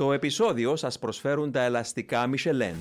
Το 0.00 0.12
επεισόδιο 0.12 0.76
σας 0.76 0.98
προσφέρουν 0.98 1.52
τα 1.52 1.62
ελαστικά 1.62 2.30
Michelin, 2.30 2.74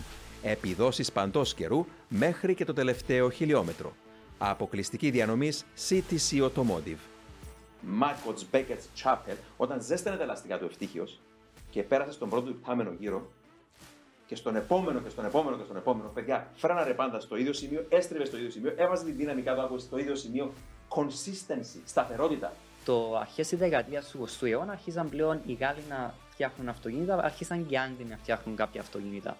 επιδόσεις 0.44 1.12
παντός 1.12 1.54
καιρού 1.54 1.86
μέχρι 2.08 2.54
και 2.54 2.66
το 2.66 2.74
τελευταίο 2.74 3.30
χιλιόμετρο. 3.30 3.94
Αποκλειστική 4.38 5.10
διανομής 5.10 5.66
CTC 5.90 6.50
Automotive. 6.50 6.98
Μάρκοτς 7.82 8.46
Μπέκετς 8.52 8.90
Chapel, 9.04 9.36
όταν 9.58 9.82
ζέστανε 9.82 10.18
τα 10.18 10.24
ελαστικά 10.24 10.58
του 10.58 10.66
ευτύχιος 10.66 11.20
και 11.70 11.84
πέρασε 11.84 12.12
στον 12.12 12.30
πρώτο 12.30 12.52
του 12.52 12.60
πτάμενο 12.60 12.92
γύρο 13.00 13.30
και 14.26 14.36
στον 14.36 14.56
επόμενο 14.56 15.00
και 15.00 15.10
στον 15.10 15.26
επόμενο 15.26 15.58
και 15.58 15.64
στον 15.64 15.78
επόμενο, 15.78 16.12
παιδιά, 16.14 16.52
φρέναρε 16.56 16.94
πάντα 16.94 17.20
στο 17.20 17.36
ίδιο 17.36 17.54
σημείο, 17.54 17.86
έστριβε 17.90 18.26
στο 18.26 18.38
ίδιο 18.38 18.50
σημείο, 18.50 18.74
έβαζε 18.76 19.06
τη 19.06 19.12
δύναμη 19.12 19.42
κάτω 19.42 19.78
στο 19.78 19.98
ίδιο 19.98 20.16
σημείο. 20.16 20.54
Consistency, 20.90 21.82
σταθερότητα. 21.86 22.54
Το 22.86 23.18
αρχές 23.18 23.48
της 23.48 23.60
δεκαετίας 23.60 24.10
του 24.10 24.28
20ου 24.28 24.48
αιώνα 24.48 24.72
άρχισαν 24.72 25.10
πλέον 25.10 25.42
οι 25.46 25.54
Γάλλοι 25.54 25.84
να 25.90 26.14
φτιάχνουν 26.40 26.70
αυτοκίνητα, 26.70 27.24
άρχισαν 27.24 27.68
και 27.68 27.74
οι 27.74 27.78
Άγγλοι 27.78 28.06
να 28.10 28.18
φτιάχνουν 28.18 28.56
κάποια 28.56 28.82
αυτοκίνητα. 28.82 29.38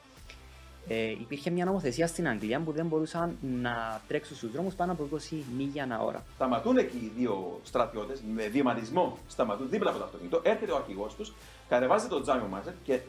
Ε, 0.88 1.10
υπήρχε 1.10 1.50
μια 1.50 1.66
νομοθεσία 1.66 2.08
στην 2.08 2.28
Αγγλία 2.28 2.60
που 2.60 2.72
δεν 2.72 2.86
μπορούσαν 2.86 3.38
να 3.42 4.02
τρέξουν 4.08 4.36
στους 4.36 4.52
δρόμους 4.52 4.74
πάνω 4.74 4.92
από 4.92 5.10
20 5.32 5.36
μίλια 5.58 5.84
ανά 5.84 6.02
ώρα. 6.02 6.24
Σταματούν 6.36 6.78
εκεί 6.78 6.98
οι 6.98 7.12
δύο 7.18 7.60
στρατιώτες 7.64 8.22
με 8.36 8.48
βηματισμό, 8.48 9.18
σταματούν 9.28 9.70
δίπλα 9.70 9.90
από 9.90 10.00
το 10.00 10.06
αυτοκίνητο, 10.06 10.42
έρχεται 10.44 10.72
ο 10.72 10.76
αρχηγός 10.76 11.16
τους, 11.16 11.34
κατεβάζει 11.70 12.08
το 12.08 12.22
τζάμι 12.22 12.44
ο 12.44 12.48
Μάνστερ 12.48 12.74
και 12.84 13.00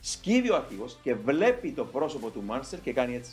σκύβει 0.00 0.50
ο 0.50 0.56
αρχηγός 0.56 0.96
και 1.02 1.14
βλέπει 1.14 1.72
το 1.72 1.84
πρόσωπο 1.84 2.30
του 2.30 2.42
Μάνστερ 2.42 2.80
και 2.80 2.92
κάνει 2.92 3.14
έτσι. 3.14 3.32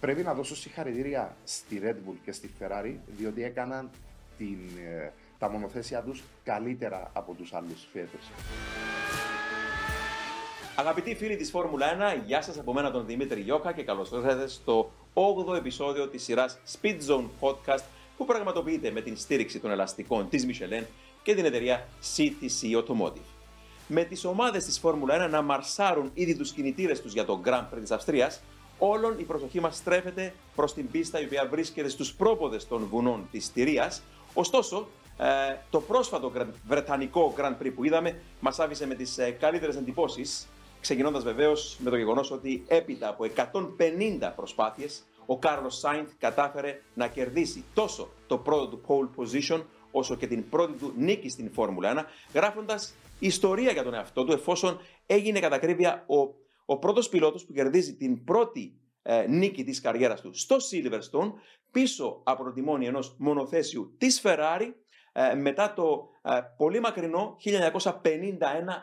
Πρέπει 0.00 0.22
να 0.22 0.34
δώσω 0.34 0.56
συγχαρητήρια 0.56 1.36
στη 1.44 1.80
Red 1.84 1.96
Bull 2.10 2.16
και 2.24 2.32
στη 2.32 2.50
Ferrari 2.60 2.94
διότι 3.06 3.44
έκαναν 3.44 3.90
την, 4.38 4.58
ε, 4.78 5.12
τα 5.38 5.50
μονοθέσια 5.50 6.02
τους 6.02 6.22
καλύτερα 6.44 7.10
από 7.12 7.34
τους 7.34 7.52
άλλους 7.52 7.86
φέτος. 7.92 8.20
Αγαπητοί 10.76 11.14
φίλοι 11.14 11.36
της 11.36 11.50
Φόρμουλα 11.50 12.16
1, 12.16 12.22
γεια 12.26 12.42
σας 12.42 12.58
από 12.58 12.72
μένα 12.72 12.90
τον 12.90 13.06
Δημήτρη 13.06 13.40
Γιώκα 13.40 13.72
και 13.72 13.82
καλώς 13.82 14.10
ήρθατε 14.10 14.48
στο 14.48 14.90
8ο 15.14 15.56
επεισόδιο 15.56 16.08
της 16.08 16.22
σειράς 16.22 16.58
Speed 16.80 16.96
Zone 17.08 17.24
Podcast 17.40 17.82
που 18.16 18.24
πραγματοποιείται 18.24 18.90
με 18.90 19.00
την 19.00 19.16
στήριξη 19.16 19.60
των 19.60 19.70
ελαστικών 19.70 20.28
της 20.28 20.46
Michelin 20.46 20.84
και 21.22 21.34
την 21.34 21.44
εταιρεία 21.44 21.88
CTC 22.16 22.82
Automotive. 22.82 23.26
Με 23.88 24.04
τις 24.04 24.24
ομάδες 24.24 24.64
της 24.64 24.78
Φόρμουλα 24.78 25.26
1 25.26 25.30
να 25.30 25.42
μαρσάρουν 25.42 26.10
ήδη 26.14 26.36
τους 26.36 26.52
κινητήρες 26.52 27.00
τους 27.00 27.12
για 27.12 27.24
το 27.24 27.40
Grand 27.44 27.74
Prix 27.74 27.80
της 27.80 27.90
Αυστρίας, 27.90 28.40
όλον 28.78 29.18
η 29.18 29.22
προσοχή 29.22 29.60
μας 29.60 29.76
στρέφεται 29.76 30.34
προς 30.54 30.74
την 30.74 30.90
πίστα 30.90 31.20
η 31.20 31.24
οποία 31.24 31.48
βρίσκεται 31.50 31.88
στους 31.88 32.14
πρόποδες 32.14 32.68
των 32.68 32.86
βουνών 32.90 33.28
της 33.30 33.44
Στηρίας, 33.44 34.02
Ωστόσο, 34.38 34.88
ε, 35.18 35.56
το 35.70 35.80
πρόσφατο 35.80 36.32
βρετανικό 36.66 37.34
Grand 37.36 37.62
Prix 37.62 37.72
που 37.74 37.84
είδαμε 37.84 38.20
μας 38.40 38.58
άφησε 38.58 38.86
με 38.86 38.94
τις 38.94 39.18
ε, 39.18 39.30
καλύτερες 39.30 39.76
εντυπώσεις, 39.76 40.48
ξεκινώντας 40.80 41.22
βεβαίως 41.22 41.78
με 41.80 41.90
το 41.90 41.96
γεγονός 41.96 42.30
ότι 42.30 42.64
έπειτα 42.68 43.08
από 43.08 43.24
150 43.24 44.32
προσπάθειες, 44.36 45.04
ο 45.26 45.38
Κάρλος 45.38 45.78
Σάινθ 45.78 46.10
κατάφερε 46.18 46.80
να 46.94 47.08
κερδίσει 47.08 47.64
τόσο 47.74 48.08
το 48.26 48.38
πρώτο 48.38 48.68
του 48.68 48.80
pole 48.86 49.20
position, 49.20 49.62
όσο 49.90 50.14
και 50.14 50.26
την 50.26 50.48
πρώτη 50.48 50.72
του 50.72 50.92
νίκη 50.96 51.28
στην 51.28 51.50
Φόρμουλα 51.52 52.06
1, 52.32 52.34
γράφοντας 52.34 52.94
ιστορία 53.18 53.70
για 53.70 53.82
τον 53.82 53.94
εαυτό 53.94 54.24
του, 54.24 54.32
εφόσον 54.32 54.80
έγινε 55.06 55.40
κατά 55.40 55.56
ακρίβεια 55.56 56.04
ο, 56.06 56.34
ο 56.64 56.78
πρώτος 56.78 57.08
πιλότος 57.08 57.44
που 57.44 57.52
κερδίζει 57.52 57.96
την 57.96 58.24
πρώτη 58.24 58.80
ε, 59.02 59.26
νίκη 59.28 59.64
της 59.64 59.80
καριέρας 59.80 60.20
του 60.20 60.38
στο 60.38 60.56
Silverstone 60.56 61.32
πίσω 61.70 62.20
από 62.24 62.44
το 62.44 62.52
τιμόνι 62.52 62.86
ενός 62.86 63.16
μονοθέσιου 63.18 63.94
της 63.98 64.20
Ferrari 64.24 64.66
ε, 64.66 64.72
μετά 65.36 65.72
το 65.72 66.08
ε, 66.22 66.40
πολύ 66.56 66.80
μακρινό 66.80 67.36
1951 67.44 68.02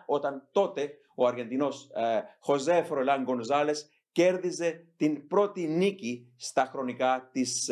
όταν 0.06 0.48
τότε 0.52 0.90
ο 1.16 1.28
Αργεντινός 1.28 1.90
Χωζέ 2.40 2.84
Φρολάν 2.84 3.23
Γκονζάλες 3.23 3.90
κέρδιζε 4.12 4.86
την 4.98 5.28
πρώτη 5.28 5.67
νίκη 5.67 6.34
στα 6.38 6.66
χρονικά 6.72 7.30
της 7.31 7.72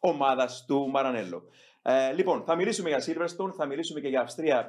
ομάδας 0.00 0.64
του 0.66 0.88
Μαρανέλο. 0.88 1.42
Ε, 1.82 2.12
λοιπόν, 2.12 2.42
θα 2.42 2.54
μιλήσουμε 2.54 2.88
για 2.88 2.98
Silverstone, 2.98 3.52
θα 3.56 3.66
μιλήσουμε 3.66 4.00
και 4.00 4.08
για 4.08 4.20
Αυστρία, 4.20 4.68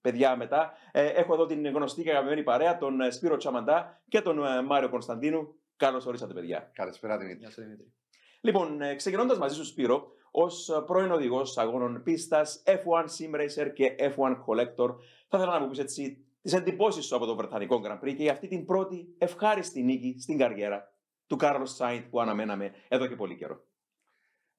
παιδιά 0.00 0.36
μετά. 0.36 0.72
έχω 0.92 1.34
εδώ 1.34 1.46
την 1.46 1.66
γνωστή 1.66 2.02
και 2.02 2.10
αγαπημένη 2.10 2.42
παρέα, 2.42 2.78
τον 2.78 3.12
Σπύρο 3.12 3.36
Τσαμαντά 3.36 4.02
και 4.08 4.20
τον 4.20 4.64
Μάριο 4.66 4.88
Κωνσταντίνου. 4.88 5.54
Καλώς 5.76 6.06
ορίσατε, 6.06 6.32
παιδιά. 6.32 6.70
Καλησπέρα, 6.74 7.18
Δημήτρη. 7.18 7.38
Γεια 7.38 7.50
σου, 7.50 7.60
Δημήτρη. 7.60 7.92
Λοιπόν, 8.40 8.82
ε, 8.82 8.94
ξεκινώντας 8.94 9.38
μαζί 9.38 9.54
σου, 9.54 9.64
Σπύρο, 9.64 10.12
ως 10.30 10.82
πρώην 10.86 11.10
οδηγός 11.10 11.58
αγώνων 11.58 12.02
πίστας, 12.02 12.62
F1 12.66 13.04
Sim 13.04 13.34
Racer 13.40 13.72
και 13.72 13.94
F1 13.98 14.36
Collector, 14.46 14.94
θα 15.28 15.38
ήθελα 15.38 15.58
να 15.58 15.60
μου 15.60 15.68
πεις 15.68 15.78
έτσι 15.78 16.24
τις 16.42 16.52
εντυπώσεις 16.52 17.04
σου 17.04 17.16
από 17.16 17.26
το 17.26 17.36
Βρετανικό 17.36 17.80
Grand 17.84 18.04
Prix 18.04 18.14
και 18.16 18.22
για 18.22 18.32
αυτή 18.32 18.48
την 18.48 18.64
πρώτη 18.64 19.14
ευχάριστη 19.18 19.82
νίκη 19.82 20.16
στην 20.20 20.38
καριέρα 20.38 20.92
του 21.26 21.36
Κάρλο 21.36 21.66
Σάιντ 21.66 22.04
που 22.10 22.20
αναμέναμε 22.20 22.72
εδώ 22.88 23.06
και 23.06 23.16
πολύ 23.16 23.36
καιρό. 23.36 23.64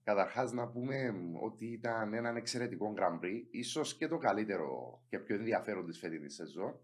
Καταρχάς, 0.04 0.52
να 0.52 0.68
πούμε 0.68 1.14
ότι 1.42 1.66
ήταν 1.66 2.14
έναν 2.14 2.36
εξαιρετικό 2.36 2.94
Grand 2.98 3.26
Prix, 3.26 3.46
ίσως 3.52 3.96
και 3.96 4.08
το 4.08 4.18
καλύτερο 4.18 5.02
και 5.10 5.20
πιο 5.20 5.36
ενδιαφέρον 5.36 5.86
της 5.86 6.00
φετινής 6.00 6.36
σεζόν 6.36 6.80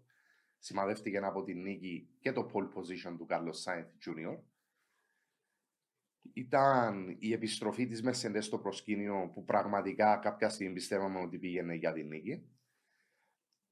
σημαδεύτηκε 0.58 1.18
από 1.18 1.42
την 1.42 1.62
νίκη 1.62 2.08
και 2.20 2.32
το 2.32 2.50
pole 2.52 2.78
position 2.78 3.14
του 3.18 3.26
Carlos 3.30 3.64
Sainz 3.64 3.86
Jr. 3.86 4.38
Ήταν 6.32 7.16
η 7.18 7.32
επιστροφή 7.32 7.86
της 7.86 8.02
Mercedes 8.04 8.42
στο 8.42 8.58
προσκήνιο 8.58 9.30
που 9.34 9.44
πραγματικά 9.44 10.16
κάποια 10.16 10.48
στιγμή 10.48 10.72
πιστεύαμε 10.72 11.20
ότι 11.20 11.38
πήγαινε 11.38 11.74
για 11.74 11.92
την 11.92 12.06
νίκη. 12.06 12.48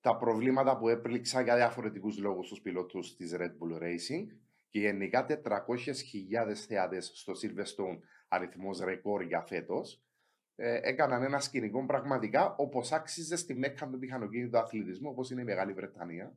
Τα 0.01 0.17
προβλήματα 0.17 0.79
που 0.79 0.89
έπληξαν 0.89 1.45
για 1.45 1.57
διαφορετικούς 1.57 2.19
λόγους 2.19 2.47
στου 2.47 2.63
πιλότους 2.63 3.17
της 3.17 3.35
Red 3.37 3.51
Bull 3.51 3.83
Racing 3.83 4.27
και 4.69 4.81
γενικά 4.81 5.27
400.000 5.29 6.55
θεάτες 6.67 7.11
στο 7.15 7.33
Silverstone, 7.33 7.99
αριθμός 8.29 8.81
ρεκόρ 8.81 9.23
για 9.23 9.43
φέτος, 9.43 10.07
ε, 10.55 10.79
έκαναν 10.83 11.23
ένα 11.23 11.41
σκηνικό 11.41 11.87
πραγματικά 11.87 12.55
όπως 12.57 12.93
άξιζε 12.93 13.37
στη 13.37 13.55
μέκα 13.55 13.89
του 13.89 13.99
μηχανοκίνητου 13.99 14.59
αθλητισμού, 14.59 15.09
όπως 15.11 15.31
είναι 15.31 15.41
η 15.41 15.45
Μεγάλη 15.45 15.73
Βρετανία. 15.73 16.37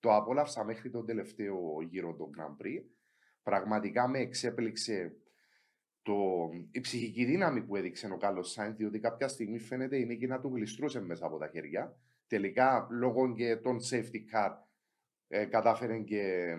Το 0.00 0.14
απόλαυσα 0.14 0.64
μέχρι 0.64 0.90
τον 0.90 1.06
τελευταίο 1.06 1.82
γύρο 1.88 2.14
του 2.14 2.30
Grand 2.36 2.64
Prix. 2.64 2.82
Πραγματικά 3.42 4.08
με 4.08 4.18
εξέπληξε 4.18 5.16
το, 6.08 6.48
η 6.70 6.80
ψυχική 6.80 7.24
δύναμη 7.24 7.62
που 7.62 7.76
έδειξε 7.76 8.08
ο 8.12 8.16
Κάλλο 8.16 8.42
Σάινς, 8.42 8.76
διότι 8.76 8.98
κάποια 8.98 9.28
στιγμή 9.28 9.58
φαίνεται 9.58 9.96
η 9.98 10.04
νίκη 10.04 10.26
να 10.26 10.40
του 10.40 10.50
γλιστρούσε 10.54 11.00
μέσα 11.00 11.26
από 11.26 11.38
τα 11.38 11.48
χέρια. 11.48 11.96
Τελικά, 12.26 12.88
λόγω 12.90 13.32
και 13.32 13.56
των 13.56 13.78
safety 13.90 14.34
car, 14.34 14.50
ε, 15.28 15.44
κατάφερε 15.44 15.98
και 15.98 16.54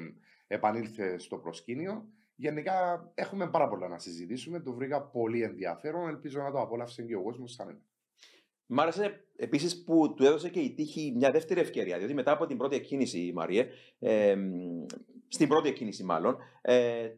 επανήλθε 0.48 1.18
στο 1.18 1.38
προσκήνιο. 1.38 2.10
Γενικά, 2.36 3.12
έχουμε 3.16 3.50
πάρα 3.50 3.68
πολλά 3.68 3.88
να 3.88 4.00
συζητήσουμε. 4.00 4.60
Το 4.60 4.74
βρήκα 4.74 5.02
πολύ 5.02 5.42
ενδιαφέρον. 5.42 6.08
Ελπίζω 6.10 6.42
να 6.42 6.52
το 6.52 6.60
απόλαυσε 6.60 7.04
και 7.04 7.16
ο 7.16 7.24
κόσμος 7.24 7.54
σαν 7.54 7.68
εμένα. 7.68 7.84
Μ' 8.66 8.80
άρεσε 8.80 9.26
επίσης 9.36 9.84
που 9.84 10.14
του 10.14 10.24
έδωσε 10.24 10.50
και 10.50 10.60
η 10.60 10.74
τύχη 10.74 11.14
μια 11.16 11.32
δεύτερη 11.32 11.60
ευκαιρία. 11.60 11.98
Διότι 11.98 12.14
μετά 12.14 12.32
από 12.32 12.46
την 12.46 12.58
πρώτη 12.58 12.76
εκκίνηση, 12.76 13.32
Μάριε, 13.36 13.68
ε, 14.00 14.36
στην 15.28 15.48
πρώτη 15.48 15.68
εκκίνηση 15.70 16.04
μάλλον, 16.04 16.38
ε, 16.62 17.10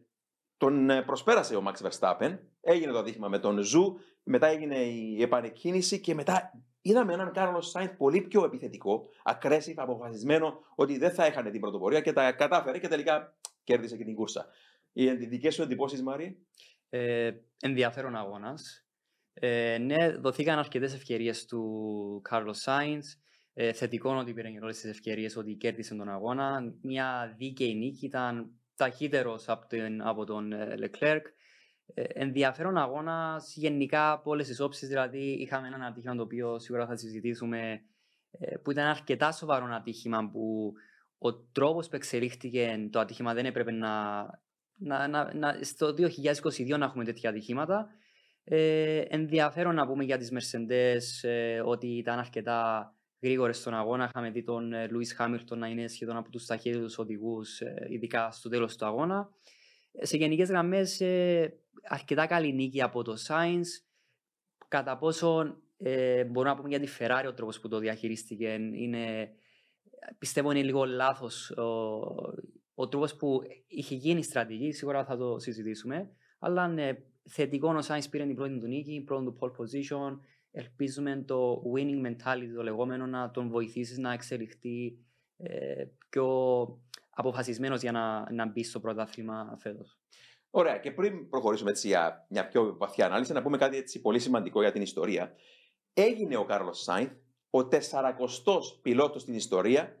τον 0.62 1.04
προσπέρασε 1.06 1.56
ο 1.56 1.60
Μαξ 1.60 1.82
Verstappen, 1.84 2.38
έγινε 2.60 2.92
το 2.92 2.98
ατύχημα 2.98 3.28
με 3.28 3.38
τον 3.38 3.58
Ζου, 3.58 3.98
μετά 4.22 4.46
έγινε 4.46 4.76
η 4.76 5.22
επανεκκίνηση 5.22 6.00
και 6.00 6.14
μετά 6.14 6.62
είδαμε 6.82 7.12
έναν 7.12 7.32
Κάρλος 7.32 7.70
Σάινθ 7.70 7.92
πολύ 7.96 8.20
πιο 8.20 8.44
επιθετικό, 8.44 9.08
aggressive, 9.24 9.74
αποφασισμένο 9.76 10.58
ότι 10.74 10.98
δεν 10.98 11.10
θα 11.10 11.24
έχανε 11.24 11.50
την 11.50 11.60
πρωτοπορία 11.60 12.00
και 12.00 12.12
τα 12.12 12.32
κατάφερε 12.32 12.78
και 12.78 12.88
τελικά 12.88 13.36
κέρδισε 13.64 13.96
και 13.96 14.04
την 14.04 14.14
κούρσα. 14.14 14.46
Οι 14.92 15.10
δικέ 15.12 15.50
σου 15.50 15.62
εντυπώσεις, 15.62 16.02
Μάρι; 16.02 16.46
Ε, 16.88 17.30
ενδιαφέρον 17.60 18.16
αγώνας. 18.16 18.86
Ε, 19.34 19.78
ναι, 19.78 20.10
δοθήκαν 20.10 20.58
αρκετές 20.58 20.94
ευκαιρίες 20.94 21.46
του 21.46 22.20
Κάρλος 22.24 22.58
Σάιντ. 22.58 23.02
Ε, 23.54 23.72
θετικό 23.72 24.16
ότι 24.16 24.32
πήρε 24.32 24.48
όλες 24.62 24.80
τις 24.80 24.90
ευκαιρίες 24.90 25.36
ότι 25.36 25.54
κέρδισε 25.54 25.94
τον 25.94 26.08
αγώνα. 26.08 26.74
Μια 26.82 27.34
δίκαιη 27.38 27.74
νίκη 27.74 28.06
ήταν 28.06 28.61
ταχύτερος 28.82 29.48
από, 29.48 29.66
από 30.02 30.24
τον 30.24 30.52
Λεκλέρκ. 30.78 31.26
Ε, 31.94 32.02
ενδιαφέρον 32.02 32.76
αγώνα 32.76 33.40
γενικά 33.54 34.12
από 34.12 34.30
όλες 34.30 34.46
τις 34.46 34.60
όψεις. 34.60 34.88
Δηλαδή, 34.88 35.18
είχαμε 35.18 35.66
ένα 35.66 35.86
ατύχημα 35.86 36.14
το 36.16 36.22
οποίο 36.22 36.58
σίγουρα 36.58 36.86
θα 36.86 36.96
συζητήσουμε 36.96 37.80
ε, 38.30 38.56
που 38.56 38.70
ήταν 38.70 38.86
αρκετά 38.86 39.32
σοβαρό 39.32 39.66
ατύχημα 39.70 40.30
που 40.32 40.72
ο 41.18 41.34
τρόπος 41.34 41.88
που 41.88 41.96
εξελίχθηκε 41.96 42.88
το 42.90 42.98
ατύχημα 42.98 43.34
δεν 43.34 43.46
έπρεπε 43.46 43.70
να, 43.70 44.24
να, 44.78 45.08
να, 45.08 45.34
να 45.34 45.58
στο 45.60 45.86
2022 45.86 46.78
να 46.78 46.84
έχουμε 46.84 47.04
τέτοια 47.04 47.30
ατυχήματα. 47.30 47.88
Ε, 48.44 49.00
ενδιαφέρον 49.08 49.74
να 49.74 49.86
πούμε 49.86 50.04
για 50.04 50.18
τις 50.18 50.32
Mercedes 50.32 51.28
ε, 51.28 51.60
ότι 51.60 51.86
ήταν 51.86 52.18
αρκετά 52.18 52.92
γρήγορες 53.22 53.58
στον 53.58 53.74
αγώνα. 53.74 54.04
Είχαμε 54.04 54.30
δει 54.30 54.42
τον 54.42 54.72
Λουί 54.90 55.06
ε, 55.10 55.14
Χάμιλτον 55.14 55.58
να 55.58 55.66
είναι 55.66 55.88
σχεδόν 55.88 56.16
από 56.16 56.30
τους 56.30 56.46
ταχύτερου 56.46 56.86
οδηγούς, 56.96 57.60
ε, 57.60 57.86
ειδικά 57.90 58.30
στο 58.30 58.48
τέλος 58.48 58.76
του 58.76 58.86
αγώνα. 58.86 59.30
Σε 60.00 60.16
γενικές 60.16 60.48
γραμμές, 60.48 61.02
αρκετά 61.82 62.26
καλή 62.26 62.52
νίκη 62.52 62.82
από 62.82 63.02
το 63.02 63.14
Sainz. 63.28 63.66
Κατά 64.68 64.98
πόσο 64.98 65.56
ε, 65.76 66.24
μπορούμε 66.24 66.52
να 66.52 66.56
πούμε 66.56 66.68
για 66.68 66.80
τη 66.80 66.88
Ferrari 66.98 67.24
ο 67.28 67.34
τρόπος 67.34 67.60
που 67.60 67.68
το 67.68 67.78
διαχειρίστηκε 67.78 68.58
είναι 68.72 69.32
πιστεύω 70.18 70.50
είναι 70.50 70.62
λίγο 70.62 70.84
λάθος 70.84 71.50
ο, 71.50 71.64
ο 72.74 72.88
τρόπος 72.88 73.16
που 73.16 73.40
είχε 73.66 73.94
γίνει 73.94 74.18
η 74.18 74.22
στρατηγική, 74.22 74.72
σίγουρα 74.72 75.04
θα 75.04 75.16
το 75.16 75.38
συζητήσουμε, 75.38 76.10
αλλά 76.38 76.68
ναι, 76.68 76.92
θετικό 77.28 77.74
ο 77.74 77.80
Σάινς 77.80 78.08
πήρε 78.08 78.26
την 78.26 78.34
πρώτη 78.34 78.58
του 78.58 78.66
νίκη, 78.66 79.02
πρώτη 79.06 79.24
του 79.24 79.38
pole 79.40 79.50
position, 79.50 80.18
ελπίζουμε 80.52 81.24
το 81.26 81.62
winning 81.74 82.06
mentality, 82.06 82.52
το 82.54 82.62
λεγόμενο, 82.62 83.06
να 83.06 83.30
τον 83.30 83.48
βοηθήσεις 83.48 83.98
να 83.98 84.12
εξελιχθεί 84.12 84.98
ε, 85.36 85.84
πιο 86.08 86.26
αποφασισμένος 87.10 87.80
για 87.80 87.92
να, 87.92 88.32
να 88.32 88.46
μπει 88.46 88.64
στο 88.64 88.80
πρωτάθλημα 88.80 89.56
φέτος. 89.60 89.98
Ωραία. 90.50 90.78
Και 90.78 90.90
πριν 90.92 91.28
προχωρήσουμε 91.28 91.70
έτσι 91.70 91.86
για 91.86 92.26
μια 92.28 92.48
πιο 92.48 92.76
βαθιά 92.76 93.06
ανάλυση, 93.06 93.32
να 93.32 93.42
πούμε 93.42 93.58
κάτι 93.58 93.76
έτσι 93.76 94.00
πολύ 94.00 94.18
σημαντικό 94.18 94.60
για 94.60 94.72
την 94.72 94.82
ιστορία. 94.82 95.34
Έγινε 95.94 96.36
ο 96.36 96.44
Κάρλος 96.44 96.82
Σάινθ 96.82 97.12
ο 97.50 97.58
40ο 97.58 98.26
πιλότος 98.82 99.22
στην 99.22 99.34
ιστορία 99.34 99.96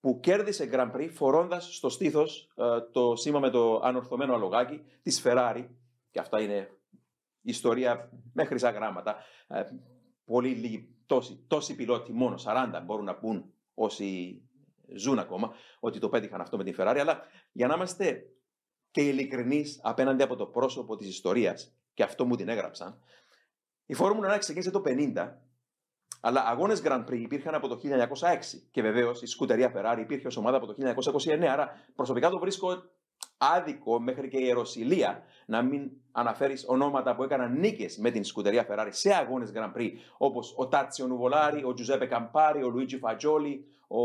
που 0.00 0.20
κέρδισε 0.20 0.68
Grand 0.72 0.92
Prix 0.92 1.08
φορώντας 1.12 1.76
στο 1.76 1.88
στήθος 1.88 2.52
ε, 2.56 2.64
το 2.92 3.16
σήμα 3.16 3.40
με 3.40 3.50
το 3.50 3.80
ανορθωμένο 3.82 4.34
αλογάκι 4.34 4.82
της 5.02 5.22
Ferrari. 5.24 5.68
Και 6.10 6.20
αυτά 6.20 6.40
είναι 6.40 6.77
ιστορία 7.48 8.10
με 8.32 8.44
χρυσά 8.44 8.70
γράμματα. 8.70 9.16
Ε, 9.46 9.62
πολύ 10.24 10.48
λίγοι, 10.48 10.88
τόσοι, 11.06 11.44
τόσοι 11.46 11.74
πιλότοι, 11.74 12.12
μόνο 12.12 12.36
40 12.44 12.82
μπορούν 12.84 13.04
να 13.04 13.14
πούν 13.14 13.52
όσοι 13.74 14.40
ζουν 14.96 15.18
ακόμα, 15.18 15.52
ότι 15.80 15.98
το 15.98 16.08
πέτυχαν 16.08 16.40
αυτό 16.40 16.56
με 16.56 16.64
την 16.64 16.74
Ferrari. 16.78 16.96
Αλλά 17.00 17.20
για 17.52 17.66
να 17.66 17.74
είμαστε 17.74 18.22
και 18.90 19.00
ειλικρινείς 19.00 19.80
απέναντι 19.82 20.22
από 20.22 20.36
το 20.36 20.46
πρόσωπο 20.46 20.96
της 20.96 21.08
ιστορίας, 21.08 21.72
και 21.94 22.02
αυτό 22.02 22.24
μου 22.24 22.36
την 22.36 22.48
έγραψαν, 22.48 23.02
η 23.86 23.94
Φόρμουλα 23.94 24.34
1 24.34 24.38
ξεκίνησε 24.38 24.70
το 24.70 24.82
50, 24.86 25.38
αλλά 26.20 26.44
αγώνες 26.46 26.82
Grand 26.84 27.04
Prix 27.04 27.18
υπήρχαν 27.18 27.54
από 27.54 27.68
το 27.68 27.76
1906. 27.76 28.68
Και 28.70 28.82
βεβαίως 28.82 29.22
η 29.22 29.26
σκουτερία 29.26 29.72
Ferrari 29.74 30.00
υπήρχε 30.00 30.26
ως 30.26 30.36
ομάδα 30.36 30.56
από 30.56 30.66
το 30.66 30.74
1929. 31.24 31.44
Άρα 31.44 31.70
προσωπικά 31.94 32.30
το 32.30 32.38
βρίσκω 32.38 32.82
άδικο 33.38 34.00
μέχρι 34.00 34.28
και 34.28 34.36
η 34.36 34.44
Ιεροσιλία 34.44 35.22
να 35.46 35.62
μην 35.62 35.90
αναφέρεις 36.12 36.64
ονόματα 36.68 37.14
που 37.14 37.22
έκαναν 37.22 37.58
νίκες 37.58 37.96
με 37.98 38.10
την 38.10 38.24
σκουτερία 38.24 38.66
Ferrari 38.70 38.88
σε 38.90 39.14
αγώνες 39.14 39.52
Grand 39.54 39.78
Prix, 39.78 39.90
όπως 40.18 40.54
ο 40.56 40.68
Τάτσιο 40.68 41.06
Νουβολάρη, 41.06 41.64
ο 41.64 41.74
Τζουζέπε 41.74 42.06
Καμπάρη, 42.06 42.62
ο 42.62 42.68
Λουίτζι 42.68 42.98
Φατζόλη, 42.98 43.64
ο, 43.88 44.00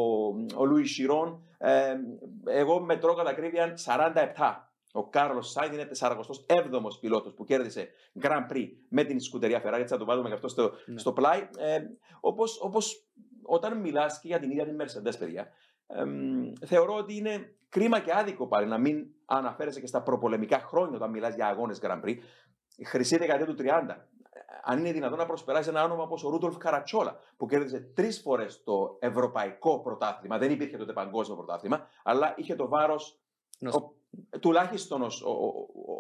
ο 0.56 0.66
Λουί 0.66 0.86
Σιρόν. 0.86 1.44
Ε, 1.58 1.96
εγώ 2.46 2.80
μετρώ 2.80 3.14
κατά 3.14 3.30
ακρίβεια 3.30 3.78
47. 4.36 4.56
Ο 4.96 5.10
Κάρλος 5.10 5.52
Σάιντ 5.52 5.74
είναι 5.74 5.90
47ο 6.00 7.00
πιλότος 7.00 7.34
που 7.34 7.44
κέρδισε 7.44 7.90
Grand 8.22 8.52
Prix 8.52 8.68
με 8.90 9.04
την 9.04 9.20
σκουτερία 9.20 9.62
Ferrari. 9.66 9.80
Έτσι 9.80 9.94
θα 9.94 9.98
το 9.98 10.06
βάλουμε 10.06 10.28
και 10.28 10.34
αυτό 10.34 10.48
στο, 10.48 10.72
ναι. 10.86 11.00
στο 11.00 11.14
πλάι. 11.14 11.48
Ε, 11.58 11.80
Όπως 12.20 12.60
όταν 13.44 13.78
μιλάς 13.78 14.20
και 14.20 14.28
για 14.28 14.40
την 14.40 14.52
ίδια 14.52 14.66
την 14.66 14.82
Mercedes, 14.82 15.20
παιδιά, 15.20 15.48
ε, 15.95 16.66
θεωρώ 16.66 16.95
ότι 16.95 17.16
είναι 17.16 17.56
κρίμα 17.69 18.00
και 18.00 18.12
άδικο 18.13 18.48
πάλι 18.48 18.68
να 18.68 18.78
μην 18.78 19.06
αναφέρεσαι 19.25 19.80
και 19.80 19.88
στα 19.88 20.01
προπολεμικά 20.01 20.60
χρόνια 20.60 20.95
όταν 20.95 21.10
μιλάς 21.10 21.36
για 21.36 21.48
αγώνες 21.48 21.80
Grand 21.81 22.01
Prix. 22.04 22.18
Η 22.75 22.86
χρυσή 22.86 23.18
δεκαετία 23.18 23.45
του 23.45 23.56
30. 23.60 23.95
Αν 24.63 24.80
είναι 24.80 24.92
δυνατόν 24.92 25.18
να 25.18 25.25
προσπεράσει 25.25 25.69
ένα 25.69 25.84
όνομα 25.84 26.04
όπως 26.04 26.24
ο 26.24 26.30
Ρούντολφ 26.30 26.57
Καρατσόλα, 26.57 27.19
που 27.38 27.45
κέρδισε 27.45 27.80
τρεις 27.80 28.22
φορές 28.22 28.63
το 28.63 28.98
ευρωπαϊκό 29.00 29.80
πρωτάθλημα. 29.80 30.38
Δεν 30.38 30.51
υπήρχε 30.51 30.78
τότε 30.78 30.94
παγκόσμιο 30.94 31.38
πρωτάθλημα, 31.38 31.88
αλλά 32.04 32.34
είχε 32.38 32.56
το 32.56 32.68
βάρος. 32.68 33.19
Τουλάχιστον 34.39 35.07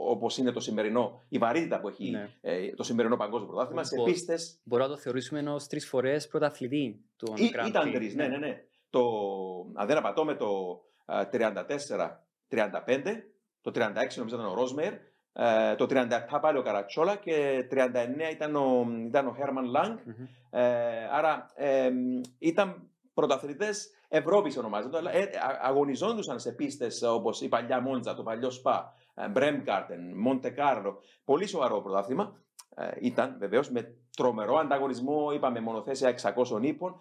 όπως 0.07 0.37
είναι 0.37 0.51
το 0.51 0.59
σημερινό, 0.59 1.21
η 1.29 1.37
βαρύτητα 1.37 1.79
που 1.79 1.87
έχει 1.87 2.09
ναι. 2.09 2.29
ε, 2.41 2.73
το 2.73 2.83
σημερινό 2.83 3.17
παγκόσμιο 3.17 3.49
πρωτάθλημα 3.49 3.83
σε 3.83 3.95
πίστες. 4.03 4.59
Μπορούμε 4.63 4.87
να 4.87 4.95
το 4.95 5.01
θεωρήσουμε 5.01 5.49
ω 5.49 5.59
τρεις 5.69 5.87
φορές 5.87 6.27
πρωταθλητή 6.27 7.05
του 7.15 7.33
Grand 7.37 7.67
Ήταν 7.67 7.91
τρεις, 7.91 8.15
ναι, 8.15 8.27
ναι, 8.27 8.37
ναι. 8.37 8.63
Το, 8.93 9.01
αν 9.73 9.87
δεν 9.87 9.97
απατώ 9.97 10.25
με 10.25 10.35
το 10.35 10.81
34-35, 11.07 11.27
το 13.61 13.71
36 13.75 13.93
νομίζω 14.15 14.35
ήταν 14.35 14.45
ο 14.45 14.53
Ρόσμερ, 14.53 14.93
το 15.77 15.85
37 15.89 16.07
πάλι 16.41 16.57
ο 16.57 16.61
Καρατσόλα 16.61 17.15
και 17.15 17.67
39 17.71 17.77
ήταν 18.31 18.55
ο, 18.55 18.85
ήταν 19.05 19.27
ο 19.27 19.33
Χέρμαν 19.35 19.65
Λάγκ. 19.65 19.97
άρα 21.11 21.45
ε, 21.55 21.89
ήταν 22.39 22.89
πρωταθλητές 23.13 23.89
Ευρώπης 24.07 24.57
ονομάζεται, 24.57 24.97
αλλά 24.97 25.11
ε, 25.11 25.29
αγωνιζόντουσαν 25.61 26.39
σε 26.39 26.51
πίστες 26.51 27.01
όπως 27.03 27.41
η 27.41 27.47
παλιά 27.47 27.81
Μόντζα, 27.81 28.15
το 28.15 28.23
παλιό 28.23 28.49
Σπα, 28.49 28.93
Μπρέμκαρτεν, 29.31 30.17
Μοντε 30.17 30.49
Κάρλο. 30.49 31.01
Πολύ 31.25 31.47
σοβαρό 31.47 31.81
πρωτάθλημα. 31.81 32.41
ήταν 32.99 33.35
βεβαίως 33.39 33.69
με 33.69 33.95
τρομερό 34.15 34.57
ανταγωνισμό, 34.57 35.31
είπαμε 35.31 35.59
μονοθέσια 35.59 36.15
600 36.21 36.61
ύπων. 36.61 36.99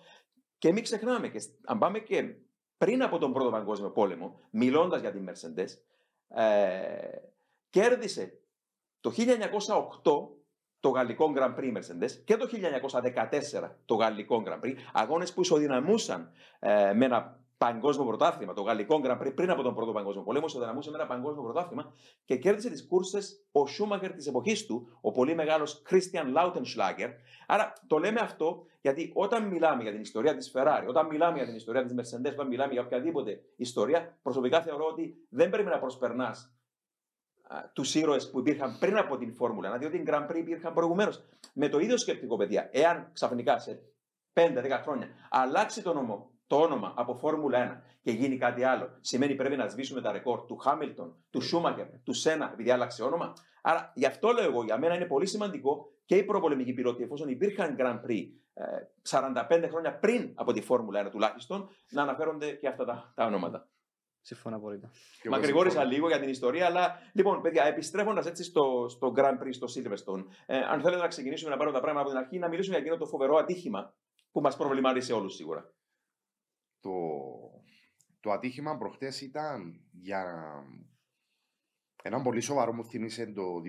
Και 0.62 0.72
μην 0.72 0.82
ξεχνάμε, 0.82 1.28
και 1.28 1.40
αν 1.64 1.78
πάμε 1.78 1.98
και 1.98 2.34
πριν 2.78 3.02
από 3.02 3.18
τον 3.18 3.32
Πρώτο 3.32 3.50
Παγκόσμιο 3.50 3.90
Πόλεμο, 3.90 4.40
μιλώντας 4.50 5.00
για 5.00 5.12
την 5.12 5.28
Mercedes, 5.28 5.68
ε, 6.28 7.16
κέρδισε 7.70 8.40
το 9.00 9.10
1908 9.10 10.28
το 10.80 10.88
γαλλικό 10.88 11.32
Grand 11.36 11.54
Prix 11.56 11.76
Mercedes 11.76 12.10
και 12.24 12.36
το 12.36 12.46
1914 12.46 13.76
το 13.84 13.94
γαλλικό 13.94 14.42
Grand 14.46 14.64
Prix, 14.64 14.74
αγώνες 14.92 15.32
που 15.32 15.40
ισοδυναμούσαν 15.40 16.32
ε, 16.58 16.92
με 16.92 17.04
ένα 17.04 17.41
παγκόσμιο 17.64 18.06
πρωτάθλημα, 18.06 18.52
το 18.52 18.62
γαλλικό 18.62 19.00
Grand 19.04 19.20
Prix 19.20 19.32
πριν 19.34 19.50
από 19.50 19.62
τον 19.62 19.74
Πρώτο 19.74 19.92
Παγκόσμιο 19.92 20.22
Πόλεμο, 20.24 20.46
ισοδυναμούσε 20.48 20.90
με 20.90 20.96
ένα 20.96 21.06
παγκόσμιο 21.06 21.42
πρωτάθλημα 21.42 21.92
και 22.24 22.36
κέρδισε 22.36 22.70
τις 22.70 22.86
κούρσε 22.86 23.18
ο 23.52 23.66
Σούμαχερ 23.66 24.12
της 24.12 24.26
εποχής 24.26 24.66
του, 24.66 24.98
ο 25.00 25.10
πολύ 25.10 25.34
μεγάλος 25.34 25.82
Christian 25.90 26.36
Lautenschlager. 26.36 27.10
Άρα 27.46 27.72
το 27.86 27.98
λέμε 27.98 28.20
αυτό 28.20 28.66
γιατί 28.80 29.12
όταν 29.14 29.46
μιλάμε 29.46 29.82
για 29.82 29.92
την 29.92 30.00
ιστορία 30.00 30.36
της 30.36 30.52
Ferrari, 30.54 30.84
όταν 30.88 31.06
μιλάμε 31.06 31.36
για 31.36 31.46
την 31.46 31.54
ιστορία 31.54 31.84
της 31.84 31.94
Mercedes, 31.94 32.32
όταν 32.32 32.46
μιλάμε 32.46 32.72
για 32.72 32.82
οποιαδήποτε 32.82 33.40
ιστορία, 33.56 34.18
προσωπικά 34.22 34.62
θεωρώ 34.62 34.84
ότι 34.84 35.16
δεν 35.28 35.50
πρέπει 35.50 35.68
να 35.68 35.78
προσπερνάς 35.78 36.56
τους 37.72 37.94
ήρωες 37.94 38.30
που 38.30 38.38
υπήρχαν 38.38 38.76
πριν 38.78 38.96
από 38.96 39.16
την 39.16 39.34
Φόρμουλα 39.34 39.76
1, 39.76 39.78
διότι 39.78 40.02
την 40.02 40.06
Grand 40.08 40.30
Prix 40.30 40.36
υπήρχαν 40.36 40.74
προηγουμένως. 40.74 41.24
Με 41.52 41.68
το 41.68 41.78
ίδιο 41.78 41.96
σκεπτικό, 41.96 42.36
παιδιά, 42.36 42.68
εάν 42.72 43.10
ξαφνικά 43.12 43.58
σε 43.58 43.82
5-10 44.32 44.80
χρόνια 44.82 45.08
αλλάξει 45.30 45.82
το, 45.82 45.92
νόμο, 45.92 46.31
το 46.46 46.56
όνομα 46.56 46.94
από 46.96 47.14
Φόρμουλα 47.14 47.82
1 47.82 47.98
και 48.02 48.10
γίνει 48.10 48.36
κάτι 48.36 48.64
άλλο, 48.64 48.98
σημαίνει 49.00 49.34
πρέπει 49.34 49.56
να 49.56 49.68
σβήσουμε 49.68 50.00
τα 50.00 50.12
ρεκόρ 50.12 50.44
του 50.44 50.56
Χάμιλτον, 50.56 51.16
του 51.30 51.40
Σούμακερ, 51.40 51.86
του 52.02 52.12
Σένα, 52.12 52.50
επειδή 52.52 52.70
άλλαξε 52.70 53.02
όνομα. 53.02 53.32
Άρα 53.62 53.92
γι' 53.94 54.06
αυτό 54.06 54.32
λέω 54.32 54.44
εγώ, 54.44 54.64
για 54.64 54.78
μένα 54.78 54.94
είναι 54.94 55.06
πολύ 55.06 55.26
σημαντικό 55.26 55.92
και 56.04 56.16
οι 56.16 56.24
προπολεμικοί 56.24 56.72
πιλότοι, 56.72 57.02
εφόσον 57.02 57.28
υπήρχαν 57.28 57.76
Grand 57.78 58.00
Prix 58.06 58.26
45 59.08 59.62
ε, 59.62 59.68
χρόνια 59.68 59.98
πριν 59.98 60.32
από 60.34 60.52
τη 60.52 60.60
Φόρμουλα 60.60 61.06
1 61.06 61.10
τουλάχιστον, 61.10 61.68
να 61.90 62.02
αναφέρονται 62.02 62.50
και 62.50 62.68
αυτά 62.68 62.84
τα, 62.84 63.12
τα 63.14 63.24
ονόματα. 63.24 63.68
Συμφωνώ 64.20 64.56
απόλυτα. 64.56 64.90
Μακρηγόρησα 65.30 65.84
λίγο 65.84 66.08
για 66.08 66.20
την 66.20 66.28
ιστορία, 66.28 66.66
αλλά 66.66 66.98
λοιπόν, 67.12 67.40
παιδιά, 67.40 67.64
επιστρέφοντας 67.64 68.26
έτσι 68.26 68.44
στο, 68.44 68.86
στο 68.88 69.12
Grand 69.16 69.42
Prix, 69.42 69.50
στο 69.50 69.66
Silverstone, 69.74 70.24
ε, 70.46 70.56
αν 70.56 70.80
θέλετε 70.80 71.02
να 71.02 71.08
ξεκινήσουμε 71.08 71.50
να 71.50 71.56
πάρουμε 71.56 71.76
τα 71.76 71.82
πράγματα 71.82 72.06
από 72.06 72.14
την 72.14 72.24
αρχή, 72.24 72.38
να 72.38 72.48
μιλήσουμε 72.48 72.76
για 72.76 72.84
εκείνο 72.84 73.00
το 73.00 73.06
φοβερό 73.06 73.36
ατύχημα 73.36 73.94
που 74.32 74.40
μας 74.40 74.56
προβλημάτισε 74.56 75.12
όλους 75.12 75.34
σίγουρα. 75.34 75.72
Το, 76.82 76.92
το 78.20 78.30
ατύχημα 78.30 78.76
προχτές 78.76 79.20
ήταν 79.20 79.84
για 79.92 80.52
ένα 82.02 82.22
πολύ 82.22 82.40
σοβαρό 82.40 82.72
μου 82.72 82.84
θύμισε 82.84 83.26
το 83.26 83.62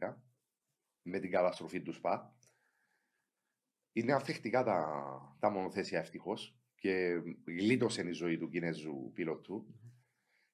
2012 0.00 0.14
με 1.02 1.18
την 1.18 1.30
καταστροφή 1.30 1.82
του 1.82 1.92
ΣΠΑ. 1.92 2.34
Είναι 3.92 4.12
ανθεκτικά 4.12 4.62
τα, 4.62 5.36
τα 5.38 5.50
μονοθέσια 5.50 5.98
ευτυχώς 5.98 6.58
και 6.74 7.22
γλίτωσε 7.44 8.08
η 8.08 8.12
ζωή 8.12 8.38
του 8.38 8.48
Κινέζου 8.48 9.10
πιλότου. 9.14 9.66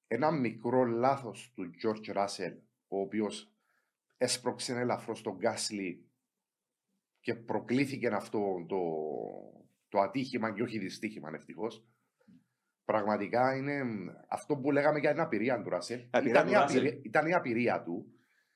Ένα 0.07 0.31
μικρό 0.31 0.85
λάθος 0.85 1.51
του 1.55 1.71
George 1.83 2.15
Russell, 2.15 2.57
ο 2.87 2.99
οποίος 2.99 3.51
έσπρωξε 4.17 4.79
ελαφρώς 4.79 5.21
τον 5.21 5.35
Γκάσλι 5.35 6.09
και 7.19 7.35
προκλήθηκε 7.35 8.07
αυτό 8.07 8.65
το, 8.67 8.79
το 9.89 9.99
ατύχημα 9.99 10.53
και 10.53 10.61
όχι 10.61 10.79
δυστύχημα 10.79 11.29
ευτυχώς. 11.33 11.85
Πραγματικά 12.85 13.55
είναι 13.55 13.83
αυτό 14.27 14.55
που 14.55 14.71
λέγαμε 14.71 14.99
για 14.99 15.11
την 15.11 15.19
απειρία 15.19 15.61
του 15.61 15.69
Ράσελ. 15.69 15.99
Ήταν, 16.23 16.47
η 16.47 16.55
απειρία, 16.55 16.99
ήταν 17.03 17.27
η 17.27 17.33
απειρία 17.33 17.83
του. 17.83 18.11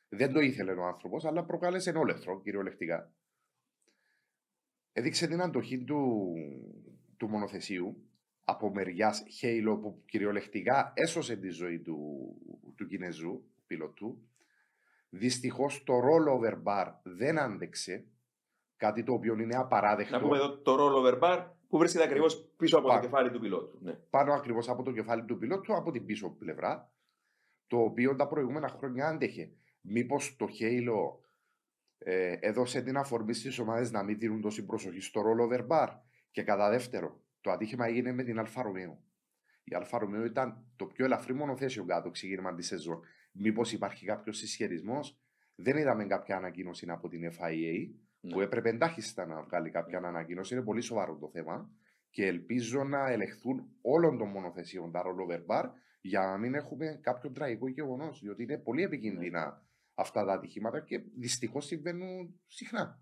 Δεν 0.10 0.32
το 0.32 0.40
ήθελε 0.40 0.72
ο 0.72 0.84
άνθρωπος, 0.84 1.26
αλλά 1.26 1.46
προκάλεσε 1.46 1.92
όλεθρο 1.92 2.42
κυριολεκτικά. 2.42 3.14
Έδειξε 4.94 5.28
την 5.28 5.42
αντοχή 5.42 5.84
του 5.84 6.34
του 7.22 7.30
μονοθεσίου 7.30 8.04
από 8.44 8.74
μεριάς 8.74 9.24
Χέιλο 9.30 9.78
που 9.78 10.04
κυριολεκτικά 10.06 10.94
έσωσε 10.96 11.36
τη 11.36 11.50
ζωή 11.50 11.80
του, 11.80 11.98
του 12.76 12.88
Κινέζου 12.88 13.44
πιλωτού. 13.68 14.22
Δυστυχώς 15.10 15.84
το 15.84 15.94
rollover 15.94 16.64
bar 16.64 16.94
δεν 17.04 17.40
άντεξε. 17.40 18.06
Κάτι 18.82 19.04
το 19.04 19.14
οποίο 19.14 19.40
είναι 19.40 19.56
απαράδεκτο. 19.56 20.16
Να 20.16 20.22
πούμε 20.22 20.38
εδώ 20.38 20.58
το 20.58 20.78
rollover 20.80 21.20
bar 21.20 21.46
που 21.68 21.78
βρίσκεται 21.78 22.04
ακριβώς 22.04 22.52
πίσω 22.58 22.78
από 22.78 22.88
το 22.88 23.00
κεφάλι 23.00 23.32
του 23.32 23.40
πιλότου. 23.40 23.78
Ναι. 23.82 23.94
Πάνω 23.94 24.34
ακριβώς 24.34 24.70
από 24.70 24.84
το 24.84 24.92
κεφάλι 24.92 25.26
του 25.26 25.38
πιλότου, 25.38 25.76
από 25.76 25.92
την 25.92 26.06
πίσω 26.06 26.30
πλευρά. 26.30 26.92
Το 27.68 27.78
οποίο 27.78 28.16
τα 28.16 28.28
προηγούμενα 28.28 28.68
χρόνια 28.68 29.08
άντεχε. 29.08 29.52
Μήπως 29.82 30.36
το 30.36 30.48
halo 30.48 31.24
ε, 31.98 32.38
έδωσε 32.40 32.82
την 32.82 32.98
αφορμή 32.98 33.34
στις 33.34 33.60
ομάδες 33.60 33.92
να 33.92 34.04
μην 34.04 34.20
δίνουν 34.20 34.42
τόση 34.42 34.66
προσοχή 34.66 35.02
στο 35.02 35.22
rollover 35.22 35.68
bar. 35.68 35.88
Και 36.32 36.44
κατά 36.44 36.70
δεύτερο, 36.70 37.22
το 37.42 37.52
ατύχημα 37.52 37.86
έγινε 37.86 38.12
με 38.12 38.24
την 38.24 38.40
Alfa 38.40 38.62
Romeo. 38.62 39.04
Η 39.64 39.76
Alfa 39.76 39.98
Romeo 39.98 40.24
ήταν 40.26 40.66
το 40.76 40.86
πιο 40.86 41.06
ελαφρύ 41.06 41.34
μονοθέσιο 41.34 41.86
κατά 41.86 42.02
το 42.02 42.10
ξεκίνημα 42.10 42.54
της 42.54 42.68
σεζόν. 42.68 43.02
Μήπως 43.32 43.72
υπάρχει 43.72 44.06
κάποιος 44.06 44.38
συσχετισμός; 44.38 45.20
Δεν 45.56 45.78
είδαμε 45.78 46.06
κάποια 46.06 46.38
ανακοίνωση 46.38 46.86
από 46.90 47.08
την 47.08 47.32
FIA 47.32 48.02
Ναι. 48.22 48.32
που 48.32 48.42
έπρεπε 48.42 48.70
εντάχιστα 48.70 49.26
να 49.26 49.42
βγάλει 49.42 49.70
κάποια 49.70 49.98
ανακοίνωση. 49.98 50.54
Είναι 50.54 50.64
πολύ 50.64 50.82
σοβαρό 50.82 51.18
το 51.18 51.30
θέμα 51.30 51.70
και 52.10 52.26
ελπίζω 52.26 52.84
να 52.84 53.10
ελεγχθούν 53.10 53.70
όλων 53.82 54.18
των 54.18 54.28
μονοθεσιών 54.28 54.92
τα 54.92 55.04
rollover 55.06 55.46
bar 55.46 55.70
για 56.02 56.20
να 56.20 56.38
μην 56.38 56.54
έχουμε 56.54 57.00
κάποιο 57.02 57.32
τραγικό 57.32 57.68
γεγονός. 57.68 58.20
Διότι 58.22 58.44
είναι 58.44 58.58
πολύ 58.58 58.84
επικίνδυνα 58.84 59.66
αυτά 59.94 60.26
τα 60.26 60.34
ατυχήματα 60.34 60.80
και 60.80 61.02
δυστυχώς 61.18 61.66
συμβαίνουν 61.66 62.40
συχνά. 62.48 63.02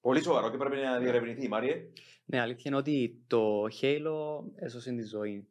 Πολύ 0.00 0.22
σοβαρό 0.22 0.50
και 0.50 0.56
πρέπει 0.56 0.76
να 0.76 0.98
διερευνηθεί, 0.98 1.48
Μάριε. 1.48 1.90
Ναι, 2.24 2.40
αλήθεια 2.40 2.64
είναι 2.66 2.76
ότι 2.76 3.24
το 3.26 3.64
Halo 3.80 4.44
έσωσε 4.54 4.92
τη 4.92 5.02
ζωή 5.02 5.48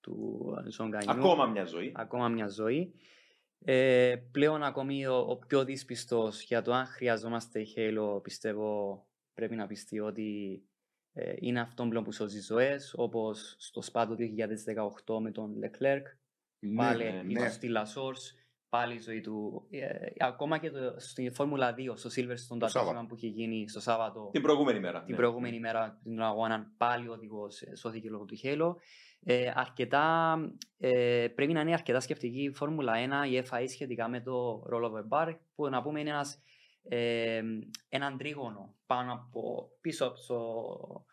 του 0.00 0.46
Ζογκανιού. 0.68 1.10
Ακόμα 1.10 1.46
μια 1.46 1.64
ζωή. 1.64 1.92
ακόμα 1.94 2.28
μια 2.28 2.48
ζωή. 2.48 2.94
Ε, 3.64 4.16
πλέον 4.30 4.62
ακόμη 4.62 5.06
ο, 5.06 5.16
ο 5.16 5.36
πιο 5.36 5.64
δύσπιστος 5.64 6.42
για 6.42 6.62
το 6.62 6.72
αν 6.72 6.86
χρειαζόμαστε 6.86 7.66
Halo 7.76 8.22
πιστεύω 8.22 9.06
πρέπει 9.34 9.56
να 9.56 9.66
πιστεί 9.66 10.00
ότι 10.00 10.62
ε, 11.12 11.34
είναι 11.38 11.60
αυτόν 11.60 11.88
πλέον 11.88 12.04
που 12.04 12.12
σώζει 12.12 12.40
ζωές 12.40 12.94
όπως 12.96 13.56
στο 13.58 13.82
Spa 13.92 14.04
του 14.08 14.16
2018 15.06 15.20
με 15.20 15.30
τον 15.30 15.54
Leclerc 15.62 16.02
πάλι 16.76 17.04
ναι, 17.04 17.10
ναι, 17.10 17.22
ναι. 17.22 17.32
ήταν 17.32 17.50
στη 17.50 17.68
La 17.74 17.82
Source 17.82 18.39
πάλι 18.70 18.94
η 18.94 19.00
ζωή 19.00 19.20
του 19.20 19.66
ε, 19.70 19.88
ακόμα 20.18 20.58
και 20.58 20.70
το, 20.70 20.94
στη 20.96 21.30
Φόρμουλα 21.34 21.74
2 21.74 21.92
στο 21.94 22.08
Silverstone 22.16 22.48
το 22.48 22.58
Το 22.58 22.66
Σάββατο. 22.68 22.78
ατύχημα 22.78 23.06
που 23.06 23.14
είχε 23.14 23.26
γίνει 23.26 23.68
στο 23.68 23.80
Σάββατο 23.80 24.28
Την 24.32 24.42
προηγούμενη 24.42 24.80
μέρα. 24.80 24.98
την 25.02 25.10
ναι. 25.10 25.16
προηγούμενη 25.16 25.60
μέρα 25.60 25.98
την 26.02 26.22
αγώνα 26.22 26.72
πάλι 26.76 27.08
ο 27.08 27.12
οδηγός 27.12 27.62
σώθηκε 27.76 28.08
λόγω 28.10 28.24
του 28.24 28.36
Halo. 28.42 28.74
Ε, 29.24 29.50
αρκετά, 29.54 30.36
ε, 30.78 31.26
πρέπει 31.34 31.52
να 31.52 31.60
είναι 31.60 31.72
αρκετά 31.72 32.00
σκεφτική 32.00 32.42
η 32.42 32.52
Φόρμουλα 32.54 32.92
1, 33.26 33.30
η 33.32 33.42
FIA 33.50 33.64
σχετικά 33.68 34.08
με 34.08 34.20
το 34.20 34.62
rollover 34.72 35.08
bar, 35.18 35.34
που 35.54 35.68
να 35.68 35.82
πούμε 35.82 36.00
είναι 36.00 36.10
ένας, 36.10 36.42
ε, 36.82 37.42
έναν 37.88 38.16
τρίγωνο 38.18 38.74
πάνω 38.86 39.12
από, 39.12 39.68
πίσω 39.80 40.06
από 40.06 40.14
το, 40.26 41.04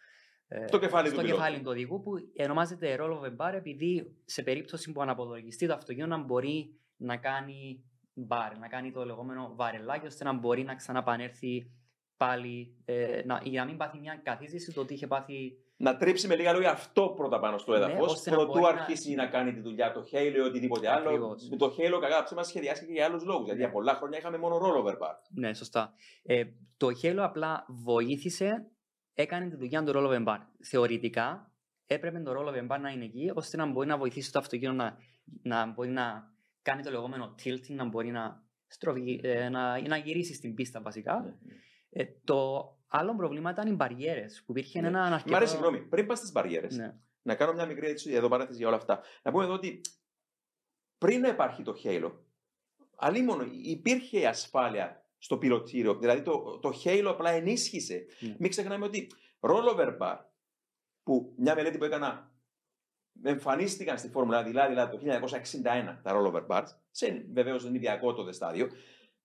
ε, 0.47 0.67
Στο 0.67 0.79
κεφάλι 0.79 1.07
του 1.07 1.13
στο 1.13 1.21
πιλότου. 1.23 1.39
κεφάλι 1.41 1.61
του 1.63 1.69
οδηγού 1.69 2.01
που 2.01 2.11
ονομάζεται 2.43 2.97
rollover 2.99 3.35
bar 3.37 3.53
επειδή 3.53 4.15
σε 4.25 4.43
περίπτωση 4.43 4.91
που 4.91 5.01
αναποδογιστεί 5.01 5.67
το 5.67 5.73
αυτοκίνητο 5.73 6.15
να 6.17 6.23
μπορεί 6.23 6.79
να 6.97 7.17
κάνει 7.17 7.83
bar, 8.29 8.51
να 8.59 8.67
κάνει 8.67 8.91
το 8.91 9.05
λεγόμενο 9.05 9.51
βαρελάκι 9.55 10.05
ώστε 10.05 10.23
να 10.23 10.33
μπορεί 10.33 10.63
να 10.63 10.75
ξαναπανέρθει 10.75 11.71
πάλι 12.17 12.75
ε, 12.85 13.21
να, 13.25 13.41
για 13.43 13.61
να 13.61 13.67
μην 13.67 13.77
πάθει 13.77 13.99
μια 13.99 14.19
καθίζηση 14.23 14.73
το 14.73 14.81
ότι 14.81 14.93
είχε 14.93 15.07
πάθει 15.07 15.57
Να 15.77 15.97
τρίψει 15.97 16.27
με 16.27 16.35
λίγα 16.35 16.53
λόγια 16.53 16.71
αυτό 16.71 17.13
πρώτα 17.15 17.39
πάνω 17.39 17.57
στο 17.57 17.71
Ναι, 17.71 17.77
έδαφος, 17.77 18.11
ώστε 18.13 18.29
να 18.29 18.35
προτού 18.35 18.51
μπορεί 18.51 18.61
να- 18.73 18.81
αρχίσει 18.81 19.13
να... 19.15 19.27
κάνει 19.27 19.53
τη 19.53 19.59
δουλειά 19.59 19.91
το 19.91 20.05
Halo 20.11 20.33
ή 20.35 20.39
οτιδήποτε 20.39 20.89
άλλο. 20.91 21.07
Ακριβώς. 21.09 21.49
Το 21.57 21.65
Halo, 21.77 21.99
κακά 22.01 22.23
ψέμα, 22.23 22.43
σχεδιάστηκε 22.43 22.91
για 22.91 23.05
άλλους 23.05 23.23
λόγους. 23.23 23.43
Γιατί 23.45 23.59
Ναι. 23.59 23.63
για 23.65 23.73
πολλά 23.73 23.93
χρόνια 23.93 24.17
είχαμε 24.17 24.37
μόνο 24.37 24.57
rollover 24.57 24.93
bar. 24.93 25.13
Ναι, 25.29 25.53
σωστά. 25.53 25.93
Ε, 26.23 26.43
το 26.77 26.87
Halo 27.03 27.17
απλά 27.19 27.65
βοήθησε, 27.67 28.71
έκανε 29.13 29.49
τη 29.49 29.55
δουλειά 29.55 29.83
του 29.83 29.91
Rollover 29.95 30.25
Bar. 30.27 30.37
Θεωρητικά 30.63 31.51
έπρεπε 31.87 32.19
το 32.19 32.31
Rollover 32.31 32.67
Bar 32.75 32.79
να 32.81 32.89
είναι 32.89 33.05
εκεί, 33.05 33.31
ώστε 33.35 33.57
να 33.57 33.65
μπορεί 33.65 33.87
να 33.87 33.97
βοηθήσει 33.97 34.31
το 34.31 34.39
αυτοκίνητο 34.39 34.73
να, 34.83 34.97
να 35.41 35.65
μπορεί 35.65 35.89
να 35.89 36.35
κάνει 36.67 36.83
το 36.83 36.91
λεγόμενο 36.91 37.35
tilting, 37.43 37.75
να 37.75 37.85
μπορεί 37.85 38.11
να, 38.11 38.43
στροφι, 38.67 39.19
ε, 39.23 39.49
να, 39.49 39.87
να 39.87 39.97
γυρίσει 39.97 40.33
στην 40.33 40.53
πίστα 40.53 40.81
βασικά. 40.81 41.19
Ναι. 41.21 41.55
Ε, 41.89 42.05
το 42.23 42.71
άλλο 42.87 43.15
πρόβλημα 43.15 43.51
ήταν 43.51 43.67
οι 43.67 43.75
μπαριέρες, 43.75 44.43
που 44.45 44.51
υπήρχε 44.51 44.81
Ναι. 44.81 44.87
ένα 44.87 45.09
Μ' 45.09 45.13
αρκετό... 45.13 45.35
αρέσει, 45.35 45.51
συγγνώμη, 45.51 45.79
πριν 45.79 46.05
πας 46.05 46.17
στις 46.17 46.31
μπαριέρες, 46.31 46.77
Ναι. 46.77 46.95
να 47.21 47.35
κάνω 47.35 47.53
μια 47.53 47.65
μικρή 47.65 47.87
έτσι, 47.87 48.11
εδώ 48.13 48.27
παράθεση 48.27 48.57
για 48.57 48.67
όλα 48.67 48.75
αυτά. 48.77 49.01
Να 49.23 49.31
πούμε 49.31 49.43
εδώ 49.43 49.53
ότι 49.53 49.81
πριν 50.97 51.19
να 51.21 51.27
υπάρχει 51.27 51.63
το 51.63 51.75
Halo, 51.83 52.11
αλίμονο 52.95 53.45
υπήρχε 53.63 54.19
η 54.19 54.25
ασφάλεια 54.25 55.05
στο 55.17 55.37
πιλωτήριο. 55.37 55.95
Δηλαδή 55.95 56.21
το, 56.21 56.59
το 56.59 56.71
Halo 56.83 57.05
απλά 57.07 57.29
ενίσχυσε. 57.31 58.05
Ναι. 58.19 58.35
Μην 58.39 58.49
ξεχνάμε 58.49 58.85
ότι 58.85 59.07
rollover 59.39 59.97
bar, 59.97 60.17
που 61.03 61.33
μια 61.37 61.55
μελέτη 61.55 61.77
που 61.77 61.83
έκανα 61.83 62.31
εμφανίστηκαν 63.23 63.97
στη 63.97 64.09
Φόρμουλα, 64.09 64.43
δηλαδή, 64.43 64.69
δηλαδή 64.69 64.97
το 64.97 65.27
1961 65.93 65.99
τα 66.03 66.11
rollover 66.15 66.47
bars, 66.47 66.67
σε 66.91 67.25
βεβαίως 67.33 67.69
νηδιακό 67.69 68.13
τότε 68.13 68.31
στάδιο. 68.31 68.67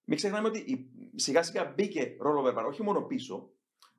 Μην 0.04 0.16
ξεχνάμε 0.16 0.48
ότι 0.48 0.58
η- 0.58 0.90
σιγά 1.14 1.42
σιγά 1.42 1.72
μπήκε 1.76 2.16
rollover 2.24 2.58
bar 2.58 2.64
όχι 2.66 2.82
μόνο 2.82 3.00
πίσω, 3.02 3.50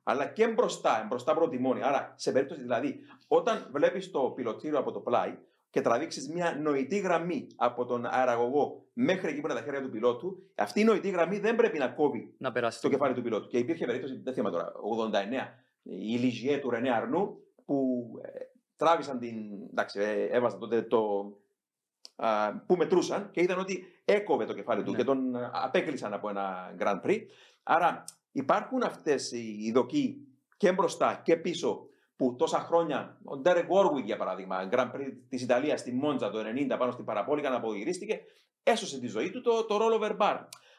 αλλά 0.02 0.26
και 0.26 0.48
μπροστά, 0.48 1.06
μπροστά 1.08 1.34
πρώτη 1.34 1.58
μόνη. 1.58 1.82
Άρα, 1.82 2.14
σε 2.16 2.32
περίπτωση 2.32 2.60
δηλαδή, 2.60 3.00
όταν 3.28 3.68
βλέπεις 3.72 4.10
το 4.10 4.20
πιλωτήριο 4.20 4.78
από 4.78 4.90
το 4.92 5.00
πλάι 5.00 5.38
και 5.70 5.80
τραβήξεις 5.80 6.28
μια 6.28 6.58
νοητή 6.62 6.98
γραμμή 6.98 7.46
από 7.56 7.84
τον 7.84 8.06
αεραγωγό 8.06 8.86
μέχρι 8.92 9.30
εκεί 9.30 9.40
που 9.40 9.46
είναι 9.46 9.58
τα 9.58 9.64
χέρια 9.64 9.82
του 9.82 9.90
πιλότου, 9.90 10.42
αυτή 10.54 10.80
η 10.80 10.84
νοητή 10.84 11.10
γραμμή 11.10 11.38
δεν 11.38 11.56
πρέπει 11.56 11.78
να 11.78 11.88
κόβει 11.88 12.34
Να 12.38 12.52
περάσει 12.52 12.80
το 12.80 12.88
κεφάλι 12.88 13.14
του 13.14 13.22
πιλότου. 13.22 13.48
Και 13.48 13.58
υπήρχε 13.58 13.86
περίπτωση, 13.86 14.20
δεν 14.24 14.34
θυμάμαι 14.34 14.56
τώρα, 14.56 14.72
89, 14.82 15.48
η 15.82 16.16
Λιζιέ 16.16 16.58
του 16.58 16.70
Ρενέ 16.70 16.90
Αρνού, 16.90 17.38
που 17.64 18.06
ε, 18.22 18.43
τράβησαν 18.76 19.18
την. 19.18 19.36
εντάξει, 19.70 20.00
ε, 20.00 20.22
έβαζαν 20.26 20.58
τότε 20.58 20.82
το. 20.82 21.32
α, 22.16 22.52
που 22.66 22.76
μετρούσαν 22.76 23.30
και 23.30 23.42
είδαν 23.42 23.58
ότι 23.58 23.84
έκοβε 24.04 24.44
το 24.44 24.52
κεφάλι 24.54 24.82
του 24.82 24.90
Ναι. 24.90 24.96
και 24.96 25.04
τον 25.04 25.36
α, 25.36 25.50
απέκλεισαν 25.52 26.12
από 26.12 26.28
ένα 26.28 26.74
Grand 26.78 27.00
Prix. 27.06 27.20
Άρα 27.62 28.04
υπάρχουν 28.32 28.82
αυτές 28.82 29.32
οι 29.32 29.70
δοκοί 29.74 30.26
και 30.56 30.72
μπροστά 30.72 31.20
και 31.24 31.36
πίσω 31.36 31.86
που 32.16 32.36
τόσα 32.36 32.58
χρόνια, 32.58 33.20
ο 33.24 33.36
Ντέρεκ 33.36 33.68
Warwick 33.70 34.04
για 34.04 34.16
παράδειγμα, 34.16 34.68
Grand 34.72 34.90
Prix 34.92 35.12
της 35.28 35.42
Ιταλίας 35.42 35.80
στη 35.80 35.92
Μόντζα 35.92 36.30
το 36.30 36.38
90 36.38 36.76
πάνω 36.78 36.90
στην 36.90 37.04
παραπόλη, 37.04 37.42
να 37.42 37.54
απογυρίστηκε, 37.56 38.20
έσωσε 38.62 39.00
τη 39.00 39.06
ζωή 39.06 39.30
του 39.30 39.40
το, 39.40 39.64
το 39.64 39.78
rollover 39.80 40.16
bar. 40.16 40.38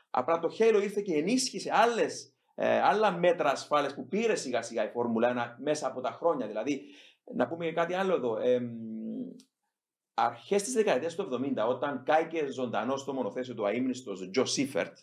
Απλά 0.09 0.39
το 0.39 0.55
Halo 0.59 0.79
ήρθε 0.83 1.01
και 1.01 1.13
ενίσχυσε 1.13 1.69
άλλες, 1.73 2.34
ε, 2.55 2.79
άλλα 2.79 3.11
μέτρα 3.11 3.51
ασφάλειας 3.51 3.93
που 3.93 4.07
πήρε 4.07 4.35
σιγά 4.35 4.61
σιγά 4.61 4.85
η 4.85 4.89
Φόρμουλα 4.89 5.55
1 5.57 5.61
μέσα 5.63 5.87
από 5.87 6.01
τα 6.01 6.11
χρόνια. 6.11 6.47
Δηλαδή, 6.47 6.81
να 7.35 7.47
πούμε 7.47 7.65
και 7.65 7.71
κάτι 7.71 7.93
άλλο 7.93 8.13
εδώ. 8.13 8.37
Ε, 8.37 8.59
αρχές 10.13 10.63
της 10.63 10.73
δεκαετίας 10.73 11.15
του 11.15 11.21
70, 11.21 11.67
όταν 11.67 12.03
κάηκε 12.03 12.51
ζωντανός 12.51 13.01
στο 13.01 13.13
μονοθέσιο 13.13 13.53
του 13.55 13.65
αείμνηστος 13.65 14.29
Τζο 14.31 14.45
Σίφερτ, 14.45 14.97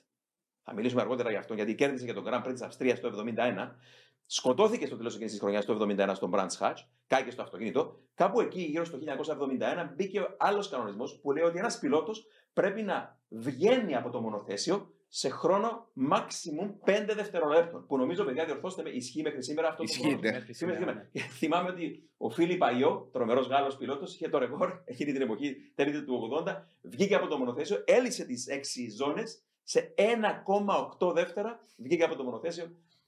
θα 0.62 0.74
μιλήσουμε 0.74 1.00
αργότερα 1.00 1.30
για 1.30 1.38
αυτό, 1.38 1.54
γιατί 1.54 1.74
κέρδισε 1.74 2.04
και 2.06 2.12
τον 2.12 2.24
Grand 2.26 2.46
Prix 2.46 2.52
της 2.52 2.62
Αυστρίας 2.62 3.00
το 3.00 3.08
71, 3.08 3.76
σκοτώθηκε 4.26 4.86
στο 4.86 4.96
τέλος 4.96 5.14
εκείνης 5.14 5.32
της 5.32 5.40
χρονιάς 5.40 5.64
το 5.64 5.72
71 5.72 6.12
στον 6.14 6.30
Brands 6.34 6.58
Hatch, 6.58 6.76
κάηκε 7.06 7.30
στο 7.30 7.42
αυτοκίνητο. 7.42 8.00
Κάπου 8.14 8.40
εκεί, 8.40 8.60
γύρω 8.60 8.84
στο 8.84 8.98
1971, 8.98 9.92
μπήκε 9.96 10.26
άλλος 10.38 10.68
κανονισμός 10.68 11.20
που 11.22 11.32
λέει 11.32 11.44
ότι 11.44 11.58
ένας 11.58 11.78
πιλότος 11.78 12.26
πρέπει 12.52 12.82
να 12.82 13.18
βγαίνει 13.28 13.96
από 13.96 14.10
το 14.10 14.20
μονοθέσιο 14.20 14.94
σε 15.14 15.28
χρόνο 15.28 15.88
maximum 16.10 16.88
5 16.90 17.12
δευτερολέπτων. 17.14 17.86
Που 17.86 17.96
νομίζω, 17.96 18.24
παιδιά, 18.24 18.44
διορθώστε 18.44 18.82
με, 18.82 18.90
ισχύει 18.90 19.22
μέχρι 19.22 19.42
σήμερα 19.42 19.68
αυτό 19.68 19.82
Ισχύει, 19.82 20.00
το 20.00 20.08
χρόνο. 20.08 20.20
ναι. 20.20 20.30
Μέχρι 20.30 20.54
Σήμερα, 20.54 20.78
σήμερα, 20.78 21.08
σήμερα. 21.12 21.28
Θυμάμαι 21.38 21.70
ότι 21.70 22.10
ο 22.16 22.30
Φίλιπ 22.30 22.58
Παϊό, 22.58 23.08
τρομερός 23.12 23.46
Γάλλος 23.46 23.76
πιλότος, 23.76 24.14
είχε 24.14 24.28
το 24.28 24.38
ρεκόρ 24.38 24.72
εκείνη 24.84 25.12
την 25.12 25.22
εποχή, 25.22 25.56
τέλη 25.74 26.04
του 26.04 26.42
80, 26.46 26.54
βγήκε 26.82 27.14
από 27.14 27.26
το 27.26 27.38
μονοθέσιο, 27.38 27.82
έλυσε 27.86 28.24
τις 28.24 28.46
6 28.48 28.90
ζώνες 28.96 29.42
σε 29.62 29.94
1,8 30.98 31.12
δεύτερα, 31.14 31.64
βγήκε 31.76 32.04
από 32.04 32.16
το 32.16 32.24
μονοθέσιο. 32.24 32.64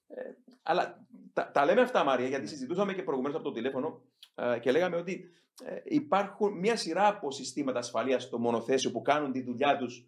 Ε, 0.09 0.21
αλλά 0.63 1.07
τα, 1.33 1.51
τα 1.51 1.65
λέμε 1.65 1.81
αυτά, 1.81 2.05
Μάριε, 2.05 2.29
γιατί 2.29 2.47
συζητούσαμε 2.47 2.95
και 2.95 3.03
προηγουμένως 3.03 3.37
από 3.37 3.49
το 3.49 3.53
τηλέφωνο 3.53 4.03
ε, 4.35 4.59
και 4.59 4.71
λέγαμε 4.71 4.97
ότι 4.97 5.31
ε, 5.65 5.77
υπάρχουν 5.85 6.59
μια 6.59 6.77
σειρά 6.77 7.07
από 7.09 7.31
συστήματα 7.31 7.79
ασφαλείας 7.79 8.23
στο 8.23 8.39
μονοθέσιο 8.39 8.91
που 8.91 9.03
κάνουν 9.03 9.33
τη 9.33 9.43
δουλειά 9.43 9.77
τους 9.77 10.07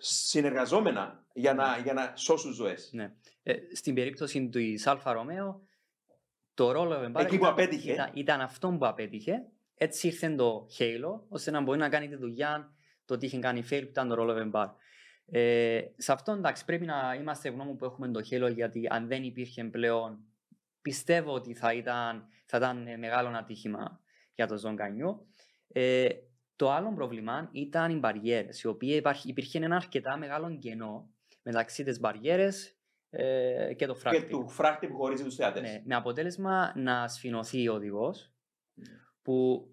συνεργαζόμενα 0.00 1.24
για 1.32 1.54
να, 1.54 1.78
για 1.78 1.92
να 1.92 2.12
σώσουν 2.16 2.52
ζωές. 2.52 2.90
Ναι. 2.92 3.12
Ε, 3.42 3.54
στην 3.74 3.94
περίπτωση 3.94 4.48
του 4.48 4.90
Alfa 4.90 5.12
Romeo, 5.12 5.62
το 6.54 6.70
rollover 6.70 7.12
bar 7.14 7.20
Εκεί 7.20 7.28
που 7.28 7.34
ήταν, 7.34 7.50
απέτυχε. 7.52 7.92
Ήταν, 7.92 8.10
ήταν 8.14 8.40
αυτό 8.40 8.76
που 8.78 8.86
απέτυχε. 8.86 9.46
Έτσι 9.74 10.06
ήρθε 10.06 10.34
το 10.34 10.66
Halo, 10.78 11.20
ώστε 11.28 11.50
να 11.50 11.60
μπορεί 11.60 11.78
να 11.78 11.88
κάνει 11.88 12.08
τη 12.08 12.16
δουλειά 12.16 12.72
το 13.04 13.14
ότι 13.14 13.26
είχε 13.26 13.38
κάνει 13.38 13.64
fail 13.70 13.80
που 13.82 13.88
ήταν 13.90 14.08
το 14.08 14.14
ρόλο 14.14 14.50
Bar. 14.54 14.68
Ε, 15.32 15.80
σε 15.96 16.12
αυτό 16.12 16.32
εντάξει 16.32 16.64
πρέπει 16.64 16.84
να 16.84 17.16
είμαστε 17.20 17.48
ευγνώμων 17.48 17.76
που 17.76 17.84
έχουμε 17.84 18.08
το 18.10 18.20
Halo 18.30 18.52
γιατί 18.54 18.86
αν 18.90 19.06
δεν 19.06 19.22
υπήρχε 19.22 19.64
πλέον 19.64 20.18
πιστεύω 20.82 21.32
ότι 21.32 21.54
θα 21.54 21.72
ήταν, 21.72 22.26
θα 22.44 22.56
ήταν 22.56 22.86
ε, 22.86 22.96
μεγάλο 22.96 23.28
ατύχημα 23.28 24.00
για 24.34 24.46
το 24.46 24.56
Ζογκανιό. 24.56 25.26
Ε, 25.72 26.08
το 26.60 26.70
άλλο 26.70 26.92
πρόβλημα 26.94 27.48
ήταν 27.52 27.90
οι 27.90 27.98
μπαριέρες, 27.98 28.62
οι 28.62 28.66
οποίες 28.66 28.98
υπάρχει, 28.98 29.28
υπήρχε 29.28 29.58
ένα 29.58 29.76
αρκετά 29.76 30.16
μεγάλο 30.16 30.56
κενό 30.58 31.10
μεταξύ 31.42 31.84
της 31.84 32.00
μπαριέρες 32.00 32.76
ε, 33.10 33.74
και 33.76 33.86
το 33.86 33.92
Και 33.92 33.98
φράκτη. 33.98 34.26
του 34.26 34.48
φράχτη 34.48 34.86
που 34.86 34.96
χωρίζει 34.96 35.24
τους 35.24 35.34
θεατέ. 35.34 35.60
Ναι, 35.60 35.82
με 35.84 35.94
αποτέλεσμα 35.94 36.72
να 36.76 37.08
σφινωθεί 37.08 37.68
ο 37.68 37.74
οδηγός 37.74 38.32
Ναι. 38.74 38.86
που 39.22 39.68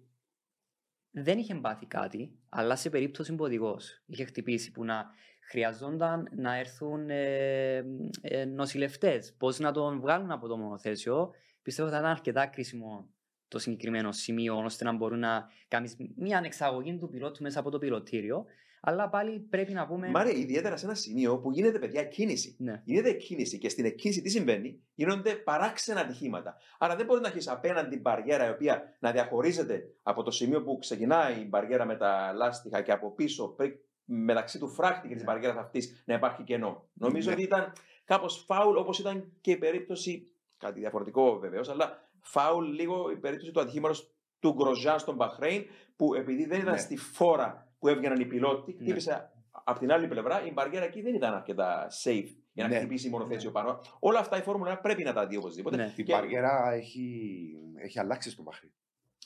δεν 1.10 1.38
είχε 1.38 1.54
πάθει 1.54 1.86
κάτι, 1.86 2.38
αλλά 2.48 2.76
σε 2.76 2.90
περίπτωση 2.90 3.34
που 3.34 3.42
ο 3.42 3.46
οδηγός 3.46 4.02
είχε 4.06 4.24
χτυπήσει, 4.24 4.70
που 4.70 4.84
να 4.84 5.06
χρειαζόταν 5.50 6.28
να 6.36 6.54
έρθουν 6.56 7.10
ε, 7.10 7.84
ε, 8.20 8.44
νοσηλευτές. 8.44 9.34
Πώς 9.38 9.58
να 9.58 9.72
τον 9.72 10.00
βγάλουν 10.00 10.30
από 10.30 10.48
το 10.48 10.56
μονοθέσιο, 10.56 11.30
πιστεύω 11.62 11.88
θα 11.88 11.98
ήταν 11.98 12.10
αρκετά 12.10 12.46
κρίσιμο 12.46 13.08
το 13.48 13.58
συγκεκριμένο 13.58 14.12
σημείο 14.12 14.56
ώστε 14.64 14.84
να 14.84 14.92
μπορεί 14.92 15.16
να 15.16 15.48
κάνεις 15.68 15.96
μια 16.16 16.38
ανεξαγωγή 16.38 16.96
του 16.98 17.08
πιλότου 17.08 17.42
μέσα 17.42 17.60
από 17.60 17.70
το 17.70 17.78
πιλωτήριο. 17.78 18.44
Αλλά 18.80 19.08
πάλι 19.08 19.38
πρέπει 19.38 19.72
να 19.72 19.86
πούμε. 19.86 20.08
Μάρια, 20.08 20.32
ιδιαίτερα 20.32 20.76
σε 20.76 20.84
ένα 20.84 20.94
σημείο 20.94 21.38
που 21.38 21.50
γίνεται 21.50 21.78
παιδιά 21.78 22.04
κίνηση. 22.04 22.56
Ναι. 22.58 22.82
Γίνεται 22.84 23.12
κίνηση 23.12 23.58
και 23.58 23.68
στην 23.68 23.84
εκκίνηση 23.84 24.22
τι 24.22 24.28
συμβαίνει, 24.28 24.80
γίνονται 24.94 25.34
παράξενα 25.34 26.00
ατυχήματα. 26.00 26.56
Άρα 26.78 26.96
δεν 26.96 27.06
μπορείς 27.06 27.22
να 27.22 27.28
έχεις 27.28 27.48
απέναντι 27.48 27.88
την 27.88 28.00
μπαριέρα 28.00 28.46
η 28.46 28.50
οποία 28.50 28.82
να 28.98 29.10
διαχωρίζεται 29.12 29.82
από 30.02 30.22
το 30.22 30.30
σημείο 30.30 30.62
που 30.62 30.78
ξεκινάει 30.78 31.40
η 31.40 31.46
μπαριέρα 31.48 31.84
με 31.84 31.96
τα 31.96 32.32
λάστιχα 32.32 32.82
και 32.82 32.92
από 32.92 33.10
πίσω 33.14 33.56
μεταξύ 34.04 34.58
του 34.58 34.68
φράχτη 34.68 35.08
και 35.08 35.14
της 35.14 35.24
Ναι. 35.24 35.32
μπαριέρα 35.32 35.60
αυτή 35.60 35.82
να 36.04 36.14
υπάρχει 36.14 36.42
κενό. 36.42 36.88
Νομίζω 36.92 37.28
Ναι. 37.28 37.34
ότι 37.34 37.42
ήταν 37.42 37.72
κάπως 38.04 38.44
φάουλ 38.46 38.76
όπως 38.76 38.98
ήταν 38.98 39.32
και 39.40 39.50
η 39.50 39.56
περίπτωση. 39.56 40.32
Κάτι 40.58 40.80
διαφορετικό 40.80 41.38
βεβαίως, 41.38 41.68
αλλά 41.68 42.07
φάουλ 42.22 42.66
λίγο 42.68 43.10
η 43.10 43.16
περίπτωση 43.16 43.50
του 43.52 43.60
ατυχήματος 43.60 44.12
του 44.38 44.52
Γκροζάν 44.52 44.98
στον 44.98 45.14
Μπαχρέιν 45.14 45.64
που 45.96 46.14
επειδή 46.14 46.46
δεν 46.46 46.60
ήταν 46.60 46.72
Ναι. 46.72 46.78
στη 46.80 46.96
φόρα 46.96 47.72
που 47.78 47.88
έβγαιναν 47.88 48.20
οι 48.20 48.26
πιλότοι, 48.26 48.72
Ναι. 48.72 48.82
χτύπησε 48.82 49.30
από 49.64 49.78
την 49.78 49.92
άλλη 49.92 50.08
πλευρά 50.08 50.44
η 50.46 50.52
μπαριέρα 50.52 50.84
εκεί 50.84 51.00
δεν 51.02 51.14
ήταν 51.14 51.34
αρκετά 51.34 51.86
safe 52.04 52.28
για 52.52 52.64
να 52.64 52.68
Ναι. 52.70 52.76
χτυπήσει 52.78 53.08
μονοθέσιο 53.08 53.50
πάνω. 53.50 53.80
Όλα 53.98 54.18
αυτά 54.18 54.36
η 54.38 54.42
Φόρμουλα 54.42 54.70
1 54.70 54.80
πρέπει 54.82 55.02
να 55.02 55.12
τα 55.12 55.26
δει 55.26 55.36
οπωσδήποτε. 55.36 55.76
Ναι. 55.76 55.92
Η 55.96 56.02
Και 56.02 56.12
μπαριέρα 56.12 56.70
έχει, 56.72 57.50
έχει 57.76 57.98
αλλάξει 57.98 58.30
στο 58.30 58.42
μαχρί. 58.42 58.72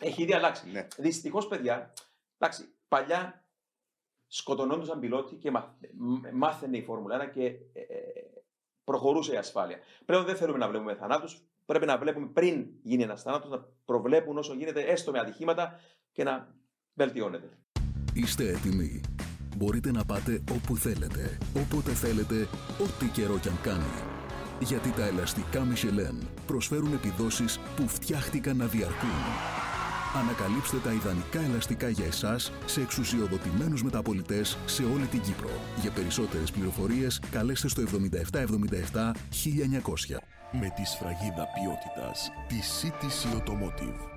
Έχει 0.01 0.23
ήδη 0.23 0.33
αλλάξει. 0.35 0.71
Ναι. 0.71 0.87
Δυστυχώς, 0.99 1.47
παιδιά, 1.49 1.93
εντάξει, 2.39 2.75
παλιά 2.89 3.47
σκοτωνόντουσαν 4.27 5.01
πιλότοι 5.01 5.37
και 5.37 5.51
μαθ- 5.51 5.75
μ- 5.95 6.31
μάθαινε 6.33 6.77
η 6.77 6.83
Φόρμουλα 6.83 7.17
1 7.17 7.31
και 7.31 7.45
ε, 7.47 7.57
προχωρούσε 8.85 9.33
η 9.33 9.37
ασφάλεια. 9.37 9.79
Πλέον 10.05 10.25
δεν 10.25 10.37
θέλουμε 10.37 10.59
να 10.59 10.69
βλέπουμε 10.69 10.95
θανάτους. 10.95 11.43
Πρέπει 11.66 11.87
να 11.87 11.99
βλέπουμε 11.99 12.26
πριν 12.26 12.66
γίνει 12.83 13.02
ένας 13.02 13.23
θάνατος, 13.23 13.50
να 13.50 13.66
προβλέπουν 13.85 14.38
όσο 14.38 14.54
γίνεται 14.54 14.81
έστω 14.81 15.11
με 15.11 15.19
ατυχήματα 15.19 15.81
και 16.12 16.25
να 16.25 16.54
βελτιώνεται. 16.95 17.49
Είστε 18.12 18.49
έτοιμοι. 18.49 19.00
Μπορείτε 19.57 19.90
να 19.90 20.04
πάτε 20.04 20.42
όπου 20.52 20.76
θέλετε, 20.76 21.38
όποτε 21.57 21.90
θέλετε, 21.90 22.49
ό,τι 22.81 23.07
καιρό 23.07 23.38
κι 23.38 23.49
αν 23.49 23.61
κάνει. 23.62 23.92
Γιατί 24.61 24.90
τα 24.90 25.07
ελαστικά 25.07 25.66
Michelin 25.73 26.26
προσφέρουν 26.47 26.92
επιδόσεις 26.92 27.59
που 27.76 27.88
φτιάχτηκαν 27.88 28.57
να 28.57 28.66
διαρκούν. 28.66 29.23
Ανακαλύψτε 30.14 30.76
τα 30.76 30.92
ιδανικά 30.92 31.40
ελαστικά 31.40 31.88
για 31.88 32.07
εσάς 32.07 32.52
σε 32.64 32.81
εξουσιοδοτημένους 32.81 33.83
μεταπολιτές 33.83 34.59
σε 34.66 34.83
όλη 34.85 35.07
την 35.07 35.21
Κύπρο. 35.21 35.50
Για 35.81 35.90
περισσότερες 35.90 36.50
πληροφορίες 36.50 37.23
καλέστε 37.31 37.69
στο 37.69 37.83
7777 37.83 39.14
1900. 39.31 40.32
Με 40.54 40.71
τη 40.71 40.85
σφραγίδα 40.85 41.49
ποιότητας 41.49 42.30
της 42.49 42.82
CTC 42.82 43.37
Automotive. 43.37 44.09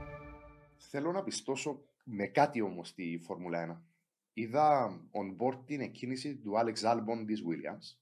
Θέλω 0.78 1.12
να 1.12 1.24
πιστώσω 1.24 1.82
με 2.04 2.26
κάτι 2.28 2.62
όμως 2.62 2.94
τη 2.94 3.20
Φόρμουλα 3.20 3.82
1. 3.82 3.82
Είδα 4.34 4.90
on 5.12 5.42
board 5.42 5.66
την 5.66 5.82
εκκίνηση 5.82 6.38
του 6.38 6.52
Alex 6.52 6.92
Albon 6.92 7.24
της 7.26 7.42
Williams. 7.42 7.98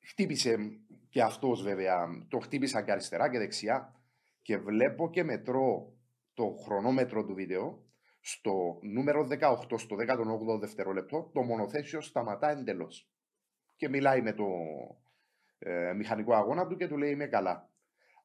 Χτύπησε 0.00 0.80
και 1.08 1.22
αυτός 1.22 1.62
βέβαια, 1.62 2.26
το 2.28 2.38
χτύπησα 2.38 2.82
και 2.82 2.90
αριστερά 2.90 3.30
και 3.30 3.38
δεξιά 3.38 3.94
και 4.42 4.58
βλέπω 4.58 5.10
και 5.10 5.24
μετρώ 5.24 5.96
το 6.34 6.56
χρονόμετρο 6.64 7.24
του 7.24 7.34
βίντεο 7.34 7.84
στο 8.20 8.78
νούμερο 8.82 9.28
18, 9.30 9.78
στο 9.78 9.96
18ο 9.96 10.58
δευτερόλεπτο, 10.60 11.30
το 11.32 11.42
μονοθέσιο 11.42 12.00
σταματά 12.00 12.50
εντελώς. 12.50 13.10
Και 13.76 13.88
μιλάει 13.88 14.22
με 14.22 14.32
το 14.32 14.44
ε, 15.58 15.92
μηχανικό 15.92 16.34
αγώνα 16.34 16.66
του 16.66 16.76
και 16.76 16.88
του 16.88 16.96
λέει 16.96 17.10
είμαι 17.10 17.26
καλά. 17.26 17.68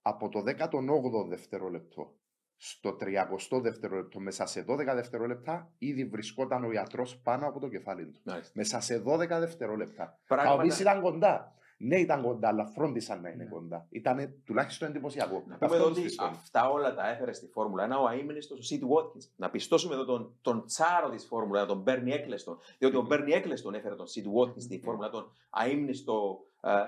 Από 0.01 0.29
το 0.29 0.39
18ο 0.45 1.27
δευτερόλεπτο 1.29 2.15
στο 2.57 2.97
30ο 2.99 3.61
δευτερόλεπτο, 3.61 4.19
μέσα 4.19 4.45
σε 4.45 4.65
12 4.69 4.77
δευτερόλεπτα, 4.95 5.71
ήδη 5.77 6.05
βρισκόταν 6.05 6.63
ο 6.63 6.71
ιατρός 6.71 7.17
πάνω 7.17 7.47
από 7.47 7.59
το 7.59 7.67
κεφάλι 7.67 8.05
του. 8.05 8.19
Μάλιστα. 8.25 8.51
Μέσα 8.55 8.79
σε 8.79 9.03
12 9.05 9.39
δευτερόλεπτα. 9.39 10.19
Πράγματα- 10.27 10.55
Τα 10.57 10.63
οποία 10.63 10.77
ήταν 10.79 11.01
κοντά. 11.01 11.55
Ναι, 11.83 11.95
ήταν 11.99 12.21
κοντά, 12.21 12.47
αλλά 12.47 12.65
φρόντισαν 12.65 13.21
να 13.21 13.29
είναι 13.29 13.43
Ναι. 13.43 13.49
κοντά. 13.49 13.87
Ήταν 13.89 14.41
τουλάχιστον 14.45 14.89
εντυπωσιακό. 14.89 15.43
Να 15.47 15.53
Αυτό 15.53 15.65
πούμε 15.65 15.77
εδώ 15.77 15.87
τους 15.87 15.97
ότι 15.97 16.05
πιστώνει. 16.05 16.29
αυτά 16.31 16.69
όλα 16.69 16.95
τα 16.95 17.09
έφερε 17.09 17.33
στη 17.33 17.47
Φόρμουλα 17.47 17.83
1 17.83 18.01
ο 18.01 18.09
αίμνηστο 18.09 18.55
ο 18.55 18.61
Σιτ 18.61 18.83
Watkins. 18.83 19.29
Να 19.35 19.49
πιστώσουμε 19.49 19.93
εδώ 19.93 20.05
τον, 20.05 20.37
τον 20.41 20.65
τσάρο 20.65 21.09
της 21.09 21.25
Φόρμουλα 21.25 21.61
1, 21.63 21.65
τον 21.67 21.81
Μπέρνι 21.81 22.11
Έκλεστον. 22.11 22.57
Διότι 22.77 22.95
ο 22.95 23.01
Μπέρνι 23.01 23.31
Έκλεστον 23.31 23.73
έφερε 23.73 23.95
τον 23.95 24.07
Σιτ 24.07 24.25
Watkins 24.25 24.61
στη 24.61 24.81
Φόρμουλα 24.83 25.07
1, 25.07 25.11
τον 25.11 25.31
αίμνηστο, 25.65 26.39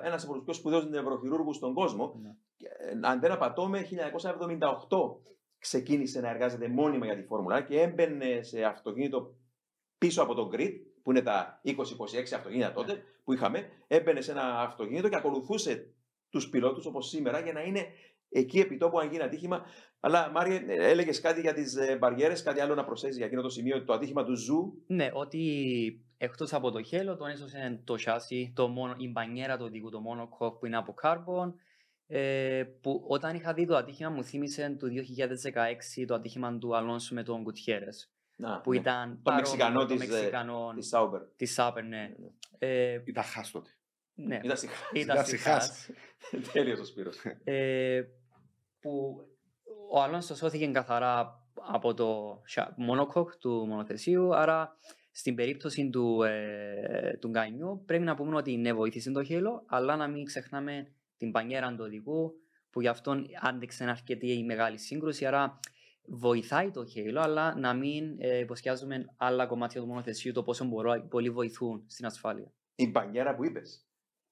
ένας 0.04 0.24
από 0.24 0.34
τους 0.34 0.44
πιο 0.44 0.54
σπουδαίους 0.54 0.90
νευροχειρούργους 0.90 1.56
στον 1.56 1.74
κόσμο. 1.74 2.20
Ναι. 2.22 2.36
Και, 2.58 2.68
ε, 2.68 3.00
Αν 3.02 3.20
δεν 3.20 3.32
απατώμε, 3.32 3.82
1978 3.82 5.22
ξεκίνησε 5.60 6.22
να 6.22 6.30
εργάζεται 6.30 6.68
μόνιμα 6.68 7.06
για 7.06 7.16
τη 7.16 7.24
Φόρμουλα 7.24 7.56
1 7.56 7.66
και 7.66 7.82
έμπαινε 7.82 8.42
σε 8.42 8.64
αυτοκίνητο 8.64 9.36
πίσω 9.98 10.24
από 10.24 10.34
τον 10.34 10.50
grid, 10.54 10.72
που 11.04 11.12
είναι 11.12 11.22
τα 11.22 11.62
20-26 11.64 12.34
αυτοκίνητα 12.36 12.72
τότε 12.72 13.04
που 13.24 13.34
είχαμε, 13.34 13.70
έμπαινε 13.88 14.22
σε 14.22 14.32
ένα 14.32 14.60
αυτοκίνητο 14.60 15.10
και 15.10 15.16
ακολουθούσε 15.16 15.94
τους 16.30 16.50
πιλότους 16.50 16.86
όπως 16.86 17.08
σήμερα 17.08 17.40
για 17.40 17.54
να 17.54 17.62
είναι 17.62 17.88
εκεί 18.34 18.60
επί 18.60 18.78
τόπου 18.78 19.00
αν 19.00 19.10
γίνει 19.12 19.24
ατύχημα. 19.24 19.66
Αλλά 20.00 20.30
Μάριε, 20.32 20.64
έλεγες 20.68 21.20
κάτι 21.22 21.42
για 21.42 21.54
τις 21.54 21.76
μπαριέρες, 22.00 22.44
κάτι 22.44 22.60
άλλο 22.60 22.76
να 22.76 22.84
προσθέσεις 22.86 23.18
για 23.18 23.26
εκείνο 23.26 23.42
το 23.42 23.50
σημείο, 23.50 23.84
το 23.84 23.94
ατύχημα 23.94 24.24
του 24.24 24.36
Ζου; 24.38 24.74
Ναι, 24.88 25.10
ότι 25.14 26.06
εκτός 26.18 26.54
από 26.54 26.72
το 26.72 26.82
halo, 26.84 27.16
τον 27.16 27.30
έσωσε 27.30 27.82
το 27.84 27.98
σασί, 27.98 28.54
το 28.56 28.68
μόνο, 28.68 28.96
η 28.98 29.08
μπανιέρα 29.12 29.58
του 29.58 29.66
οδηγού, 29.68 29.90
το 29.90 30.00
monocoque 30.00 30.58
που 30.60 30.66
είναι 30.66 30.78
από 30.78 30.94
carbon, 31.04 31.54
ε, 32.08 32.64
που 32.82 33.04
όταν 33.08 33.36
είχα 33.36 33.54
δει 33.54 33.66
το 33.66 33.76
ατύχημα 33.76 34.10
μου 34.10 34.24
θύμισε 34.24 34.76
το 34.80 34.88
2016 34.88 36.06
το 36.08 36.14
ατύχημα 36.14 36.58
του 36.58 36.76
Αλόνσου 36.76 37.14
με 37.14 37.24
τον 37.24 37.42
Γκουτιέρες, 37.42 38.12
Να, 38.36 38.62
που 38.62 38.72
ναι. 38.72 38.78
ήταν 38.78 39.10
Το 39.10 39.20
παρόμοιο 39.24 39.50
Μεξικανό 39.50 39.80
με 39.82 39.88
το 39.88 39.94
της, 39.96 40.04
ε, 40.04 40.08
Μεξικανό 40.14 40.72
Της 40.76 40.88
Σάουμπερ. 40.88 41.22
της 41.36 41.54
Σάουμπερ, 41.54 41.84
ναι. 41.84 42.12
Ε, 42.60 43.02
Ήταν 43.06 43.24
χάστοτε. 43.24 43.70
ναι, 44.14 44.40
Ήταν 44.44 44.58
σιγά. 44.58 44.72
ήταν 44.94 45.16
Ήταν 45.16 45.26
σιχάς. 45.26 45.90
Τέλειος 46.54 46.80
ο 46.80 46.86
Σπύρος. 46.86 47.18
ε, 47.44 48.02
που 48.84 49.26
ο 49.92 50.02
Αλόνσο 50.02 50.36
σώθηκε 50.36 50.68
καθαρά 50.68 51.42
από 51.68 51.94
το 51.94 52.42
σια- 52.46 52.74
μονοκοκ 52.78 53.36
του 53.36 53.66
μονοθεσίου, 53.68 54.36
άρα 54.36 54.78
στην 55.12 55.36
περίπτωση 55.36 55.90
του, 55.90 56.22
ε, 56.24 57.18
του 57.20 57.30
Γκανιού 57.30 57.84
πρέπει 57.86 58.04
να 58.04 58.16
πούμε 58.16 58.36
ότι 58.36 58.58
ναι 58.58 58.74
βοήθησε 58.74 59.12
το 59.12 59.24
χέλο, 59.24 59.64
αλλά 59.68 59.96
να 59.96 60.08
μην 60.08 60.26
ξεχνάμε 60.26 60.88
την 61.18 61.32
πανιέρα 61.32 61.70
του 61.70 61.84
οδηγού 61.86 62.34
που 62.70 62.82
γι' 62.82 62.88
αυτόν 62.88 63.26
άντεξε 63.42 63.84
αρκετή 63.84 64.32
η 64.32 64.44
μεγάλη 64.44 64.78
σύγκρουση, 64.78 65.26
άρα 65.26 65.60
βοηθάει 66.06 66.72
το 66.72 66.86
χέλο, 66.86 67.22
αλλά 67.22 67.56
να 67.60 67.74
μην 67.74 68.16
ε, 68.20 68.38
υποσκιάζουμε 68.38 69.06
άλλα 69.18 69.46
κομμάτια 69.46 69.82
του 69.82 69.88
μονοθεσίου 69.88 70.32
το 70.32 70.44
πόσο 70.44 70.66
μπορώ, 70.66 71.08
πολύ 71.10 71.30
βοηθούν 71.30 71.84
στην 71.88 72.06
ασφάλεια. 72.06 72.52
Η 72.76 72.88
μπανιέρα 72.88 73.36
που 73.36 73.46
είπες. 73.46 73.88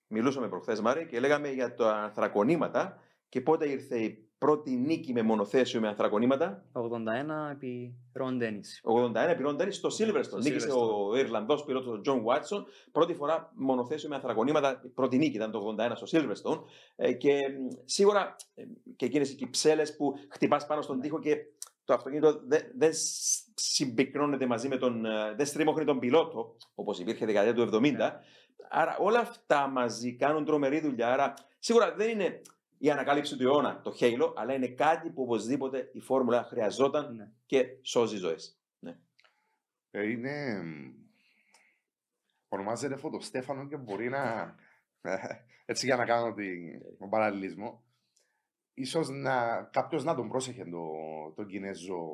Μιλούσαμε 0.08 0.50
προχθές, 0.50 0.82
Μάριε, 0.82 1.06
και 1.06 1.20
λέγαμε 1.20 1.50
για 1.50 1.76
τα 1.76 1.96
ανθρακονήματα 1.96 3.00
και 3.30 3.42
πότε 3.42 3.70
ήρθε 3.70 4.00
η 4.00 4.31
πρώτη 4.46 4.72
νίκη 4.72 5.14
με 5.14 5.22
μονοθέσιο 5.22 5.80
με 5.80 5.88
ανθρακονήματα. 5.88 6.64
81 6.74 6.80
επί 7.52 7.96
Ρον 8.14 8.38
Ντένις. 8.38 8.82
81 8.84 9.16
επί 9.30 9.44
Ντένις 9.56 9.76
στο 9.76 9.90
Silverstone. 9.98 10.24
Στο 10.24 10.38
Νίκησε 10.38 10.68
Silverstone. 10.72 11.10
ο 11.12 11.18
Ιρλανδός 11.18 11.64
πιλότος 11.64 11.94
ο 11.94 12.02
Τζον 12.02 12.24
Βάτσον. 12.24 12.66
Πρώτη 12.92 13.14
φορά 13.14 13.52
μονοθέσιο 13.56 14.10
με 14.10 14.16
ανθρακονήματα. 14.16 14.82
Πρώτη 14.96 15.18
νίκη 15.18 15.36
ήταν 15.36 15.52
το 15.52 15.76
81 15.80 15.92
στο 15.96 16.08
Silverstone. 16.12 16.62
Ε, 16.96 17.14
και 17.14 17.32
μ, 17.34 17.68
σίγουρα 17.86 18.36
ε, 18.56 18.64
και 18.96 19.06
εκείνες 19.06 19.32
οι 19.32 19.36
κυψέλες 19.36 19.86
που 19.86 20.14
χτυπάς 20.30 20.66
πάνω 20.66 20.82
στον 20.82 21.00
τοίχο 21.02 21.20
και 21.20 21.38
το 21.84 21.94
αυτοκίνητο 21.94 22.42
δεν, 22.48 22.62
δεν 22.78 22.94
σ- 22.94 23.48
συμπυκνώνεται 23.56 24.46
μαζί 24.46 24.68
με 24.68 24.78
τον. 24.78 25.06
ε, 25.06 25.34
δεν 25.36 25.46
στριμώχνει 25.46 25.86
τον 25.86 26.00
πιλότο, 26.00 26.56
όπως 26.76 27.00
υπήρχε 27.00 27.26
δεκαετία 27.26 27.54
του 27.54 27.80
70. 27.82 27.94
Άρα 28.70 28.98
όλα 29.00 29.20
αυτά 29.20 29.68
μαζί 29.68 30.16
κάνουν 30.16 30.46
τρομερή 30.46 30.80
δουλειά. 30.82 31.08
Άρα 31.14 31.34
σίγουρα 31.60 31.94
δεν 31.96 32.10
είναι 32.10 32.42
η 32.84 32.90
ανακάλυψη 32.92 33.38
του 33.38 33.44
αιώνα 33.44 33.82
το 33.82 33.96
Halo, 34.00 34.34
αλλά 34.36 34.54
είναι 34.54 34.68
κάτι 34.68 35.10
που 35.10 35.22
οπωσδήποτε 35.22 35.90
η 35.94 36.00
φόρμουλα 36.00 36.44
χρειαζόταν 36.44 37.16
Ναι. 37.16 37.32
και 37.46 37.66
σώζει 37.82 38.18
ζωές. 38.18 38.56
Ε, 39.94 40.10
είναι. 40.10 40.64
Ονομάζεται 42.50 42.96
Φωτοστέφανο 42.96 43.68
και 43.68 43.78
μπορεί 43.78 44.10
να. 44.10 44.56
Έτσι 45.66 45.86
για 45.86 45.96
να 45.96 46.06
κάνω 46.06 46.34
την- 46.34 46.98
τον 47.00 47.10
παραλληλισμό. 47.10 47.84
Ίσως 48.74 49.10
να, 49.10 49.64
κάποιος 49.72 50.04
να 50.04 50.16
τον 50.16 50.28
πρόσεχε 50.30 50.64
το, 50.66 50.92
τον 51.36 51.48
Κινέζο 51.48 52.10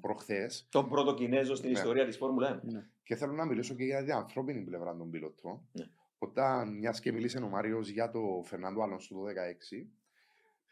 προχθές 0.00 0.66
Τον 0.70 0.88
πρώτο 0.88 1.14
Κινέζο 1.14 1.54
στην 1.54 1.70
Ναι. 1.70 1.76
ιστορία 1.78 2.04
της 2.06 2.16
Φόρμουλα 2.16 2.48
1. 2.50 2.60
Ναι. 2.62 2.86
και 3.02 3.16
θέλω 3.16 3.32
να 3.32 3.44
μιλήσω 3.44 3.74
και 3.74 3.84
για 3.84 4.04
την 4.04 4.12
ανθρώπινη 4.12 4.60
πλευρά 4.64 4.96
των 4.96 5.10
πιλωτών. 5.10 5.68
Ναι. 6.18 6.28
Όταν, 6.28 6.78
μιας 6.78 7.00
και 7.00 7.12
μίλησε 7.12 7.38
ο 7.38 7.48
Μάριος 7.48 7.88
για 7.88 8.10
το 8.10 8.42
Φερνάντο 8.44 8.82
Αλόνσο 8.82 9.14
το 9.14 9.20
2016, 9.24 9.86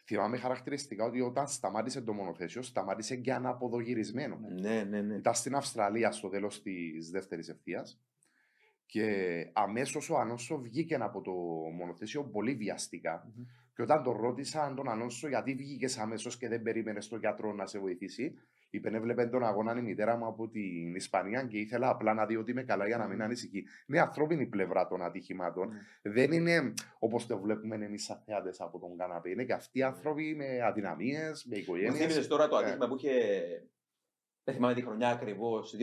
θυμάμαι 0.05 0.37
χαρακτηριστικά 0.37 1.05
ότι 1.05 1.20
όταν 1.20 1.48
σταμάτησε 1.48 2.00
το 2.00 2.12
μονοθέσιο, 2.12 2.62
σταμάτησε 2.62 3.16
και 3.16 3.33
αναποδογυρισμένο. 3.33 4.38
Ναι, 4.61 4.85
ναι, 4.85 5.00
ναι. 5.00 5.14
Ήταν 5.14 5.35
στην 5.35 5.55
Αυστραλία 5.55 6.12
στο 6.12 6.28
τέλος 6.28 6.62
της 6.62 7.11
δεύτερης 7.11 7.48
ευθείας. 7.48 8.00
Και 8.87 9.50
αμέσως 9.52 10.11
ο 10.11 10.18
Αλόνσο 10.18 10.59
βγήκε 10.59 10.94
από 10.94 11.20
το 11.20 11.33
μονοθέσιο 11.76 12.24
πολύ 12.24 12.55
βιαστικά. 12.55 13.33
Μμμ. 13.37 13.44
Και 13.74 13.83
όταν 13.83 14.02
τον 14.02 14.16
ρώτησαν 14.16 14.74
τον 14.74 14.88
Αλόνσο 14.88 15.28
γιατί 15.28 15.55
βγήκες 15.55 15.98
αμέσως 15.98 16.37
και 16.37 16.48
δεν 16.48 16.62
περίμενες 16.62 17.09
τον 17.09 17.18
γιατρό 17.18 17.52
να 17.52 17.66
σε 17.66 17.78
βοηθήσει, 17.78 18.35
είπε: 18.77 18.91
Έβλεπε 18.97 19.27
τον 19.27 19.45
αγώνα 19.45 19.79
η 19.79 19.83
μητέρα 19.83 20.17
μου 20.17 20.27
από 20.27 20.49
την 20.49 20.95
Ισπανία 20.95 21.43
και 21.45 21.59
ήθελα 21.59 21.89
απλά 21.89 22.15
να 22.15 22.27
δει 22.27 22.37
ότι 22.37 22.51
είμαι 22.51 22.63
καλά 22.63 22.87
για 22.87 22.97
να 22.97 23.07
μην 23.07 23.23
ανησυχεί. 23.23 23.65
Είναι 23.87 24.01
ανθρώπινη 24.01 24.47
πλευρά 24.47 24.87
των 24.89 25.03
ατυχημάτων. 25.03 25.71
Δεν 26.03 26.33
είναι 26.33 26.73
όπως 26.99 27.27
το 27.27 27.39
βλέπουμε 27.39 27.75
εμείς 27.75 27.99
σαν 27.99 28.23
θεατές 28.27 28.61
από 28.61 28.79
τον 28.79 28.97
καναπέ. 28.97 29.31
Είναι 29.31 29.45
και 29.45 29.53
αυτοί 29.53 29.79
οι 29.79 29.83
άνθρωποι 29.83 30.35
με 30.35 30.63
αδυναμίες, 30.63 31.45
με 31.45 31.55
Μου 31.57 31.63
οικογένειες. 31.63 31.97
θύμισες 31.97 32.27
τώρα 32.27 32.49
το 32.49 32.57
Ε. 32.59 32.63
ατύχημα 32.63 32.89
που 32.89 32.95
είχε. 32.97 33.13
Δεν 34.45 34.55
θυμάμαι 34.55 34.75
τη 34.75 34.83
χρονιά 34.83 35.09
ακριβώς, 35.09 35.75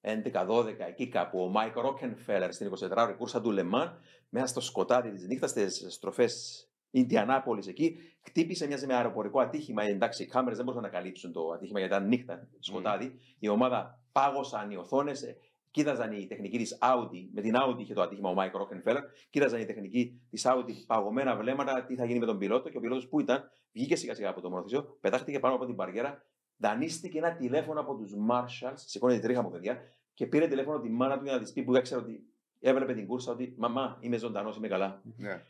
2011-12, 0.00 0.84
εκεί 0.88 1.08
κάπου. 1.08 1.40
Ο 1.40 1.48
Μάικ 1.48 1.74
Ρόκενφέλερ 1.76 2.52
στην 2.52 2.66
24ωρη 2.66 3.14
κούρσα 3.16 3.40
του 3.40 3.50
Λεμάν, 3.50 3.98
μέσα 4.28 4.46
στο 4.46 4.60
σκοτάδι 4.60 5.10
της 5.10 5.26
νύχτας, 5.26 5.50
στις 5.50 5.86
στροφές 5.88 6.62
Ινδιανάπολης 6.90 7.66
εκεί, 7.66 7.96
χτύπησε 8.20 8.66
μια 8.66 8.78
με 8.86 8.94
αεροπορικό 8.94 9.40
ατύχημα. 9.40 9.82
Ε, 9.82 9.90
Εντάξει, 9.90 10.22
οι 10.22 10.26
κάμερες 10.26 10.56
δεν 10.56 10.66
μπορούσαν 10.66 10.90
να 10.90 10.98
καλύψουν 10.98 11.32
το 11.32 11.50
ατύχημα 11.50 11.78
γιατί 11.78 11.94
ήταν 11.94 12.08
νύχτα, 12.08 12.48
σκοτάδι. 12.58 13.14
Η 13.38 13.48
ομάδα 13.48 14.00
πάγωσαν 14.12 14.70
οι 14.70 14.76
οθόνες, 14.76 15.24
κοίταζαν 15.70 16.12
η 16.12 16.26
τεχνική 16.26 16.58
της 16.58 16.78
Audi, 16.80 17.28
με 17.32 17.40
την 17.40 17.54
Audi 17.56 17.78
είχε 17.78 17.94
το 17.94 18.02
ατύχημα 18.02 18.30
ο 18.30 18.34
Μάικ 18.34 18.54
Ρόκενφέλερ, 18.54 19.02
κοίταζαν 19.30 19.60
η 19.60 19.64
τεχνική 19.64 20.20
της 20.30 20.46
Audi 20.46 20.72
παγωμένα 20.86 21.36
βλέμματα, 21.36 21.84
τι 21.84 21.94
θα 21.94 22.04
γίνει 22.04 22.18
με 22.18 22.26
τον 22.26 22.38
πιλότο 22.38 22.68
και 22.68 22.76
ο 22.76 22.80
πιλότος 22.80 23.08
που 23.08 23.20
ήταν, 23.20 23.50
βγήκε 23.72 23.96
σιγά 23.96 24.14
σιγά 24.14 24.28
από 24.28 24.40
το 24.40 24.50
μονοθέσιο, 24.50 24.98
πετάχτηκε 25.00 25.38
πάνω 25.38 25.54
από 25.54 25.66
την 25.66 25.74
μπαριέρα, 25.74 26.22
δανείστηκε 26.56 27.18
ένα 27.18 27.36
τηλέφωνο 27.36 27.80
από 27.80 27.94
τους 27.94 28.12
marshals, 28.30 28.74
σηκώνει 28.74 29.14
τη 29.14 29.20
τρίχα 29.20 29.42
μου 29.42 29.50
παιδιά, 29.50 29.82
και 30.14 30.26
πήρε 30.26 30.46
τηλέφωνο 30.46 30.80
τη 30.80 30.88
μάνα 30.88 31.18
του 31.18 31.24
για 31.24 31.32
να 31.32 31.38
της 31.38 31.52
πει 31.52 31.62
που 31.62 31.74
έξερε 31.74 32.00
ότι 32.00 32.26
έβλεπε 32.60 32.94
την 32.94 33.06
κούρσα 33.06 33.32
ότι 33.32 33.54
Μαμά, 33.58 33.98
είμαι 34.00 34.16
ζωντανός, 34.16 34.56
είμαι 34.56 34.68
καλά. 34.68 35.02
Ναι. 35.16 35.42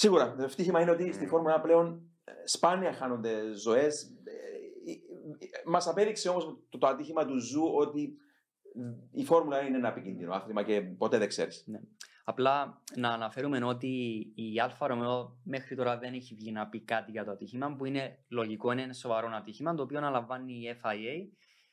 Σίγουρα, 0.00 0.34
το 0.34 0.42
ευτύχημα 0.42 0.80
είναι 0.80 0.90
ότι 0.90 1.08
Mm. 1.10 1.14
στη 1.14 1.26
Φόρμουλα 1.26 1.58
1 1.58 1.62
πλέον 1.62 2.02
ε, 2.24 2.32
σπάνια 2.44 2.92
χάνονται 2.92 3.52
ζωές. 3.52 4.12
Μας 5.66 5.86
απέδειξε 5.88 6.28
όμως 6.28 6.44
το, 6.44 6.78
το 6.78 6.86
ατύχημα 6.86 7.24
του 7.24 7.38
Ζου 7.40 7.62
ότι 7.74 8.16
η 9.12 9.24
Φόρμουλα 9.24 9.60
είναι 9.62 9.76
ένα 9.76 9.88
επικίνδυνο 9.88 10.34
άθλημα 10.34 10.62
και 10.62 10.80
ποτέ 10.80 11.18
δεν 11.18 11.28
ξέρεις. 11.28 11.64
Απλά 12.24 12.82
να 12.96 13.08
αναφέρουμε 13.08 13.64
ότι 13.64 13.88
η 14.34 14.60
Alfa 14.60 14.86
Romeo 14.86 15.38
μέχρι 15.44 15.76
τώρα 15.76 15.98
δεν 15.98 16.14
έχει 16.14 16.34
βγει 16.34 16.52
να 16.52 16.68
πει 16.68 16.80
κάτι 16.84 17.10
για 17.10 17.24
το 17.24 17.30
ατύχημα, 17.30 17.74
που 17.76 17.84
είναι 17.84 18.24
λογικό, 18.28 18.72
είναι 18.72 18.82
ένα 18.82 18.92
σοβαρό 18.92 19.30
ατύχημα, 19.32 19.74
το 19.74 19.82
οποίο 19.82 19.98
αναλαμβάνει 19.98 20.52
η 20.52 20.80
FIA 20.82 21.28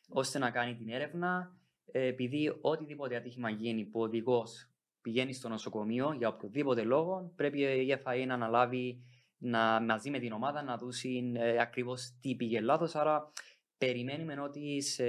ώστε 0.10 0.40
να 0.40 0.52
κάνει 0.52 0.76
την 0.76 0.90
έρευνα. 0.90 1.58
ε, 1.92 2.08
Επειδή 2.08 2.58
οτιδήποτε 2.62 3.16
ατύχημα 3.16 3.50
γίνει 3.50 3.86
που 3.86 4.00
ο 4.00 4.04
οδηγός 4.04 4.70
πηγαίνει 5.06 5.34
στο 5.34 5.50
νοσοκομείο 5.50 6.14
για 6.18 6.28
οποιοδήποτε 6.28 6.84
λόγο, 6.84 7.32
πρέπει 7.36 7.62
η 7.62 7.98
FIA 8.04 8.24
να 8.28 8.34
αναλάβει 8.34 9.04
να, 9.38 9.82
μαζί 9.82 10.10
με 10.10 10.20
την 10.20 10.32
ομάδα 10.32 10.64
να 10.64 10.78
δώσει 10.78 11.32
ε, 11.36 11.60
ακριβώς 11.60 12.18
τι 12.22 12.36
πήγε 12.36 12.62
λάθος. 12.62 12.96
Άρα 12.96 13.32
περιμένουμε 13.78 14.42
ότι 14.42 14.82
σε 14.82 15.06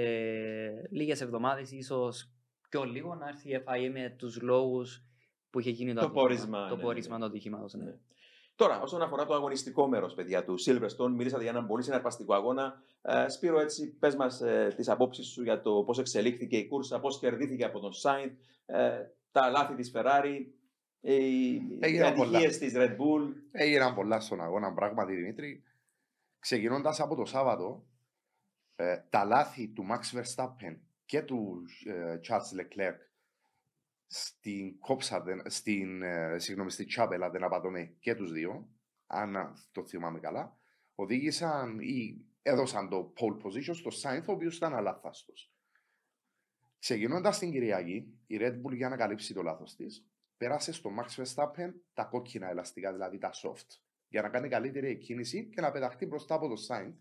λίγες 0.89 1.21
εβδομάδες, 1.21 1.71
ίσως 1.71 2.31
πιο 2.69 2.83
λίγο, 2.83 3.15
να 3.15 3.27
έρθει 3.27 3.49
η 3.49 3.63
FIA 3.65 3.89
με 3.91 4.15
τους 4.17 4.41
λόγους 4.41 5.03
που 5.49 5.59
είχε 5.59 5.69
γίνει 5.69 5.93
το, 5.93 5.99
Το 5.99 6.05
ατύχημα, 6.05 6.21
πόρισμα, 6.21 6.67
το 6.67 6.75
ναι, 6.75 6.81
πόρισμα 6.81 7.13
ναι. 7.17 7.19
του 7.19 7.29
ατυχήματος, 7.29 7.73
ναι. 7.73 7.83
Ναι. 7.83 7.97
Τώρα, 8.55 8.81
όσον 8.81 9.01
αφορά 9.01 9.25
το 9.25 9.33
αγωνιστικό 9.33 9.87
μέρος, 9.87 10.13
παιδιά, 10.13 10.43
του 10.43 10.55
Silverstone, 10.65 11.11
μιλήσατε 11.15 11.41
για 11.41 11.51
έναν 11.51 11.67
πολύ 11.67 11.83
συναρπαστικό 11.83 12.33
αγώνα. 12.33 12.81
Ε, 13.01 13.29
Σπύρο, 13.29 13.59
έτσι, 13.59 13.97
πες 13.97 14.15
μας 14.15 14.41
ε, 14.41 14.73
τις 14.75 14.89
απόψεις 14.89 15.27
σου 15.27 15.43
για 15.43 15.61
το 15.61 15.83
πώς 15.85 15.99
εξελίχθηκε 15.99 16.57
η 16.57 16.67
κούρσα, 16.67 16.99
πώς 16.99 17.19
κερδίθηκε 17.19 17.63
από 17.63 17.79
τον 17.79 17.93
Σάιντ, 17.93 18.31
ε, 18.65 18.99
τα 19.31 19.49
λάθη 19.49 19.75
της 19.75 19.91
Ferrari, 19.95 20.45
ε, 21.01 21.13
οι, 21.13 21.51
οι 21.53 21.77
Έγιναν 21.81 22.13
πολλά. 22.13 22.37
ατυχίε 22.37 22.57
της 22.57 22.73
Red 22.75 22.91
Bull. 22.97 23.33
Έγιναν 23.51 23.95
πολλά 23.95 24.19
στον 24.19 24.41
αγώνα, 24.41 24.73
πράγματι 24.73 25.15
Δημήτρη. 25.15 25.63
Ξεκινώντας 26.39 26.99
από 26.99 27.15
το 27.15 27.25
Σάββατο, 27.25 27.87
ε, 28.75 28.97
τα 29.09 29.23
λάθη 29.25 29.67
του 29.67 29.85
Max 29.91 30.17
Verstappen 30.17 30.77
και 31.05 31.21
του 31.21 31.61
ε, 31.85 32.19
Charles 32.27 32.59
Leclerc 32.61 32.95
στην 34.07 34.79
κόψα, 34.79 35.21
δεν- 35.21 35.41
στην, 35.49 36.01
ε, 36.01 36.39
συγγνώμη, 36.39 36.71
στη 36.71 36.85
Τσάπελα, 36.85 37.29
δεν 37.29 37.43
απατώμε 37.43 37.83
και 37.99 38.15
τους 38.15 38.31
δύο, 38.31 38.69
αν 39.07 39.53
το 39.71 39.85
θυμάμαι 39.85 40.19
καλά, 40.19 40.57
οδήγησαν 40.95 41.79
ή 41.79 42.25
έδωσαν 42.41 42.89
το 42.89 43.13
pole 43.17 43.45
position 43.45 43.75
στο 43.75 43.89
Sainz, 44.03 44.23
ο 44.27 44.31
οποίος 44.31 44.55
ήταν 44.57 44.75
αλάθαστος. 44.75 45.51
Ξεκινώντας 46.79 47.39
την 47.39 47.51
Κυριακή, 47.51 48.19
η 48.27 48.37
Red 48.39 48.61
Bull 48.61 48.75
για 48.75 48.89
να 48.89 48.95
καλύψει 48.95 49.33
το 49.33 49.41
λάθος 49.41 49.75
της, 49.75 50.07
πέρασε 50.37 50.71
στο 50.71 50.89
Max 50.99 51.21
Verstappen 51.21 51.73
τα 51.93 52.03
κόκκινα 52.03 52.49
ελαστικά, 52.49 52.91
δηλαδή 52.91 53.17
τα 53.17 53.31
soft, 53.33 53.67
για 54.07 54.21
να 54.21 54.29
κάνει 54.29 54.49
καλύτερη 54.49 54.87
εκκίνηση 54.87 55.49
και 55.49 55.61
να 55.61 55.71
πεταχτεί 55.71 56.05
μπροστά 56.05 56.35
από 56.35 56.47
το 56.47 56.55
Sainz, 56.67 56.93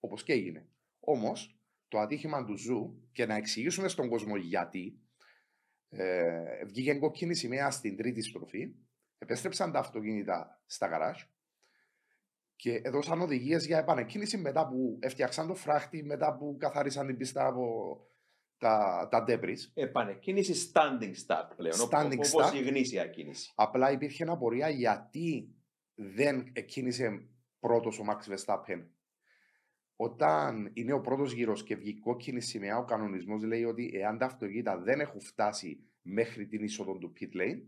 όπως 0.00 0.22
και 0.22 0.32
έγινε. 0.32 0.68
Όμως, 1.00 1.58
το 1.88 1.98
ατύχημα 1.98 2.44
του 2.44 2.56
Ζου, 2.56 3.08
και 3.12 3.26
να 3.26 3.34
εξηγήσουμε 3.34 3.88
στον 3.88 4.08
κόσμο 4.08 4.36
γιατί, 4.36 4.98
ε, 5.88 6.64
βγήκε 6.64 6.94
κόκκινη 6.94 7.34
σημαία 7.34 7.70
στην 7.70 7.96
τρίτη 7.96 8.22
στροφή, 8.22 8.74
επέστρεψαν 9.18 9.72
τα 9.72 9.78
αυτοκίνητα 9.78 10.62
στα 10.66 10.88
γκαράζ 10.92 11.28
και 12.56 12.80
έδωσαν 12.84 13.20
οδηγίες 13.20 13.66
για 13.66 13.78
επανεκκίνηση 13.78 14.36
μετά 14.36 14.68
που 14.68 14.98
έφτιαξαν 15.00 15.46
το 15.46 15.54
φράχτη, 15.54 16.02
μετά 16.02 16.36
που 16.36 16.56
καθάρισαν 16.58 17.06
την 17.06 17.16
πίστα 17.16 17.46
από 17.46 17.96
τα, 18.58 19.08
τα 19.10 19.24
debris. 19.28 19.58
Επανεκκίνηση 19.74 20.72
standing 20.72 21.14
start 21.26 21.48
πλέον. 21.56 21.76
Standing 21.90 22.18
Όπως 22.18 22.50
start. 22.50 22.54
η 22.54 22.62
γνήσια 22.62 23.06
κίνηση. 23.06 23.52
Απλά 23.54 23.90
υπήρχε 23.90 24.24
απορία 24.24 24.68
γιατί 24.68 25.54
δεν 25.94 26.50
εκκίνησε 26.52 27.28
πρώτος 27.58 27.98
ο 27.98 28.04
Max 28.08 28.32
Verstappen. 28.32 28.86
Όταν 29.96 30.70
είναι 30.72 30.92
ο 30.92 31.00
πρώτος 31.00 31.32
γύρος 31.32 31.62
και 31.62 31.76
βγει 31.76 31.98
κόκκινη 31.98 32.40
σημαία, 32.40 32.76
ο 32.76 32.84
κανονισμός 32.84 33.42
λέει 33.42 33.64
ότι 33.64 33.90
εάν 33.94 34.18
τα 34.18 34.26
αυτοκίνητα 34.26 34.78
δεν 34.78 35.00
έχουν 35.00 35.20
φτάσει 35.20 35.84
μέχρι 36.02 36.46
την 36.46 36.62
είσοδο 36.62 36.98
του 36.98 37.12
pit 37.20 37.36
lane, 37.36 37.62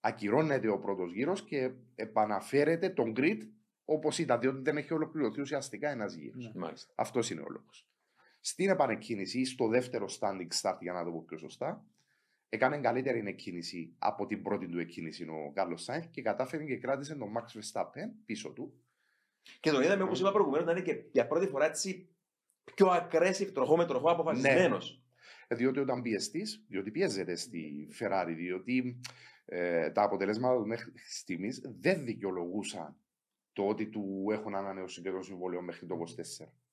ακυρώνεται 0.00 0.68
ο 0.68 0.78
πρώτος 0.78 1.12
γύρος 1.12 1.44
και 1.44 1.70
επαναφέρεται 1.94 2.88
τον 2.88 3.12
grid 3.16 3.38
όπως 3.84 4.18
ήταν, 4.18 4.40
διότι 4.40 4.62
δεν 4.62 4.76
έχει 4.76 4.92
ολοκληρωθεί 4.92 5.40
ουσιαστικά 5.40 5.90
ένας 5.90 6.14
γύρος. 6.14 6.44
Ναι. 6.44 6.60
Μάλιστα. 6.60 6.92
Αυτός 6.96 7.30
είναι 7.30 7.40
ο 7.40 7.46
λόγος. 7.48 7.88
Στην 8.46 8.68
επανεκκίνηση 8.68 9.40
ή 9.40 9.44
στο 9.44 9.68
δεύτερο 9.68 10.06
standing 10.20 10.48
start, 10.60 10.76
για 10.80 10.92
να 10.92 11.04
το 11.04 11.10
πω 11.10 11.24
πιο 11.26 11.38
σωστά, 11.38 11.84
έκανε 12.48 12.78
καλύτερη 12.78 13.22
εκκίνηση 13.26 13.94
από 13.98 14.26
την 14.26 14.42
πρώτη 14.42 14.68
του 14.68 14.78
εκκίνηση 14.78 15.24
ο 15.24 15.52
Κάρλος 15.54 15.82
Σάινθ 15.82 16.06
και 16.10 16.22
κατάφερε 16.22 16.64
και 16.64 16.76
κράτησε 16.76 17.14
τον 17.14 17.32
Max 17.36 17.58
Verstappen 17.58 18.08
πίσω 18.24 18.50
του. 18.52 18.84
Και 19.60 19.70
τον 19.70 19.82
είδαμε, 19.82 20.02
όπως 20.02 20.20
είπα 20.20 20.32
προηγουμένως, 20.32 20.66
να 20.66 20.72
είναι 20.72 20.82
και 20.82 21.04
για 21.12 21.26
πρώτη 21.26 21.46
φορά 21.46 21.66
έτσι 21.66 22.08
πιο 22.74 22.86
aggressive 22.90 23.50
τροχό 23.54 23.76
με 23.76 23.86
τροχό 23.86 24.10
αποφασισμένος. 24.10 25.02
Ε, 25.48 25.54
Διότι 25.54 25.78
όταν 25.78 26.02
πιεστείς, 26.02 26.64
διότι 26.68 26.90
πιέζεται 26.90 27.36
στη 27.36 27.88
Ferrari, 28.00 28.34
διότι 28.36 29.00
ε, 29.44 29.90
τα 29.90 30.02
αποτελέσματα 30.02 30.56
του 30.56 30.66
μέχρι 30.66 30.92
στιγμής 31.08 31.62
δεν 31.80 32.04
δικαιολογούσαν 32.04 32.96
το 33.52 33.66
ότι 33.66 33.88
του 33.88 34.26
έχουν 34.30 34.54
ανανεώσει 34.54 35.02
και 35.02 35.10
το 35.10 35.22
συμβόλαιο 35.22 35.62
μέχρι 35.62 35.86
το 35.86 35.96
24. 36.40 36.63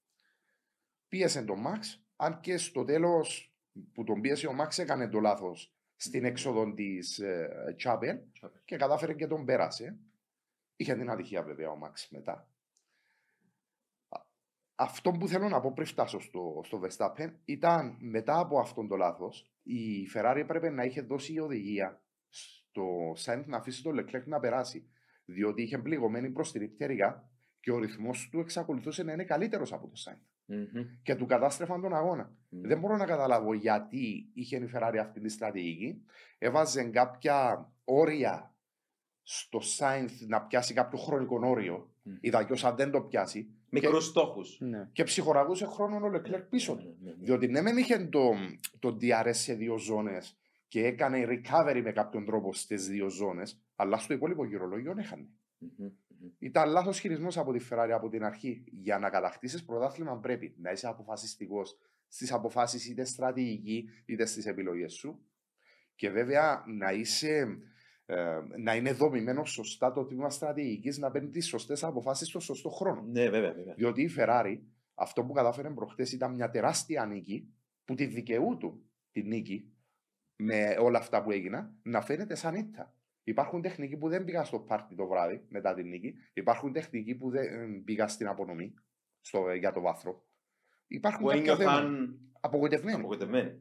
Πίεσε 1.11 1.43
τον 1.43 1.63
Max, 1.67 1.79
αν 2.15 2.39
και 2.39 2.57
στο 2.57 2.83
τέλος 2.83 3.55
που 3.93 4.03
τον 4.03 4.21
πίεσε 4.21 4.47
ο 4.47 4.55
Max 4.61 4.77
έκανε 4.77 5.09
το 5.09 5.19
λάθος 5.19 5.73
στην 5.95 6.25
έξοδο 6.25 6.73
της 6.73 7.19
ε, 7.19 7.49
Chapel 7.83 8.19
και 8.65 8.77
κατάφερε 8.77 9.13
και 9.13 9.27
τον 9.27 9.45
πέρασε. 9.45 9.99
Είχε 10.75 10.95
την 10.95 11.09
ατυχία 11.09 11.43
βέβαια 11.43 11.69
ο 11.71 11.77
Max 11.83 12.07
μετά. 12.09 12.49
Α- 14.09 14.25
Αυτό 14.75 15.11
που 15.11 15.27
θέλω 15.27 15.49
να 15.49 15.59
πω 15.61 15.71
πριν 15.73 15.87
φτάσω 15.87 16.19
στο, 16.19 16.61
στο 16.65 16.81
Verstappen 16.83 17.33
ήταν 17.45 17.97
μετά 17.99 18.39
από 18.39 18.59
αυτόν 18.59 18.87
το 18.87 18.95
λάθος 18.95 19.51
η 19.63 20.07
Ferrari 20.15 20.37
έπρεπε 20.37 20.69
να 20.69 20.83
είχε 20.83 21.01
δώσει 21.01 21.39
οδηγία 21.39 22.03
στο 22.29 23.11
Sainz 23.25 23.43
να 23.45 23.57
αφήσει 23.57 23.83
το 23.83 23.89
Leclerc 23.89 24.23
να 24.25 24.39
περάσει 24.39 24.89
διότι 25.25 25.61
είχε 25.61 25.77
πληγωμένη 25.77 26.29
προς 26.29 26.51
την 26.51 26.73
πτέρυγα 26.75 27.29
και 27.59 27.71
ο 27.71 27.77
ρυθμός 27.77 28.29
του 28.31 28.39
εξακολουθούσε 28.39 29.03
να 29.03 29.11
είναι 29.13 29.23
καλύτερος 29.25 29.73
από 29.73 29.87
το 29.87 29.93
Sainz 30.05 30.30
Μμμ. 30.55 30.85
και 31.03 31.15
του 31.15 31.25
κατάστρεφαν 31.25 31.81
τον 31.81 31.93
αγώνα. 31.93 32.35
Μμμ. 32.49 32.61
Δεν 32.61 32.79
μπορώ 32.79 32.97
να 32.97 33.05
καταλάβω 33.05 33.53
γιατί 33.53 34.29
είχε 34.33 34.57
η 34.57 34.69
Ferrari 34.73 34.97
αυτή 35.01 35.19
τη 35.19 35.29
στρατηγική. 35.29 36.01
Έβαζε 36.37 36.83
κάποια 36.83 37.69
όρια 37.83 38.55
στο 39.23 39.59
Sainz 39.77 40.27
να 40.27 40.41
πιάσει 40.41 40.73
κάποιο 40.73 40.97
χρονικό 40.97 41.39
όριο. 41.43 41.89
Μμ. 42.03 42.13
Είδα 42.19 42.43
και 42.43 42.53
όσα 42.53 42.73
δεν 42.73 42.91
το 42.91 43.01
πιάσει. 43.01 43.55
Μικρούς 43.69 44.05
στόχους. 44.05 44.57
Ναι. 44.59 44.89
Και 44.91 45.03
ψυχοραγούσε 45.03 45.65
χρόνο 45.65 46.07
ο 46.07 46.11
Leclerc 46.13 46.43
πίσω 46.49 46.75
του. 46.75 46.97
Διότι 47.19 47.47
ναι, 47.47 47.61
μεν 47.61 47.77
είχε 47.77 48.07
το, 48.07 48.31
το 48.79 48.97
DRS 49.01 49.31
σε 49.31 49.53
δύο 49.53 49.77
ζώνες 49.77 50.37
και 50.67 50.85
έκανε 50.85 51.25
recovery 51.29 51.81
με 51.83 51.91
κάποιον 51.91 52.25
τρόπο 52.25 52.53
στις 52.53 52.87
δύο 52.87 53.09
ζώνες, 53.09 53.61
αλλά 53.75 53.97
στο 53.97 54.13
υπόλοιπο 54.13 54.45
γυρολόγιο 54.45 54.95
έχανε. 54.97 55.27
Ήταν 56.39 56.69
λάθος 56.69 56.99
χειρισμός 56.99 57.37
από 57.37 57.51
τη 57.51 57.65
Ferrari 57.69 57.91
από 57.93 58.09
την 58.09 58.23
αρχή. 58.23 58.63
Για 58.71 58.99
να 58.99 59.09
κατακτήσεις 59.09 59.65
πρωτάθλημα 59.65 60.19
πρέπει 60.19 60.55
να 60.57 60.71
είσαι 60.71 60.87
αποφασιστικός 60.87 61.77
στις 62.07 62.31
αποφάσεις 62.31 62.89
είτε 62.89 63.03
στρατηγική 63.03 63.89
είτε 64.05 64.25
στις 64.25 64.45
επιλογές 64.45 64.93
σου. 64.93 65.25
Και 65.95 66.09
βέβαια 66.09 66.63
να 66.67 66.91
είσαι 66.91 67.57
ε, 68.05 68.39
να 68.57 68.75
είναι 68.75 68.91
δομημένος 68.91 69.51
σωστά 69.51 69.91
το 69.91 70.05
τμήμα 70.05 70.29
στρατηγικής, 70.29 70.97
να 70.97 71.11
παίρνει 71.11 71.29
τις 71.29 71.47
σωστές 71.47 71.83
αποφάσεις 71.83 72.27
στο 72.27 72.39
σωστό 72.39 72.69
χρόνο. 72.69 73.01
Ναι, 73.01 73.29
βέβαια, 73.29 73.53
βέβαια. 73.53 73.73
Διότι 73.73 74.01
η 74.01 74.09
Ferrari, 74.17 74.59
αυτό 74.93 75.23
που 75.23 75.33
κατάφερε 75.33 75.69
προχθέ 75.69 76.07
ήταν 76.13 76.33
μια 76.33 76.49
τεράστια 76.49 77.05
νίκη 77.05 77.53
που 77.85 77.95
τη 77.95 78.05
δικαιούτου 78.05 78.85
τη 79.11 79.23
νίκη 79.23 79.73
με 80.35 80.75
όλα 80.79 80.97
αυτά 80.97 81.23
που 81.23 81.31
έγιναν 81.31 81.79
να 81.83 82.01
φαίνεται 82.01 82.35
σαν 82.35 82.55
ήττα. 82.55 82.95
Υπάρχουν 83.31 83.61
τεχνικοί 83.61 83.97
που 83.97 84.09
δεν 84.09 84.23
πήγαν 84.23 84.45
στο 84.45 84.59
πάρτι 84.59 84.95
το 84.95 85.07
βράδυ 85.07 85.45
μετά 85.49 85.73
την 85.73 85.87
νίκη. 85.87 86.13
Υπάρχουν 86.33 86.73
τεχνικοί 86.73 87.15
που 87.15 87.29
δεν 87.29 87.43
ε, 87.75 87.81
πήγαν 87.85 88.09
στην 88.09 88.27
απονομή 88.27 88.73
στο, 89.21 89.53
για 89.53 89.71
το 89.71 89.81
βάθρο. 89.81 90.25
Υπάρχουν 90.87 91.21
Που 91.21 91.27
κάποια 91.27 91.55
θέματα. 91.55 91.77
ένιωθαν 91.79 92.19
Απογοητευμένοι. 92.39 92.97
απογοητευμένοι. 92.97 93.59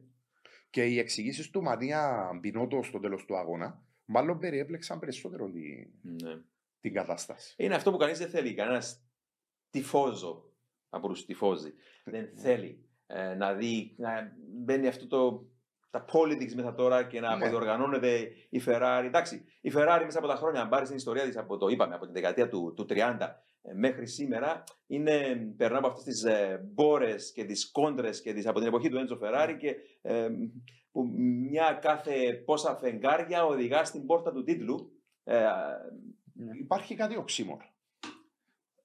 Και 0.69 0.85
οι 0.85 0.99
εξηγήσεις 0.99 1.49
του 1.49 1.61
Ματία 1.61 2.29
Μπινότο 2.39 2.83
στο 2.83 2.99
τέλος 2.99 3.25
του 3.25 3.37
αγώνα, 3.37 3.85
μάλλον 4.05 4.39
περιέπλεξαν 4.39 4.99
περισσότερο 4.99 5.49
τη, 5.51 5.61
Ναι. 6.01 6.41
την 6.79 6.93
κατάσταση. 6.93 7.55
Είναι 7.57 7.75
αυτό 7.75 7.91
που 7.91 7.97
κανείς 7.97 8.17
δεν 8.17 8.29
θέλει. 8.29 8.53
Κανένας 8.53 9.05
τυφόζο 9.69 10.53
από 10.89 11.13
του 11.13 11.25
τυφόζοι 11.25 11.73
δεν 12.05 12.29
θέλει 12.37 12.85
ε, 13.07 13.33
να 13.33 13.53
δει 13.53 13.95
να 13.97 14.35
μπαίνει 14.63 14.87
αυτό 14.87 15.07
το. 15.07 15.49
Τα 15.91 16.05
politics 16.13 16.53
μέσα 16.55 16.73
τώρα 16.73 17.03
και 17.03 17.19
να 17.19 17.27
Ναι. 17.27 17.33
αποδιοργανώνεται 17.33 18.31
η 18.49 18.61
Ferrari. 18.65 19.03
Εντάξει, 19.05 19.45
η 19.61 19.71
Ferrari 19.75 20.01
μέσα 20.05 20.17
από 20.17 20.27
τα 20.27 20.35
χρόνια, 20.35 20.61
αν 20.61 20.69
πάρεις 20.69 20.87
την 20.87 20.97
ιστορία 20.97 21.23
της 21.23 21.37
από 21.37 21.57
το 21.57 21.67
είπαμε, 21.67 21.95
από 21.95 22.03
την 22.05 22.13
δεκαετία 22.13 22.47
του, 22.49 22.73
του 22.75 22.85
30 22.89 22.95
ε, 23.61 23.73
μέχρι 23.73 24.07
σήμερα, 24.07 24.63
είναι, 24.87 25.35
περνά 25.57 25.77
από 25.77 25.87
αυτές 25.87 26.03
τις 26.03 26.23
ε, 26.23 26.69
μπόρες 26.73 27.31
και 27.31 27.43
τις 27.45 27.71
κόντρες 27.71 28.21
και 28.21 28.33
τις, 28.33 28.47
από 28.47 28.59
την 28.59 28.67
εποχή 28.67 28.89
του 28.89 28.97
Έντζο 28.97 29.19
Ferrari 29.21 29.55
και 29.59 29.75
ε, 30.01 30.29
που 30.91 31.07
μια 31.49 31.77
κάθε 31.81 32.33
πόσα 32.45 32.75
φεγγάρια 32.75 33.45
οδηγά 33.45 33.83
στην 33.83 34.05
πόρτα 34.05 34.31
του 34.31 34.43
τίτλου. 34.43 34.91
Ε, 35.23 35.39
Ναι. 36.33 36.51
Υπάρχει 36.59 36.95
κάτι 36.95 37.17
οξύμορο. 37.17 37.65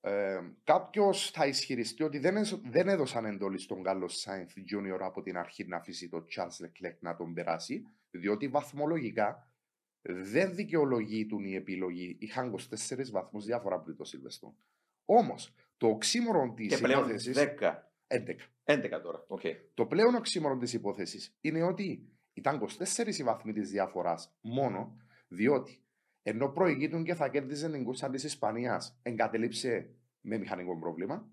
Ε, 0.07 0.41
Κάποιος 0.65 1.31
θα 1.31 1.47
ισχυριστεί 1.47 2.03
ότι 2.03 2.19
δεν, 2.19 2.37
έσ- 2.37 2.61
δεν 2.71 2.89
έδωσαν 2.89 3.25
εντολή 3.25 3.59
στον 3.59 3.83
Κάρλος 3.83 4.09
Σάινθ 4.09 4.53
Junior 4.57 4.99
από 5.01 5.23
την 5.23 5.37
αρχή 5.37 5.67
να 5.67 5.77
αφήσει 5.77 6.09
το 6.09 6.25
Charles 6.37 6.65
Leclerc 6.65 6.97
να 7.01 7.17
τον 7.17 7.35
περάσει, 7.35 7.83
διότι 8.11 8.49
βαθμολογικά 8.49 9.51
δεν 10.03 10.55
δικαιολογείτουν 10.55 11.45
η 11.45 11.55
επιλογή. 11.55 12.17
Είχαν 12.21 12.51
24 12.51 13.11
βαθμούς 13.11 13.45
διαφορά 13.45 13.75
από 13.75 13.95
το 13.95 14.05
Silverstone. 14.13 14.55
Όμως, 15.05 15.55
το 15.77 15.87
οξύμορο 15.89 16.53
της 16.57 16.75
και 16.75 16.83
πλέον 16.83 16.99
υπόθεση. 16.99 17.33
10. 17.35 17.93
11. 18.07 18.19
11 18.65 19.01
τώρα. 19.03 19.25
Οκ. 19.29 19.41
Το 19.75 19.87
πλέον 19.87 20.15
οξύμορο 20.15 20.57
της 20.57 20.73
υπόθεσης 20.73 21.37
είναι 21.41 21.63
ότι 21.63 22.09
ήταν 22.33 22.59
24 22.59 23.19
οι 23.19 23.23
βαθμοί 23.23 23.53
της 23.53 23.71
διαφοράς 23.71 24.37
μόνο, 24.41 24.97
διότι 25.29 25.81
ενώ 26.23 26.49
προηγείτουν 26.49 27.05
και 27.05 27.15
θα 27.15 27.29
κέρδιζε 27.29 27.71
την 27.71 27.85
κούρσα 27.85 28.11
τη 28.11 28.27
Ισπανίας, 28.27 28.99
εγκατελείψε 29.03 29.96
με 30.27 30.39
μηχανικό 30.39 30.79
πρόβλημα, 30.79 31.29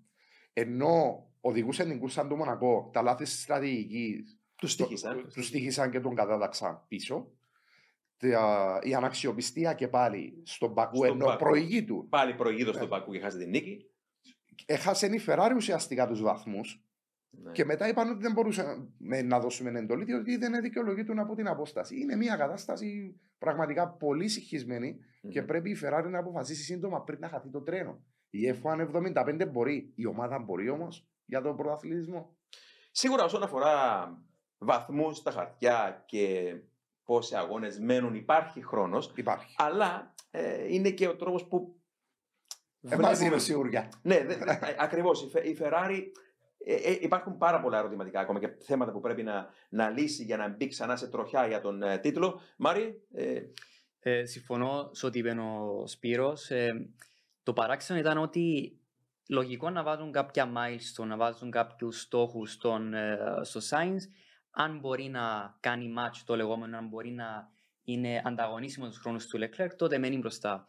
ενώ 0.52 1.26
οδηγούσε 1.40 1.84
την 1.84 1.98
κούρσα 1.98 2.26
του 2.26 2.36
Μονακό, 2.36 2.90
τα 2.92 3.02
λάθη 3.02 3.24
της 3.24 3.42
στρατηγικής 3.42 4.38
Τους 4.56 4.72
στήχησαν. 4.72 5.28
τους 5.34 5.46
στήχησαν 5.46 5.90
και 5.90 6.00
τον 6.00 6.14
κατάταξαν 6.14 6.84
πίσω. 6.88 7.32
Τα- 8.16 8.78
Η 8.82 8.94
αναξιοπιστία 8.94 9.74
και 9.74 9.88
πάλι 9.88 10.42
στον 10.44 10.74
Πακού, 10.74 10.96
Στον 10.96 11.08
ενώ 11.08 11.24
Μπακού. 11.24 11.38
προηγείτου, 11.44 12.06
Πάλι 12.08 12.34
προηγείτο 12.34 12.70
Ναι. 12.70 12.76
στον 12.76 12.88
Πακού 12.88 13.12
και 13.12 13.20
χάσει 13.20 13.38
την 13.38 13.48
νίκη. 13.48 13.86
έχασε 14.66 15.06
η 15.06 15.20
Ferrari 15.26 15.52
ουσιαστικά 15.56 16.06
τους 16.06 16.22
βαθμούς 16.22 16.84
Ναι. 17.30 17.52
Και 17.52 17.64
μετά 17.64 17.88
είπαν 17.88 18.08
ότι 18.10 18.22
δεν 18.22 18.32
μπορούσαμε 18.32 19.22
να 19.24 19.40
δώσουμε 19.40 19.78
εντολή, 19.78 20.04
διότι 20.04 20.36
δεν 20.36 20.60
δικαιολογείται 20.60 21.20
από 21.20 21.34
την 21.34 21.48
απόσταση. 21.48 22.00
Είναι 22.00 22.16
μια 22.16 22.36
κατάσταση 22.36 23.20
πραγματικά 23.38 23.88
πολύ 23.88 24.28
συγχυσμένη 24.28 24.96
Μμμ. 25.22 25.30
και 25.30 25.42
πρέπει 25.42 25.70
η 25.70 25.76
Ferrari 25.82 26.06
να 26.10 26.18
αποφασίσει 26.18 26.62
σύντομα 26.62 27.02
πριν 27.02 27.18
να 27.20 27.28
χαθεί 27.28 27.48
το 27.50 27.60
τρένο. 27.60 28.02
Η 28.38 28.60
F1 28.62 28.88
75 28.92 29.48
μπορεί, 29.50 29.92
η 29.94 30.06
ομάδα 30.06 30.38
μπορεί 30.38 30.68
όμως 30.70 31.06
για 31.24 31.42
τον 31.42 31.56
πρωταθλητισμό. 31.56 32.36
Σίγουρα 32.90 33.24
όσον 33.24 33.42
αφορά 33.42 34.08
βαθμούς 34.58 35.16
στα 35.16 35.30
χαρτιά 35.30 36.02
και 36.06 36.54
πόσοι 37.04 37.36
αγώνες 37.36 37.78
μένουν, 37.78 38.14
υπάρχει 38.14 38.62
χρόνος. 38.64 39.12
Υπάρχει. 39.14 39.54
Αλλά 39.58 40.14
ε, 40.30 40.72
είναι 40.74 40.90
και 40.90 41.08
ο 41.08 41.16
τρόπος 41.16 41.44
που. 41.46 41.80
Ε, 42.88 42.96
μαζί 42.96 43.26
είναι 43.26 43.38
σίγουρα. 43.38 43.88
Ναι, 44.02 44.26
ακριβώς. 44.78 45.22
Η, 45.22 45.28
Φε- 45.28 45.46
η 45.46 45.58
Ferrari. 45.60 46.02
ε, 46.64 46.74
ε, 46.74 46.98
υπάρχουν 47.00 47.38
πάρα 47.38 47.60
πολλά 47.60 47.78
ερωτηματικά 47.78 48.20
ακόμα 48.20 48.38
και 48.38 48.48
θέματα 48.48 48.92
που 48.92 49.00
πρέπει 49.00 49.22
να, 49.22 49.48
να 49.68 49.88
λύσει 49.90 50.24
για 50.24 50.36
να 50.36 50.48
μπει 50.48 50.66
ξανά 50.68 50.96
σε 50.96 51.08
τροχιά 51.08 51.46
για 51.46 51.60
τον 51.60 51.82
ε, 51.82 51.98
τίτλο. 51.98 52.40
Μάρι, 52.56 53.02
ε, 53.14 53.40
Ε, 54.06 54.24
συμφωνώ 54.24 54.88
σε 54.92 55.06
ό,τι 55.06 55.18
είπε 55.18 55.30
ο 55.30 55.86
Σπύρος. 55.86 56.50
Ε, 57.44 57.50
το 57.52 57.52
παράξενο 57.52 57.98
ήταν 57.98 58.18
ότι 58.18 58.78
λογικό 59.28 59.70
να 59.70 59.82
βάζουν 59.82 60.12
κάποια 60.12 60.52
milestone, 60.56 61.06
να 61.06 61.16
βάζουν 61.16 61.50
κάποιους 61.50 62.00
στόχους 62.00 62.52
στον, 62.52 62.94
ε, 62.94 63.18
στο 63.42 63.60
science, 63.70 64.02
αν 64.50 64.78
μπορεί 64.78 65.08
να 65.08 65.56
κάνει 65.60 65.94
match 65.98 66.22
το 66.26 66.36
λεγόμενο, 66.36 66.76
αν 66.76 66.88
μπορεί 66.88 67.10
να 67.10 67.48
είναι 67.84 68.22
ανταγωνίσιμο 68.24 68.86
τους 68.86 68.98
χρόνους 68.98 69.26
του 69.26 69.38
Leclerc, 69.38 69.70
τότε 69.76 69.98
μένει 69.98 70.18
μπροστά. 70.18 70.68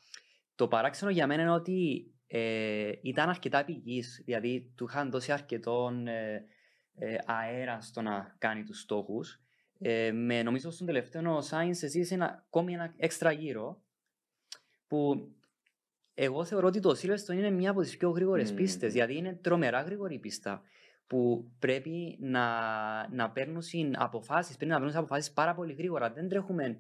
Το 0.56 0.68
παράξενο 0.68 1.12
για 1.12 1.28
μένα 1.28 1.42
είναι 1.42 1.52
ότι 1.52 2.12
ε, 2.28 2.92
ήταν 3.02 3.30
αρκετά 3.30 3.66
πηγής, 3.66 4.22
δηλαδή 4.26 4.74
του 4.76 4.86
είχαν 4.90 5.12
δώσει 5.12 5.32
αρκετόν 5.32 6.08
ε, 6.08 6.46
ε, 6.96 7.16
αέρα 7.26 7.82
στο 7.82 8.02
να 8.02 8.36
κάνει 8.38 8.64
τους 8.64 8.80
στόχους. 8.80 9.40
Ε, 9.80 10.12
με 10.12 10.44
νομίζω 10.44 10.72
στον 10.72 10.88
τελευταίο 10.88 11.38
Science 11.50 11.72
ζήτησε 11.72 12.14
ένα, 12.14 12.44
ακόμη 12.48 12.74
ένα 12.74 12.94
έξτρα 12.98 13.32
γύρο 13.32 13.82
που 14.88 15.30
εγώ 16.16 16.46
θεωρώ 16.46 16.68
ότι 16.68 16.80
το 16.80 16.90
Silverstone 16.90 17.34
είναι 17.34 17.50
μια 17.50 17.70
από 17.70 17.82
τις 17.82 17.98
πιο 17.98 18.10
γρήγορες 18.10 18.50
Μμμ. 18.50 18.58
πίστες 18.58 18.94
γιατί 18.94 19.16
είναι 19.16 19.40
τρομερά 19.42 19.82
γρήγορη 19.82 20.20
πίστα 20.20 20.62
που 21.08 21.52
πρέπει 21.60 22.18
να, 22.20 22.48
να 23.10 23.32
παίρνουν 23.32 23.62
συν 23.62 23.94
αποφάσεις, 23.98 24.56
πρέπει 24.56 24.72
να 24.72 24.78
παίρνουν 24.78 24.96
αποφάσεις 24.96 25.32
πάρα 25.32 25.56
πολύ 25.56 25.74
γρήγορα. 25.74 26.12
Δεν 26.12 26.30
τρέχουμε 26.30 26.80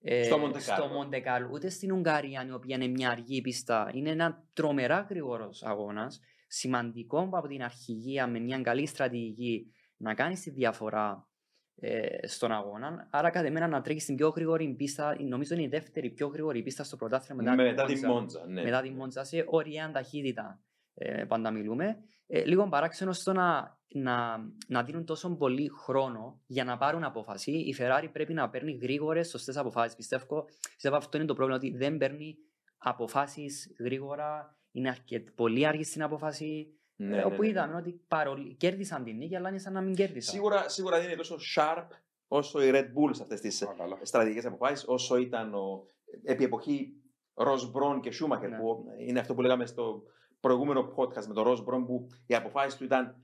ε, 0.00 0.22
Στο 0.22 0.42
Monte 0.42 0.60
στο 0.60 0.74
Carlo. 0.74 1.06
Monte 1.06 1.16
Carlo, 1.16 1.50
ούτε 1.52 1.68
στην 1.68 1.92
Ουγγαρία, 1.92 2.46
η 2.46 2.52
οποία 2.52 2.76
είναι 2.76 2.86
μια 2.86 3.10
αργή 3.10 3.40
πίστα. 3.40 3.90
Είναι 3.94 4.10
ένα 4.10 4.44
τρομερά 4.52 5.06
γρήγορος 5.08 5.62
αγώνας. 5.62 6.20
Σημαντικό 6.46 7.28
από 7.32 7.48
την 7.48 7.62
αρχηγία 7.62 8.26
με 8.26 8.38
μια 8.38 8.60
καλή 8.60 8.86
στρατηγική 8.86 9.72
να 9.96 10.14
κάνεις 10.14 10.40
τη 10.40 10.50
διαφορά 10.50 11.28
ε, 11.76 12.26
στον 12.26 12.52
αγώνα. 12.52 13.08
Άρα, 13.10 13.30
κατά 13.30 13.50
μένα 13.50 13.66
να 13.66 13.80
τρέχεις 13.80 14.02
στην 14.02 14.16
πιο 14.16 14.28
γρήγορη 14.28 14.74
πίστα, 14.74 15.16
νομίζω 15.20 15.54
είναι 15.54 15.62
η 15.62 15.68
δεύτερη 15.68 16.10
πιο 16.10 16.26
γρήγορη 16.26 16.62
πίστα 16.62 16.84
στο 16.84 16.96
πρωτάθλημα 16.96 17.42
μετά, 17.42 17.62
μετά 17.62 17.84
τη 17.84 17.94
τη 17.94 18.00
Monza. 18.04 18.08
Μόντζα. 18.08 18.46
Ναι. 18.46 18.62
Μετά 18.62 18.80
τη 18.80 18.90
Μόντζα 18.90 19.24
σε 19.24 19.44
ωραία 19.46 19.90
ταχύτητα 19.90 20.60
ε, 20.94 21.24
πάντα 21.24 21.50
μιλούμε. 21.50 21.96
Ε, 22.26 22.44
λίγο 22.44 22.68
παράξενο 22.68 23.12
στο 23.12 23.32
να, 23.32 23.78
να, 23.88 24.38
να 24.68 24.82
δίνουν 24.82 25.04
τόσο 25.04 25.36
πολύ 25.36 25.68
χρόνο 25.68 26.40
για 26.46 26.64
να 26.64 26.76
πάρουν 26.76 27.04
απόφαση. 27.04 27.50
Η 27.50 27.76
Ferrari 27.78 28.08
πρέπει 28.12 28.32
να 28.32 28.50
παίρνει 28.50 28.78
γρήγορες, 28.82 29.28
σωστές 29.28 29.56
αποφάσεις. 29.56 29.96
Πιστεύω, 29.96 30.44
πιστεύω 30.74 30.96
αυτό 30.96 31.16
είναι 31.16 31.26
το 31.26 31.34
πρόβλημα, 31.34 31.58
ότι 31.58 31.76
δεν 31.76 31.96
παίρνει 31.96 32.36
αποφάσεις 32.78 33.74
γρήγορα, 33.78 34.56
είναι 34.70 34.88
αρκετ, 34.88 35.28
πολύ 35.34 35.66
αργή 35.66 35.84
στην 35.84 36.02
απόφαση. 36.02 36.78
Ναι, 36.96 37.16
ε, 37.16 37.18
ναι, 37.18 37.24
όπου 37.24 37.40
ναι. 37.42 37.48
είδαμε 37.48 37.76
ότι 37.76 38.00
παρολ... 38.08 38.56
κέρδισαν 38.56 39.04
την 39.04 39.16
νίκη, 39.16 39.36
αλλά 39.36 39.48
είναι 39.48 39.58
σαν 39.58 39.72
να 39.72 39.80
μην 39.80 39.94
κέρδισαν. 39.94 40.34
Σίγουρα, 40.34 40.68
σίγουρα 40.68 40.96
δεν 40.98 41.06
είναι 41.06 41.16
τόσο 41.16 41.36
sharp 41.56 41.86
όσο 42.28 42.62
η 42.62 42.70
Red 42.74 42.84
Bull 42.84 43.10
σε 43.10 43.22
αυτές 43.22 43.40
τις 43.40 43.58
Παρακαλώ. 43.64 43.98
στρατηγικές 44.02 44.44
αποφάσεις, 44.46 44.84
όσο 44.88 45.16
ήταν 45.16 45.54
ο, 45.54 45.86
επί 46.24 46.44
εποχή 46.44 46.92
Ροζ 47.34 47.64
Μπρον 47.70 48.00
και 48.00 48.10
Σούμαχερ, 48.10 48.48
Ναι. 48.50 48.58
που 48.58 48.84
είναι 48.98 49.20
αυτό 49.20 49.34
που 49.34 49.40
λέγαμε 49.42 49.66
στο 49.66 50.02
προηγούμενο 50.40 50.92
podcast 50.96 51.24
με 51.26 51.34
τον 51.34 51.44
Ροζ 51.44 51.60
Μπρον, 51.60 51.86
που 51.86 52.06
οι 52.26 52.34
αποφάσεις 52.34 52.76
του 52.78 52.84
ήταν 52.84 53.16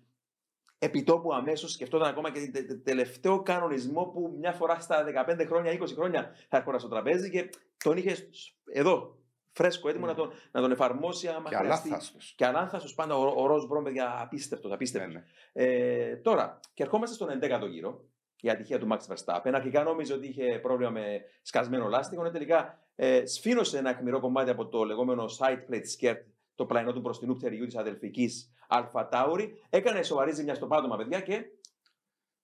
επιτόπου 0.78 1.32
αμέσως. 1.34 1.72
Σκεφτόταν 1.72 2.08
ακόμα 2.08 2.30
και 2.32 2.40
τον 2.40 2.52
τε- 2.52 2.84
τελευταίο 2.84 3.42
κανονισμό 3.42 4.04
που 4.04 4.34
μια 4.38 4.52
φορά 4.52 4.80
στα 4.80 5.04
15 5.04 5.44
χρόνια, 5.46 5.72
20 5.72 5.86
χρόνια 5.94 6.30
θα 6.48 6.56
έρχονταν 6.56 6.80
στο 6.80 6.88
τραπέζι 6.88 7.30
και 7.30 7.50
τον 7.84 7.96
είχες 7.96 8.28
σ- 8.30 8.54
εδώ, 8.72 9.18
φρέσκο, 9.52 9.88
έτοιμο 9.88 10.04
Ναι. 10.06 10.10
να, 10.12 10.16
τον, 10.18 10.32
να 10.50 10.60
τον 10.60 10.70
εφαρμόσει 10.72 11.28
άμα 11.28 11.48
Και 11.48 11.56
χρειαστεί. 11.56 11.88
αλάθαστος. 11.88 12.34
Και 12.36 12.44
αλάνθαστο 12.46 12.92
πάντα 12.94 13.16
ο, 13.16 13.42
ο 13.42 13.46
Ροζ 13.46 13.64
Μπρον, 13.66 13.84
παιδιά, 13.84 14.20
απίστευτος, 14.20 14.68
Ναι, 14.68 14.74
απίστευτος. 14.74 15.12
ναι. 15.14 15.22
Ε, 15.52 16.16
τώρα, 16.16 16.60
και 16.74 16.82
ερχόμαστε 16.82 17.14
στον 17.14 17.28
11ο 17.42 17.68
γύρο. 17.70 18.04
Η 18.42 18.50
ατυχία 18.50 18.78
του 18.78 18.88
Max 18.90 18.98
Verstappen. 19.14 19.50
Αρχικά 19.54 19.82
νόμιζε 19.82 20.12
ότι 20.14 20.26
είχε 20.28 20.58
πρόβλημα 20.62 20.90
με 20.90 21.20
σκασμένο 21.42 21.88
λάστιχο. 21.88 22.20
ενώ 22.22 22.30
τελικά 22.30 22.78
ε, 22.94 23.26
σφήνωσε 23.26 23.78
ένα 23.78 23.90
αιχμηρό 23.90 24.20
κομμάτι 24.20 24.50
από 24.50 24.66
το 24.68 24.84
λεγόμενο 24.84 25.24
side 25.38 25.70
plate 25.72 25.84
skirt, 26.10 26.16
το 26.54 26.66
πλαϊνό 26.66 26.92
του 26.92 27.00
μπροστινού 27.00 27.36
πτερυγιού 27.36 27.66
της 27.66 27.76
αδελφικής 27.76 28.52
Αλφα 28.68 29.08
Τάουρη. 29.08 29.62
Έκανε 29.70 30.02
σοβαρή 30.02 30.32
ζημιά 30.32 30.54
στο 30.54 30.66
πάτωμα, 30.66 30.96
παιδιά, 30.96 31.20
και 31.20 31.44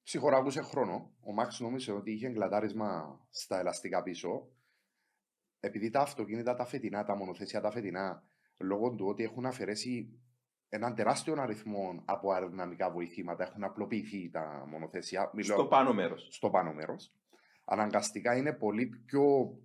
Συγχωράγουσε 0.03 0.61
χρόνο. 0.63 1.11
Ο 1.21 1.33
Μάξ 1.33 1.61
νόμιζε 1.61 1.93
ότι 1.93 2.13
είχε 2.13 2.27
εγκλατάρισμα 2.27 3.21
στα 3.31 3.59
ελαστικά 3.59 4.03
πίσω. 4.03 4.49
Επειδή 5.67 5.91
τα 5.91 6.01
αυτοκίνητα 6.01 6.55
τα 6.55 6.65
φετινά, 6.65 7.05
τα 7.05 7.17
μονοθέσια 7.17 7.61
τα 7.61 7.71
φετινά, 7.71 8.23
λόγω 8.59 8.95
του 8.95 9.07
ότι 9.07 9.23
έχουν 9.23 9.47
αφαιρέσει 9.47 10.21
έναν 10.69 10.95
τεράστιο 10.95 11.35
αριθμό 11.39 12.03
από 12.05 12.33
αεροδυναμικά 12.33 12.91
βοηθήματα, 12.91 13.45
έχουν 13.45 13.65
απλοποιηθεί 13.65 14.31
τα 14.31 14.65
μονοθέσια. 14.69 15.31
Μιλώ 15.35 15.55
στο 15.55 15.67
πάνω 15.67 15.95
μέρος. 15.95 16.29
στο 16.31 16.51
πάνω 16.51 16.73
μέρος. 16.73 17.13
αναγκαστικά 17.65 18.37
είναι 18.37 18.53
πολύ 18.53 18.87
πιο 18.87 19.23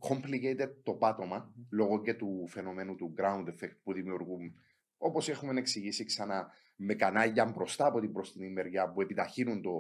complicated 0.10 0.70
το 0.84 0.94
πατωμα 0.94 1.54
λόγω 1.70 2.02
και 2.02 2.14
του 2.14 2.48
φαινομένου 2.48 2.96
του 2.96 3.14
ground 3.18 3.48
effect 3.48 3.76
που 3.84 3.94
δημιουργούν 3.94 4.56
όπως 4.98 5.30
έχουμε 5.30 5.60
εξηγήσει 5.60 6.06
ξανά 6.06 6.52
με 6.76 6.94
κανάλια 6.94 7.46
μπροστά 7.46 7.86
από 7.86 8.00
την 8.00 8.10
μπροστινή 8.12 8.50
μεριά 8.50 8.92
που 8.92 9.02
επιταχύνουν 9.02 9.62
το, 9.62 9.72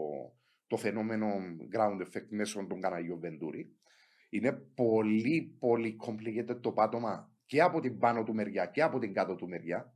το 0.68 0.78
φαινόμενο 0.78 1.28
ground 1.76 2.02
effect 2.02 2.28
μέσω 2.30 2.66
των 2.68 2.82
καναλιών 2.82 3.20
Venturi. 3.24 3.66
Είναι 4.34 4.52
πολύ 4.54 5.56
πολύ 5.60 5.98
complicated 6.06 6.62
το 6.62 6.72
πάτωμα 6.72 7.32
και 7.46 7.62
από 7.62 7.80
την 7.80 7.98
πάνω 7.98 8.24
του 8.24 8.34
μεριά 8.34 8.66
και 8.66 8.82
από 8.82 9.00
την 9.00 9.14
κάτω 9.14 9.36
του 9.36 9.48
μεριά 9.48 9.94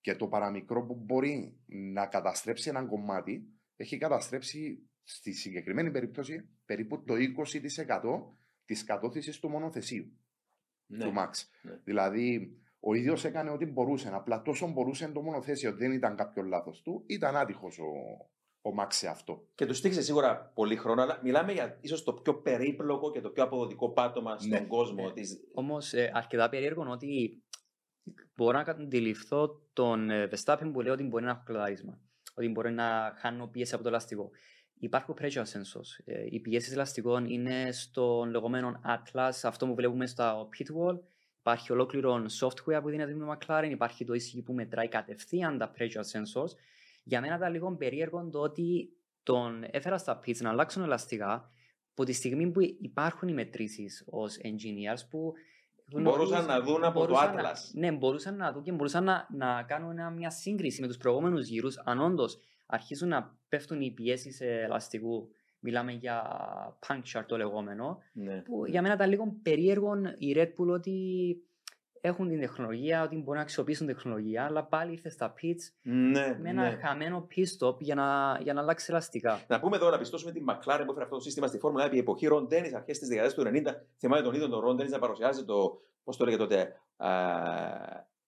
και 0.00 0.14
το 0.14 0.26
παραμικρό 0.28 0.84
που 0.84 0.94
μπορεί 0.94 1.56
να 1.66 2.06
καταστρέψει 2.06 2.68
έναν 2.68 2.88
κομμάτι 2.88 3.46
έχει 3.76 3.98
καταστρέψει 3.98 4.88
στη 5.04 5.32
συγκεκριμένη 5.32 5.90
περίπτωση 5.90 6.48
περίπου 6.64 7.04
το 7.04 7.14
20% 7.14 8.34
της 8.64 8.84
κατώθησης 8.84 9.38
του 9.38 9.48
μονοθεσίου 9.48 10.12
Ναι. 10.86 11.04
του 11.04 11.12
Max. 11.16 11.30
Ναι. 11.62 11.80
Δηλαδή, 11.84 12.56
ο 12.80 12.94
ίδιος 12.94 13.24
έκανε 13.24 13.50
ό,τι 13.50 13.66
μπορούσε. 13.66 14.10
Απλά 14.12 14.42
τόσο 14.42 14.68
μπορούσε 14.68 15.08
το 15.08 15.22
μονοθέσιο. 15.22 15.72
Δεν 15.76 15.92
ήταν 15.92 16.16
κάποιος 16.16 16.46
λάθος 16.46 16.82
του. 16.82 17.04
Ήταν 17.06 17.36
άτυχος 17.36 17.78
ο, 17.78 17.84
ο 18.68 18.74
Max 18.80 18.86
σε 18.88 19.08
αυτό. 19.08 19.46
Και 19.54 19.66
του 19.66 19.74
στήχησε 19.74 20.02
σίγουρα 20.02 20.52
πολύ 20.54 20.76
χρόνο, 20.76 21.02
αλλά 21.02 21.20
μιλάμε 21.22 21.52
για 21.52 21.78
ίσως 21.80 22.04
το 22.04 22.12
πιο 22.12 22.34
περίπλοκο 22.34 23.10
και 23.10 23.20
το 23.20 23.30
πιο 23.30 23.42
αποδοτικό 23.42 23.90
πάτωμα 23.90 24.38
στον 24.38 24.50
Ναι. 24.50 24.60
κόσμο. 24.60 25.06
Ναι. 25.06 25.12
Της... 25.12 25.38
Όμως, 25.54 25.92
αρκετά 26.12 26.48
περίεργο 26.48 26.82
είναι 26.82 26.90
ότι 26.90 27.42
μπορώ 28.34 28.62
να 28.62 28.72
αντιληφθώ 28.72 29.62
τον 29.72 30.10
ε, 30.10 30.28
Verstappen 30.32 30.70
που 30.72 30.80
λέει 30.80 30.92
ότι 30.92 31.02
μπορεί 31.02 31.24
να 31.24 31.30
έχω 31.30 31.42
κλειδάρισμα. 31.44 31.98
Ότι 32.34 32.48
μπορεί 32.48 32.72
να 32.72 33.14
χάνω 33.18 33.46
πίεση 33.46 33.74
από 33.74 33.82
το 33.82 33.88
ελαστικό. 33.88 34.30
Υπάρχουν 34.80 35.16
pressure 35.20 35.42
sensors. 35.42 36.02
Ε, 36.04 36.26
οι 36.30 36.40
πιέσεις 36.40 36.72
ελαστικών 36.72 37.24
είναι 37.24 37.72
στον 37.72 38.30
λεγόμενο 38.30 38.80
Atlas, 38.84 39.30
αυτό 39.42 39.66
που 39.66 39.74
βλέπουμε 39.74 40.06
στο 40.06 40.48
pit 40.58 40.66
wall. 40.66 40.98
Υπάρχει 41.40 41.72
ολόκληρο 41.72 42.24
software 42.40 42.78
που 42.82 42.88
δίνεται 42.88 43.14
με 43.14 43.38
McLaren. 43.38 43.68
Υπάρχει 43.70 44.04
το 44.04 44.12
ECU 44.12 44.42
που 44.44 44.52
μετράει 44.52 44.88
κατευθείαν 44.88 45.58
τα 45.58 45.72
pressure 45.78 46.12
sensors. 46.12 46.50
Για 47.08 47.20
μένα 47.20 47.34
ήταν 47.36 47.52
λίγο 47.52 47.76
περίεργο 47.76 48.28
το 48.30 48.38
ότι 48.40 48.88
τον 49.22 49.64
έφερα 49.70 49.98
στα 49.98 50.20
pits 50.26 50.36
να 50.40 50.48
αλλάξουν 50.50 50.82
ελαστικά 50.82 51.50
από 51.92 52.04
τη 52.04 52.12
στιγμή 52.12 52.50
που 52.50 52.60
υπάρχουν 52.80 53.28
οι 53.28 53.32
μετρήσεις 53.32 54.04
ως 54.06 54.36
engineers 54.42 55.08
που 55.10 55.32
Μπορούσαν 56.02 56.46
να 56.46 56.60
δουν 56.60 56.84
από 56.84 57.00
το 57.00 57.06
μπορούσαν 57.06 57.34
να- 57.34 57.42
Atlas. 57.52 57.56
ναι, 57.74 57.92
μπορούσαν 57.92 58.36
να 58.36 58.52
δουν 58.52 58.62
και 58.62 58.72
μπορούσαν 58.72 59.04
να, 59.04 59.26
να 59.36 59.62
κάνουν 59.62 59.90
ένα- 59.90 60.10
μια 60.10 60.30
σύγκριση 60.30 60.80
με 60.80 60.86
τους 60.86 60.96
προηγούμενους 60.96 61.46
γύρους. 61.48 61.78
Αν 61.84 62.00
όντως 62.00 62.38
αρχίζουν 62.66 63.08
να 63.08 63.38
πέφτουν 63.48 63.80
οι 63.80 63.90
πιέσεις 63.90 64.40
ελαστικού, 64.40 65.28
μιλάμε 65.60 65.92
για 65.92 66.22
puncture 66.86 67.24
το 67.26 67.36
λεγόμενο, 67.36 67.98
Ναι. 68.12 68.42
που 68.42 68.66
για 68.66 68.82
μένα 68.82 68.94
ήταν 68.94 69.10
λίγο 69.10 69.38
περίεργο 69.42 69.92
η 70.18 70.34
Red 70.36 70.48
Bull 70.58 70.68
ότι 70.74 71.36
έχουν 72.00 72.28
την 72.28 72.40
τεχνολογία, 72.40 73.02
ότι 73.02 73.16
μπορούν 73.16 73.34
να 73.34 73.40
αξιοποιήσουν 73.40 73.86
τεχνολογία, 73.86 74.44
αλλά 74.44 74.64
πάλι 74.64 74.92
ήρθε 74.92 75.08
στα 75.08 75.34
pits 75.42 75.72
Ναι, 75.82 76.38
με 76.40 76.48
ένα 76.50 76.62
ναι. 76.62 76.76
χαμένο 76.82 77.26
pit 77.36 77.66
stop 77.66 77.78
για 77.78 77.94
να, 77.94 78.38
για 78.42 78.52
να 78.52 78.60
αλλάξει 78.60 78.86
ελαστικά. 78.90 79.40
Να 79.48 79.60
πούμε 79.60 79.76
εδώ 79.76 79.90
να 79.90 79.98
πιστώσουμε 79.98 80.32
την 80.32 80.44
McLaren 80.48 80.82
που 80.84 80.90
έφερε 80.90 81.02
αυτό 81.02 81.14
το 81.16 81.20
σύστημα 81.20 81.46
στη 81.46 81.58
Φόρμουλα 81.58 81.84
1 81.84 81.86
επί 81.86 81.98
εποχή 81.98 82.26
Ρον 82.26 82.46
Ντένι, 82.46 82.74
αρχές 82.74 82.98
της 82.98 83.08
δεκαετία 83.08 83.36
του 83.36 83.50
90. 83.70 83.74
Θυμάται 83.98 84.22
τον 84.22 84.34
ίδιο 84.34 84.48
τον 84.48 84.60
Ρον 84.60 84.76
Ντένι 84.76 84.90
να 84.90 84.98
παρουσιάζει 84.98 85.44
το, 85.44 85.80
πώς 86.04 86.16
το 86.16 86.24
έλεγε 86.24 86.38
τότε, 86.38 86.72
α, 86.96 87.08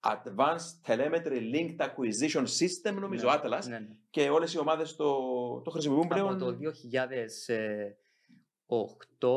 Advanced 0.03 0.87
Telemetry 0.87 1.39
Linked 1.53 1.77
Acquisition 1.77 2.41
System, 2.41 2.93
νομίζω, 2.99 3.25
Ναι, 3.27 3.33
Atlas. 3.35 3.65
ναι, 3.67 3.79
ναι. 3.79 3.87
Και 4.09 4.29
όλες 4.29 4.53
οι 4.53 4.59
ομάδες 4.59 4.95
το, 4.95 5.13
το 5.63 5.69
χρησιμοποιούν 5.69 6.07
πλέον. 6.07 6.29
Από 6.33 6.45
το 6.45 6.57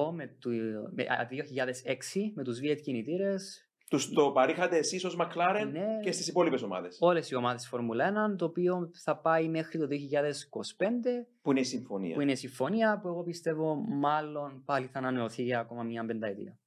2008 0.09 0.13
με 0.13 0.37
το, 0.39 0.51
με, 0.91 1.03
α, 1.03 1.29
2006 1.31 2.33
με 2.35 2.43
τους 2.45 2.59
V8 2.63 2.81
κινητήρες 2.83 3.64
Τους 3.91 4.13
το 4.13 4.33
παρήχατε 4.33 4.77
εσείς 4.77 5.05
ως 5.05 5.17
McLaren 5.21 5.69
Ναι. 5.73 6.01
και 6.03 6.13
στις 6.13 6.29
υπόλοιπες 6.29 6.63
ομάδες. 6.63 6.97
όλες 7.01 7.31
οι 7.31 7.35
ομάδες 7.35 7.67
Φόρμουλα 7.69 8.05
1 8.33 8.37
το 8.37 8.45
οποίο 8.45 8.91
θα 9.05 9.17
πάει 9.21 9.49
μέχρι 9.49 9.79
το 9.79 9.87
2025 9.87 11.27
Που 11.43 11.51
είναι 11.51 11.61
η 11.61 11.65
συμφωνία. 11.65 12.15
που 12.15 12.21
είναι 12.21 12.33
η 12.33 12.37
συμφωνία 12.37 12.99
που 13.03 13.09
εγώ 13.09 13.23
πιστεύω 13.23 13.75
μάλλον 13.75 14.63
πάλι 14.65 14.87
θα 14.87 14.99
ανανεωθεί 14.99 15.43
για 15.43 15.59
ακόμα 15.61 15.83
μια 15.83 16.05
πενταετία. 16.05 16.59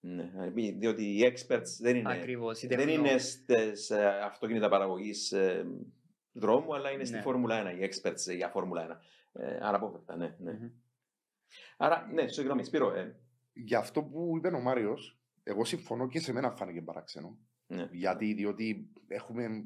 Ναι, 0.00 0.30
διότι 0.78 1.04
οι 1.04 1.32
experts 1.34 1.68
δεν 1.80 1.96
είναι, 1.96 2.12
Ακριβώς. 2.12 2.62
η 2.62 2.66
δεν 2.66 2.76
τεχνο- 2.78 2.94
είναι 2.94 3.18
στις 3.18 3.90
ε, 3.90 4.06
αυτοκίνητα 4.24 4.68
παραγωγής 4.68 5.34
δρόμου, 6.32 6.74
αλλά 6.74 6.90
είναι 6.90 7.04
στη 7.04 7.16
Ναι. 7.16 7.22
Φόρμουλα 7.22 7.56
1, 7.62 7.70
οι 7.72 7.88
experts 7.90 8.36
για 8.36 8.48
Φόρμουλα 8.48 8.82
1. 8.82 9.00
Ε, 9.32 9.58
αναπόφευκτα, 9.60 10.16
ναι. 10.16 10.34
ναι. 10.38 10.52
Μμμ. 10.52 10.70
Άρα, 11.76 12.06
ναι, 12.12 12.28
συγγνώμη, 12.28 12.64
Σπύρο. 12.64 12.94
Ε, 12.94 13.16
Για 13.52 13.78
αυτό 13.78 14.02
που 14.02 14.32
είπε 14.36 14.48
ο 14.48 14.60
Μάριος, 14.60 15.18
εγώ 15.46 15.64
συμφωνώ 15.64 16.08
και 16.08 16.20
σε 16.20 16.32
μένα 16.32 16.50
φάνηκε 16.50 16.82
παράξενο. 16.82 17.38
ναι. 17.66 17.88
Γιατί 17.92 18.32
διότι 18.34 18.90
έχουμε 19.08 19.64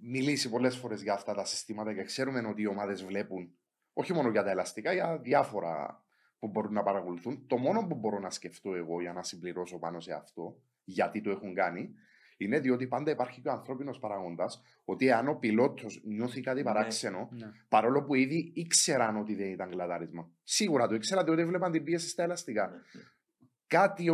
μιλήσει 0.00 0.48
πολλές 0.50 0.76
φορές 0.76 1.02
για 1.02 1.12
αυτά 1.12 1.34
τα 1.34 1.44
συστήματα 1.44 1.94
και 1.94 2.02
ξέρουμε 2.02 2.40
ότι 2.48 2.62
οι 2.62 2.66
ομάδες 2.66 3.04
βλέπουν 3.04 3.52
όχι 3.92 4.12
μόνο 4.12 4.30
για 4.30 4.42
τα 4.42 4.50
ελαστικά, 4.50 4.92
για 4.92 5.18
διάφορα 5.18 6.02
που 6.38 6.48
μπορούν 6.48 6.72
να 6.72 6.82
παρακολουθούν. 6.82 7.46
Το 7.46 7.56
μόνο 7.56 7.86
που 7.86 7.94
μπορώ 7.94 8.18
να 8.18 8.30
σκεφτώ 8.30 8.74
εγώ 8.74 9.00
για 9.00 9.12
να 9.12 9.22
συμπληρώσω 9.22 9.78
πάνω 9.78 10.00
σε 10.00 10.12
αυτό, 10.12 10.60
γιατί 10.84 11.20
το 11.20 11.30
έχουν 11.30 11.54
κάνει, 11.54 11.94
είναι 12.36 12.60
διότι 12.60 12.86
πάντα 12.86 13.10
υπάρχει 13.10 13.40
και 13.40 13.48
ο 13.48 13.52
ανθρώπινος 13.52 13.98
παράγοντας 13.98 14.62
ότι 14.84 15.10
αν 15.10 15.28
ο 15.28 15.34
πιλότος 15.34 16.00
νιώθει 16.04 16.40
κάτι 16.40 16.58
Ναι. 16.58 16.64
παράξενο, 16.64 17.28
Ναι. 17.32 17.50
παρόλο 17.68 18.02
που 18.04 18.14
ήδη 18.14 18.52
ήξεραν 18.54 19.16
ότι 19.16 19.34
δεν 19.34 19.50
ήταν 19.50 19.70
κλατάρισμα. 19.70 20.30
Σίγουρα 20.42 20.86
το 20.86 20.94
ήξεραν 20.94 21.24
διότι 21.24 21.44
βλέπαν 21.44 21.72
την 21.72 21.84
πίεση 21.84 22.08
στα 22.08 22.22
ελαστικά. 22.22 22.68
ναι. 22.68 22.80
Κάτι 23.66 24.10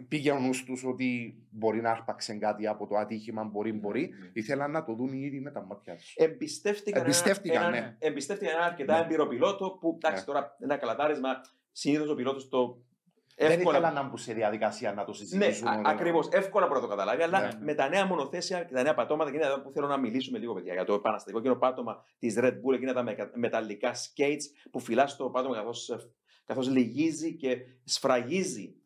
ο- 0.00 0.04
πήγε 0.08 0.30
ο 0.30 0.38
νους 0.38 0.64
τους 0.64 0.84
ότι 0.84 1.36
μπορεί 1.50 1.80
να 1.80 1.90
άρπαξε 1.90 2.34
κάτι 2.34 2.66
από 2.66 2.86
το 2.86 2.96
ατύχημα, 2.96 3.44
μπορεί, 3.44 3.72
μπορεί. 3.72 4.00
Ναι. 4.20 4.30
Ήθελαν 4.32 4.70
να 4.70 4.84
το 4.84 4.94
δουν 4.94 5.12
ήδη 5.12 5.40
με 5.40 5.50
τα 5.50 5.64
μάτια 5.64 5.94
τους. 5.96 6.14
Εμπιστεύτηκαν, 6.16 7.02
Εμπιστεύτηκαν, 7.02 7.62
ένα, 7.62 7.70
ναι. 7.70 7.76
έναν, 7.76 7.96
εμπιστεύτηκαν 7.98 8.54
ένα 8.54 8.64
αρκετά 8.64 8.98
Ναι. 8.98 9.04
έμπειρο 9.04 9.26
πιλότο 9.26 9.76
που, 9.80 9.92
εντάξει, 9.96 10.18
Ναι. 10.20 10.32
τώρα 10.32 10.56
ένα 10.60 10.76
καλατάρισμα, 10.76 11.28
συνήθως 11.72 12.08
ο 12.08 12.14
πιλότος 12.14 12.48
το 12.48 12.82
Δεν 13.40 13.50
εύκολα. 13.50 13.78
ήθελαν 13.78 13.94
να 13.94 14.02
μπουν 14.08 14.18
σε 14.18 14.32
διαδικασία 14.32 14.92
να 14.92 15.04
το 15.04 15.10
Ναι, 15.10 15.16
συζητήσουν. 15.16 15.66
ότι- 15.68 15.80
ακριβώς. 15.84 16.28
Εύκολα 16.32 16.66
μπορεί 16.66 16.80
να 16.80 16.86
το 16.86 16.90
καταλάβει, 16.96 17.22
αλλά 17.22 17.40
Ναι. 17.40 17.48
με 17.60 17.74
τα 17.74 17.88
νέα 17.88 18.06
μονοθέσια 18.06 18.64
και 18.64 18.74
τα 18.74 18.82
νέα 18.82 18.94
πατώματα, 18.94 19.30
και 19.30 19.36
είναι 19.36 19.46
εδώ 19.46 19.60
που 19.60 19.70
θέλω 19.70 19.86
να 19.86 19.96
μιλήσουμε 19.96 20.38
λίγο, 20.38 20.54
παιδιά, 20.54 20.72
για 20.72 20.84
το 20.84 20.94
επαναστατικό 20.94 21.38
εκείνο 21.38 21.54
πάτωμα 21.56 22.04
της 22.18 22.34
Red 22.38 22.52
Bull, 22.52 22.74
εκείνα 22.74 22.92
τα 22.92 23.02
μεγα- 23.02 23.30
μεταλλικά 23.34 23.92
skates 23.94 24.68
που 24.70 24.80
φυλάς 24.80 25.16
το 25.16 25.30
πάτωμα 25.30 25.54
καθώς 25.54 25.90
καθώς 26.44 26.68
λυγίζει 26.70 27.36
και 27.36 27.56
σφραγίζει 27.84 28.72
ε, 28.74 28.77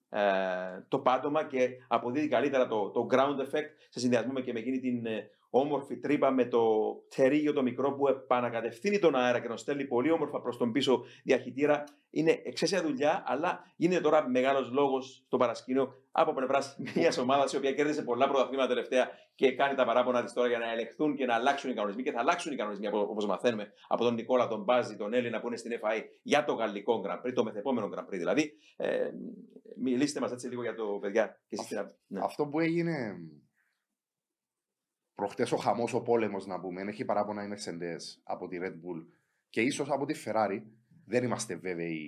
το 0.88 0.98
πάτωμα 0.98 1.44
και 1.44 1.68
αποδίδει 1.88 2.29
καλύτερα 2.29 2.66
το, 2.66 2.90
το 2.90 3.07
ground 3.11 3.40
effect 3.40 3.70
σε 3.88 4.01
συνδυασμό 4.01 4.33
με 4.33 4.40
και 4.40 4.53
με 4.53 4.59
εκείνη 4.59 4.79
την 4.79 5.07
ε, 5.07 5.31
όμορφη 5.55 5.97
τρύπα 5.99 6.31
με 6.31 6.45
το 6.45 6.61
τερίγιο 7.17 7.53
το 7.53 7.62
μικρό 7.62 7.93
που 7.93 8.09
επανακατευθύνει 8.09 8.99
τον 8.99 9.15
αέρα 9.15 9.41
και 9.41 9.49
τον 9.49 9.57
στέλνει 9.57 9.85
πολύ 9.85 10.11
όμορφα 10.11 10.41
προς 10.41 10.57
τον 10.57 10.73
πίσω 10.73 11.05
διαχυτήρα. 11.25 11.85
Είναι 12.11 12.41
εξαίσια 12.45 12.83
δουλειά, 12.83 13.23
αλλά 13.27 13.61
γίνεται 13.77 14.03
τώρα 14.03 14.29
μεγάλος 14.29 14.71
λόγος 14.71 15.23
στο 15.27 15.37
παρασκήνιο 15.37 15.95
από 16.12 16.33
πλευράς 16.33 16.77
μιας 16.95 17.19
ομάδας 17.19 17.53
η 17.53 17.57
οποία 17.57 17.73
κέρδισε 17.73 18.03
πολλά 18.03 18.29
πρωταθλήματα 18.29 18.69
τελευταία 18.69 19.09
και 19.35 19.53
κάνει 19.55 19.75
τα 19.75 19.85
παράπονα 19.85 20.23
της 20.23 20.33
τώρα 20.33 20.49
για 20.49 20.59
να 20.59 20.71
ελεγχθούν 20.73 21.15
και 21.17 21.27
να 21.27 21.35
αλλάξουν 21.35 21.71
οι 21.71 21.75
κανονισμοί. 21.75 22.03
Και 22.03 22.12
θα 22.12 22.21
αλλάξουν 22.21 22.53
οι 22.53 22.57
κανονισμοί 22.57 22.88
όπως 22.93 23.27
μαθαίνουμε 23.27 23.73
από 23.88 24.05
τον 24.05 24.15
Νικόλα, 24.15 24.49
τον 24.49 24.62
Μπάζη, 24.62 24.97
τον 24.97 25.12
Έλληνα 25.15 25.41
που 25.41 25.47
είναι 25.47 25.57
στην 25.57 25.71
FAI 25.83 26.03
για 26.23 26.45
το 26.45 26.53
γαλλικό 26.55 27.03
Grand 27.07 27.27
Prix, 27.29 27.33
το 27.35 27.45
μεθεπόμενο 27.45 27.88
Grand 27.95 28.05
Prix 28.05 28.19
δηλαδή. 28.19 28.53
Ε, 28.77 29.11
μιλήστε 29.77 30.21
μας 30.21 30.33
έτσι 30.33 30.49
λίγο 30.49 30.62
για 30.62 30.75
το 30.75 30.85
παιδιά 31.01 31.41
και 31.49 31.57
εσείς 31.59 31.67
τι- 31.67 31.75
ναι. 32.07 32.21
Αυτό 32.23 32.47
που 32.47 32.61
έγινε 32.61 33.17
προχτές 35.14 35.53
ο 35.53 35.57
χαμός, 35.57 35.94
ο 35.94 36.03
πόλεμος 36.03 36.46
να 36.46 36.61
πούμε, 36.61 36.83
έχει 36.83 37.05
παράπονα 37.05 37.44
οι 37.44 37.48
Mercedes 37.53 38.20
από 38.22 38.48
τη 38.48 38.59
Red 38.61 38.72
Bull 38.72 39.07
και 39.51 39.61
ίσως 39.61 39.90
από 39.90 40.05
τη 40.07 40.22
Ferrari. 40.27 40.62
Δεν 41.07 41.25
είμαστε 41.25 41.57
βέβαιοι 41.57 41.98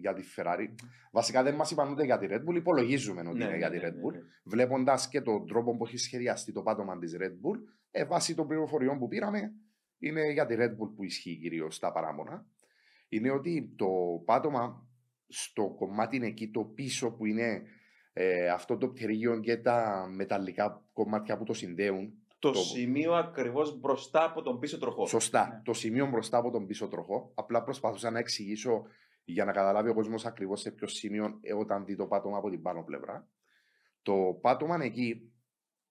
για 0.00 0.12
τη 0.12 0.22
Ferrari. 0.36 0.66
Βασικά 1.12 1.42
δεν 1.42 1.54
μας 1.54 1.70
είπαν 1.70 1.90
ούτε 1.92 2.04
για 2.04 2.18
τη 2.18 2.26
Red 2.30 2.44
Bull, 2.48 2.54
υπολογίζουμε 2.56 3.20
ότι 3.20 3.38
Ναι, 3.38 3.44
είναι 3.44 3.52
ναι, 3.52 3.58
για 3.58 3.70
τη 3.70 3.76
ναι, 3.76 3.88
Red 3.88 3.92
ναι, 3.92 4.00
Bull. 4.00 4.12
ναι. 4.12 4.18
Βλέποντας 4.44 5.08
και 5.08 5.20
τον 5.20 5.46
τρόπο 5.46 5.76
που 5.76 5.84
έχει 5.84 5.96
σχεδιαστεί 5.96 6.52
το 6.52 6.62
πάτωμα 6.62 6.98
της 6.98 7.16
Red 7.20 7.30
Bull, 7.30 7.58
ε, 7.90 8.04
βάσει 8.04 8.34
των 8.34 8.46
πληροφοριών 8.46 8.98
που 8.98 9.08
πήραμε, 9.08 9.52
είναι 9.98 10.32
για 10.32 10.46
τη 10.46 10.54
Red 10.58 10.70
Bull 10.70 10.92
που 10.96 11.04
ισχύει 11.04 11.36
κυρίως 11.36 11.78
τα 11.78 11.92
παράπονα. 11.92 12.46
Είναι 13.08 13.30
ότι 13.30 13.74
το 13.76 13.88
πάτωμα 14.24 14.86
στο 15.28 15.74
κομμάτι 15.78 16.16
είναι 16.16 16.26
εκεί 16.26 16.50
το 16.50 16.64
πίσω 16.64 17.10
που 17.12 17.26
είναι 17.26 17.62
ε, 18.12 18.48
αυτό 18.48 18.76
το 18.78 18.88
πτερίγιο 18.88 19.40
και 19.40 19.56
τα 19.56 20.08
μεταλλικά 20.14 20.84
κομμάτια 20.92 21.36
που 21.38 21.44
το 21.44 21.52
συνδέουν. 21.52 22.12
Το, 22.48 22.52
Το- 22.52 22.58
σημείο 22.58 23.14
ακριβώς 23.14 23.78
μπροστά 23.78 24.24
από 24.24 24.42
τον 24.42 24.58
πίσω 24.58 24.78
τροχό. 24.78 25.06
Σωστά. 25.06 25.48
Ναι. 25.48 25.60
Το 25.64 25.72
σημείο 25.72 26.06
μπροστά 26.06 26.38
από 26.38 26.50
τον 26.50 26.66
πίσω 26.66 26.88
τροχό. 26.88 27.32
Απλά 27.34 27.62
προσπαθούσα 27.62 28.10
να 28.10 28.18
εξηγήσω 28.18 28.86
για 29.24 29.44
να 29.44 29.52
καταλάβει 29.52 29.88
ο 29.88 29.94
κόσμος 29.94 30.26
ακριβώς 30.26 30.60
σε 30.60 30.70
ποιο 30.70 30.86
σημείο 30.86 31.38
ε, 31.42 31.54
όταν 31.54 31.84
δει 31.84 31.96
το 31.96 32.06
πάτωμα 32.06 32.36
από 32.36 32.50
την 32.50 32.62
πάνω 32.62 32.82
πλευρά. 32.82 33.28
Το 34.02 34.38
πάτωμα 34.40 34.84
εκεί 34.84 35.32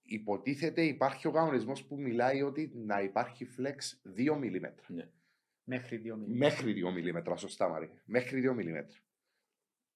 υποτίθεται 0.02 0.82
υπάρχει 0.84 1.26
ο 1.26 1.30
κανονισμός 1.30 1.84
που 1.84 2.00
μιλάει 2.00 2.42
ότι 2.42 2.72
να 2.74 3.00
υπάρχει 3.00 3.48
flex 3.58 4.08
2 4.18 4.32
mm. 4.32 5.06
Μέχρι 5.64 5.96
δύο 5.96 6.16
μήνες. 6.16 6.36
Μέχρι 6.36 6.74
2 7.24 7.28
mm, 7.28 7.34
σωστά 7.36 7.68
Μαρή. 7.68 7.90
Μέχρι 8.04 8.42
2 8.44 8.50
mm. 8.50 8.84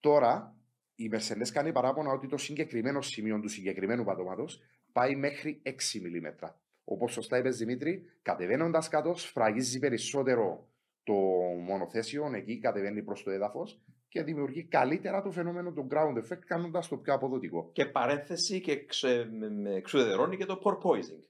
Τώρα 0.01 0.57
η 0.95 1.11
Mercedes 1.13 1.49
κάνει 1.53 1.73
παράπονα 1.73 2.11
ότι 2.13 2.27
το 2.27 2.37
συγκεκριμένο 2.37 3.01
σημείο 3.01 3.41
του 3.41 3.49
συγκεκριμένου 3.49 4.05
πατώματος 4.05 4.63
πάει 4.99 5.17
μέχρι 5.17 5.63
6 5.65 5.69
mm. 5.69 6.49
Όπως 6.85 7.13
σωστά 7.13 7.39
είπες 7.39 7.57
Δημήτρη, 7.57 8.05
κατεβαίνοντας 8.23 8.89
κάτω, 8.89 9.15
σφραγίζει 9.15 9.79
περισσότερο 9.79 10.69
το 11.03 11.15
μονοθέσιο, 11.61 12.31
εκεί 12.35 12.59
κατεβαίνει 12.59 13.03
προς 13.03 13.23
το 13.23 13.31
έδαφος 13.31 13.81
και 14.09 14.23
δημιουργεί 14.23 14.65
καλύτερα 14.65 15.23
το 15.23 15.31
φαινόμενο 15.31 15.73
του 15.73 15.87
ground 15.91 16.17
effect, 16.17 16.39
κάνοντας 16.47 16.89
το 16.89 16.97
πιο 16.97 17.15
αποδοτικό. 17.15 17.71
Και 17.73 17.87
παρένθεση 17.87 18.61
και 18.61 18.85
ξε, 18.85 19.29
με, 19.33 19.51
με, 19.51 19.75
εξουδετερώνει 19.75 20.37
και 20.37 20.45
το 20.45 20.61
porpoising. 20.65 21.23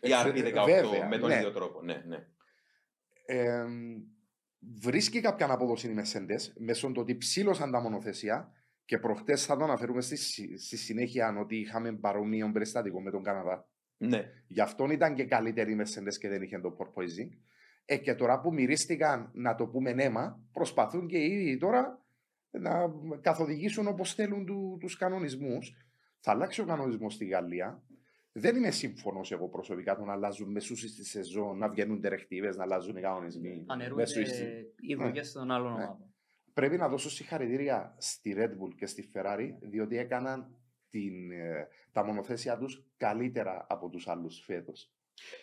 Η 0.00 0.12
Εξε- 0.12 0.26
RP18 0.26 0.64
βέβαια, 0.64 1.08
με 1.08 1.18
τον 1.18 1.28
ναι. 1.28 1.34
ίδιο 1.34 1.52
τρόπο. 1.52 1.82
Ναι, 1.82 2.02
ναι. 2.06 2.26
Ε, 3.26 3.64
βρίσκει 4.80 5.20
κάποια 5.20 5.52
απόδοση 5.52 5.88
οι 5.88 5.94
Mercedes 5.98 6.52
μέσω 6.56 6.88
του 6.88 7.00
ότι 7.00 7.16
ψήλωσαν 7.16 7.70
τα 7.70 7.80
μονοθέσια 7.80 8.52
και 8.84 8.98
προχτές 8.98 9.44
θα 9.44 9.56
το 9.56 9.64
αναφέρουμε 9.64 10.00
στη, 10.00 10.16
συ- 10.16 10.58
στη 10.58 10.76
συνέχεια 10.76 11.36
ότι 11.40 11.56
είχαμε 11.56 11.92
παρόμοιο 11.92 12.50
περιστατικό 12.52 13.00
με 13.02 13.10
τον 13.10 13.22
Καναδά. 13.22 13.68
ναι. 13.96 14.24
Γι' 14.46 14.60
αυτόν 14.60 14.90
ήταν 14.90 15.14
και 15.14 15.24
καλύτερη 15.24 15.72
η 15.72 15.76
Mercedes 15.80 16.14
και 16.20 16.28
δεν 16.28 16.42
είχε 16.42 16.58
το 16.58 16.76
porpoising. 16.78 17.28
Ε, 17.84 17.96
και 17.96 18.14
τώρα 18.14 18.40
που 18.40 18.52
μυρίστηκαν 18.52 19.30
να 19.34 19.54
το 19.54 19.66
πούμε 19.66 19.92
νέμα, 19.92 20.40
προσπαθούν 20.52 21.06
και 21.06 21.18
ήδη 21.24 21.56
τώρα 21.56 22.04
να 22.50 22.92
καθοδηγήσουν 23.20 23.86
όπως 23.86 24.14
θέλουν 24.14 24.46
του, 24.46 24.76
τους 24.80 24.96
κανονισμούς. 24.96 25.72
Θα 26.20 26.30
αλλάξει 26.30 26.60
ο 26.60 26.64
κανονισμός 26.64 27.14
στη 27.14 27.24
Γαλλία. 27.24 27.82
Δεν 28.32 28.56
είμαι 28.56 28.70
σύμφωνος 28.70 29.32
εγώ 29.32 29.48
προσωπικά 29.48 29.96
το 29.96 30.04
να 30.04 30.12
αλλάζουν 30.12 30.50
μεσούσει 30.50 30.88
στη 30.88 31.04
σεζόν, 31.04 31.58
να 31.58 31.68
βγαίνουν 31.68 32.00
τερεκτίβες, 32.00 32.56
να 32.56 32.62
αλλάζουν 32.62 32.96
οι 32.96 33.00
κανονισμοί. 33.00 33.64
Αναιρούνται 33.68 34.00
μέσω 34.00 34.24
στη- 34.24 34.44
οι 34.80 34.94
Ναι. 34.94 35.04
δουλειές 35.04 35.32
των 35.32 35.50
άλλων 35.50 35.72
Ναι. 35.76 35.82
ομάδων. 35.84 36.11
Πρέπει 36.54 36.76
να 36.76 36.88
δώσω 36.88 37.10
συγχαρητήρια 37.10 37.94
στη 37.98 38.34
Red 38.38 38.50
Bull 38.50 38.74
και 38.76 38.86
στη 38.86 39.10
Ferrari, 39.14 39.48
διότι 39.60 39.98
έκαναν 39.98 40.56
την, 40.90 41.30
ε, 41.32 41.68
τα 41.92 42.04
μονοθέσια 42.04 42.58
τους 42.58 42.84
καλύτερα 42.96 43.66
από 43.68 43.88
τους 43.88 44.08
άλλους 44.08 44.42
φέτος. 44.44 44.90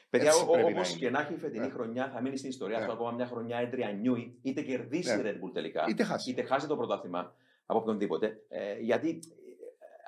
Παιδιά, 0.09 0.29
Έτσι 0.29 0.45
πρέπει 0.51 0.73
όπως 0.73 0.91
να 0.91 0.97
και 0.97 1.05
είναι. 1.05 1.17
να 1.17 1.21
έχει 1.23 1.33
η 1.33 1.37
φετινή 1.37 1.65
Ναι. 1.65 1.71
χρονιά, 1.71 2.09
θα 2.09 2.21
μείνει 2.21 2.37
στην 2.37 2.49
ιστορία 2.49 2.75
Ναι. 2.77 2.81
αυτό 2.81 2.93
ακόμα 2.93 3.11
μια 3.11 3.25
χρονιά 3.27 3.57
έντρια 3.57 3.91
νιούι, 3.91 4.39
είτε 4.41 4.61
κερδίσει 4.61 5.15
Ναι. 5.15 5.21
η 5.29 5.31
Red 5.31 5.35
Bull 5.45 5.53
τελικά, 5.53 5.85
Είτε 5.89 6.03
χάσει. 6.03 6.29
είτε 6.31 6.43
χάσει 6.43 6.67
το 6.67 6.75
πρωτάθλημα 6.75 7.35
από 7.65 7.79
οποιονδήποτε. 7.79 8.41
Ε, 8.49 8.79
γιατί 8.79 9.09
ε, 9.09 9.15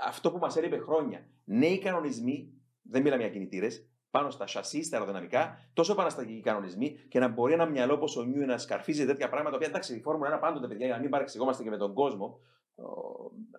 αυτό 0.07 0.31
που 0.31 0.37
μας 0.37 0.55
έλειπε 0.57 0.77
χρόνια, 0.77 1.27
νέοι 1.43 1.79
κανονισμοί, 1.79 2.53
δεν 2.81 3.01
μιλάμε 3.01 3.21
για 3.21 3.31
κινητήρες, 3.31 3.85
πάνω 4.11 4.29
στα 4.29 4.47
σασί, 4.47 4.83
στα 4.83 4.97
αεροδυναμικά, 4.97 5.69
τόσο 5.73 5.91
επαναστατικοί 5.91 6.41
κανονισμοί 6.41 6.91
και 7.09 7.19
να 7.19 7.27
μπορεί 7.27 7.53
ένα 7.53 7.65
μυαλό 7.65 7.93
όπως 7.93 8.17
ο 8.17 8.23
Νιούι 8.23 8.45
να 8.45 8.57
σκαρφίζει 8.57 9.05
τέτοια 9.05 9.29
πράγματα. 9.29 9.55
οποία 9.55 9.67
εντάξει, 9.67 9.95
η 9.95 10.01
Φόρμουλα 10.01 10.37
1 10.37 10.41
πάντοτε, 10.41 10.67
παιδιά, 10.67 10.85
για 10.85 10.95
να 10.95 11.01
μην 11.01 11.09
παρεξηγόμαστε 11.09 11.63
και 11.63 11.69
με 11.69 11.77
τον 11.77 11.93
κόσμο, 11.93 12.39
ο, 12.75 12.83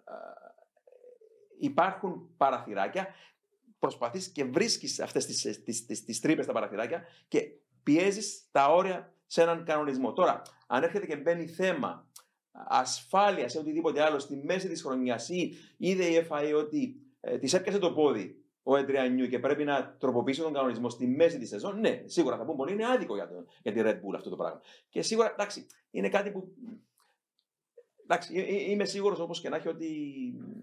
α, 0.04 0.14
υπάρχουν 1.58 2.34
παραθυράκια. 2.36 3.06
Προσπαθείς 3.78 4.28
και 4.28 4.44
βρίσκεις 4.44 5.00
αυτές 5.00 5.26
τις 5.26 5.62
τις, 5.64 5.86
τις, 5.86 6.04
τις 6.04 6.20
τρύπες 6.20 6.44
στα 6.44 6.52
παραθυράκια 6.52 7.02
και 7.28 7.42
πιέζεις 7.82 8.48
τα 8.50 8.66
όρια 8.66 9.14
σε 9.26 9.42
έναν 9.42 9.64
κανονισμό. 9.64 10.12
Τώρα, 10.12 10.42
αν 10.66 10.82
έρχεται 10.82 11.06
και 11.06 11.16
μπαίνει 11.16 11.46
θέμα 11.46 12.10
ασφάλεια 12.52 13.46
ή 13.54 13.58
οτιδήποτε 13.58 14.02
άλλο 14.02 14.18
στη 14.18 14.36
μέση 14.36 14.68
της 14.68 14.82
χρονιάς 14.82 15.28
ή 15.28 15.54
είδε 15.76 16.04
η 16.04 16.26
FIA 16.30 16.52
ότι 16.56 16.96
ε, 17.20 17.38
της 17.38 17.52
έπιασε 17.52 17.78
το 17.78 17.92
πόδι 17.92 18.41
ο 18.62 18.76
Εντριανιού 18.76 19.26
και 19.26 19.38
πρέπει 19.38 19.64
να 19.64 19.96
τροποποιήσει 19.98 20.40
τον 20.40 20.52
κανονισμό 20.52 20.88
στη 20.88 21.06
μέση 21.06 21.38
της 21.38 21.48
σεζόν, 21.48 21.80
ναι, 21.80 22.02
σίγουρα 22.04 22.36
θα 22.36 22.44
πούν 22.44 22.56
πολύ, 22.56 22.72
είναι 22.72 22.86
άδικο 22.86 23.14
για, 23.14 23.28
τον, 23.28 23.46
για 23.62 23.72
τη 23.72 23.80
Red 23.82 23.96
Bull 23.96 24.14
αυτό 24.14 24.30
το 24.30 24.36
πράγμα. 24.36 24.60
Και 24.88 25.02
σίγουρα, 25.02 25.30
εντάξει, 25.32 25.66
είναι 25.90 26.08
κάτι 26.08 26.30
που. 26.30 26.52
Εντάξει, 28.02 28.34
ε, 28.36 28.40
ε, 28.40 28.70
είμαι 28.70 28.84
σίγουρος 28.84 29.20
όπως 29.20 29.40
και 29.40 29.48
να 29.48 29.56
έχει 29.56 29.68
ότι 29.68 29.86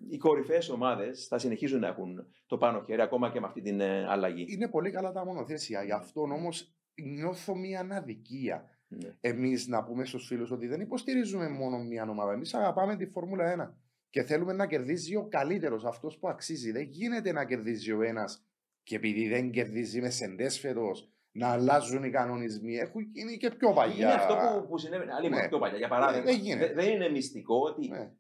οι 0.09 0.17
κορυφαίες 0.17 0.69
ομάδες 0.69 1.27
θα 1.27 1.37
συνεχίζουν 1.37 1.79
να 1.79 1.87
έχουν 1.87 2.25
το 2.45 2.57
πάνω 2.57 2.83
χέρι 2.85 3.01
ακόμα 3.01 3.31
και 3.31 3.39
με 3.39 3.45
αυτή 3.45 3.61
την 3.61 3.79
ε, 3.79 4.07
αλλαγή. 4.07 4.45
Είναι 4.49 4.67
πολύ 4.67 4.91
καλά 4.91 5.11
τα 5.11 5.25
μονοθέσια. 5.25 5.83
Γι' 5.83 5.91
αυτόν 5.91 6.31
όμως 6.31 6.73
νιώθω 6.95 7.55
μια 7.55 7.87
αδικία. 7.91 8.69
Ναι. 8.87 9.15
Εμείς 9.21 9.67
να 9.67 9.83
πούμε 9.83 10.05
στους 10.05 10.25
φίλους 10.25 10.51
ότι 10.51 10.67
δεν 10.67 10.81
υποστηρίζουμε 10.81 11.49
μόνο 11.49 11.77
μια 11.77 12.09
ομάδα. 12.09 12.31
Εμείς 12.31 12.53
αγαπάμε 12.53 12.95
τη 12.95 13.05
Φόρμουλα 13.05 13.71
1 13.71 13.88
και 14.09 14.23
θέλουμε 14.23 14.53
να 14.53 14.67
κερδίζει 14.67 15.15
ο 15.15 15.27
καλύτερος, 15.27 15.85
αυτός 15.85 16.17
που 16.17 16.29
αξίζει. 16.29 16.71
Δεν 16.71 16.81
γίνεται 16.83 17.31
να 17.31 17.45
κερδίζει 17.45 17.91
ο 17.91 18.01
ένας 18.01 18.43
και 18.83 18.95
επειδή 18.95 19.27
δεν 19.27 19.51
κερδίζει 19.51 20.01
με 20.01 20.09
σεντέ 20.09 20.49
φέτο, 20.49 20.91
να 21.31 21.47
αλλάζουν 21.47 22.03
οι 22.03 22.09
κανονισμοί. 22.09 22.75
Έχουν 22.77 23.01
γίνει 23.01 23.37
και 23.37 23.49
πιο 23.51 23.73
παλιά. 23.73 23.95
Είναι 23.95 24.13
αυτό 24.13 24.35
που, 24.61 24.67
που 24.67 24.77
συνέβαινε 24.77 25.13
άλλη 25.13 25.29
Ναι. 25.29 25.47
πιο 25.47 25.59
παλιά. 25.59 25.77
Για 25.77 25.87
παράδειγμα, 25.87 26.25
δεν 26.31 26.39
γίνεται. 26.39 26.67
δε- 26.67 26.73
δεν 26.73 26.89
είναι 26.93 27.09
μυστικό 27.09 27.55
ότι 27.59 27.87
Ναι. 27.87 28.11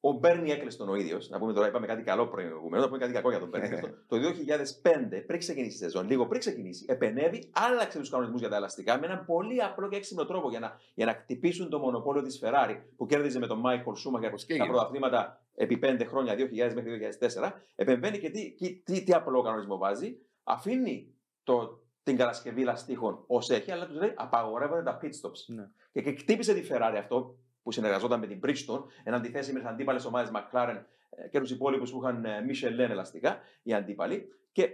Ο 0.00 0.12
Μπέρνι 0.12 0.50
Έκλειστον 0.50 0.88
ο 0.88 0.94
ίδιος, 0.94 1.28
να 1.28 1.38
πούμε 1.38 1.52
τώρα, 1.52 1.66
είπαμε 1.66 1.86
κάτι 1.86 2.02
καλό 2.02 2.26
προηγουμένως, 2.26 2.80
να 2.80 2.86
πούμε 2.86 2.98
κάτι 2.98 3.12
κακό 3.12 3.30
για 3.30 3.38
τον 3.38 3.48
Μπέρνι 3.48 3.66
Έκλειστον. 3.66 4.04
Το 4.06 4.16
2005, 4.16 5.24
πριν 5.26 5.38
ξεκινήσει 5.38 5.74
η 5.74 5.78
σεζόν, 5.78 6.06
λίγο 6.06 6.26
πριν 6.26 6.40
ξεκινήσει, 6.40 6.84
επενέβη, 6.88 7.50
άλλαξε 7.52 7.98
τους 7.98 8.10
κανονισμούς 8.10 8.40
για 8.40 8.48
τα 8.48 8.56
ελαστικά 8.56 8.98
με 8.98 9.06
έναν 9.06 9.24
πολύ 9.24 9.62
απλό 9.62 9.88
και 9.88 9.96
έξυπνο 9.96 10.24
τρόπο 10.24 10.50
για 10.50 10.58
να, 10.58 10.80
για 10.94 11.06
να 11.06 11.12
χτυπήσουν 11.12 11.68
το 11.68 11.78
μονοπόλιο 11.78 12.22
της 12.22 12.40
Ferrari 12.44 12.76
που 12.96 13.06
κέρδιζε 13.06 13.38
με 13.38 13.46
τον 13.46 13.58
Μάικλ 13.58 13.92
Σούμαχερ 13.94 14.28
Όπως 14.28 14.44
και 14.44 14.56
τα 14.56 14.62
έγινε. 14.62 14.76
πρωταθλήματα 14.76 15.40
επί 15.54 15.78
5 15.82 16.04
χρόνια, 16.06 16.34
2000 16.34 16.38
μέχρι 16.74 17.08
2004. 17.20 17.52
Επεμβαίνει 17.74 18.18
και 18.18 18.30
τι, 18.30 18.54
τι, 18.54 18.74
τι, 18.74 19.02
τι 19.02 19.12
απλό 19.12 19.42
κανονισμό 19.42 19.76
βάζει, 19.76 20.16
αφήνει 20.42 21.14
το, 21.42 21.82
την 22.02 22.16
κατασκευή 22.16 22.62
λαστίχων 22.62 23.24
ως 23.26 23.50
έχει, 23.50 23.70
αλλά 23.72 23.86
τους 23.86 23.96
λέει 23.96 24.12
απαγορεύονται 24.16 24.82
τα 24.82 24.98
pit 25.02 25.06
stops. 25.06 25.44
Ναι. 25.46 25.68
Και, 25.92 26.02
και 26.02 26.18
χτύπησε 26.18 26.54
τη 26.54 26.68
Ferrari 26.70 26.96
αυτό 26.98 27.38
που 27.68 27.74
συνεργαζόταν 27.74 28.18
με 28.20 28.26
την 28.26 28.40
Bridgestone, 28.44 28.82
εν 29.04 29.14
αντιθέσει 29.14 29.52
με 29.52 29.58
τις 29.58 29.68
αντίπαλες 29.68 30.04
ομάδες 30.04 30.30
McLaren 30.34 30.82
ε, 31.10 31.28
και 31.28 31.40
τους 31.40 31.50
υπόλοιπους 31.50 31.90
που 31.90 31.98
είχαν 32.02 32.24
ε, 32.24 32.44
Michelin 32.48 32.90
ελαστικά, 32.90 33.40
οι 33.62 33.74
αντίπαλοι. 33.74 34.28
Και 34.52 34.70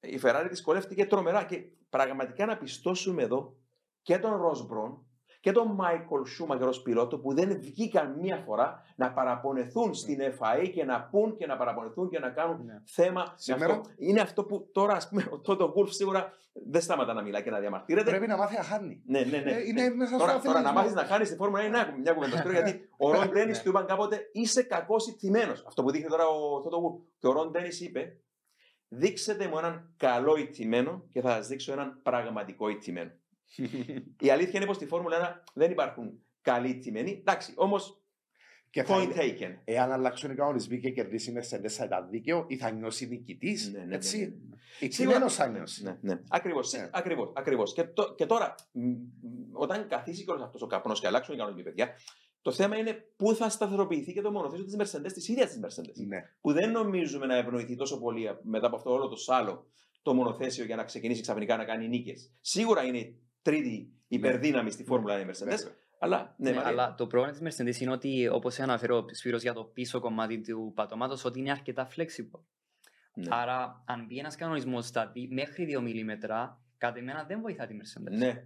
η 0.00 0.20
Ferrari 0.22 0.46
δυσκολεύτηκε 0.48 1.06
τρομερά. 1.06 1.44
Και 1.44 1.64
πραγματικά 1.88 2.46
να 2.46 2.56
πιστώσουμε 2.56 3.22
εδώ 3.22 3.56
και 4.02 4.18
τον 4.18 4.36
Ροσμπρον 4.36 5.06
και 5.44 5.52
τον 5.52 5.68
Μάικολ 5.74 6.24
Σούμαγερ 6.26 6.68
ως 6.68 6.82
πιλότο 6.82 7.18
που 7.18 7.34
δεν 7.34 7.60
βγήκαν 7.60 8.18
μία 8.20 8.36
φορά 8.36 8.82
να 8.96 9.12
παραπονεθούν 9.12 9.94
στην 9.94 10.18
FIA 10.38 10.70
και 10.74 10.84
να 10.84 11.02
πούν 11.02 11.36
και 11.36 11.46
να 11.46 11.56
παραπονεθούν 11.56 12.08
και 12.08 12.18
να 12.18 12.28
κάνουν 12.30 12.64
Ναι. 12.64 12.82
θέμα. 12.84 13.20
με 13.20 13.32
Σήμερα- 13.36 13.72
αυτό. 13.72 13.90
Είναι 13.96 14.20
αυτό 14.20 14.44
που 14.44 14.68
τώρα, 14.72 14.94
ας 14.94 15.08
πούμε, 15.08 15.26
ο 15.30 15.38
Τότο 15.40 15.70
Γκουλφ 15.72 15.92
σίγουρα 15.92 16.32
δεν 16.70 16.80
σταματά 16.80 17.12
να 17.12 17.22
μιλάει 17.22 17.42
και 17.42 17.50
να 17.50 17.58
διαμαρτύρεται. 17.58 18.10
Πρέπει 18.10 18.26
να 18.26 18.36
μάθει 18.36 18.56
να 18.56 18.62
χάνει. 18.62 19.02
Ναι, 19.06 19.20
ναι, 19.20 19.38
ναι. 19.38 19.50
Ε, 19.50 19.66
είναι 19.66 19.90
μέσα 19.94 20.08
στο 20.14 20.18
Τώρα, 20.18 20.32
τώρα 20.40 20.60
να 20.60 20.68
αθλητισμό. 20.68 20.72
μάθει 20.72 20.94
να 20.94 21.04
χάνεις 21.04 21.28
στη 21.28 21.36
Φόρμουλα 21.36 21.62
είναι 21.64 21.80
άκου- 21.80 21.98
μια 22.00 22.12
κουβέντα. 22.12 22.36
Σπύρο, 22.36 22.52
γιατί 22.52 22.88
ο 22.96 23.12
Ρον 23.12 23.28
Ντένις 23.32 23.62
του 23.62 23.68
είπαν 23.68 23.86
κάποτε 23.86 24.28
είσαι 24.32 24.62
κακός 24.62 25.06
ηττημένος. 25.06 25.64
Αυτό 25.66 25.82
που 25.82 25.90
δείχνει 25.90 26.08
τώρα 26.08 26.26
ο 26.26 26.60
Τότο 26.60 26.80
Γκουλφ. 26.80 26.94
Και 27.18 27.26
ο 27.26 27.32
Ρον 27.32 27.50
Ντένις 27.50 27.80
είπε, 27.80 28.16
δείξτε 28.88 29.48
μου 29.48 29.58
έναν 29.58 29.94
καλό 29.96 30.36
ηττημένο 30.36 31.04
και 31.12 31.20
θα 31.20 31.30
σας 31.30 31.46
δείξω 31.48 31.72
έναν 31.72 32.00
πραγματικό 32.02 32.68
ηττημένο. 32.68 33.10
Η 34.20 34.30
αλήθεια 34.30 34.52
είναι 34.56 34.66
πως 34.66 34.76
στη 34.76 34.86
Φόρμουλα 34.86 35.42
1 35.46 35.50
δεν 35.54 35.70
υπάρχουν 35.70 36.22
καλοί 36.42 36.68
ηττημένοι. 36.68 37.10
Εντάξει, 37.10 37.52
όμως 37.56 38.02
Και 38.70 38.82
θα 38.82 38.96
point 38.96 39.02
είναι- 39.02 39.14
taken. 39.18 39.60
Εάν 39.64 39.92
αλλάξουν 39.92 40.30
οι 40.30 40.34
κανονισμοί 40.34 40.80
και 40.80 40.90
κερδίσει 40.90 41.30
η 41.30 41.34
Mercedes 41.36 41.68
θα 41.68 41.84
ήταν 41.84 42.08
δίκαιο 42.10 42.44
ή 42.48 42.56
θα 42.56 42.70
νιώσει 42.70 43.06
νικητής. 43.06 43.70
Ναι, 43.72 43.78
ναι, 43.78 43.84
ναι, 43.84 43.94
έτσι. 43.94 44.18
ναι, 44.18 44.24
ναι. 44.24 44.56
Ηττημένος 44.80 45.34
θα 45.34 45.46
νιώσει. 45.48 45.82
Ναι, 45.82 45.98
ναι. 46.00 46.20
Ακριβώς. 46.28 46.72
Ναι. 46.72 46.88
Ακριβώς, 46.92 47.32
ακριβώς. 47.34 47.72
Και, 47.72 47.84
το- 47.84 48.14
και 48.14 48.26
τώρα, 48.26 48.54
μ, 48.72 48.80
μ, 48.80 48.96
όταν 49.52 49.88
καθίσει 49.88 50.24
κιόλα 50.24 50.44
αυτός 50.44 50.62
ο 50.62 50.66
καπνός 50.66 51.00
και 51.00 51.06
αλλάξουν 51.06 51.34
οι 51.34 51.36
κανονισμοί, 51.36 51.62
παιδιά, 51.64 51.88
το 52.42 52.52
θέμα 52.52 52.76
είναι 52.76 52.92
πού 53.16 53.34
θα 53.34 53.48
σταθεροποιηθεί 53.48 54.12
και 54.12 54.20
το 54.20 54.30
μονοθέσιο 54.30 54.64
της 54.64 54.76
Mercedes, 54.78 55.12
της 55.12 55.28
ίδιας 55.28 55.48
της 55.50 55.60
Mercedes. 55.64 56.06
Ναι. 56.06 56.18
Που 56.40 56.52
δεν 56.52 56.70
νομίζουμε 56.70 57.26
να 57.26 57.36
ευνοηθεί 57.36 57.76
τόσο 57.76 57.98
πολύ 58.00 58.28
μετά 58.42 58.66
από 58.66 58.76
αυτό 58.76 58.90
όλο 58.92 59.08
το 59.08 59.16
σάλο 59.16 59.66
το 60.02 60.14
μονοθέσιο 60.14 60.64
για 60.64 60.76
να 60.76 60.84
ξεκινήσει 60.84 61.20
ξαφνικά 61.20 61.56
να 61.56 61.64
κάνει 61.64 61.88
νίκες. 61.88 62.32
Σίγουρα 62.40 62.82
είναι 62.84 62.98
η 62.98 63.18
τρίτη 63.44 63.92
υπερδύναμη 64.08 64.70
στη 64.70 64.84
Φόρμουλα 64.84 65.16
1 65.16 65.20
η 65.20 65.24
Mercedes, 65.28 65.44
Βέβαια. 65.44 65.74
αλλά 65.98 66.34
ναι, 66.38 66.50
Ναι, 66.50 66.56
Μαρία. 66.56 66.70
αλλά 66.70 66.94
το 66.94 67.06
πρόβλημα 67.06 67.38
της 67.38 67.60
Mercedes 67.60 67.80
είναι 67.80 67.90
ότι, 67.92 68.28
όπως 68.28 68.58
αναφέρει 68.58 68.92
ο 68.92 69.04
Σπύρος 69.12 69.42
για 69.42 69.52
το 69.52 69.64
πίσω 69.64 70.00
κομμάτι 70.00 70.40
του 70.40 70.72
πατώματος, 70.74 71.24
ότι 71.24 71.38
είναι 71.38 71.50
αρκετά 71.50 71.88
flexible. 71.96 72.40
Ναι. 73.14 73.26
Άρα, 73.30 73.82
αν 73.86 74.04
μπει 74.06 74.18
ένας 74.18 74.36
κανονισμός 74.36 74.86
στα 74.86 75.06
δι- 75.06 75.32
μέχρι 75.32 75.64
2 75.64 75.80
μιλίμετρα, 75.82 76.60
κατά 76.78 76.98
εμένα 76.98 77.24
δεν 77.24 77.40
βοηθά 77.40 77.66
τη 77.66 77.74
Mercedes. 77.76 78.16
ναι. 78.18 78.44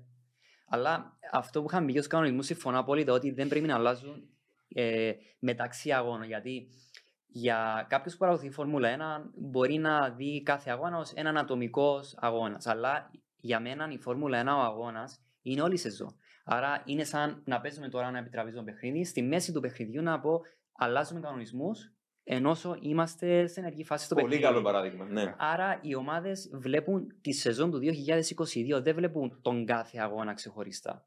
Αλλά 0.71 1.19
αυτό 1.33 1.61
που 1.63 1.67
είχαν 1.71 1.85
μπει 1.85 1.99
στου 2.01 2.09
κανονισμούς 2.09 2.47
συμφωνώ 2.47 2.79
απόλυτα 2.79 3.13
ότι 3.13 3.31
δεν 3.31 3.49
πρέπει 3.49 3.67
να 3.67 3.75
αλλάζουν 3.75 4.29
ε, 4.69 5.13
μεταξύ 5.39 5.93
αγώνων. 5.93 6.27
Γιατί 6.27 6.69
για 7.27 7.87
κάποιους 7.89 8.13
που 8.13 8.19
παρακολουθεί 8.19 8.51
η 8.51 8.55
Φόρμουλα 8.55 8.89
1 9.27 9.31
μπορεί 9.35 9.75
να 9.79 10.11
δει 10.11 10.43
κάθε 10.43 10.71
αγώνα 10.71 10.99
ως 10.99 11.13
έναν 11.13 11.37
ατομικός 11.39 12.15
αγώνας. 12.19 12.67
Αλλά 12.67 13.11
για 13.41 13.61
μένα 13.61 13.89
η 13.91 13.99
Φόρμουλα 13.99 14.43
1 14.43 14.47
ο 14.47 14.51
αγώνας 14.51 15.23
είναι 15.43 15.63
όλη 15.63 15.75
η 15.75 15.79
σεζόν. 15.79 16.17
Άρα 16.45 16.83
είναι 16.85 17.05
σαν 17.05 17.43
να 17.45 17.61
παίζουμε 17.61 17.89
τώρα 17.89 18.09
ένα 18.09 18.19
επιτραπέζιο 18.19 18.63
παιχνίδι. 18.63 19.05
Στη 19.05 19.23
μέση 19.23 19.53
του 19.53 19.61
παιχνιδιού 19.61 20.03
να 20.03 20.21
πω 20.21 20.41
αλλάζουμε 20.73 21.21
κανονισμούς 21.21 21.93
ενώ 22.31 22.57
είμαστε 22.81 23.47
σε 23.47 23.61
ενεργή 23.61 23.85
φάση 23.85 24.05
στο 24.05 24.15
Πολύ 24.15 24.27
παιχνίδι. 24.27 24.53
καλό 24.53 24.63
παράδειγμα. 24.63 25.05
Ναι. 25.05 25.35
Άρα 25.39 25.79
οι 25.83 25.95
ομάδες 25.95 26.51
βλέπουν 26.53 27.07
τη 27.21 27.33
σεζόν 27.33 27.71
του 27.71 27.81
2022, 28.77 28.83
δεν 28.83 28.95
βλέπουν 28.95 29.39
τον 29.43 29.65
κάθε 29.65 29.99
αγώνα 29.99 30.35
ξεχωριστά. 30.35 31.07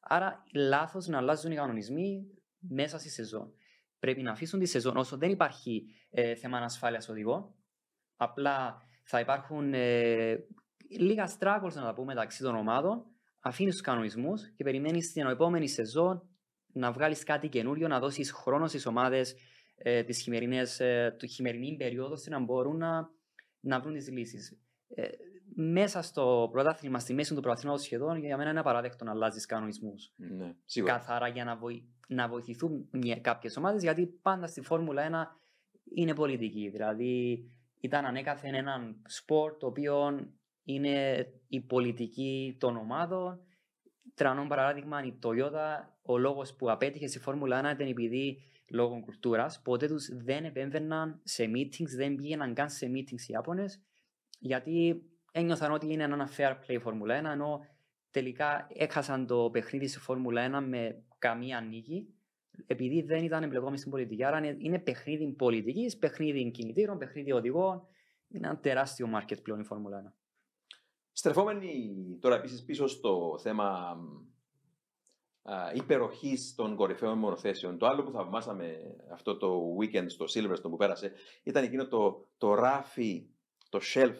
Άρα 0.00 0.44
λάθος 0.54 1.06
να 1.06 1.18
αλλάζουν 1.18 1.52
οι 1.52 1.54
κανονισμοί 1.54 2.26
μέσα 2.58 2.98
στη 2.98 3.08
σεζόν. 3.08 3.52
πρέπει 3.98 4.22
να 4.22 4.30
αφήσουν 4.30 4.60
τη 4.60 4.66
σεζόν 4.66 4.96
όσο 4.96 5.16
δεν 5.16 5.30
υπάρχει 5.30 5.84
ε, 6.10 6.34
θέμα 6.34 6.58
ασφάλεια 6.58 7.02
οδηγών. 7.10 7.54
Απλά 8.16 8.82
θα 9.04 9.20
υπάρχουν 9.20 9.74
ε, 9.74 10.36
λίγα 10.90 11.28
struggles 11.38 11.72
να 11.74 11.82
τα 11.82 11.92
πούμε 11.94 12.14
μεταξύ 12.14 12.42
των 12.42 12.54
ομάδων. 12.54 13.04
Αφήνεις 13.40 13.72
τους 13.72 13.82
κανονισμούς 13.82 14.52
και 14.54 14.64
περιμένεις 14.64 15.12
την 15.12 15.26
επόμενη 15.26 15.68
σεζόν 15.68 16.28
να 16.72 16.92
βγάλεις 16.92 17.24
κάτι 17.24 17.48
καινούριο, 17.48 17.88
να 17.88 17.98
δώσεις 17.98 18.32
χρόνο 18.32 18.66
στις 18.66 18.86
ομάδες 18.86 19.34
ε, 19.76 20.02
τη 20.02 20.14
ε, 20.78 21.10
χειμερινή 21.28 21.76
περίοδο 21.76 22.14
να 22.28 22.40
μπορούν 22.40 22.76
να, 22.76 23.10
να 23.60 23.80
βρουν 23.80 23.94
τις 23.94 24.10
λύσεις. 24.10 24.58
Ε, 24.88 25.08
μέσα 25.54 26.02
στο 26.02 26.48
πρωτάθλημα, 26.52 26.98
στη 26.98 27.14
μέση 27.14 27.34
του 27.34 27.40
πρωταθλήματος 27.40 27.84
σχεδόν, 27.84 28.16
για 28.16 28.36
μένα 28.36 28.50
είναι 28.50 28.60
απαράδεκτο 28.60 29.04
να 29.04 29.10
αλλάζεις 29.10 29.46
κανονισμούς. 29.46 30.12
Ναι, 30.16 30.54
Καθαρά 30.84 31.28
για 31.28 31.44
να, 31.44 31.56
βοη... 31.56 31.88
να 32.08 32.28
βοηθηθούν 32.28 32.88
κάποιες 33.20 33.56
ομάδες, 33.56 33.82
γιατί 33.82 34.06
πάντα 34.06 34.46
στη 34.46 34.60
Φόρμουλα 34.60 35.30
1 35.32 35.36
είναι 35.94 36.14
πολιτική. 36.14 36.68
Δηλαδή, 36.68 37.44
ήταν 37.80 38.04
ανέκαθεν 38.04 38.54
έναν 38.54 39.02
σπορ 39.06 39.56
το 39.56 39.66
οποίο 39.66 40.26
είναι 40.66 41.26
η 41.48 41.60
πολιτική 41.60 42.56
των 42.60 42.76
ομάδων. 42.76 43.40
Τρανό 44.14 44.46
παράδειγμα, 44.46 45.04
η 45.04 45.18
Toyota, 45.22 45.88
ο 46.02 46.18
λόγος 46.18 46.54
που 46.54 46.70
απέτυχε 46.70 47.06
στη 47.06 47.18
Φόρμουλα 47.18 47.70
1 47.70 47.74
ήταν 47.74 47.88
επειδή 47.88 48.38
λόγω 48.70 49.00
κουλτούρας 49.00 49.62
ποτέ 49.62 49.86
τους 49.86 50.08
δεν 50.12 50.44
επέμβαιναν 50.44 51.20
σε 51.24 51.44
meetings, 51.44 51.88
δεν 51.96 52.14
πήγαιναν 52.14 52.54
καν 52.54 52.70
σε 52.70 52.86
meetings 52.86 53.20
οι 53.20 53.32
Ιάπωνες, 53.32 53.82
γιατί 54.38 55.02
ένιωθαν 55.32 55.72
ότι 55.72 55.92
είναι 55.92 56.02
ένα 56.02 56.30
fair 56.36 56.56
play 56.66 56.78
Φόρμουλα 56.80 57.20
1, 57.20 57.24
ενώ 57.24 57.60
τελικά 58.10 58.66
έχασαν 58.74 59.26
το 59.26 59.50
παιχνίδι 59.52 59.86
στη 59.86 59.98
Φόρμουλα 59.98 60.60
1 60.60 60.64
με 60.68 61.04
καμία 61.18 61.60
νίκη, 61.60 62.14
επειδή 62.66 63.02
δεν 63.02 63.24
ήταν 63.24 63.42
εμπλεκόμενοι 63.42 63.78
στην 63.78 63.90
πολιτική. 63.90 64.24
Άρα 64.24 64.56
είναι 64.58 64.78
παιχνίδι 64.78 65.32
πολιτικής, 65.32 65.96
παιχνίδι 65.96 66.50
κινητήρων, 66.50 66.98
παιχνίδι 66.98 67.32
οδηγών. 67.32 67.82
Είναι 68.28 68.46
ένα 68.46 68.58
τεράστιο 68.58 69.08
market 69.14 69.42
πλέον 69.42 69.60
η 69.60 69.64
Φόρμουλα 69.64 70.14
1. 70.16 70.25
Στρεφόμενοι 71.18 71.94
τώρα 72.20 72.34
επίσης 72.34 72.64
πίσω 72.64 72.86
στο 72.86 73.38
θέμα 73.42 73.96
υπεροχής 75.74 76.54
των 76.54 76.76
κορυφαίων 76.76 77.18
μονοθέσεων. 77.18 77.78
Το 77.78 77.86
άλλο 77.86 78.02
που 78.02 78.10
θαυμάσαμε 78.10 78.96
αυτό 79.12 79.36
το 79.36 79.76
weekend 79.80 80.06
στο 80.06 80.24
Silverstone 80.28 80.70
που 80.70 80.76
πέρασε 80.76 81.12
ήταν 81.42 81.64
εκείνο 81.64 81.86
το, 81.88 82.28
το 82.38 82.54
ράφι, 82.54 83.26
το 83.68 83.80
shelf 83.94 84.16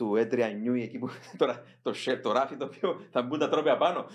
του 0.00 0.16
Έντρια 0.16 0.48
Νιούι 0.48 0.82
εκεί 0.82 0.98
που 0.98 1.08
τώρα 1.38 1.62
το, 1.82 1.92
το 2.22 2.32
ράφι 2.32 2.56
το 2.56 2.64
οποίο 2.64 3.00
θα 3.10 3.22
μπουν 3.22 3.38
τα 3.38 3.48
τρόπια 3.48 3.76
πάνω. 3.76 4.06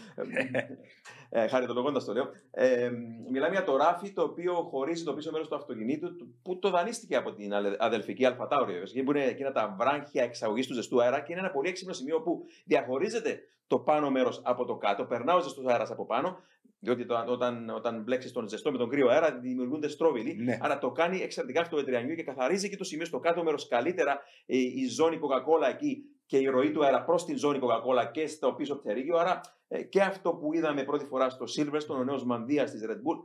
ε, 1.29 1.47
χάρη 1.47 1.65
το 1.65 1.73
λογόντα 1.73 2.03
το 2.03 2.13
λέω. 2.13 2.29
Ε, 2.51 2.91
μιλάμε 3.31 3.53
για 3.53 3.63
το 3.63 3.75
ράφι 3.75 4.11
το 4.11 4.21
οποίο 4.21 4.53
χωρίζει 4.53 5.03
το 5.03 5.13
πίσω 5.13 5.31
μέρος 5.31 5.47
του 5.47 5.55
αυτοκινήτου 5.55 6.07
που 6.41 6.59
το 6.59 6.69
δανείστηκε 6.69 7.15
από 7.15 7.33
την 7.33 7.53
αδελφική 7.77 8.25
Αλφατάουρη. 8.25 8.75
Εκεί 8.75 9.03
που 9.03 9.11
είναι 9.11 9.25
εκείνα 9.25 9.51
τα 9.51 9.75
βράχια 9.79 10.23
εξαγωγής 10.23 10.67
του 10.67 10.73
ζεστού 10.73 11.01
αέρα 11.01 11.19
και 11.19 11.31
είναι 11.31 11.41
ένα 11.41 11.51
πολύ 11.51 11.69
έξυπνο 11.69 11.93
σημείο 11.93 12.21
που 12.21 12.45
διαχωρίζεται 12.65 13.39
το 13.67 13.79
πάνω 13.79 14.11
μέρος 14.11 14.41
από 14.43 14.65
το 14.65 14.75
κάτω, 14.75 15.03
περνά 15.05 15.35
ο 15.35 15.39
ζεστός 15.39 15.65
αέρας 15.65 15.91
από 15.91 16.05
πάνω, 16.05 16.39
διότι 16.85 17.05
το, 17.05 17.23
όταν, 17.27 17.69
όταν 17.69 18.03
μπλέξεις 18.03 18.31
τον 18.31 18.47
ζεστό 18.47 18.71
με 18.71 18.77
τον 18.77 18.89
κρύο 18.89 19.09
αέρα 19.09 19.39
δημιουργούνται 19.39 19.87
στρόβιλοι. 19.87 20.35
Ναι. 20.35 20.57
Άρα 20.61 20.77
το 20.77 20.91
κάνει 20.91 21.19
εξαιρετικά 21.21 21.61
αυτό 21.61 21.75
το 21.75 21.81
ετριανιού 21.81 22.15
και 22.15 22.23
καθαρίζει 22.23 22.69
και 22.69 22.77
το 22.77 22.83
σημείο 22.83 23.05
στο 23.05 23.19
κάτω 23.19 23.43
μέρος 23.43 23.67
καλύτερα 23.67 24.19
η, 24.45 24.57
η 24.57 24.87
ζώνη 24.87 25.19
Coca-Cola 25.21 25.69
εκεί 25.69 26.03
και 26.25 26.37
η 26.37 26.45
ροή 26.45 26.71
του 26.71 26.85
αέρα 26.85 27.03
προς 27.03 27.25
την 27.25 27.37
ζώνη 27.37 27.59
Coca-Cola 27.61 28.11
και 28.11 28.27
στο 28.27 28.53
πίσω 28.53 28.75
πτερίγιο. 28.75 29.17
Άρα 29.17 29.41
ε, 29.67 29.83
και 29.83 30.01
αυτό 30.01 30.33
που 30.33 30.53
είδαμε 30.53 30.83
πρώτη 30.83 31.05
φορά 31.05 31.29
στο 31.29 31.45
Silverstone, 31.57 31.99
ο 31.99 32.03
νέος 32.03 32.25
μανδύας 32.25 32.71
της 32.71 32.81
Red 32.89 32.97
Bull, 32.97 33.23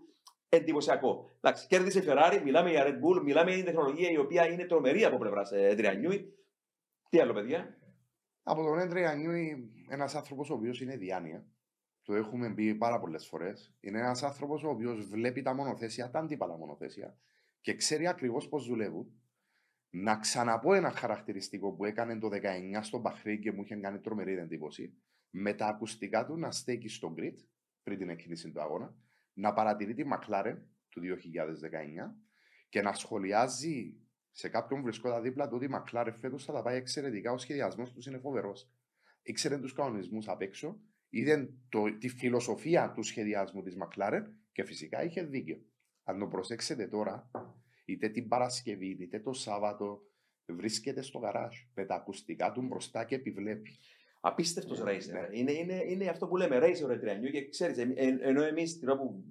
εντυπωσιακό. 0.48 1.30
Εντάξει, 1.40 1.66
κέρδισε 1.66 1.98
η 1.98 2.04
Ferrari, 2.06 2.40
μιλάμε 2.44 2.70
για 2.70 2.84
Red 2.86 2.94
Bull, 2.94 3.22
μιλάμε 3.22 3.50
για 3.50 3.64
την 3.64 3.72
τεχνολογία 3.72 4.10
η 4.10 4.18
οποία 4.18 4.50
είναι 4.50 4.64
τρομερή 4.64 5.04
από 5.04 5.18
πλευράς 5.18 5.52
Εντριανιού. 5.52 6.10
Τι 7.08 7.20
άλλο, 7.20 7.32
παιδιά; 7.32 7.78
Από 8.42 8.62
τον 8.62 8.78
Εντριανιού, 8.78 9.32
ένας 9.88 10.14
άνθρωπος 10.14 10.50
ο 10.50 10.54
οποίος 10.54 10.80
είναι 10.80 10.96
διάνοια 10.96 11.44
το 12.10 12.16
έχουμε 12.16 12.54
πει 12.54 12.74
πάρα 12.74 13.00
πολλές 13.00 13.26
φορές. 13.26 13.74
Είναι 13.80 13.98
ένας 13.98 14.22
άνθρωπος 14.22 14.64
ο 14.64 14.68
οποίος 14.68 15.08
βλέπει 15.08 15.42
τα 15.42 15.54
μονοθέσια, 15.54 16.10
τα 16.10 16.18
αντίπαλα 16.18 16.56
μονοθέσια 16.56 17.18
και 17.60 17.74
ξέρει 17.74 18.06
ακριβώς 18.06 18.48
πώς 18.48 18.66
δουλεύουν. 18.66 19.20
Να 19.90 20.16
ξαναπώ 20.16 20.74
ένα 20.74 20.90
χαρακτηριστικό 20.90 21.72
που 21.72 21.84
έκανε 21.84 22.18
το 22.18 22.28
19 22.28 22.80
στο 22.82 22.98
Μπαχρή 22.98 23.38
και 23.38 23.52
μου 23.52 23.62
είχε 23.62 23.76
κάνει 23.76 24.00
τρομερή 24.00 24.38
εντύπωση. 24.38 24.94
Με 25.30 25.52
τα 25.54 25.66
ακουστικά 25.66 26.26
του 26.26 26.36
να 26.36 26.50
στέκει 26.50 26.88
στο 26.88 27.14
grid 27.18 27.36
πριν 27.82 27.98
την 27.98 28.08
εκκίνηση 28.08 28.50
του 28.50 28.60
αγώνα, 28.60 28.94
να 29.32 29.52
παρατηρεί 29.52 29.94
τη 29.94 30.04
Μακλάρεν 30.04 30.68
του 30.88 31.00
2019 31.00 31.06
και 32.68 32.82
να 32.82 32.92
σχολιάζει 32.92 33.96
σε 34.30 34.48
κάποιον 34.48 34.82
βρισκότα 34.82 35.20
δίπλα 35.20 35.48
του 35.48 35.56
ότι 35.56 35.64
η 35.64 35.68
Μακλάρεν 35.68 36.14
φέτος 36.14 36.44
θα 36.44 36.52
τα 36.52 36.62
πάει 36.62 36.76
εξαιρετικά. 36.76 37.32
Ο 37.32 37.38
σχεδιασμός 37.38 37.92
τους 37.92 38.06
είναι 38.06 38.18
φοβερός. 38.18 38.70
Ήξερε 39.22 39.58
τους 39.58 39.72
κανονισμούς 39.72 40.28
απ' 40.28 40.42
έξω 40.42 40.80
είδε 41.10 41.50
το, 41.68 41.98
τη 41.98 42.08
φιλοσοφία 42.08 42.92
του 42.94 43.02
σχεδιασμού 43.02 43.62
της 43.62 43.76
Μακλάρεν 43.76 44.34
και 44.52 44.64
φυσικά 44.64 45.04
είχε 45.04 45.22
δίκιο. 45.22 45.60
Αν 46.04 46.18
το 46.18 46.26
προσέξετε 46.26 46.86
τώρα, 46.86 47.30
είτε 47.84 48.08
την 48.08 48.28
Παρασκευή 48.28 48.96
είτε 49.00 49.20
το 49.20 49.32
Σάββατο, 49.32 50.02
βρίσκεται 50.46 51.02
στο 51.02 51.18
γαράζ 51.18 51.56
με 51.74 51.84
τα 51.84 51.94
ακουστικά 51.94 52.52
του 52.52 52.62
μπροστά 52.62 53.04
και 53.04 53.14
επιβλέπει. 53.14 53.70
Απίστευτος 54.20 54.78
ναι, 54.78 54.84
ρέιζερ. 54.84 55.14
Ναι. 55.14 55.38
Είναι, 55.38 55.52
είναι, 55.52 55.82
είναι 55.86 56.08
αυτό 56.08 56.28
που 56.28 56.36
λέμε 56.36 56.58
ρέιζερ 56.58 56.90
ο 56.90 56.96
και 57.32 57.48
ξέρεις, 57.48 57.78
ενώ 58.20 58.42
εμείς 58.42 58.78
την 58.78 58.88
ώρα 58.88 58.98
που 58.98 59.24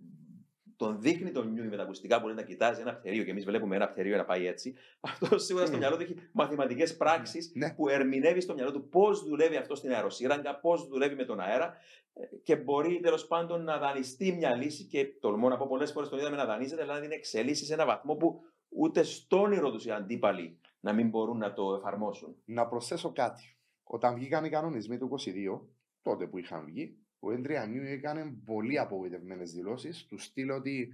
τον 0.79 1.01
δείχνει 1.01 1.31
τον 1.31 1.51
νιούι 1.51 1.67
με 1.67 1.75
τα 1.75 1.83
ακουστικά 1.83 2.19
μπορεί 2.19 2.33
να 2.33 2.41
κοιτάζει 2.41 2.81
ένα 2.81 2.95
πτερίο 2.95 3.23
και 3.23 3.31
εμείς 3.31 3.45
βλέπουμε 3.45 3.75
ένα 3.75 3.89
πτερίο 3.89 4.17
να 4.17 4.25
πάει 4.25 4.47
έτσι. 4.47 4.75
Αυτό 5.09 5.39
σίγουρα 5.39 5.65
στο 5.65 5.77
μυαλό 5.77 5.95
του 5.95 6.01
έχει 6.01 6.15
μαθηματικές 6.31 6.97
πράξεις 6.97 7.51
ναι. 7.55 7.73
που 7.73 7.89
ερμηνεύει 7.89 8.41
στο 8.41 8.53
μυαλό 8.53 8.71
του 8.71 8.89
πώς 8.89 9.23
δουλεύει 9.23 9.55
αυτό 9.55 9.75
στην 9.75 9.91
αεροσύραγγα, 9.91 10.59
πώς 10.59 10.87
δουλεύει 10.87 11.15
με 11.15 11.25
τον 11.25 11.39
αέρα 11.39 11.75
ε, 12.13 12.35
και 12.43 12.55
μπορεί 12.55 12.99
τέλος 12.99 13.27
πάντων 13.27 13.63
να 13.63 13.77
δανειστεί 13.77 14.31
μια 14.31 14.55
λύση. 14.55 14.83
Και 14.83 15.05
τολμώ 15.05 15.49
να 15.49 15.57
πω 15.57 15.67
πολλές 15.67 15.91
φορές 15.91 16.09
τον 16.09 16.19
είδαμε 16.19 16.35
να 16.35 16.45
δανείζεται, 16.45 16.81
αλλά 16.81 16.93
να 16.93 16.99
την 16.99 17.11
εξελίσσει 17.11 17.65
σε 17.65 17.73
ένα 17.73 17.85
βαθμό 17.85 18.15
που 18.15 18.41
ούτε 18.69 19.03
στο 19.03 19.41
όνειρο 19.41 19.71
τους 19.71 19.85
οι 19.85 19.91
αντίπαλοι 19.91 20.59
να 20.79 20.93
μην 20.93 21.09
μπορούν 21.09 21.37
να 21.37 21.53
το 21.53 21.73
εφαρμόσουν. 21.73 22.35
Να 22.45 22.67
προσθέσω 22.67 23.11
κάτι. 23.11 23.57
Όταν 23.83 24.15
βγήκαν 24.15 24.45
οι 24.45 24.49
κανονισμοί 24.49 24.97
του 24.97 25.09
22, 25.25 25.59
τότε 26.01 26.27
που 26.27 26.37
είχαν 26.37 26.65
βγει, 26.65 26.97
ο 27.19 27.31
Εντριανίου 27.31 27.83
έκανε 27.83 28.33
πολύ 28.45 28.79
απογοητευμένες 28.79 29.53
δηλώσεις. 29.53 30.05
Του 30.05 30.17
στείλω 30.17 30.55
ότι 30.55 30.93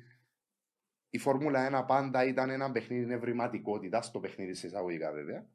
η 1.09 1.17
Φόρμουλα 1.17 1.83
1 1.83 1.87
πάντα 1.87 2.25
ήταν 2.25 2.49
ένα 2.49 2.71
παιχνίδι 2.71 3.13
ευρηματικότητα, 3.13 4.01
στο 4.01 4.19
παιχνίδι 4.19 4.53
σε 4.53 4.67
εισαγωγικά 4.67 5.11
βέβαια. 5.11 5.45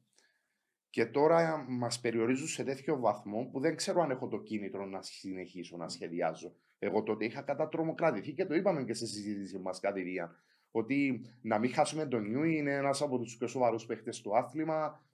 Και 0.90 1.06
τώρα 1.06 1.64
μας 1.68 2.00
περιορίζουν 2.00 2.46
σε 2.46 2.64
τέτοιο 2.64 2.98
βαθμό 2.98 3.48
που 3.52 3.60
δεν 3.60 3.76
ξέρω 3.76 4.02
αν 4.02 4.10
έχω 4.10 4.28
το 4.28 4.38
κίνητρο 4.38 4.86
να 4.86 5.02
συνεχίσω 5.02 5.76
να 5.76 5.88
σχεδιάζω. 5.88 6.54
Εγώ 6.78 7.02
τότε 7.02 7.24
είχα 7.24 7.42
κατατρομοκρατηθεί 7.42 8.32
και 8.32 8.46
το 8.46 8.54
είπαμε 8.54 8.84
και 8.84 8.94
στη 8.94 9.06
συζήτηση 9.06 9.58
μας 9.58 9.80
κατηδίαν. 9.80 10.36
Ότι 10.70 11.24
να 11.42 11.58
μην 11.58 11.72
χάσουμε 11.72 12.06
τον 12.06 12.28
Νιού 12.28 12.42
είναι 12.42 12.74
ένας 12.74 13.02
από 13.02 13.18
τους 13.18 13.36
πιο 13.36 13.46
σοβαρούς 13.46 13.86
παίχτε 13.86 14.10
του 14.22 14.36
άθλημα 14.36 15.04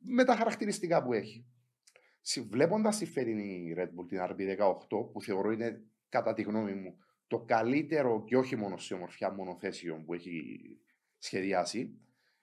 με 0.00 0.24
τα 0.24 0.36
χαρακτηριστικά 0.36 1.02
που 1.02 1.12
έχει. 1.12 1.46
Βλέποντα 2.48 2.88
τη 2.88 3.06
φετινή 3.06 3.74
Red 3.76 3.88
Bull, 3.88 4.08
την 4.08 4.18
RB18, 4.20 5.12
που 5.12 5.22
θεωρώ 5.22 5.50
είναι 5.50 5.82
κατά 6.08 6.34
τη 6.34 6.42
γνώμη 6.42 6.74
μου 6.74 6.96
το 7.26 7.38
καλύτερο 7.38 8.24
και 8.24 8.36
όχι 8.36 8.56
μόνο 8.56 8.76
σε 8.76 8.94
ομορφιά 8.94 9.30
μονοθέσεων 9.30 10.04
που 10.04 10.14
έχει 10.14 10.60
σχεδιάσει, 11.18 11.98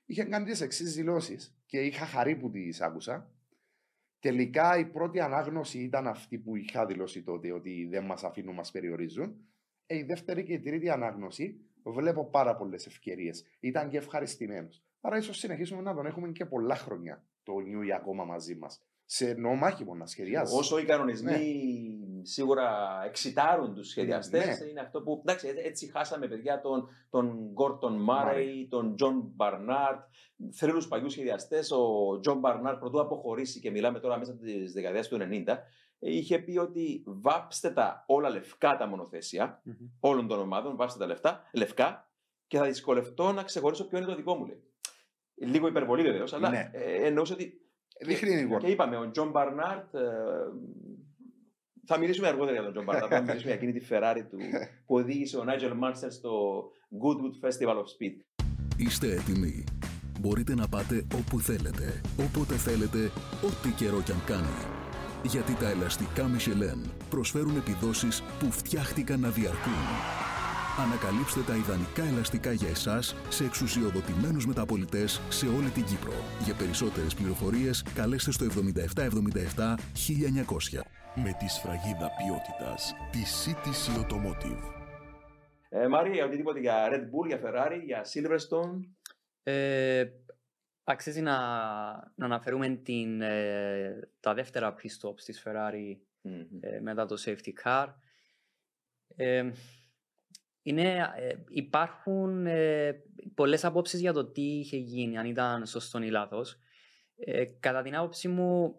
είχε 0.05 0.23
κάνει 0.23 0.45
τις 0.45 0.61
εξής 0.61 0.95
δηλώσεις 0.95 1.57
και 1.65 1.79
είχα 1.79 2.05
χαρεί 2.05 2.35
που 2.35 2.49
τις 2.49 2.81
άκουσα. 2.81 3.33
Τελικά 4.19 4.77
η 4.77 4.85
πρώτη 4.85 5.19
ανάγνωση 5.19 5.79
ήταν 5.79 6.07
αυτή 6.07 6.37
που 6.37 6.55
είχα 6.55 6.85
δηλώσει 6.85 7.23
τότε 7.23 7.51
ότι 7.51 7.87
δεν 7.89 8.05
μας 8.05 8.23
αφήνουν, 8.23 8.55
μας 8.55 8.71
περιορίζουν. 8.71 9.35
Ε, 9.85 9.97
η 9.97 10.03
δεύτερη 10.03 10.43
και 10.43 10.53
η 10.53 10.59
τρίτη 10.59 10.89
ανάγνωση 10.89 11.59
βλέπω 11.83 12.25
πάρα 12.29 12.55
πολλές 12.55 12.85
ευκαιρίες. 12.85 13.45
Ήταν 13.59 13.89
και 13.89 13.97
ευχαριστημένος. 13.97 14.83
Άρα 15.01 15.17
ίσως 15.17 15.37
συνεχίσουμε 15.37 15.81
να 15.81 15.95
τον 15.95 16.05
έχουμε 16.05 16.31
και 16.31 16.45
πολλά 16.45 16.75
χρόνια 16.75 17.23
το 17.43 17.53
New 17.55 17.89
ακόμα 17.89 18.23
μαζί 18.23 18.55
μας 18.55 18.88
σε 19.11 19.33
νομάχημο 19.33 19.95
να 19.95 20.05
σχεδιάζεις. 20.05 20.57
Όσο 20.57 20.79
οι 20.79 20.85
κανονισμοί 20.85 21.31
ναι. 21.31 22.25
σίγουρα 22.25 22.99
εξιτάρουν 23.05 23.73
τους 23.73 23.87
σχεδιαστές, 23.87 24.59
ναι. 24.59 24.69
είναι 24.69 24.79
αυτό 24.79 25.01
που. 25.01 25.19
Εντάξει, 25.25 25.53
έτσι 25.63 25.91
χάσαμε 25.91 26.27
παιδιά 26.27 26.61
τον, 26.61 26.89
τον 27.09 27.49
Γκόρντον 27.51 28.01
Μάρεϊ, 28.01 28.67
τον 28.69 28.95
Τζον 28.95 29.31
Μπάρναρντ, 29.35 29.99
θρύλους 30.51 30.87
παλιούς 30.87 31.11
σχεδιαστές. 31.11 31.71
Ο 31.71 32.19
Τζον 32.19 32.39
Μπάρναρντ, 32.39 32.79
προτού 32.79 32.99
αποχωρήσει 32.99 33.59
και 33.59 33.71
μιλάμε 33.71 33.99
τώρα 33.99 34.17
μέσα 34.17 34.35
της 34.35 34.73
δεκαετίας 34.73 35.07
του 35.07 35.17
90, 35.17 35.57
είχε 35.99 36.39
πει 36.39 36.57
ότι 36.57 37.03
βάψτε 37.05 37.69
τα 37.69 38.03
όλα 38.07 38.29
λευκά 38.29 38.77
τα 38.77 38.87
μονοθέσια 38.87 39.61
όλων 39.99 40.27
των 40.27 40.39
ομάδων, 40.39 40.75
βάψτε 40.75 40.99
τα 40.99 41.05
λεφτά, 41.05 41.41
λευκά 41.53 42.11
και 42.47 42.57
θα 42.57 42.65
δυσκολευτώ 42.65 43.31
να 43.31 43.43
ξεχωρίσω 43.43 43.87
ποιο 43.87 43.97
είναι 43.97 44.07
το 44.07 44.15
δικό 44.15 44.35
μου. 44.35 44.45
Λέει. 44.45 44.63
Λίγο 45.35 45.67
υπερβολή 45.67 46.03
βεβαίως, 46.03 46.33
αλλά 46.33 46.49
ναι. 46.49 46.69
ε, 46.73 47.05
εννοούσε 47.05 47.33
ότι 47.33 47.68
Δείχνει 47.99 48.47
και, 48.47 48.55
και 48.59 48.67
είπαμε, 48.67 48.97
ο 48.97 49.11
Τζον 49.11 49.29
Μπάρναρντ 49.29 49.93
ε, 49.95 49.99
Θα 51.85 51.97
μιλήσουμε 51.97 52.27
αργότερα 52.27 52.51
για 52.51 52.63
τον 52.63 52.71
Τζον 52.71 52.83
Μπάρναρντ. 52.83 53.07
θα 53.07 53.21
μιλήσουμε 53.21 53.51
για 53.51 53.61
εκείνη 53.61 53.79
τη 53.79 53.85
Ferrari 53.89 54.23
του 54.29 54.37
που 54.85 54.95
οδήγησε 54.95 55.37
ο 55.37 55.43
Νάιτζελ 55.43 55.73
Μάνσελ 55.73 56.11
στο 56.11 56.63
Goodwood 57.01 57.47
Festival 57.47 57.75
of 57.75 57.83
Speed. 57.83 58.45
Είστε 58.77 59.11
έτοιμοι; 59.11 59.63
Μπορείτε 60.19 60.55
να 60.55 60.67
πάτε 60.67 61.05
όπου 61.15 61.39
θέλετε, 61.39 62.01
όποτε 62.19 62.53
θέλετε, 62.53 63.11
ό,τι 63.41 63.69
καιρό 63.69 64.01
κι 64.01 64.11
αν 64.11 64.23
κάνει. 64.25 64.79
Γιατί 65.23 65.53
τα 65.53 65.69
ελαστικά 65.69 66.25
Michelin 66.25 66.89
προσφέρουν 67.09 67.55
επιδόσεις 67.55 68.23
που 68.39 68.51
φτιάχτηκαν 68.51 69.19
να 69.19 69.29
διαρκούν. 69.29 70.28
Ανακαλύψτε 70.85 71.41
τα 71.41 71.55
ιδανικά 71.55 72.03
ελαστικά 72.03 72.51
για 72.51 72.69
εσάς 72.69 73.15
σε 73.29 73.43
εξουσιοδοτημένους 73.43 74.45
μεταπωλητές 74.45 75.21
σε 75.29 75.47
όλη 75.47 75.69
την 75.69 75.85
Κύπρο. 75.85 76.13
Για 76.45 76.55
περισσότερες 76.55 77.13
πληροφορίες 77.13 77.83
καλέστε 77.95 78.31
στο 78.31 78.45
7777 78.45 79.77
1900. 79.93 80.81
Με 81.15 81.31
τη 81.39 81.47
σφραγίδα 81.47 82.09
ποιότητας 82.17 82.93
τη 83.11 83.19
CTC 83.39 83.83
Automotive. 84.01 84.61
Ε, 85.69 85.87
Μάρια, 85.87 86.25
οτιδήποτε 86.25 86.59
για 86.59 86.89
Red 86.91 87.03
Bull, 87.03 87.27
για 87.27 87.39
Ferrari, 87.43 87.81
για 87.85 88.05
Silverstone. 88.13 88.79
Ε, 89.43 90.05
αξίζει 90.83 91.21
να, 91.21 91.37
να 92.15 92.25
αναφέρουμε 92.25 92.69
την, 92.69 93.21
ε, 93.21 94.09
τα 94.19 94.33
δεύτερα 94.33 94.75
pit 94.75 95.07
stops 95.07 95.21
της 95.25 95.43
Ferrari 95.45 95.97
ε, 96.59 96.79
μετά 96.79 97.05
το 97.05 97.15
safety 97.25 97.51
car. 97.63 97.87
Ε, 100.69 100.81
είναι, 100.81 101.13
ε, 101.17 101.35
υπάρχουν 101.49 102.45
ε, 102.45 103.03
πολλές 103.33 103.65
απόψεις 103.65 103.99
για 103.99 104.13
το 104.13 104.25
τι 104.25 104.41
είχε 104.41 104.77
γίνει, 104.77 105.17
αν 105.17 105.25
ήταν 105.25 105.65
σωστό 105.65 106.01
ή 106.01 106.09
λάθος. 106.09 106.57
Ε, 107.15 107.45
κατά 107.45 107.81
την 107.81 107.95
άποψή 107.95 108.27
μου, 108.27 108.75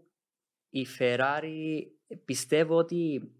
η 0.70 0.86
Ferrari 0.99 1.82
πιστεύω 2.24 2.76
ότι 2.76 3.32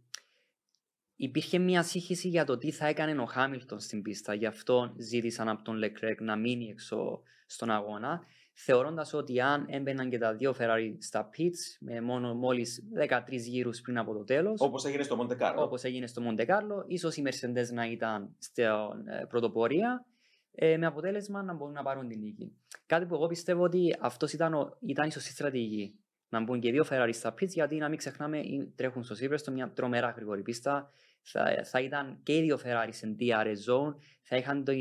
υπήρχε 1.17 1.59
μια 1.59 1.83
σύγχυση 1.83 2.29
για 2.29 2.45
το 2.45 2.59
τι 2.59 2.71
θα 2.71 2.87
έκανε 2.87 3.23
ο 3.23 3.27
Χάμιλτον 3.27 3.81
στην 3.81 4.03
πίστα. 4.03 4.35
Γι' 4.35 4.47
αυτό 4.47 4.95
ζήτησαν 4.99 5.49
από 5.49 5.63
τον 5.63 5.77
Λεκρέκ 5.77 6.21
να 6.21 6.37
μείνει 6.37 6.69
έξω 6.71 7.23
στον 7.47 7.71
αγώνα. 7.71 8.25
Θεωρώντας 8.65 9.13
ότι 9.13 9.41
αν 9.41 9.67
έμπαιναν 9.69 10.11
και 10.11 10.19
τα 10.19 10.35
δύο 10.35 10.55
Ferrari 10.59 10.97
στα 10.99 11.29
pits 11.37 11.79
με 11.81 12.01
μόνο 12.01 12.35
μόλις 12.35 12.83
13 13.09 13.21
γύρους 13.29 13.81
πριν 13.81 13.99
από 13.99 14.13
το 14.13 14.25
τέλος. 14.25 14.61
Όπως 14.61 14.85
έγινε 14.85 15.03
στο 15.03 15.17
Μοντεκάρλο. 15.17 15.63
Όπως 15.63 15.85
έγινε 15.85 16.07
στο 16.07 16.21
Μοντεκάρλο, 16.21 16.85
ίσως 16.87 17.17
οι 17.17 17.23
Mercedes 17.27 17.73
να 17.73 17.87
ήταν 17.87 18.35
στην 18.39 18.65
ε, 18.65 19.27
πρωτοπορία 19.29 20.07
ε, 20.53 20.77
με 20.77 20.87
αποτέλεσμα 20.87 21.43
να 21.43 21.55
μπορούν 21.55 21.75
να 21.75 21.83
πάρουν 21.83 22.09
την 22.09 22.21
νίκη. 22.21 22.57
Κάτι 22.87 23.07
που 23.07 23.15
εγώ 23.15 23.27
πιστεύω 23.27 23.63
ότι 23.63 23.97
αυτός 24.01 24.33
ήταν, 24.33 24.77
ήταν 24.81 25.09
η 25.09 25.13
σωστή 25.13 25.31
στρατηγική. 25.31 25.95
Να 26.29 26.43
μπουν 26.43 26.61
και 26.61 26.71
δύο 26.71 26.85
Ferrari 26.91 27.11
στα 27.13 27.33
pits, 27.33 27.49
γιατί 27.49 27.77
να 27.77 27.89
μην 27.89 27.99
ξεχνάμε, 27.99 28.41
τρέχουν 28.75 29.03
στο 29.03 29.15
Silverstone 29.21 29.53
μια 29.53 29.73
τρομερά 29.75 30.11
γρήγορη 30.11 30.43
πίστα 30.43 30.91
θα, 31.23 31.65
θα 31.65 31.81
ήταν 31.81 32.21
και 32.23 32.37
οι 32.37 32.41
δύο 32.41 32.59
Ferrari 32.65 32.91
σε 32.91 33.17
DRS 33.21 33.73
zone, 33.73 33.95
θα 34.23 34.37
είχαν 34.37 34.65
το, 34.65 34.73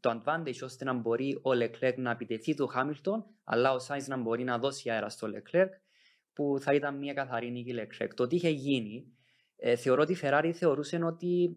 το 0.00 0.22
advantage 0.22 0.62
ώστε 0.62 0.84
να 0.84 0.92
μπορεί 0.92 1.34
ο 1.42 1.50
Leclerc 1.50 1.94
να 1.96 2.10
επιτεθεί 2.10 2.54
του 2.54 2.70
Hamilton, 2.74 3.24
αλλά 3.44 3.72
ο 3.72 3.76
Sainz 3.88 4.04
να 4.06 4.16
μπορεί 4.16 4.44
να 4.44 4.58
δώσει 4.58 4.90
αέρα 4.90 5.08
στο 5.08 5.28
Leclerc, 5.28 5.68
που 6.32 6.56
θα 6.60 6.74
ήταν 6.74 6.98
μια 6.98 7.12
καθαρή 7.12 7.50
νίκη 7.50 7.74
Leclerc. 7.76 8.10
Το 8.14 8.26
τι 8.26 8.36
είχε 8.36 8.48
γίνει, 8.48 9.12
ε, 9.56 9.76
θεωρώ 9.76 10.02
ότι 10.02 10.12
η 10.12 10.18
Ferrari 10.22 10.50
θεωρούσε 10.54 10.96
ότι 11.04 11.56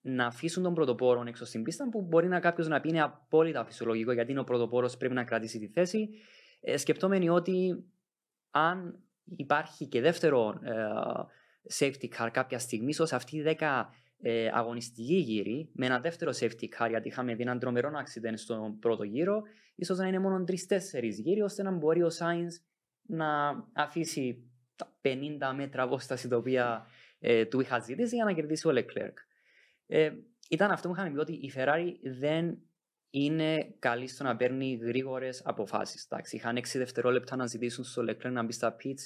να 0.00 0.26
αφήσουν 0.26 0.62
τον 0.62 0.74
πρωτοπόρο 0.74 1.24
έξω 1.26 1.44
στην 1.44 1.62
πίστα, 1.62 1.88
που 1.88 2.02
μπορεί 2.02 2.28
να 2.28 2.40
κάποιος 2.40 2.68
να 2.68 2.80
πει 2.80 2.88
είναι 2.88 3.02
απόλυτα 3.02 3.64
φυσιολογικό, 3.64 4.12
γιατί 4.12 4.30
είναι 4.30 4.40
ο 4.40 4.44
πρωτοπόρος 4.44 4.96
πρέπει 4.96 5.14
να 5.14 5.24
κρατήσει 5.24 5.58
τη 5.58 5.68
θέση. 5.68 6.08
Ε, 6.60 6.76
σκεπτόμενοι 6.76 7.28
ότι 7.28 7.84
αν 8.50 8.98
υπάρχει 9.24 9.86
και 9.86 10.00
δεύτερο 10.00 10.60
ε, 10.62 10.72
safety 11.78 12.08
car 12.18 12.28
κάποια 12.32 12.58
στιγμή, 12.58 12.88
ίσω 12.88 13.06
αυτή 13.10 13.36
η 13.36 13.56
10 13.58 13.84
ε, 14.20 14.50
αγωνιστική 14.52 15.14
γύρι 15.14 15.70
με 15.72 15.86
ένα 15.86 16.00
δεύτερο 16.00 16.30
safety 16.40 16.64
car, 16.78 16.88
γιατί 16.88 17.08
είχαμε 17.08 17.34
δει 17.34 17.42
έναν 17.42 17.58
τρομερό 17.58 17.90
accident 17.90 18.34
στον 18.34 18.78
πρώτο 18.78 19.02
γύρο, 19.02 19.42
ίσως 19.74 19.98
να 19.98 20.06
είναι 20.06 20.18
μόνο 20.18 20.44
3-4 20.48 20.54
γύρι, 21.02 21.40
ώστε 21.40 21.62
να 21.62 21.70
μπορεί 21.70 22.02
ο 22.02 22.10
Sainz 22.18 22.62
να 23.02 23.50
αφήσει 23.72 24.50
τα 24.76 24.98
50 25.02 25.54
μέτρα 25.54 25.82
απόσταση 25.82 26.28
τα 26.28 26.36
οποία 26.36 26.86
ε, 27.18 27.44
του 27.44 27.60
είχα 27.60 27.78
ζητήσει 27.78 28.14
για 28.14 28.24
να 28.24 28.32
κερδίσει 28.32 28.68
ο 28.68 28.70
Leclerc. 28.74 29.14
Ε, 29.86 30.10
ήταν 30.50 30.70
αυτό 30.70 30.88
που 30.88 30.94
είχαμε 30.94 31.10
πει 31.10 31.18
ότι 31.18 31.32
η 31.32 31.52
Ferrari 31.56 31.92
δεν 32.18 32.58
είναι 33.10 33.74
καλή 33.78 34.08
στο 34.08 34.24
να 34.24 34.36
παίρνει 34.36 34.78
γρήγορες 34.82 35.42
αποφάσεις. 35.44 36.08
Είχαν 36.30 36.56
6 36.58 36.62
δευτερόλεπτα 36.74 37.36
να 37.36 37.46
ζητήσουν 37.46 37.84
στο 37.84 38.02
Leclerc 38.08 38.30
να 38.30 38.42
μπει 38.42 38.52
στα 38.52 38.76
pits 38.82 39.04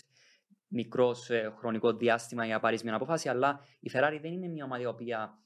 μικρός 0.71 1.31
ε, 1.31 1.53
χρονικό 1.59 1.93
διάστημα 1.93 2.45
για 2.45 2.55
να 2.55 2.61
πάρεις 2.61 2.83
μια 2.83 2.95
απόφαση, 2.95 3.29
αλλά 3.29 3.61
η 3.81 3.91
Ferrari 3.95 4.19
δεν 4.23 4.33
είναι 4.33 4.49
μια 4.49 4.65
ομάδα 4.65 4.83
η 4.83 4.87
οποία 4.87 5.39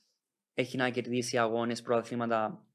έχει 0.54 0.76
να 0.76 0.90
κερδίσει 0.90 1.38
αγώνες, 1.38 1.82
πρωταθλήματα 1.82 2.66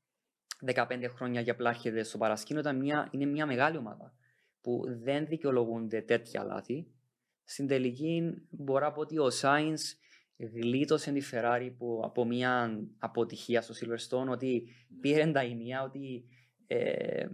15 0.65 1.05
χρόνια 1.09 1.41
για 1.41 1.55
πλάρχεται 1.55 2.03
στο 2.03 2.17
παρασκήνιο. 2.17 2.61
Ήταν 2.61 2.77
μια, 2.77 3.07
είναι 3.11 3.25
μια 3.25 3.45
μεγάλη 3.45 3.77
ομάδα 3.77 4.13
που 4.61 4.81
δεν 5.03 5.27
δικαιολογούνται 5.27 6.01
τέτοια 6.01 6.43
λάθη. 6.43 6.87
Στην 7.43 7.67
τελική 7.67 8.47
μπορώ 8.49 8.85
να 8.85 8.91
πω 8.91 9.01
ότι 9.01 9.19
ο 9.19 9.29
Σάινς 9.29 9.95
γλίτωσε 10.37 11.11
τη 11.11 11.21
Ferrari 11.31 11.71
που, 11.77 12.01
από 12.03 12.25
μια 12.25 12.79
αποτυχία 12.99 13.61
στο 13.61 13.73
Silverstone, 13.73 14.27
ότι 14.27 14.67
πήρε 15.01 15.31
τα 15.31 15.39
ενία, 15.39 15.83
ότι 15.83 16.23
ε, 16.67 17.27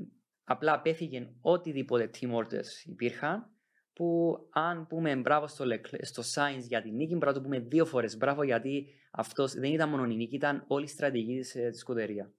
απλά 0.44 0.74
απέφυγε 0.74 1.30
οτιδήποτε 1.42 2.10
team 2.20 2.32
orders 2.36 2.86
υπήρχαν 2.86 3.55
που 3.96 4.40
αν 4.50 4.88
πούμε 4.88 5.16
μπράβο 5.16 5.48
στο, 5.48 5.66
στο 6.02 6.24
Science 6.34 6.64
για 6.68 6.82
την 6.82 6.96
νίκη, 6.96 7.18
πρέπει 7.18 7.26
να 7.26 7.34
το 7.34 7.42
πούμε 7.42 7.60
δύο 7.60 7.86
φορές 7.86 8.18
μπράβο 8.18 8.44
γιατί 8.44 8.88
αυτός 9.12 9.54
δεν 9.54 9.74
ήταν 9.74 9.90
μόνο 9.90 10.04
η 10.04 10.16
νίκη, 10.16 10.36
ήταν 10.36 10.64
όλη 10.68 10.84
η 10.84 10.88
στρατηγική 10.88 11.40
της 11.40 11.56
ε, 11.56 11.72
σκουτερία. 11.72 12.32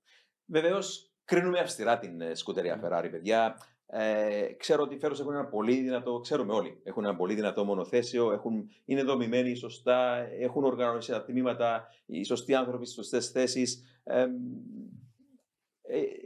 Βεβαίως, 0.46 1.10
κρίνουμε 1.24 1.58
αυστηρά 1.58 1.98
την 1.98 2.20
ε, 2.20 2.34
σκουτερία 2.34 2.80
Ferrari, 2.84 3.08
παιδιά. 3.10 3.56
Ε, 3.86 4.52
ξέρω 4.56 4.82
ότι 4.82 4.94
οι 4.94 4.98
Φέρος 4.98 5.20
έχουν 5.20 5.32
ένα 5.32 5.46
πολύ 5.46 5.74
δυνατό, 5.74 6.20
ξέρουμε 6.20 6.52
όλοι, 6.52 6.80
έχουν 6.84 7.04
ένα 7.04 7.16
πολύ 7.16 7.34
δυνατό 7.34 7.64
μονοθέσιο, 7.64 8.32
έχουν, 8.32 8.70
είναι 8.84 9.02
δομημένοι 9.02 9.54
σωστά, 9.54 10.26
έχουν 10.40 10.64
οργανώσει 10.64 11.10
τα 11.10 11.24
τμήματα, 11.24 11.88
οι 12.06 12.24
σωστοί 12.24 12.54
άνθρωποι 12.54 12.84
στις 12.84 12.96
σωστές 12.96 13.30
θέσεις. 13.30 14.00
Ε, 14.04 14.20
ε, 14.22 14.26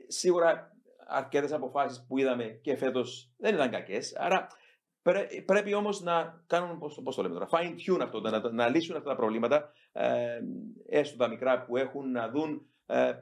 σίγουρα 0.07 0.77
αρκετές 1.07 1.53
αποφάσεις 1.53 2.05
που 2.09 2.19
είδαμε 2.19 2.45
και 2.45 2.77
φέτος 2.77 3.33
δεν 3.37 3.55
ήταν 3.55 3.71
κακές. 3.71 4.17
Άρα 4.17 4.47
πρέπει 5.47 5.75
όμως 5.75 6.01
να 6.03 6.45
κάνουν, 6.47 6.79
πώς, 6.79 7.01
πώς 7.05 7.17
το 7.17 7.23
λέμε 7.23 7.35
τώρα, 7.35 7.49
fine 7.51 7.75
tune 7.75 8.01
αυτό, 8.03 8.21
να, 8.21 8.51
να 8.53 8.69
λύσουν 8.69 8.97
αυτά 8.97 9.09
τα 9.09 9.17
προβλήματα, 9.17 9.73
ε, 9.93 10.41
έστω 10.89 11.17
τα 11.17 11.29
μικρά 11.29 11.65
που 11.65 11.77
έχουν, 11.77 12.11
να 12.11 12.29
δουν 12.29 12.67
ε, 12.87 13.13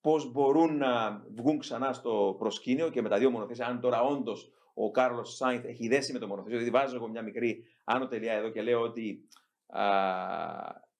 πώς 0.00 0.32
μπορούν 0.32 0.76
να 0.76 1.22
βγουν 1.36 1.58
ξανά 1.58 1.92
στο 1.92 2.36
προσκήνιο 2.38 2.88
και 2.88 3.02
με 3.02 3.08
τα 3.08 3.18
δύο 3.18 3.30
μονοθέσια, 3.30 3.66
αν 3.66 3.80
τώρα 3.80 4.00
όντως 4.02 4.52
ο 4.74 4.90
Κάρλος 4.90 5.34
Σάινθ 5.34 5.64
έχει 5.64 5.88
δέσει 5.88 6.12
με 6.12 6.18
το 6.18 6.26
μονοθέσιο, 6.26 6.58
δηλαδή 6.58 6.76
βάζω 6.76 6.96
εγώ 6.96 7.08
μια 7.08 7.22
μικρή 7.22 7.64
άνω 7.84 8.06
τελεία 8.06 8.32
εδώ 8.32 8.48
και 8.48 8.62
λέω 8.62 8.80
ότι 8.80 9.28
α, 9.66 9.82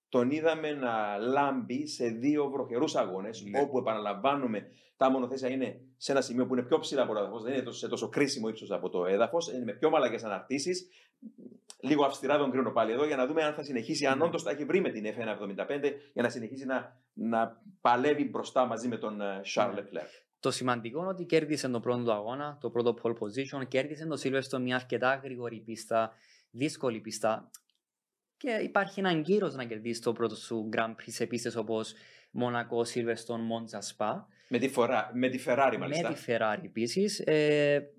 τον 0.09 0.31
είδαμε 0.31 0.73
να 0.73 1.17
λάμπει 1.17 1.87
σε 1.87 2.07
δύο 2.07 2.51
βροχερούς 2.51 2.95
αγώνες, 2.95 3.43
ναι. 3.43 3.61
όπου 3.61 3.79
επαναλαμβάνουμε 3.79 4.67
τα 4.97 5.11
μονοθέσια 5.11 5.49
είναι 5.49 5.81
σε 6.03 6.13
ένα 6.13 6.21
σημείο 6.21 6.47
που 6.47 6.55
είναι 6.55 6.63
πιο 6.63 6.79
ψηλά 6.79 7.03
από 7.03 7.13
το 7.13 7.19
έδαφος, 7.19 7.43
δεν 7.43 7.55
είναι 7.55 7.73
σε 7.73 7.89
τόσο 7.89 8.09
κρίσιμο 8.09 8.49
ύψος 8.49 8.71
από 8.71 8.89
το 8.89 9.07
έδαφος, 9.07 9.53
είναι 9.53 9.65
με 9.65 9.73
πιο 9.73 9.91
μαλακές 9.91 10.25
αναρτήσεις. 10.25 10.89
Λίγο 11.81 12.05
αυστηρά 12.05 12.39
τον 12.39 12.51
κρίνω 12.51 12.71
πάλι 12.71 12.93
εδώ 12.93 13.07
για 13.07 13.17
να 13.17 13.27
δούμε 13.27 13.43
αν 13.43 13.55
θα 13.55 13.63
συνεχίσει, 13.63 14.07
αν 14.07 14.19
ναι. 14.19 14.25
όντως 14.25 14.43
θα 14.43 14.51
έχει 14.51 14.65
βρει 14.65 14.81
με 14.81 14.91
την 14.91 15.05
F175 15.05 15.93
για 16.13 16.23
να 16.23 16.29
συνεχίσει 16.29 16.65
να, 16.65 17.01
να 17.13 17.63
παλεύει 17.81 18.25
μπροστά 18.25 18.67
μαζί 18.67 18.89
με 18.89 18.97
τον 18.97 19.21
ε, 19.21 19.41
Charles 19.55 19.73
ναι. 19.75 19.81
Leclerc. 19.81 20.09
Το 20.41 20.51
σημαντικό 20.51 20.99
είναι 20.99 21.09
ότι 21.09 21.25
κέρδισε 21.25 21.69
τον 21.69 21.81
πρώτο 21.81 22.03
του 22.03 22.13
αγώνα, 22.13 22.59
το 22.61 22.71
πρώτο 22.71 22.95
pole 23.03 23.13
position, 23.13 23.69
κέρδισε 23.69 24.07
το 24.07 24.21
Silverstone 24.23 24.61
μια 24.61 24.77
αρκετά 24.77 25.21
γρήγορη 25.23 25.61
πίστα, 25.61 26.13
δύσκολη 26.51 27.01
πίστα. 27.01 27.51
Και 28.37 28.51
υπάρχει 28.51 29.01
έναν 29.01 29.23
κύρο 29.23 29.49
να 29.49 29.65
κερδίσει 29.65 30.03
το 30.03 30.13
πρώτο 30.13 30.37
σου 30.37 30.69
Grand 30.77 30.91
Prix 30.91 31.07
σε 31.07 31.27
πίστες 31.27 31.57
όπως 31.57 31.95
Μονακό, 32.31 32.83
Silverstone, 32.95 33.43
Monza, 33.51 33.97
Spa. 33.97 34.25
Με 34.53 34.59
τη, 34.59 34.69
φορά, 34.69 35.11
με 35.15 35.29
τη 35.29 35.43
Ferrari 35.47 35.77
μάλιστα. 35.79 36.09
Με 36.09 36.15
τη 36.15 36.23
Ferrari 36.27 36.65
επίσης. 36.65 37.21
Ε, 37.21 37.95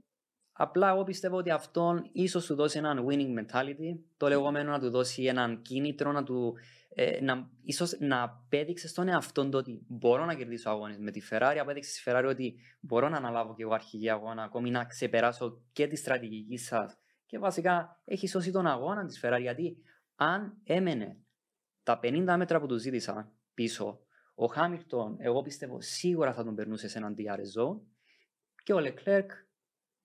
απλά 0.52 0.90
εγώ 0.90 1.04
πιστεύω 1.04 1.38
ότι 1.38 1.50
αυτόν 1.50 2.10
ίσως 2.12 2.46
του 2.46 2.56
δώσει 2.56 2.78
έναν 2.78 3.08
winning 3.10 3.40
mentality, 3.40 4.00
το 4.18 4.28
λεγόμενο 4.28 4.72
να 4.72 4.80
του 4.80 4.90
δώσει 4.90 5.24
έναν 5.24 5.62
κίνητρο, 5.62 6.12
να 6.12 6.24
του 6.24 6.56
ε, 6.94 7.22
να, 7.22 7.50
ίσως 7.64 7.98
να 8.00 8.22
απέδειξε 8.22 8.88
στον 8.88 9.08
εαυτό 9.08 9.50
του 9.50 9.58
ότι 9.58 9.86
μπορώ 9.88 10.26
να 10.26 10.36
κερδίσω 10.36 10.70
αγώνες 10.70 10.98
με 10.98 11.12
τη 11.12 11.22
Ferrari, 11.30 11.58
απέδειξε 11.62 11.92
στη 11.92 12.02
Ferrari 12.06 12.26
ότι 12.28 12.56
μπορώ 12.80 13.10
να 13.10 13.18
αναλάβω 13.18 13.54
και 13.56 13.64
εγώ 13.64 13.74
αρχική 13.74 14.10
αγώνα, 14.10 14.44
ακόμη 14.44 14.72
να 14.72 14.86
ξεπεράσω 14.86 15.62
και 15.72 15.88
τη 15.88 15.96
στρατηγική 15.96 16.58
σας. 16.58 16.98
Και 17.26 17.40
βασικά 17.40 18.02
έχει 18.06 18.28
σώσει 18.28 18.52
τον 18.52 18.68
αγώνα 18.68 19.06
της 19.06 19.22
Ferrari, 19.24 19.42
γιατί 19.42 19.78
αν 20.16 20.58
έμενε 20.64 21.18
τα 21.84 22.00
50 22.04 22.36
μέτρα 22.38 22.60
που 22.60 22.66
του 22.66 22.78
ζήτησα 22.78 23.32
πίσω, 23.54 24.00
ο 24.34 24.46
Χάμιλτον, 24.46 25.16
εγώ 25.20 25.42
πιστεύω 25.42 25.82
σίγουρα 25.82 26.34
θα 26.34 26.44
τον 26.44 26.56
περνούσε 26.56 26.88
σε 26.88 26.98
έναν 26.98 27.16
DRS 27.18 27.62
zone 27.62 27.80
και 28.64 28.74
ο 28.74 28.78
Leclerc 28.78 29.28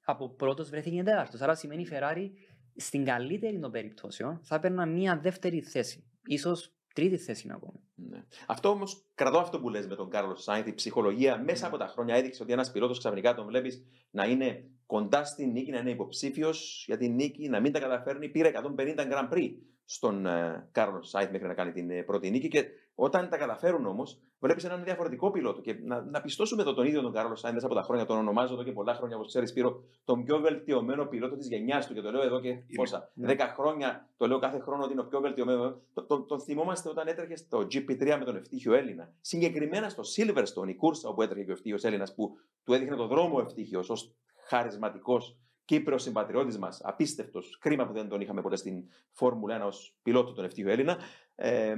από 0.05 0.29
πρώτος 0.29 0.70
βρέθηκε 0.70 1.03
τέταρτος. 1.03 1.41
Άρα 1.41 1.55
σημαίνει 1.55 1.83
η 1.83 1.89
Ferrari 1.93 2.31
στην 2.77 3.05
καλύτερη 3.05 3.59
των 3.59 3.70
περιπτώσεων 3.70 4.41
θα 4.43 4.55
έπαιρνα 4.55 4.87
μια 4.87 5.18
δεύτερη 5.18 5.61
θέση. 5.61 6.05
Ίσως 6.24 6.77
τρίτη 6.95 7.16
θέση 7.16 7.51
ακόμη. 7.53 7.81
Ναι. 7.95 8.24
Αυτό 8.47 8.68
όμως, 8.68 9.07
κρατώ 9.14 9.39
αυτό 9.39 9.61
που 9.61 9.68
λες 9.68 9.87
με 9.87 9.95
τον 9.95 10.11
Κάρλος 10.11 10.43
Σάινθ, 10.43 10.66
η 10.66 10.74
ψυχολογία 10.74 11.43
μέσα 11.43 11.66
από 11.66 11.77
τα 11.77 11.87
χρόνια 11.87 12.14
έδειξε 12.14 12.43
ότι 12.43 12.53
ένας 12.53 12.72
πιλότος 12.72 12.99
ξαφνικά 12.99 13.35
τον 13.35 13.47
βλέπεις 13.47 13.85
να 14.11 14.24
είναι 14.24 14.70
κοντά 14.87 15.24
στην 15.24 15.51
νίκη, 15.51 15.70
να 15.70 15.79
είναι 15.79 15.91
υποψήφιος 15.91 16.85
για 16.87 16.97
την 16.97 17.14
νίκη, 17.14 17.49
να 17.49 17.61
μην 17.61 17.72
τα 17.72 17.81
καταφέρνει. 17.81 18.29
Πήρε 18.29 18.49
150 18.49 18.97
Grand 18.97 19.29
Prix 19.33 19.51
στον 19.89 20.26
ε, 20.26 20.68
Κάρλο 20.72 21.03
Σάινθ 21.03 21.30
μέχρι 21.32 21.47
να 21.47 21.55
κάνει 21.55 21.72
την 21.72 21.91
ε, 21.91 22.03
πρώτη 22.03 22.30
νίκη. 22.30 22.49
Και 22.49 22.64
όταν 22.95 23.28
τα 23.28 23.37
καταφέρουν 23.37 23.87
όμως, 23.87 24.20
βλέπεις 24.39 24.64
έναν 24.64 24.84
διαφορετικό 24.84 25.30
πιλότο. 25.30 25.61
Και 25.61 25.74
να, 25.84 26.01
να 26.03 26.20
πιστώσουμε 26.20 26.62
εδώ 26.62 26.74
τον 26.74 26.87
ίδιο 26.87 27.03
τον 27.03 27.12
Κάρλο 27.12 27.34
Σάινθ 27.37 27.55
μέσα 27.55 27.66
από 27.66 27.74
τα 27.74 27.82
χρόνια, 27.82 28.05
τον 28.05 28.16
ονομάζω 28.18 28.55
εδώ 28.55 28.62
και 28.62 28.72
πολλά 28.72 28.95
χρόνια, 28.95 29.16
όπως 29.16 29.28
ξέρεις, 29.28 29.51
Σπύρο, 29.51 29.82
τον 30.05 30.24
πιο 30.24 30.39
βελτιωμένο 30.41 31.07
πιλότο 31.07 31.37
της 31.37 31.49
γενιάς 31.49 31.87
του. 31.87 31.95
Και 31.95 32.01
το 32.01 32.11
λέω 32.11 32.22
εδώ 32.22 32.41
και 32.41 32.55
πόσα, 32.74 33.11
Ναι. 33.14 33.32
10 33.34 33.37
χρόνια, 33.57 34.09
το 34.16 34.26
λέω 34.26 34.39
κάθε 34.39 34.59
χρόνο 34.59 34.82
ότι 34.82 34.93
είναι 34.93 35.01
ο 35.01 35.07
πιο 35.07 35.20
βελτιωμένο. 35.20 35.80
Το- 35.95 36.03
Τον, 36.05 36.26
τον 36.26 36.41
θυμόμαστε 36.41 36.89
όταν 36.89 37.07
έτρεχε 37.07 37.37
στο 37.37 37.59
GP3 37.59 38.16
με 38.18 38.24
τον 38.24 38.37
ευτύχιο 38.37 38.74
Έλληνα. 38.74 39.12
Συγκεκριμένα 39.20 39.89
στο 39.89 40.03
Silverstone, 40.16 40.68
η 40.68 40.74
κούρσα 40.74 41.09
όπου 41.09 41.22
έτρεχε 41.22 41.45
και 41.45 41.51
ο 41.51 41.53
ευτύχιος 41.55 41.84
Έλληνας, 41.84 42.14
που 42.14 42.30
του 42.64 42.72
έδειχνε 42.72 42.97
το 42.97 43.07
δρόμο 43.07 43.37
ο 43.37 43.41
ευτύχιος 43.41 43.91
ως 43.91 44.14
χαρισματικός 44.49 45.37
Κύπρος 45.67 46.03
συμπατριώτης 46.03 46.59
μας, 46.59 46.81
απίστευτος. 46.85 47.59
Κρίμα 47.61 47.87
που 47.87 47.93
δεν 47.93 48.09
τον 48.09 48.21
είχαμε 48.21 48.43
ποτέ 48.43 48.57
στην 48.57 48.85
Φόρμουλα 49.11 49.55
1 49.62 49.67
ως 49.67 49.97
πιλότο 50.03 50.33
τον 50.33 50.45
ευτύχιο 50.45 50.71
Έλληνα. 50.71 50.99
Ε, 51.35 51.75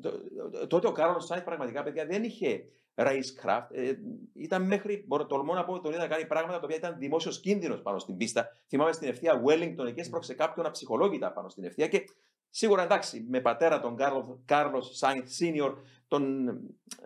το- 0.00 0.12
το- 0.50 0.66
τότε 0.66 0.86
ο 0.86 0.92
Κάρολο 0.92 1.20
Σάιντ 1.20 1.42
πραγματικά, 1.42 1.82
παιδιά, 1.82 2.06
δεν 2.06 2.22
είχε 2.24 2.64
racecraft. 2.94 3.66
Ε, 3.70 3.92
ήταν 4.34 4.62
μέχρι, 4.66 5.04
μπορώ 5.06 5.26
τολμώ 5.26 5.54
να 5.54 5.64
πω, 5.64 5.80
τον 5.80 5.92
είδα 5.92 6.00
να 6.02 6.08
κάνει 6.08 6.26
πράγματα 6.26 6.58
τα 6.58 6.64
οποία 6.64 6.76
ήταν 6.76 6.98
δημόσιος 6.98 7.40
κίνδυνος 7.40 7.82
πάνω 7.82 7.98
στην 7.98 8.16
πίστα. 8.16 8.48
Θυμάμαι 8.68 8.92
στην 8.92 9.08
ευθεία 9.08 9.42
Wellington, 9.46 9.86
εκεί 9.86 10.00
έσπρωξε 10.00 10.34
κάποιον 10.34 10.66
αψυχολόγητα 10.66 11.32
πάνω 11.32 11.48
στην 11.48 11.64
ευθεία 11.64 11.88
και 11.88 12.04
σίγουρα 12.50 12.82
εντάξει, 12.82 13.26
με 13.28 13.40
πατέρα 13.40 13.80
τον 13.80 13.96
Κάρλο 14.44 14.80
Σάιντ 14.80 15.26
Senior, 15.40 15.74
τον, 16.08 16.48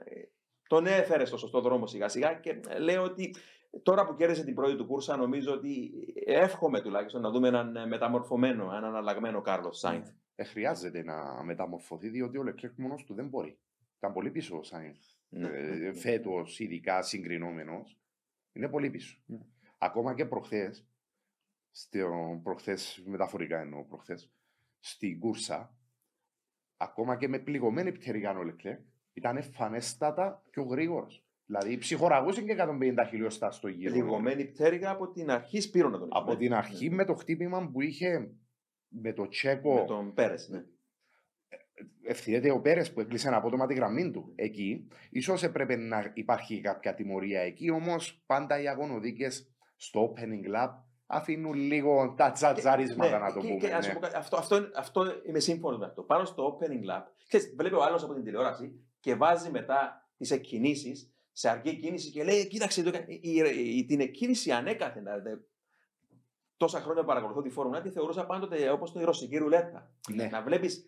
ε, 0.04 0.20
τον 0.68 0.86
έφερε 0.86 1.24
στο 1.24 1.36
σωστό 1.36 1.60
δρόμο 1.60 1.86
σιγά 1.86 2.08
σιγά 2.08 2.34
και 2.34 2.60
λέω 2.78 3.02
ότι 3.02 3.34
τώρα 3.82 4.06
που 4.06 4.14
κέρδισε 4.14 4.44
την 4.44 4.54
πρώτη 4.54 4.76
του 4.76 4.86
κούρσα, 4.86 5.16
νομίζω 5.16 5.52
ότι 5.52 5.92
εύχομαι 6.26 6.80
τουλάχιστον 6.80 7.20
να 7.20 7.30
δούμε 7.30 7.48
έναν 7.48 7.88
μεταμορφωμένο, 7.88 8.74
έναν 8.74 8.96
αλλαγμένο 8.96 9.40
Κάρλος 9.40 9.78
Σάιντ. 9.78 10.06
Ε, 10.34 10.44
χρειάζεται 10.44 11.02
να 11.02 11.42
μεταμορφωθεί 11.44 12.08
διότι 12.08 12.38
ο 12.38 12.42
Λεκλέρκ 12.42 12.78
μόνος 12.78 13.04
του 13.04 13.14
δεν 13.14 13.28
μπορεί. 13.28 13.58
Ήταν 13.96 14.12
πολύ 14.12 14.30
πίσω 14.30 14.58
ο 14.58 14.62
Σάινθ. 14.62 14.98
Ναι. 15.28 15.48
Ε, 15.48 15.92
Φέτος, 15.92 16.60
ειδικά 16.60 17.02
συγκρινόμενος, 17.02 17.98
είναι 18.52 18.68
πολύ 18.68 18.90
πίσω. 18.90 19.18
Ναι. 19.26 19.38
Ακόμα 19.78 20.14
και 20.14 20.26
προχθές, 20.26 20.86
προχθές, 22.42 23.02
μεταφορικά 23.06 23.60
εννοώ 23.60 23.84
προχθές, 23.84 24.30
στην 24.78 25.18
κούρσα, 25.18 25.76
ακόμα 26.76 27.16
και 27.16 27.28
με 27.28 27.38
πληγωμένη 27.38 27.92
πτέρυγα 27.92 28.38
ο 28.38 28.42
Λεκλέρκ, 28.42 28.80
ήταν 29.12 29.36
εμφανέστατα 29.36 30.42
πιο 30.50 30.62
γρήγορος. 30.62 31.25
Δηλαδή 31.46 31.76
ψυχοραγούσε 31.78 32.42
και 32.42 32.56
150 32.58 33.06
χιλιοστά 33.08 33.50
στο 33.50 33.68
γύρο. 33.68 33.94
Λιγωμένη 33.94 34.44
πτέρυγα 34.44 34.90
από 34.90 35.10
την 35.10 35.30
αρχή 35.30 35.60
Σπύρο 35.60 35.88
να 35.88 35.98
τον 35.98 36.08
Από 36.12 36.18
είχαμε. 36.30 36.36
την 36.36 36.54
αρχή 36.54 36.90
με 36.90 37.04
το 37.04 37.14
χτύπημα 37.14 37.70
που 37.72 37.80
είχε 37.80 38.30
με 38.88 39.12
το 39.12 39.28
Τσέκο. 39.28 39.74
Με 39.74 39.84
τον 39.84 40.14
Πέρες, 40.14 40.48
ναι. 40.48 40.64
ευθυνέται 42.02 42.50
ο 42.50 42.60
Πέρες 42.60 42.92
που 42.92 43.00
έκλεισε 43.00 43.28
απότομα 43.34 43.66
τη 43.66 43.74
γραμμή 43.74 44.10
του 44.10 44.32
εκεί. 44.34 44.88
ίσως 45.10 45.42
έπρεπε 45.42 45.76
να 45.76 46.10
υπάρχει 46.14 46.60
κάποια 46.60 46.94
τιμωρία 46.94 47.40
εκεί, 47.40 47.70
όμως 47.70 48.22
πάντα 48.26 48.60
οι 48.60 48.68
αγωνοδίκες 48.68 49.54
στο 49.76 50.12
opening 50.12 50.54
lap 50.56 50.70
αφήνουν 51.06 51.54
λίγο 51.54 52.14
τα 52.16 52.30
τσατζαρίσματα 52.30 53.18
να 53.18 53.32
το 53.32 53.40
και- 53.40 53.46
πούμε. 53.48 53.58
και 53.60 53.72
ας 53.74 53.86
ναι. 53.86 53.92
πω 53.94 54.00
κάτι, 54.00 54.16
αυτό, 54.16 54.36
αυτό, 54.36 54.56
είναι- 54.56 54.70
αυτό 54.76 55.02
είμαι 55.28 55.38
σύμφωνος 55.38 55.78
με 55.78 55.84
αυτό. 55.86 56.02
Πάνω 56.02 56.24
στο 56.24 56.58
opening 56.60 56.90
lap, 56.90 57.02
ξέρεις, 57.26 57.54
βλέπει 57.56 57.74
ο 57.74 57.82
άλλος 57.82 58.02
από 58.02 58.14
την 58.14 58.24
τηλεόραση 58.24 58.84
και 59.00 59.14
βάζει 59.14 59.50
μετά 59.50 60.08
τις 60.16 60.30
εκκινήσεις 60.30 61.14
σε 61.38 61.48
αργή 61.48 61.76
κίνηση 61.76 62.10
και 62.10 62.24
λέει: 62.24 62.46
Κοίταξε, 62.46 62.82
το, 62.82 62.90
κα- 62.90 63.04
η, 63.08 63.18
η- 63.22 63.76
η- 63.78 63.84
την 63.84 64.00
εκκίνηση 64.00 64.50
ανέκαθεν. 64.50 65.02
δηλαδή, 65.02 65.44
Τόσα 66.56 66.80
χρόνια 66.80 67.02
που 67.02 67.08
παρακολουθώ 67.08 67.42
τη 67.42 67.50
Φόρμουλα, 67.50 67.80
τη 67.80 67.90
θεωρούσα 67.90 68.26
πάντοτε 68.26 68.70
όπως 68.70 68.92
το 68.92 69.00
η 69.00 69.04
ρωσική 69.04 69.36
ρουλέτα. 69.36 69.90
Ναι. 70.14 70.26
Να 70.26 70.42
βλέπεις 70.42 70.84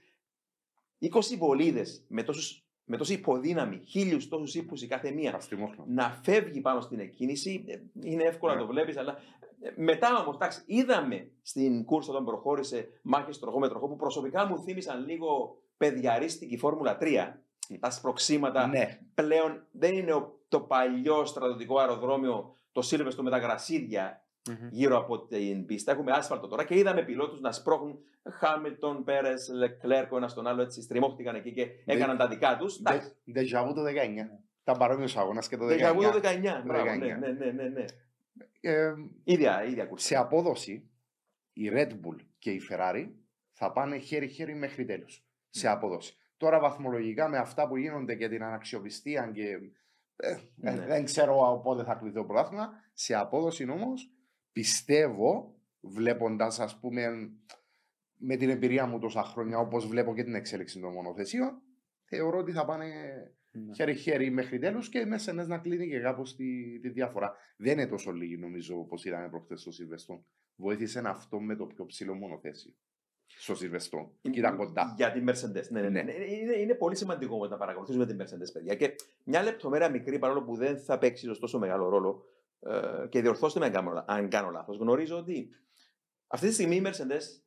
20 1.00 1.36
βολίδες 1.38 2.04
με, 2.08 2.22
τόσους- 2.22 2.64
με 2.84 2.96
τόση 2.96 3.12
υποδύναμη, 3.12 3.82
χίλιους 3.86 4.28
τόσους 4.28 4.54
ύπους 4.54 4.82
η 4.82 4.86
κάθε 4.86 5.10
μία, 5.10 5.34
Αστιμόχλο. 5.34 5.84
να 5.88 6.10
φεύγει 6.22 6.60
πάνω 6.60 6.80
στην 6.80 6.98
εκκίνηση. 7.00 7.64
ε, 7.66 7.78
Είναι 8.08 8.22
εύκολο 8.24 8.52
Ναι. 8.54 8.60
να 8.60 8.66
το 8.66 8.72
βλέπεις, 8.72 8.96
αλλά 8.96 9.18
ε, 9.60 9.70
μετά 9.76 10.20
όμως, 10.22 10.34
εντάξει, 10.34 10.62
είδαμε 10.66 11.30
στην 11.42 11.84
κούρσα 11.84 12.10
όταν 12.10 12.24
προχώρησε 12.24 12.88
μάχες 13.02 13.38
τροχό 13.38 13.58
με 13.58 13.68
τροχό 13.68 13.88
που 13.88 13.96
προσωπικά 13.96 14.46
μου 14.46 14.58
θύμισαν 14.62 15.04
λίγο 15.06 15.58
παιδιαρίστικη 15.76 16.56
Φόρμουλα 16.56 16.98
3. 17.00 17.42
Τα 17.80 17.90
σπροξήματα 17.90 18.66
Ναι, 18.66 18.98
πλέον 19.14 19.66
δεν 19.70 19.94
είναι 19.94 20.12
ο- 20.12 20.37
το 20.48 20.60
παλιό 20.60 21.24
στρατιωτικό 21.24 21.78
αεροδρόμιο, 21.78 22.54
το 22.72 22.88
Silverstone 22.90 23.22
με 23.22 23.30
τα 23.30 23.38
γρασίδια 23.38 24.22
Μμμ. 24.48 24.68
γύρω 24.70 24.96
από 24.98 25.26
την 25.26 25.66
πίστα. 25.66 25.92
Έχουμε 25.92 26.12
άσφαλτο 26.12 26.46
τώρα 26.48 26.64
και 26.64 26.78
είδαμε 26.78 27.02
πιλότους 27.04 27.40
να 27.40 27.52
σπρώχνουν 27.52 27.98
Χάμιλτον, 28.30 29.04
Πέρες, 29.04 29.48
Λεκλέρκο, 29.48 30.16
ένα 30.16 30.28
στον 30.28 30.46
άλλο 30.46 30.62
έτσι 30.62 30.82
στριμώχτηκαν 30.82 31.34
εκεί 31.34 31.52
και 31.52 31.66
έκαναν 31.84 32.16
τα 32.16 32.28
δικά 32.28 32.56
τους. 32.56 32.82
Ντε- 32.82 33.16
Ντεζαβού 33.32 33.74
το 33.74 33.82
19. 33.82 33.90
Ήταν 34.62 34.78
παρόμοιο 34.78 35.08
αγώνα 35.16 35.40
και 35.40 35.56
το 35.56 35.64
19. 35.64 35.68
Δεκαγού 35.68 36.00
το 36.02 36.18
19. 36.18 36.42
Το 36.42 36.62
Μπράβο, 36.64 36.90
19. 36.90 36.98
ναι, 36.98 37.06
ναι, 37.06 37.28
ναι, 37.30 37.50
ναι, 37.50 37.68
ναι. 37.68 37.84
Ε, 38.60 38.92
Ίδια, 39.24 39.64
ίδια 39.64 39.84
κούρσα. 39.84 40.06
σε 40.06 40.16
απόδοση, 40.16 40.90
η 41.52 41.70
Red 41.72 41.90
Bull 41.90 42.16
και 42.38 42.50
η 42.50 42.60
Ferrari 42.70 43.08
θα 43.52 43.72
πάνε 43.72 43.98
χέρι-χέρι 43.98 44.54
μέχρι 44.54 44.84
τέλους. 44.84 45.24
Σε 45.50 45.68
απόδοση. 45.68 46.16
Τώρα 46.36 46.60
βαθμολογικά 46.60 47.28
με 47.28 47.38
αυτά 47.38 47.68
που 47.68 47.76
γίνονται 47.76 48.14
και 48.14 48.28
την 48.28 48.42
αναξιοπιστία 48.44 49.30
και 49.34 49.42
ε, 50.20 50.30
ε, 50.30 50.38
Ναι. 50.74 50.86
δεν 50.86 51.04
ξέρω 51.04 51.60
πότε 51.64 51.84
θα 51.84 51.94
κλειθεί 51.94 52.14
το 52.14 52.24
πρωτάθλημα. 52.24 52.68
Σε 52.92 53.14
απόδοση 53.14 53.70
όμως 53.70 54.12
πιστεύω, 54.52 55.56
βλέποντας 55.80 56.60
ας 56.60 56.78
πούμε 56.80 57.08
με 58.18 58.36
την 58.36 58.50
εμπειρία 58.50 58.86
μου 58.86 58.98
τόσα 58.98 59.22
χρόνια, 59.22 59.58
όπως 59.58 59.86
βλέπω 59.86 60.14
και 60.14 60.24
την 60.24 60.34
εξέλιξη 60.34 60.80
των 60.80 60.92
μονοθεσίων, 60.92 61.62
θεωρώ 62.04 62.38
ότι 62.38 62.52
θα 62.52 62.64
πάνε 62.64 62.86
Ναι. 63.50 63.74
χέρι-χέρι 63.74 64.30
μέχρι 64.30 64.58
τέλους 64.58 64.88
και 64.88 65.04
μέσα 65.06 65.30
ενές 65.30 65.46
να 65.46 65.58
κλείνει 65.58 65.88
και 65.88 66.00
κάπως 66.00 66.36
τη, 66.36 66.78
τη 66.80 66.88
διαφορά. 66.88 67.34
Δεν 67.56 67.72
είναι 67.72 67.86
τόσο 67.86 68.12
λίγη 68.12 68.36
νομίζω 68.36 68.78
όπως 68.78 69.04
είδαμε 69.04 69.28
προχθές 69.28 69.60
στο 69.60 69.70
Σιλβεστόν. 69.72 70.24
Βοήθησε 70.56 71.02
αυτό 71.06 71.40
με 71.40 71.56
το 71.56 71.66
πιο 71.66 71.86
ψηλό 71.86 72.14
μονοθέσιο. 72.14 72.72
Στο 73.36 73.54
Σιλβεστόν. 73.54 74.10
Και 74.20 74.38
ήταν 74.38 74.56
κοντά. 74.56 74.94
Για 74.96 75.12
την 75.12 75.28
Mercedes. 75.30 75.68
Ναι, 75.70 75.80
ναι, 75.80 75.88
ναι. 75.88 76.02
Ναι. 76.02 76.12
Είναι, 76.12 76.56
είναι 76.56 76.74
πολύ 76.74 76.96
σημαντικό 76.96 77.46
να 77.46 77.56
παρακολουθήσουμε 77.56 78.06
την 78.06 78.22
Mercedes, 78.22 78.52
παιδιά. 78.52 78.74
Και 78.74 78.94
μια 79.24 79.42
λεπτομέρεια 79.42 79.88
μικρή, 79.90 80.18
παρόλο 80.18 80.42
που 80.42 80.56
δεν 80.56 80.78
θα 80.78 80.98
παίξει 80.98 81.24
ίσως 81.24 81.38
τόσο 81.38 81.58
μεγάλο 81.58 81.88
ρόλο, 81.88 82.24
ε, 82.60 83.06
και 83.08 83.20
διορθώστε 83.20 83.58
με 83.58 83.66
αν 83.66 83.72
κάνω, 83.72 84.04
αν 84.06 84.28
κάνω 84.28 84.50
λάθος. 84.50 84.76
Γνωρίζω 84.76 85.16
ότι 85.18 85.48
αυτή 86.26 86.46
τη 86.46 86.52
στιγμή 86.52 86.76
η 86.76 86.82
Mercedes 86.86 87.42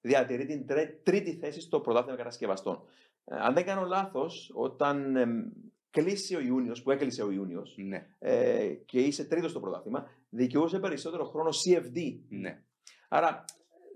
διατηρεί 0.00 0.46
την 0.46 0.66
τρέ- 0.66 1.02
τρίτη 1.02 1.36
θέση 1.36 1.60
στο 1.60 1.80
πρωτάθλημα 1.80 2.16
κατασκευαστών. 2.16 2.82
Ε, 3.24 3.36
αν 3.36 3.54
δεν 3.54 3.64
κάνω 3.64 3.84
λάθος, 3.86 4.50
όταν 4.54 5.16
εμ, 5.16 5.42
κλείσει 5.90 6.36
ο 6.36 6.40
Ιούνιος, 6.40 6.82
που 6.82 6.90
έκλεισε 6.90 7.22
ο 7.22 7.30
Ιούνιος, 7.30 7.74
Ναι, 7.76 8.06
ε, 8.18 8.66
και 8.66 9.00
είσαι 9.00 9.24
τρίτος 9.24 9.50
στο 9.50 9.60
πρωτάθλημα, 9.60 10.06
δικαιούσε 10.28 10.78
περισσότερο 10.78 11.24
χρόνο 11.24 11.48
CFD. 11.64 12.18
ναι. 12.28 12.62
Άρα 13.08 13.44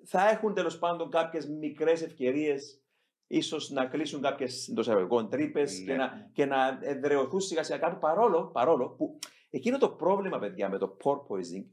θα 0.06 0.28
έχουν 0.28 0.54
τέλος 0.54 0.78
πάντων 0.78 1.10
κάποιες 1.10 1.46
μικρές 1.46 2.02
ευκαιρίες 2.02 2.80
ίσως 3.26 3.70
να 3.70 3.86
κλείσουν 3.86 4.22
κάποιες 4.22 4.68
εντός 4.68 4.86
εισαγωγικών 4.86 5.28
τρύπες 5.30 5.78
Ναι. 5.78 5.84
και, 5.84 5.94
να, 5.94 6.30
και 6.32 6.44
να 6.44 6.78
εδρεωθούν 6.80 7.40
σιγά 7.40 7.62
σιγά 7.62 7.78
κάτω. 7.78 7.96
Παρόλο, 7.96 8.46
παρόλο 8.46 8.88
που 8.88 9.18
εκείνο 9.50 9.78
το 9.78 9.88
πρόβλημα, 9.88 10.38
παιδιά, 10.38 10.68
με 10.68 10.78
το 10.78 10.96
porpoising 11.04 11.64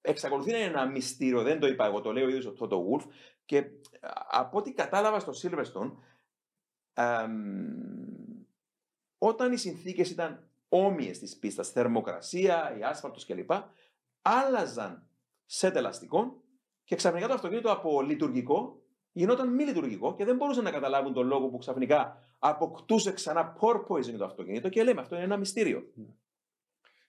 εξακολουθεί 0.00 0.50
να 0.50 0.56
είναι 0.56 0.66
ένα 0.66 0.86
μυστήριο. 0.86 1.42
Δεν 1.42 1.60
το 1.60 1.66
είπα 1.66 1.86
εγώ, 1.86 2.00
το 2.00 2.12
λέω 2.12 2.24
ο 2.24 2.28
ίδιο 2.28 2.50
ο 2.50 2.54
Toto 2.60 2.76
Wolf. 2.76 3.06
Και 3.44 3.58
α, 3.58 3.64
από 4.28 4.58
ό,τι 4.58 4.72
κατάλαβα 4.72 5.18
στο 5.20 5.32
Silverstone, 5.42 5.92
αμ, 6.92 7.32
όταν 9.18 9.52
οι 9.52 9.56
συνθήκες 9.56 10.10
ήταν 10.10 10.48
όμοιες 10.68 11.18
της 11.18 11.38
πίστας, 11.38 11.70
θερμοκρασία, 11.70 12.76
η 12.78 12.82
άσφαλτος 12.82 13.24
κλπ, 13.26 13.50
άλλαζαν 14.22 15.08
σετ 15.44 15.76
ελαστικών 15.76 16.42
και 16.84 16.96
ξαφνικά 16.96 17.26
το 17.26 17.34
αυτοκίνητο 17.34 17.70
από 17.72 18.02
λειτουργικό 18.02 18.82
γινόταν 19.12 19.54
μη 19.54 19.64
λειτουργικό 19.64 20.14
και 20.14 20.24
δεν 20.24 20.36
μπορούσαν 20.36 20.64
να 20.64 20.70
καταλάβουν 20.70 21.12
τον 21.12 21.26
λόγο 21.26 21.48
που 21.48 21.58
ξαφνικά 21.58 22.16
αποκτούσε 22.38 23.12
ξανά 23.12 23.56
porpoising 23.60 24.14
το 24.18 24.24
αυτοκίνητο 24.24 24.68
και 24.68 24.82
λέμε 24.82 25.00
αυτό 25.00 25.14
είναι 25.14 25.24
ένα 25.24 25.36
μυστήριο. 25.36 25.92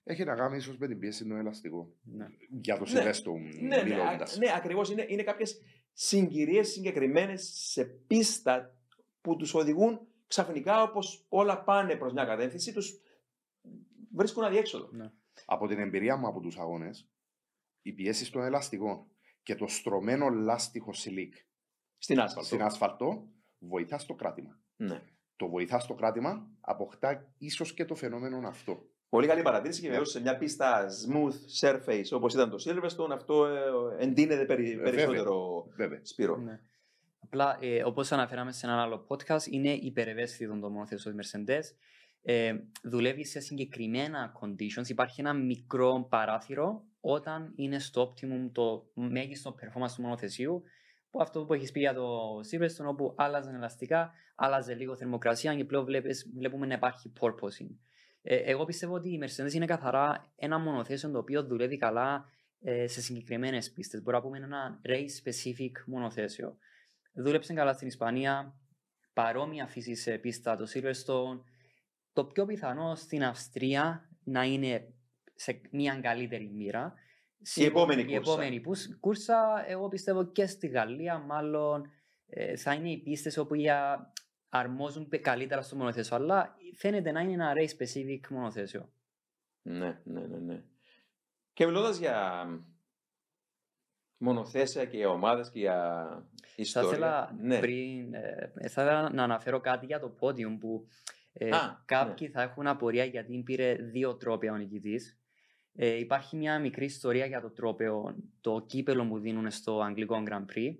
Έχει 0.03 0.23
να 0.23 0.35
κάνει 0.35 0.55
ίσως 0.57 0.77
με 0.77 0.87
την 0.87 0.99
πίεση 0.99 1.27
των 1.27 1.37
ελαστικών. 1.37 1.93
Ναι. 2.03 2.27
Για 2.61 2.75
το 2.77 2.81
Ναι. 2.81 2.87
Σιλβεστόν 2.89 3.41
Ναι, 3.41 3.75
ναι, 3.75 3.83
μιλώντας. 3.83 4.35
α- 4.35 4.37
ναι 4.37 4.53
ακριβώς 4.55 4.89
είναι, 4.91 5.05
είναι 5.09 5.23
κάποιες 5.23 5.61
συγκυρίες 5.93 6.67
συγκεκριμένες 6.71 7.51
σε 7.55 7.83
πίστα 7.85 8.75
που 9.21 9.35
τους 9.35 9.53
οδηγούν 9.53 9.99
ξαφνικά 10.27 10.81
όπως 10.83 11.25
όλα 11.29 11.63
πάνε 11.63 11.95
προς 11.95 12.13
μια 12.13 12.25
κατεύθυνση 12.25 12.73
τους 12.73 12.99
βρίσκουν 14.15 14.43
αδιέξοδο. 14.43 14.89
Ναι. 14.91 15.11
Από 15.45 15.67
την 15.67 15.79
εμπειρία 15.79 16.15
μου 16.15 16.27
από 16.27 16.39
τους 16.39 16.57
αγώνες, 16.57 17.07
οι 17.81 17.91
πιέσεις 17.91 18.29
των 18.29 18.41
ελαστικών 18.43 19.05
και 19.45 19.55
το 19.55 19.67
στρωμένο 19.67 20.29
λάστιχο 20.29 20.93
σιλίκ 20.93 21.33
Στην 21.97 22.19
άσφαλτο. 22.19 22.47
στην 22.47 22.61
άσφαλτο 22.61 23.27
βοηθά 23.59 23.97
στο 23.97 24.13
κράτημα. 24.13 24.59
Ναι. 24.75 25.01
Το 25.35 25.47
βοηθά 25.49 25.79
στο 25.79 25.93
κράτημα, 25.93 26.47
αποκτά 26.61 27.33
ίσως 27.37 27.73
και 27.73 27.85
το 27.85 27.95
φαινόμενο 27.95 28.47
αυτό. 28.47 28.85
Πολύ 29.09 29.27
καλή 29.27 29.41
παρατήρηση 29.41 29.79
και 29.81 29.85
Ναι. 29.85 29.91
βεβαίως 29.91 30.11
σε 30.11 30.21
μια 30.21 30.37
πίστα 30.37 30.85
smooth 31.07 31.61
surface 31.61 32.05
όπως 32.11 32.33
ήταν 32.33 32.49
το 32.49 32.57
Silverstone, 32.65 33.09
αυτό 33.13 33.45
ε, 33.45 33.61
εντείνεται 34.03 34.45
περι- 34.45 34.75
βέβαια. 34.77 34.91
περισσότερο. 35.05 35.65
Βέβαια. 35.75 35.99
Σπύρο. 36.03 36.37
Ναι. 36.37 36.59
Απλά, 37.19 37.57
ε, 37.61 37.83
όπως 37.83 38.11
αναφέραμε 38.11 38.51
σε 38.51 38.65
ένα 38.65 38.81
άλλο 38.81 39.05
podcast, 39.09 39.45
είναι 39.49 39.69
υπερευαίσθητο 39.73 40.59
το 40.59 40.69
μονοθέσιο 40.69 41.11
τη 41.11 41.17
Mercedes. 41.21 41.63
Ε, 42.21 42.53
δουλεύει 42.83 43.25
σε 43.25 43.39
συγκεκριμένα 43.39 44.31
conditions. 44.41 44.87
Υπάρχει 44.89 45.21
ένα 45.21 45.33
μικρό 45.33 46.05
παράθυρο 46.09 46.83
όταν 47.07 47.53
είναι 47.55 47.79
στο 47.79 48.13
optimum 48.13 48.49
το 48.51 48.91
μέγιστο 48.93 49.55
performance 49.61 49.91
του 49.95 50.01
μονοθεσίου. 50.01 50.63
Που 51.09 51.21
αυτό 51.21 51.45
που 51.45 51.53
έχεις 51.53 51.71
πει 51.71 51.79
για 51.79 51.93
το 51.93 52.39
Silverstone, 52.51 52.85
όπου 52.87 53.13
άλλαζαν 53.17 53.55
ελαστικά, 53.55 54.13
άλλαζε 54.35 54.73
λίγο 54.73 54.95
θερμοκρασία 54.95 55.55
και 55.55 55.65
πλέον 55.65 55.85
βλέπεις, 55.85 56.31
βλέπουμε 56.35 56.65
να 56.65 56.73
υπάρχει 56.73 57.13
porpoising. 57.19 57.75
Ε, 58.21 58.35
εγώ 58.35 58.65
πιστεύω 58.65 58.93
ότι 58.93 59.09
η 59.09 59.19
Mercedes 59.23 59.53
είναι 59.53 59.65
καθαρά 59.65 60.31
ένα 60.35 60.59
μονοθέσιο 60.59 61.11
το 61.11 61.17
οποίο 61.17 61.43
δουλεύει 61.43 61.77
καλά 61.77 62.29
ε, 62.61 62.87
σε 62.87 63.01
συγκεκριμένες 63.01 63.71
πίστες. 63.71 64.01
Μπορεί 64.01 64.15
να 64.15 64.21
πούμε 64.21 64.37
ένα 64.37 64.81
race 64.85 65.23
specific 65.23 65.71
μονοθέσιο. 65.85 66.57
Δούλεψε 67.13 67.53
καλά 67.53 67.73
στην 67.73 67.87
Ισπανία, 67.87 68.55
παρόμοια 69.13 69.67
φύση 69.67 69.95
σε 69.95 70.17
πίστα 70.17 70.55
το 70.55 70.65
Silverstone. 70.73 71.41
Το 72.13 72.25
πιο 72.25 72.45
πιθανό 72.45 72.95
στην 72.95 73.23
Αυστρία 73.23 74.09
να 74.23 74.43
είναι 74.43 74.94
σε 75.35 75.61
μια 75.71 75.99
καλύτερη 76.01 76.49
μοίρα. 76.55 76.93
Σίγουρα 77.41 77.71
επόμενη 77.71 78.01
η 78.01 78.05
κούρσα. 78.05 78.31
επόμενη 78.31 78.59
πους- 78.59 78.99
κούρσα, 78.99 79.63
εγώ 79.67 79.87
πιστεύω 79.87 80.25
και 80.31 80.45
στη 80.45 80.67
Γαλλία, 80.67 81.17
μάλλον 81.17 81.89
ε, 82.27 82.55
θα 82.57 82.73
είναι 82.73 82.89
οι 82.91 82.97
πίστες 82.97 83.37
όπου 83.37 83.55
για 83.55 84.11
αρμόζουν 84.49 85.07
πε- 85.07 85.21
καλύτερα 85.21 85.61
στο 85.61 85.75
μονοθέσιο. 85.75 86.15
Αλλά 86.15 86.55
φαίνεται 86.75 87.11
να 87.11 87.19
είναι 87.21 87.33
ένα 87.33 87.53
race 87.55 87.81
specific 87.81 88.19
μονοθέσιο. 88.29 88.89
Ναι, 89.61 89.99
ναι, 90.03 90.21
ναι, 90.21 90.37
ναι. 90.37 90.63
Και 91.53 91.65
μιλώντας 91.65 91.97
για 91.97 92.45
μονοθέσια 94.17 94.85
και 94.85 94.97
για 94.97 95.09
ομάδες 95.09 95.49
και 95.51 95.59
για 95.59 96.07
Θα 96.41 96.53
ιστορία. 96.55 96.89
ήθελα 96.89 97.35
ναι. 97.41 97.59
πριν, 97.59 98.13
ε, 98.13 98.51
θα 98.55 98.63
ήθελα 98.65 99.09
να 99.13 99.23
αναφέρω 99.23 99.59
κάτι 99.59 99.85
για 99.85 99.99
το 99.99 100.15
podium 100.19 100.57
που 100.59 100.87
ε, 101.33 101.49
Α, 101.49 101.65
ναι. 101.67 101.77
κάποιοι 101.85 102.27
θα 102.29 102.41
έχουν 102.41 102.67
απορία 102.67 103.03
γιατί 103.05 103.41
πήρε 103.45 103.73
δύο 103.75 104.15
τρόπαια 104.15 104.53
ο 104.53 104.55
νικητής. 104.55 105.19
Ε, 105.77 105.97
υπάρχει 105.97 106.35
μια 106.35 106.59
μικρή 106.59 106.85
ιστορία 106.85 107.25
για 107.25 107.41
το 107.41 107.49
τρόπαιο, 107.49 108.15
το 108.41 108.63
κύπελο 108.67 109.07
που 109.07 109.19
δίνουν 109.19 109.51
στο 109.51 109.81
Αγγλικό 109.81 110.23
Grand 110.29 110.55
Prix, 110.55 110.75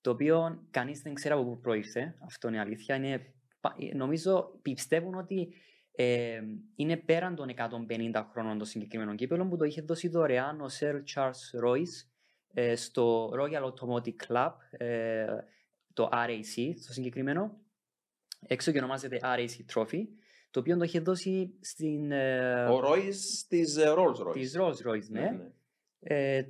το 0.00 0.10
οποίο 0.10 0.66
κανείς 0.70 1.02
δεν 1.02 1.14
ξέρει 1.14 1.34
από 1.34 1.44
πού 1.44 1.60
προήρθε. 1.60 2.14
Αυτό 2.24 2.48
είναι 2.48 2.60
αλήθεια. 2.60 2.94
Είναι, 2.94 3.34
πα- 3.60 3.76
ε, 3.78 3.94
νομίζω 3.94 4.58
πιστεύουν 4.62 5.14
ότι 5.14 5.54
ε, 5.92 6.40
είναι 6.76 6.96
πέραν 6.96 7.34
των 7.34 7.48
150 7.56 8.24
χρόνων 8.32 8.58
το 8.58 8.64
συγκεκριμένο 8.64 9.14
κύπελο 9.14 9.46
που 9.46 9.56
το 9.56 9.64
είχε 9.64 9.80
δώσει 9.82 10.08
δωρεάν 10.08 10.60
ο 10.60 10.66
Sir 10.80 10.94
Charles 11.14 11.64
Royce 11.64 12.06
ε, 12.52 12.76
στο 12.76 13.32
Royal 13.34 13.72
Automotive 13.72 14.14
Club, 14.28 14.52
ε, 14.70 15.26
το 15.92 16.08
RAC 16.12 16.72
στο 16.82 16.92
συγκεκριμένο, 16.92 17.60
έξω 18.46 18.72
και 18.72 18.78
ονομάζεται 18.78 19.20
RAC 19.22 19.74
Trophy, 19.74 20.02
το 20.50 20.60
οποίο 20.60 20.76
το 20.76 20.84
είχε 20.84 21.00
δώσει 21.00 21.54
στην, 21.60 22.12
ε, 22.12 22.64
Ο 22.64 22.80
Ρόις 22.80 23.46
της 23.48 23.76
Rolls 23.78 24.26
Royce. 24.26 24.32
της 24.32 24.56
Rolls 24.58 24.86
Royce, 24.88 25.08
ναι. 25.08 25.38
Ε, 26.00 26.42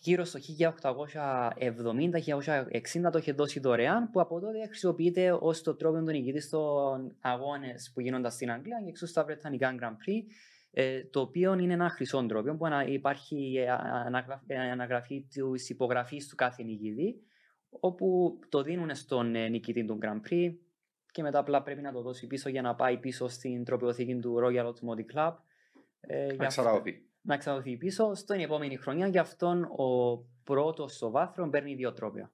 γύρω 0.00 0.24
στο 0.24 0.38
1870-1860 0.38 3.10
το 3.12 3.18
είχε 3.18 3.32
δώσει 3.32 3.60
δωρεάν 3.60 4.10
που 4.10 4.20
από 4.20 4.40
τότε 4.40 4.66
χρησιμοποιείται 4.66 5.32
ως 5.40 5.62
το 5.62 5.74
τρόπο 5.74 5.98
του 5.98 6.04
νικητή 6.10 6.48
των 6.48 7.16
αγώνες 7.20 7.90
που 7.94 8.00
γίνονταν 8.00 8.30
στην 8.30 8.50
Αγγλία 8.50 8.80
και 8.84 8.88
εξού 8.88 9.06
στα 9.06 9.24
Βρετανικά 9.24 9.74
Grand 9.80 9.96
Prix. 10.08 10.22
Ε, 10.70 11.04
το 11.04 11.20
οποίο 11.20 11.58
είναι 11.58 11.72
ένα 11.72 11.88
χρυσό 11.88 12.26
τρόπο 12.26 12.54
που 12.56 12.66
ανα- 12.66 12.86
υπάρχει 12.88 13.54
ε, 13.56 13.70
αναγραφή, 14.06 14.44
ε, 14.46 14.58
αναγραφή 14.70 15.26
της 15.54 15.70
υπογραφής 15.70 16.28
του 16.28 16.36
κάθε 16.36 16.62
νικητή, 16.62 17.14
όπου 17.70 18.38
το 18.48 18.62
δίνουν 18.62 18.94
στον 18.94 19.34
ε, 19.34 19.48
νικητή 19.48 19.84
του 19.84 19.98
Grand 20.02 20.20
Prix 20.30 20.52
και 21.18 21.24
μετά 21.24 21.38
απλά 21.38 21.62
πρέπει 21.62 21.80
να 21.80 21.92
το 21.92 22.00
δώσει 22.02 22.26
πίσω 22.26 22.48
για 22.48 22.62
να 22.62 22.74
πάει 22.74 22.98
πίσω 22.98 23.28
στην 23.28 23.64
τροπιοθήκη 23.64 24.16
του 24.16 24.36
Royal 24.44 24.66
Automotive 24.66 25.14
Club. 25.16 25.34
Ε, 26.00 26.24
για 26.24 26.36
Να 26.36 26.46
αυτό- 26.46 26.62
ξαναδοθεί. 26.62 27.02
να 27.20 27.36
ξαναδοθεί 27.36 27.76
πίσω 27.76 28.14
στην 28.14 28.40
επόμενη 28.40 28.76
χρονιά. 28.76 29.06
Γι' 29.06 29.18
αυτόν 29.18 29.62
ο 29.64 30.16
πρώτος 30.44 30.94
στο 30.94 31.10
βάθρο 31.10 31.48
παίρνει 31.48 31.74
δύο 31.74 31.92
τρόπια. 31.92 32.32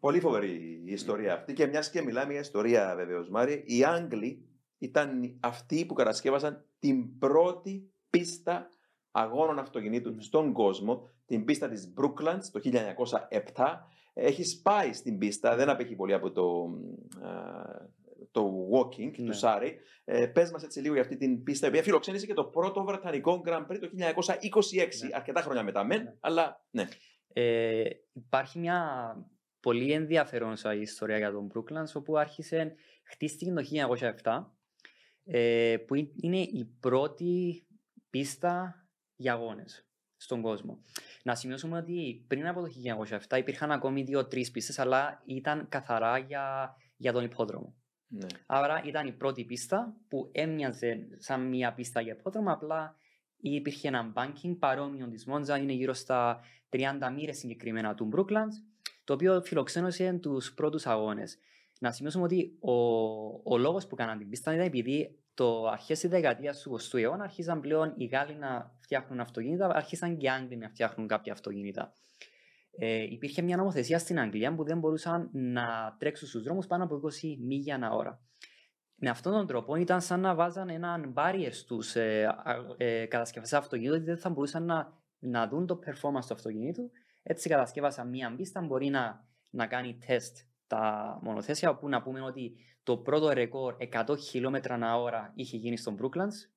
Πολύ 0.00 0.20
φοβερή 0.20 0.82
η 0.84 0.92
ιστορία 0.92 1.34
αυτή 1.34 1.52
και 1.52 1.66
μιας 1.66 1.90
και 1.90 2.02
μιλάμε 2.02 2.32
για 2.32 2.40
ιστορία 2.40 2.94
βεβαίως, 2.96 3.28
Μάρι. 3.30 3.62
Οι 3.66 3.84
Άγγλοι 3.84 4.48
ήταν 4.78 5.36
αυτοί 5.40 5.86
που 5.86 5.94
κατασκεύασαν 5.94 6.64
την 6.78 7.18
πρώτη 7.18 7.90
πίστα 8.10 8.68
αγώνων 9.10 9.58
αυτοκινήτων 9.58 10.14
Ναι. 10.14 10.22
στον 10.22 10.52
κόσμο, 10.52 11.08
την 11.26 11.44
πίστα 11.44 11.68
της 11.68 11.92
Brooklands 11.96 12.44
το 12.52 12.60
1907. 12.60 13.88
Έχει 14.18 14.62
πάει 14.62 14.92
στην 14.92 15.18
πίστα, 15.18 15.56
δεν 15.56 15.68
απέχει 15.68 15.94
πολύ 15.96 16.12
από 16.12 16.32
το, 16.32 16.70
α, 17.26 17.62
το 18.30 18.68
walking 18.72 19.10
Ναι. 19.18 19.26
του 19.26 19.32
Σάρι. 19.32 19.78
Ε, 20.04 20.26
πες 20.26 20.50
μας 20.50 20.62
έτσι 20.64 20.80
λίγο 20.80 20.92
για 20.94 21.02
αυτή 21.02 21.16
την 21.16 21.42
πίστα, 21.42 21.66
η 21.66 21.68
οποία 21.68 21.82
φιλοξένησε 21.82 22.26
και 22.26 22.34
το 22.34 22.44
πρώτο 22.44 22.84
Βρετανικό 22.84 23.42
Grand 23.46 23.66
Prix 23.66 23.78
το 23.80 23.88
1926, 23.92 25.02
Ναι. 25.02 25.08
αρκετά 25.12 25.40
χρόνια 25.40 25.62
μετά 25.62 25.84
μεν, 25.84 26.02
Ναι. 26.02 26.14
αλλά 26.20 26.64
ναι. 26.70 26.88
Ε, 27.32 27.84
υπάρχει 28.12 28.58
μια 28.58 28.80
πολύ 29.60 29.92
ενδιαφέρουσα 29.92 30.74
ιστορία 30.74 31.16
για 31.18 31.32
τον 31.32 31.50
Brooklands 31.54 31.92
όπου 31.94 32.16
άρχισε, 32.18 32.74
χτίστηκε 33.04 33.52
το 33.52 33.62
1907 33.62 34.54
ε, 35.24 35.76
που 35.86 35.94
είναι- 35.94 36.12
είναι 36.22 36.38
η 36.38 36.64
πρώτη 36.80 37.66
πίστα 38.10 38.74
για 39.16 39.32
αγώνες 39.32 39.85
στον 40.26 40.42
κόσμο. 40.42 40.78
Να 41.22 41.34
σημειώσουμε 41.34 41.78
ότι 41.78 42.24
πριν 42.28 42.46
από 42.46 42.60
το 42.60 42.66
1907 43.28 43.38
υπήρχαν 43.38 43.70
ακόμη 43.72 44.02
δύο-τρεις 44.02 44.50
πίστες 44.50 44.78
αλλά 44.78 45.22
ήταν 45.26 45.66
καθαρά 45.68 46.18
για, 46.18 46.76
για 46.96 47.12
τον 47.12 47.24
υπόδρομο. 47.24 47.74
ναι. 48.08 48.26
Άρα 48.46 48.82
ήταν 48.84 49.06
η 49.06 49.12
πρώτη 49.12 49.44
πίστα 49.44 49.96
που 50.08 50.28
έμοιαζε 50.32 51.08
σαν 51.18 51.48
μια 51.48 51.74
πίστα 51.74 52.00
για 52.00 52.12
υπόδρομο, 52.18 52.52
απλά 52.52 52.96
υπήρχε 53.40 53.88
ένα 53.88 54.12
banking 54.16 54.56
παρόμοιο 54.58 55.08
της 55.08 55.26
Μόντζα, 55.26 55.56
είναι 55.56 55.72
γύρω 55.72 55.92
στα 55.92 56.40
30 56.70 56.80
μοίρες 57.14 57.38
συγκεκριμένα 57.38 57.94
του 57.94 58.08
Brooklands, 58.14 58.56
το 59.04 59.12
οποίο 59.12 59.42
φιλοξένωσε 59.42 60.12
τους 60.22 60.54
πρώτους 60.54 60.86
αγώνες. 60.86 61.38
Να 61.80 61.92
σημειώσουμε 61.92 62.24
ότι 62.24 62.56
ο, 62.60 62.72
ο 63.54 63.58
λόγος 63.58 63.86
που 63.86 63.94
κάναν 63.94 64.18
την 64.18 64.28
πίστα 64.28 64.54
ήταν 64.54 64.66
επειδή 64.66 65.18
το 65.34 65.66
αρχές 65.66 66.00
της 66.00 66.10
δεκαετίας 66.10 66.60
του 66.60 66.78
20ου 66.80 66.98
αιώνα 66.98 67.24
άρχισαν 67.24 67.60
πλέον 67.60 67.94
οι 67.96 68.04
Γάλλοι 68.04 68.34
να 68.34 68.75
φτιάχνουν 68.86 69.20
αυτοκίνητα, 69.20 69.66
άρχισαν 69.74 70.16
και 70.16 70.26
οι 70.26 70.28
Άγγλοι 70.28 70.56
να 70.56 70.68
φτιάχνουν 70.68 71.06
κάποια 71.06 71.32
αυτοκίνητα. 71.32 71.92
Ε, 72.78 73.02
υπήρχε 73.02 73.42
μια 73.42 73.56
νομοθεσία 73.56 73.98
στην 73.98 74.18
Αγγλία 74.18 74.54
που 74.54 74.64
δεν 74.64 74.78
μπορούσαν 74.78 75.28
να 75.32 75.96
τρέξουν 75.98 76.28
στους 76.28 76.42
δρόμους 76.42 76.66
πάνω 76.66 76.84
από 76.84 77.00
20 77.02 77.36
μίλια 77.38 77.74
ανά 77.74 77.90
ώρα. 77.90 78.20
Με 78.96 79.10
αυτόν 79.10 79.32
τον 79.32 79.46
τρόπο 79.46 79.76
ήταν 79.76 80.00
σαν 80.00 80.20
να 80.20 80.34
βάζαν 80.34 80.68
έναν 80.68 81.14
barrier 81.16 81.48
στους 81.50 81.96
ε, 81.96 82.24
α- 82.24 82.74
ε, 82.76 83.06
κατασκευαστές 83.06 83.58
αυτοκινήτου 83.58 83.94
ότι 83.94 84.04
δεν 84.04 84.18
θα 84.18 84.30
μπορούσαν 84.30 84.64
να, 84.64 84.92
να 85.18 85.48
δουν 85.48 85.66
το 85.66 85.78
performance 85.86 86.26
του 86.26 86.34
αυτοκινήτου. 86.34 86.90
Έτσι 87.22 87.48
κατασκεύασαν 87.48 88.08
μία 88.08 88.34
πίστα 88.36 88.60
που 88.60 88.66
μπορεί 88.66 88.88
να, 88.88 89.24
να 89.50 89.66
κάνει 89.66 89.98
τεστ 90.06 90.36
τα 90.66 91.18
μονοθέσια 91.22 91.70
όπου 91.70 91.88
να 91.88 92.02
πούμε 92.02 92.20
ότι 92.20 92.56
το 92.82 92.96
πρώτο 92.96 93.30
ρεκόρ 93.32 93.76
100 93.92 94.18
χιλιόμετρα 94.18 94.74
ανά 94.74 95.00
ώρα 95.00 95.32
είχε 95.34 95.56
γίνει 95.56 95.76
στον 95.76 95.96
Brooklands 96.00 96.55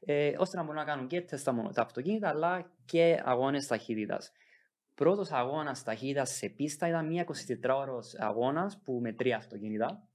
ε, 0.00 0.34
ώστε 0.38 0.56
να 0.56 0.62
μπορούν 0.62 0.76
να 0.76 0.84
κάνουν 0.84 1.06
και 1.06 1.20
τεστ 1.20 1.44
τα, 1.44 1.52
μονο- 1.52 1.70
τα 1.70 1.82
αυτοκίνητα 1.82 2.28
αλλά 2.28 2.72
και 2.84 3.22
αγώνες 3.24 3.66
ταχύτητας. 3.66 4.32
Πρώτος 4.94 5.32
αγώνας 5.32 5.82
ταχύτητας 5.82 6.30
σε 6.30 6.48
πίστα 6.48 6.88
ήταν 6.88 7.06
μια 7.06 7.24
24ωρος 7.24 8.16
αγώνας 8.18 8.80
που 8.84 8.98
με 9.02 9.12
τρία 9.12 9.36
αυτοκίνητα. 9.36 10.08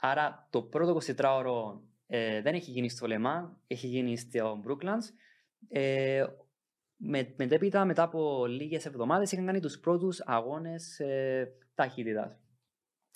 Άρα 0.00 0.48
το 0.50 0.62
πρώτο 0.62 0.98
24ωρο 1.16 1.80
ε, 2.06 2.42
δεν 2.42 2.54
έχει 2.54 2.70
γίνει 2.70 2.90
στο 2.90 3.06
Λεμάν, 3.06 3.60
έχει 3.66 3.86
γίνει 3.86 4.16
στο 4.16 4.62
Brooklands. 4.66 5.04
Ε, 5.68 6.24
με, 6.96 7.34
μετέπειτα, 7.36 7.84
μετά 7.84 8.02
από 8.02 8.46
λίγες 8.46 8.86
εβδομάδες, 8.86 9.32
είχαν 9.32 9.46
κάνει 9.46 9.60
τους 9.60 9.78
πρώτους 9.78 10.20
αγώνες 10.20 11.00
ε, 11.00 11.52
ταχύτητας. 11.74 12.38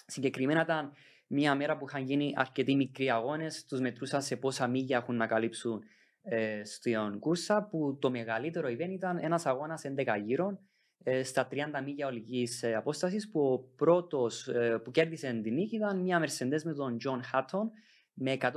Συγκεκριμένα 0.07 0.63
ήταν 0.63 0.93
μια 1.33 1.55
μέρα 1.55 1.77
που 1.77 1.85
είχαν 1.89 2.03
γίνει 2.03 2.33
αρκετοί 2.37 2.75
μικροί 2.75 3.11
αγώνες, 3.11 3.65
τους 3.65 3.81
μετρούσαν 3.81 4.23
σε 4.23 4.37
πόσα 4.37 4.67
μίλια 4.67 4.97
έχουν 4.97 5.17
να 5.17 5.27
καλύψουν 5.27 5.83
ε, 6.23 6.65
στην 6.65 7.19
κούρσα, 7.19 7.69
που 7.71 7.99
το 8.01 8.11
μεγαλύτερο 8.11 8.69
event 8.69 8.91
ήταν 8.91 9.19
ένας 9.19 9.47
αγώνας 9.47 9.83
11 9.85 10.23
γύρων, 10.25 10.59
ε, 11.03 11.23
στα 11.23 11.49
30 11.51 11.57
μίλια 11.85 12.07
ολικής 12.07 12.63
ε, 12.63 12.75
απόστασης, 12.75 13.31
που 13.31 13.41
ο 13.41 13.59
πρώτος 13.77 14.49
ε, 14.49 14.79
που 14.85 14.91
κέρδισε 14.91 15.41
την 15.43 15.55
νίκη 15.55 15.77
ήταν 15.77 16.01
μια 16.01 16.23
Mercedes 16.25 16.63
με 16.65 16.75
τον 16.75 16.97
John 17.05 17.21
Hatton, 17.33 17.69
με 18.13 18.37
120 18.41 18.53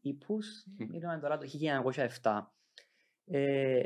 ύπους, 0.00 0.64
Μμ. 0.78 0.94
ήταν 0.94 1.20
τώρα 1.20 1.38
το 1.38 1.46
1907. 2.22 2.40
Ε, 3.24 3.82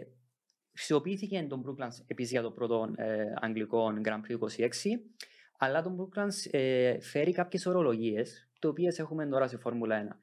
Χρησιμοποιήθηκε 0.79 1.47
τον 1.49 1.65
Brooklands 1.67 2.05
επίσης 2.07 2.33
για 2.33 2.43
το 2.43 2.51
πρώτο 2.51 2.93
ε, 2.97 3.25
αγγλικό 3.41 3.93
Grand 4.05 4.21
Prix 4.21 4.39
26, 4.39 4.69
αλλά 5.59 5.83
τον 5.83 5.97
Brooklands 5.97 6.51
ε, 6.51 7.01
φέρει 7.01 7.33
κάποιες 7.33 7.67
ορολογίες, 7.67 8.49
το 8.59 8.69
οποίες 8.69 8.99
έχουμε 8.99 9.27
τώρα 9.27 9.47
στη 9.47 9.57
Φόρμουλα 9.57 10.09
1. 10.09 10.17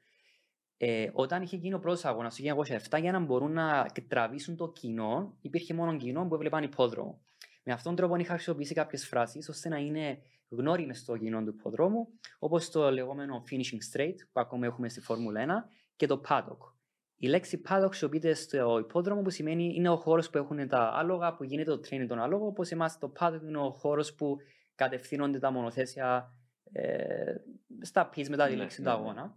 Ε, 0.78 1.10
όταν 1.12 1.42
είχε 1.42 1.56
γίνει 1.56 1.74
ο 1.74 1.78
πρώτος 1.78 2.04
αγώνας 2.04 2.36
το 2.36 2.64
1907, 2.90 3.00
για 3.00 3.12
να 3.12 3.18
μπορούν 3.18 3.52
να 3.52 3.86
τραβήσουν 4.08 4.56
το 4.56 4.72
κοινό, 4.72 5.36
υπήρχε 5.40 5.74
μόνο 5.74 5.96
κοινό 5.96 6.26
που 6.26 6.34
έβλεπαν 6.34 6.62
υπόδρομο. 6.62 7.20
Με 7.62 7.72
αυτόν 7.72 7.94
τον 7.94 8.04
τρόπο 8.04 8.20
είχα 8.20 8.32
χρησιμοποιήσει 8.32 8.74
κάποιες 8.74 9.06
φράσεις 9.06 9.48
ώστε 9.48 9.68
να 9.68 9.76
είναι 9.76 10.18
γνώριμες 10.48 10.98
στο 10.98 11.16
κοινό 11.16 11.42
του 11.42 11.54
υποδρόμου, 11.58 12.08
όπως 12.38 12.70
το 12.70 12.90
λεγόμενο 12.90 13.42
finishing 13.50 13.96
straight 13.96 14.14
που 14.32 14.40
ακόμα 14.40 14.66
έχουμε 14.66 14.88
στη 14.88 15.00
Φόρμουλα 15.00 15.66
1 15.68 15.70
και 15.96 16.06
το 16.06 16.20
paddock. 16.28 16.74
Η 17.16 17.26
λέξη 17.26 17.62
paddock 17.68 17.86
χρησιμοποιείται 17.86 18.34
στο 18.34 18.78
υπόδρομο 18.78 19.22
που 19.22 19.30
σημαίνει 19.30 19.74
είναι 19.74 19.88
ο 19.88 19.96
χώρος 19.96 20.30
που 20.30 20.38
έχουν 20.38 20.68
τα 20.68 20.90
άλογα, 20.94 21.34
που 21.34 21.44
γίνεται 21.44 21.70
το 21.70 21.80
training 21.88 22.06
των 22.08 22.18
άλογων, 22.18 22.48
όπως 22.48 22.70
εμάς 22.70 22.98
το 22.98 23.12
paddock 23.20 23.40
είναι 23.46 23.58
ο 23.58 23.70
χώρος 23.70 24.14
που 24.14 24.36
κατευθύνονται 24.76 25.38
τα 25.38 25.50
μονοθέσια 25.50 26.32
ε, 26.72 27.34
στα 27.80 28.08
πεις 28.08 28.28
μετά 28.28 28.46
τη 28.46 28.50
Ναι, 28.52 28.56
λέξη 28.56 28.82
ναι, 28.82 28.90
του 28.90 28.92
ναι. 28.96 29.00
αγώνα. 29.00 29.36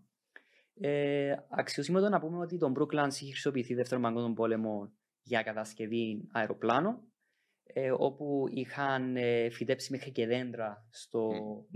Ε, 0.82 1.36
αξιοσημείωτο 1.50 2.10
να 2.10 2.20
πούμε 2.20 2.38
ότι 2.38 2.58
τον 2.58 2.74
Brooklands 2.78 3.14
είχε 3.14 3.32
χρησιμοποιηθεί 3.32 3.74
δεύτερο 3.74 4.02
παγκόσμιο 4.02 4.34
πόλεμο 4.34 4.92
για 5.24 5.42
κατασκευή 5.42 6.28
αεροπλάνων, 6.32 7.00
ε, 7.64 7.92
όπου 7.92 8.46
είχαν 8.50 9.18
ε, 9.18 9.50
φυτέψει 9.50 9.92
μέχρι 9.92 10.12
και 10.12 10.28
δέντρα 10.28 10.88
στο 10.90 11.32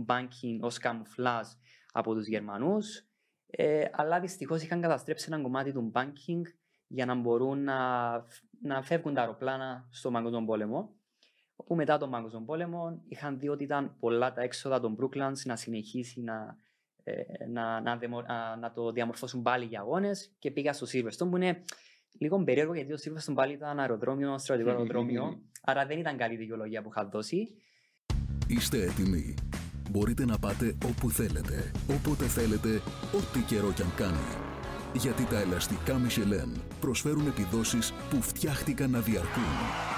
banking 0.08 0.58
ως 0.60 0.78
καμουφλάζ 0.78 1.48
από 1.92 2.14
τους 2.14 2.28
Γερμανούς, 2.28 3.08
ε, 3.46 3.86
αλλά 3.92 4.20
δυστυχώς 4.20 4.64
είχαν 4.64 4.82
καταστρέψει 4.82 5.28
ένα 5.32 5.42
κομμάτι 5.42 5.72
του 5.72 5.92
banking 5.96 6.42
για 6.88 7.06
να 7.06 7.16
μπορούν 7.16 7.64
να, 7.64 8.12
να 8.62 8.82
φεύγουν 8.82 9.14
τα 9.14 9.22
αεροπλάνα 9.22 9.88
στο 9.92 10.12
παγκόσμιο 10.12 10.46
πόλεμο. 10.46 10.96
Όπου 11.64 11.76
μετά 11.76 11.98
τον 11.98 12.10
παγκόσμιο 12.10 12.42
πόλεμο 12.46 13.02
είχαν 13.08 13.40
δει 13.40 13.50
ότι 13.50 13.64
ήταν 13.64 13.96
πολλά 14.00 14.34
τα 14.34 14.42
έξοδα 14.42 14.80
των 14.80 14.98
Brooklands 15.00 15.42
να 15.46 15.56
συνεχίσει 15.56 16.22
να, 16.22 16.58
ε, 17.04 17.14
να, 17.48 17.82
να, 17.82 17.98
δαιμο- 17.98 18.26
να, 18.28 18.56
να 18.56 18.72
το 18.72 18.92
διαμορφώσουν 18.92 19.42
πάλι 19.42 19.66
για 19.66 19.80
αγώνες 19.80 20.32
και 20.40 20.52
πήγα 20.52 20.74
στο 20.74 20.86
Silverstone 20.92 21.30
που 21.30 21.38
είναι 21.38 21.64
λίγο 22.20 22.44
περίεργο 22.44 22.74
γιατί 22.74 22.92
το 22.92 22.98
Silverstone 23.06 23.36
πάλι 23.36 23.54
ήταν 23.54 23.80
αεροδρόμιο, 23.80 24.38
στρατιωτικό 24.38 24.78
αεροδρόμιο. 24.78 25.42
άρα 25.70 25.86
δεν 25.86 26.00
ήταν 26.00 26.18
καλή 26.18 26.36
δικαιολογία 26.36 26.82
που 26.82 26.90
είχα 26.90 27.06
δώσει. 27.06 27.48
Είστε 28.48 28.84
έτοιμοι. 28.84 29.34
Μπορείτε 29.92 30.26
να 30.26 30.40
πάτε 30.40 30.78
όπου 30.86 31.10
θέλετε, 31.10 31.72
όποτε 31.90 32.26
θέλετε, 32.26 32.82
ό,τι 33.18 33.40
καιρό 33.40 33.72
κι 33.72 33.82
αν 33.82 33.94
κάνει. 33.96 34.52
Γιατί 34.94 35.26
τα 35.26 35.40
ελαστικά 35.40 35.96
Michelin 35.96 36.62
προσφέρουν 36.80 37.28
επιδόσεις 37.28 37.94
που 38.10 38.22
φτιάχτηκαν 38.22 38.90
να 38.90 39.00
διαρκούν. 39.00 39.93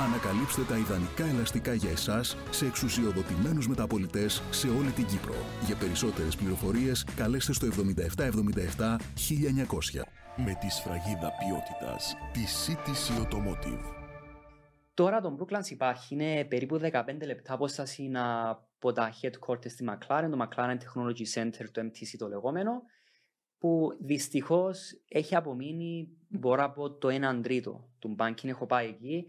Ανακαλύψτε 0.00 0.62
τα 0.62 0.76
ιδανικά 0.78 1.24
ελαστικά 1.24 1.74
για 1.74 1.90
εσάς 1.90 2.36
σε 2.50 2.66
εξουσιοδοτημένους 2.66 3.68
μεταπολιτές 3.68 4.42
σε 4.50 4.68
όλη 4.68 4.90
την 4.90 5.06
Κύπρο. 5.06 5.34
Για 5.66 5.76
περισσότερες 5.76 6.36
πληροφορίες 6.36 7.06
καλέστε 7.16 7.52
στο 7.52 7.66
7777 7.66 8.96
1900. 9.14 10.02
Με 10.36 10.54
τη 10.60 10.68
σφραγίδα 10.70 11.32
ποιότητας 11.38 12.14
τη 12.32 12.40
CTC 12.66 13.22
Automotive. 13.22 13.84
Τώρα 14.94 15.20
το 15.20 15.36
Brooklands 15.40 15.70
υπάρχει, 15.70 16.14
είναι 16.14 16.44
περίπου 16.44 16.78
15 16.78 17.26
λεπτά 17.26 17.52
απόσταση 17.52 18.02
να- 18.02 18.48
από 18.48 18.92
τα 18.92 19.12
headquarters 19.22 19.70
στη 19.70 19.84
McLaren, 19.88 20.28
το 20.30 20.38
McLaren 20.48 20.76
Technology 20.76 21.26
Center, 21.42 21.64
το 21.72 21.80
MTC 21.80 22.16
το 22.18 22.28
λεγόμενο, 22.28 22.82
που 23.58 23.96
δυστυχώς 24.00 24.78
έχει 25.08 25.34
απομείνει, 25.34 26.08
μπορώ 26.28 26.62
να 26.62 26.70
πω, 26.70 26.90
το 26.90 27.08
1 27.08 27.40
τρίτο 27.42 27.88
του 27.98 28.16
banking, 28.18 28.48
έχω 28.48 28.66
πάει 28.66 28.88
εκεί. 28.88 29.26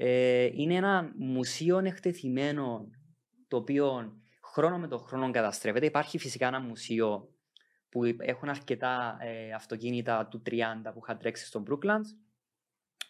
Ε, 0.00 0.48
είναι 0.52 0.74
ένα 0.74 1.12
μουσείο 1.16 1.78
εκτεθειμένο, 1.78 2.90
το 3.48 3.56
οποίο 3.56 4.16
χρόνο 4.42 4.78
με 4.78 4.88
το 4.88 4.98
χρόνο 4.98 5.30
καταστρέφεται. 5.30 5.86
Υπάρχει 5.86 6.18
φυσικά 6.18 6.46
ένα 6.46 6.60
μουσείο 6.60 7.28
που 7.88 8.04
έχουν 8.18 8.48
αρκετά 8.48 9.16
ε, 9.20 9.52
αυτοκίνητα 9.52 10.26
του 10.26 10.42
30 10.46 10.52
που 10.92 11.00
είχαν 11.02 11.18
τρέξει 11.18 11.46
στο 11.46 11.62
Brooklands, 11.68 12.16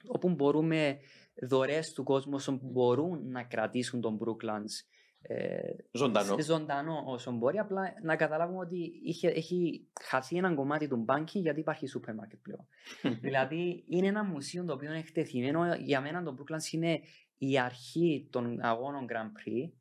όπου 0.07 0.29
μπορούμε 0.29 0.99
δωρεές 1.49 1.93
του 1.93 2.03
κόσμου 2.03 2.35
όσο 2.35 2.59
μπορούν 2.63 3.31
να 3.31 3.43
κρατήσουν 3.43 4.01
τον 4.01 4.19
Brooklands 4.19 4.75
ε, 5.23 5.59
Ζωντανό. 5.93 6.35
σε 6.35 6.43
ζωντανό 6.43 7.03
όσο 7.07 7.33
μπορεί. 7.33 7.59
Απλά 7.59 7.95
να 8.03 8.17
καταλάβουμε 8.17 8.59
ότι 8.59 9.01
είχε, 9.05 9.29
έχει 9.29 9.89
χαθεί 10.03 10.37
ένα 10.37 10.55
κομμάτι 10.55 10.89
του 10.89 11.05
banking 11.09 11.41
γιατί 11.41 11.61
υπάρχει 11.61 11.87
σούπερ 11.87 12.15
μάρκετ 12.15 12.39
πλέον. 12.43 12.67
δηλαδή 13.27 13.85
είναι 13.89 14.07
ένα 14.07 14.25
μουσείο 14.25 14.65
το 14.65 14.73
οποίο 14.73 14.89
είναι 14.89 14.99
εκτεθειμένο. 14.99 15.75
Για 15.75 16.01
μένα 16.01 16.23
το 16.23 16.37
Brooklands 16.39 16.73
είναι 16.73 17.01
η 17.39 17.59
αρχή 17.59 18.29
των 18.31 18.61
αγώνων 18.61 19.07
Grand 19.09 19.49
Prix 19.49 19.73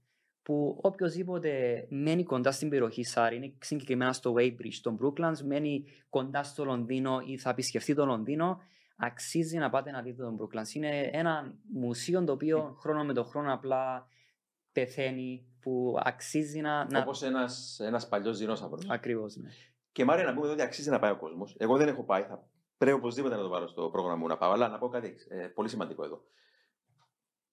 που 0.48 0.80
οποιοδήποτε 0.82 1.86
μένει 1.90 2.24
κοντά 2.24 2.52
στην 2.52 2.70
περιοχή 2.70 3.04
Σάρι, 3.04 3.36
είναι 3.36 3.54
συγκεκριμένα 3.60 4.14
στο 4.14 4.34
Weybridge, 4.38 4.72
στο 4.72 4.98
Brooklands, 5.02 5.40
μένει 5.46 5.84
κοντά 6.10 6.44
στο 6.44 6.66
Λονδίνο 6.66 7.20
ή 7.26 7.38
θα 7.38 7.50
επισκεφτεί 7.50 7.96
το 7.96 8.06
Λονδίνο, 8.06 8.58
αξίζει 8.98 9.58
να 9.58 9.70
πάτε 9.70 9.92
να 9.92 10.02
δείτε 10.02 10.24
τον 10.24 10.38
Brooklands. 10.40 10.74
Είναι 10.74 11.10
ένα 11.12 11.58
μουσείο 11.74 12.24
το 12.24 12.32
οποίο 12.32 12.76
χρόνο 12.80 13.04
με 13.04 13.14
το 13.14 13.24
χρόνο 13.24 13.54
απλά 13.54 14.08
πεθαίνει, 14.80 15.46
που 15.60 15.98
αξίζει 16.04 16.62
να... 16.62 16.92
να... 16.92 17.00
Όπως 17.00 17.22
ένας 17.22 17.80
ένας 17.80 18.08
παλιός 18.08 18.38
δεινόσαυρο. 18.38 18.82
Ακριβώς, 18.88 19.36
ναι. 19.36 19.50
Και 19.92 20.06
Μάρια, 20.06 20.24
να 20.26 20.34
πούμε 20.34 20.46
εδώ 20.46 20.54
ότι 20.54 20.62
αξίζει 20.62 20.90
να 20.90 21.00
πάει 21.00 21.12
ο 21.12 21.18
κόσμος. 21.18 21.56
Εγώ 21.58 21.78
δεν 21.78 21.88
έχω 21.88 22.04
πάει. 22.04 22.24
Θα 22.24 22.50
πρέπει 22.78 22.98
οπωσδήποτε 22.98 23.36
να 23.36 23.42
το 23.42 23.48
βάλω 23.48 23.68
στο 23.68 23.90
πρόγραμμα 23.90 24.16
μου 24.16 24.28
να 24.28 24.38
πάω. 24.38 24.52
Αλλά 24.52 24.68
να 24.68 24.78
πω 24.78 24.88
κάτι 24.88 25.16
ε, 25.30 25.48
πολύ 25.48 25.70
σημαντικό 25.70 26.04
εδώ. 26.04 26.22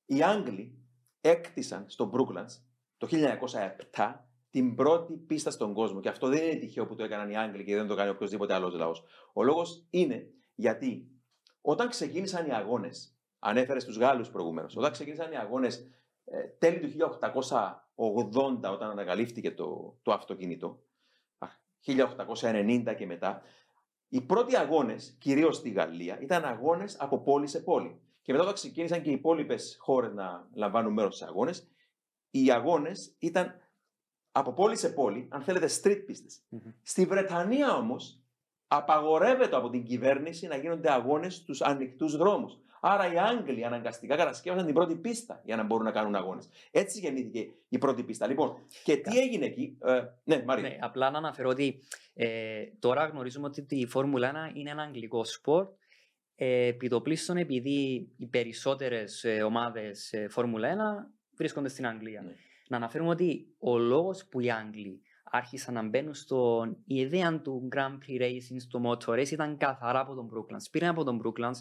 Οι 0.07 0.23
Άγγλοι 0.23 0.79
έκτισαν 1.21 1.85
στο 1.89 2.11
Brooklands 2.15 2.63
το 2.97 3.09
1907 3.95 4.15
την 4.51 4.75
πρώτη 4.75 5.17
πίστα 5.17 5.51
στον 5.51 5.75
κόσμο. 5.75 6.01
Και 6.01 6.09
αυτό 6.09 6.29
δεν 6.29 6.43
είναι 6.43 6.55
τυχαίο 6.55 6.87
που 6.87 6.95
το 6.95 7.05
έκαναν 7.05 7.31
οι 7.31 7.37
Άγγλοι 7.37 7.65
και 7.65 7.77
δεν 7.77 7.87
το 7.87 7.95
κάνει 7.95 8.11
οποιοδήποτε 8.11 8.55
άλλος 8.55 8.75
λαός. 8.75 9.05
Ο 9.33 9.43
λόγος 9.43 9.87
είναι 9.91 10.27
γιατί 10.55 11.09
όταν 11.61 11.89
ξεκίνησαν 11.89 12.47
οι 12.47 12.53
αγώνες, 12.53 13.17
ανέφερες 13.39 13.83
στου 13.83 13.93
Γάλλους 13.93 14.31
προηγουμένως, 14.31 14.77
όταν 14.77 14.93
ξεκίνησαν 14.93 15.33
οι 15.33 15.37
αγώνες 15.37 15.89
τέλη 16.59 16.79
του 16.81 17.19
1880, 17.95 18.73
όταν 18.73 18.91
ανακαλύφθηκε 18.91 19.51
το, 19.51 19.99
το 20.03 20.13
αυτοκίνητο, 20.13 20.83
1890 21.87 22.95
και 22.97 23.07
μετά, 23.07 23.43
οι 24.09 24.21
πρώτοι 24.21 24.57
αγώνες, 24.57 25.17
κυρίως 25.21 25.57
στη 25.57 25.71
Γαλλία, 25.71 26.19
ήταν 26.21 26.45
αγώνες 26.45 26.97
από 27.01 27.19
πόλη 27.19 27.47
σε 27.47 27.61
πόλη. 27.61 28.01
Και 28.23 28.33
μετά, 28.33 28.45
όταν 28.45 28.55
ξεκίνησαν 28.55 29.03
και 29.03 29.11
οι 29.11 29.13
υπόλοιπες 29.13 29.77
χώρες 29.81 30.13
να 30.13 30.49
λαμβάνουν 30.55 30.93
μέρος 30.93 31.17
σε 31.17 31.25
αγώνες, 31.25 31.69
οι 32.31 32.51
αγώνες 32.51 33.15
ήταν 33.19 33.61
από 34.33 34.53
πόλη 34.53 34.77
σε 34.77 34.89
πόλη, 34.89 35.29
αν 35.31 35.43
θέλετε, 35.43 35.69
street 35.83 36.03
πίστες. 36.07 36.43
Στη 36.83 37.05
Βρετανία 37.07 37.77
όμως, 37.77 38.21
απαγορεύεται 38.67 39.57
από 39.57 39.71
την 39.71 39.85
κυβέρνηση 39.85 40.47
να 40.47 40.57
γίνονται 40.57 40.93
αγώνες 40.93 41.35
στους 41.35 41.63
ανοιχτούς 41.63 42.17
δρόμους. 42.17 42.59
Άρα 42.87 43.13
οι 43.13 43.19
Άγγλοι 43.19 43.65
αναγκαστικά 43.65 44.17
κατασκεύασαν 44.17 44.67
την 44.67 44.75
πρώτη 44.75 44.97
πίστα 44.97 45.41
για 45.45 45.57
να 45.57 45.63
μπορούν 45.63 45.85
να 45.85 45.91
κάνουν 45.91 46.15
αγώνες. 46.15 46.49
Έτσι 46.71 47.01
γεννήθηκε 47.01 47.47
η 47.69 47.79
πρώτη 47.79 48.03
πίστα. 48.03 48.27
Λοιπόν, 48.27 48.57
και 48.85 48.97
τι 48.97 49.19
έγινε 49.19 49.45
εκεί. 49.45 49.79
Ε, 49.85 50.03
ναι, 50.25 50.43
Μαρία. 50.47 50.69
Ναι, 50.69 50.79
απλά 50.81 51.11
να 51.11 51.19
αναφέρω 51.19 51.49
ότι 51.49 51.83
ε, 52.15 52.63
τώρα 52.79 53.07
γνωρίζουμε 53.07 53.47
ότι 53.47 53.67
η 53.69 53.87
Φόρμουλα 53.87 54.51
1 54.53 54.57
είναι 54.57 54.71
ένα 54.71 54.83
αγγλικό 54.83 55.25
σπορ. 55.25 55.67
Ε, 56.35 56.67
επιτοπλίστων 56.67 57.37
επειδή 57.37 58.09
οι 58.17 58.27
περισσότερες 58.27 59.25
ε, 59.25 59.43
ομάδες 59.43 60.13
ε, 60.13 60.29
Φόρμουλα 60.29 60.69
1 60.69 60.77
βρίσκονται 61.37 61.69
στην 61.69 61.87
Αγγλία. 61.87 62.23
Ναι. 62.23 62.33
Να 62.69 62.77
αναφέρουμε 62.77 63.11
ότι 63.11 63.55
ο 63.59 63.79
λόγος 63.79 64.27
που 64.31 64.41
οι 64.41 64.51
Άγγλοι 64.51 65.03
άρχισαν 65.25 65.75
να 65.75 65.83
μπαίνουν 65.83 66.15
στον. 66.15 66.77
Η 66.87 66.95
ιδέα 66.95 67.41
του 67.41 67.69
Grand 67.75 67.99
Prix 68.07 68.23
Racing 68.23 68.57
στο 68.59 68.81
Motor 68.85 69.19
Race 69.19 69.31
ήταν 69.31 69.57
καθαρά 69.57 70.01
από 70.01 70.15
τον 70.15 70.31
Brooklands. 70.33 70.71
Πήραν 70.71 70.89
από 70.91 71.05
τον 71.05 71.23
Brooklands. 71.25 71.59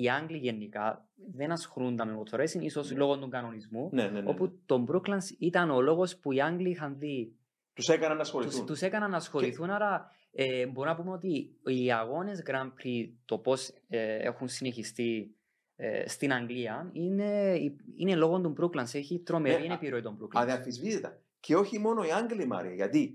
Οι 0.00 0.10
Άγγλοι 0.10 0.36
γενικά 0.36 1.08
δεν 1.34 1.50
ασχολούνταν 1.50 2.08
με 2.08 2.22
Motor 2.22 2.40
Racing, 2.40 2.60
ίσως 2.60 2.92
λόγω 2.92 3.18
του 3.18 3.28
κανονισμού. 3.28 3.88
Ναι, 3.92 4.08
ναι, 4.08 4.20
ναι. 4.20 4.30
Όπου 4.30 4.58
τον 4.66 4.86
Brooklands 4.90 5.30
ήταν 5.38 5.70
ο 5.70 5.80
λόγος 5.80 6.16
που 6.16 6.32
οι 6.32 6.40
Άγγλοι 6.40 6.70
είχαν 6.70 6.98
δει 6.98 7.36
Τους 7.72 7.88
έκαναν 7.88 8.16
να 8.16 8.22
τους, 8.22 8.28
ασχοληθούν. 8.28 8.66
τους 8.66 8.80
έκαναν 8.82 9.10
να 9.10 9.16
ασχοληθούν, 9.16 9.70
άρα 9.70 10.10
ε, 10.32 10.66
μπορούμε 10.66 10.94
να 10.94 11.00
πούμε 11.02 11.10
ότι 11.14 11.56
οι 11.64 11.92
αγώνες 11.92 12.42
Grand 12.46 12.66
Prix, 12.82 13.10
το 13.24 13.38
πώς 13.38 13.68
ε, 13.88 14.16
έχουν 14.16 14.48
συνεχιστεί 14.48 15.36
ε, 15.76 16.08
στην 16.08 16.32
Αγγλία, 16.32 16.90
είναι, 16.92 17.54
είναι 17.96 18.14
λόγω 18.14 18.40
του 18.40 18.54
Brooklands. 18.60 18.94
Έχει 18.94 19.18
τρομερή 19.18 19.66
Ναι, 19.68 19.74
επιρροή 19.74 20.02
των 20.02 20.18
Brooklands. 20.20 20.40
Αδιαφυσβήτητα. 20.40 21.20
Και 21.40 21.56
όχι 21.56 21.78
μόνο 21.78 22.02
οι 22.02 22.10
Άγγλοι, 22.12 22.46
Μαρία, 22.46 22.74
γιατί 22.74 23.14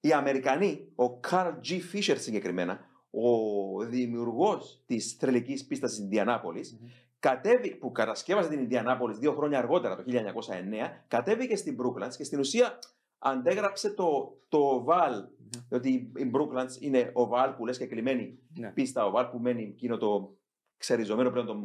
οι 0.00 0.12
Αμερικανοί, 0.12 0.92
ο 0.94 1.20
Carl 1.30 1.54
G. 1.68 1.80
Fisher 1.92 2.16
συγκεκριμένα, 2.18 2.90
ο 3.12 3.84
δημιουργός 3.84 4.82
της 4.86 5.16
τρελικής 5.16 5.66
πίστας 5.66 5.90
της 5.90 5.98
Ινδιανάπολης, 5.98 6.72
Μμμ. 6.80 6.88
κατέβη, 7.18 7.74
που 7.76 7.92
κατασκεύασε 7.92 8.48
την 8.48 8.58
Ινδιανάπολης 8.58 9.18
δύο 9.18 9.32
χρόνια 9.34 9.58
αργότερα, 9.58 9.96
το 9.96 10.02
1909, 10.02 11.04
κατέβηκε 11.08 11.56
στην 11.56 11.76
Brooklands 11.80 12.14
και 12.16 12.24
στην 12.24 12.38
ουσία 12.38 12.78
αντέγραψε 13.18 13.90
το, 13.90 14.38
το 14.48 14.84
oval, 14.86 15.28
διότι 15.68 16.12
η 16.16 16.30
Brooklands 16.34 16.80
είναι 16.80 17.12
oval 17.14 17.54
που 17.56 17.66
λες 17.66 17.78
και 17.78 17.86
κλειμένη 17.86 18.38
Ναι. 18.58 18.70
πίστα 18.70 19.12
oval 19.12 19.28
που 19.30 19.38
μένει 19.38 19.62
εκείνο 19.62 19.96
το 19.96 20.36
ξεριζωμένο 20.76 21.30
πλέον 21.30 21.46
το 21.46 21.56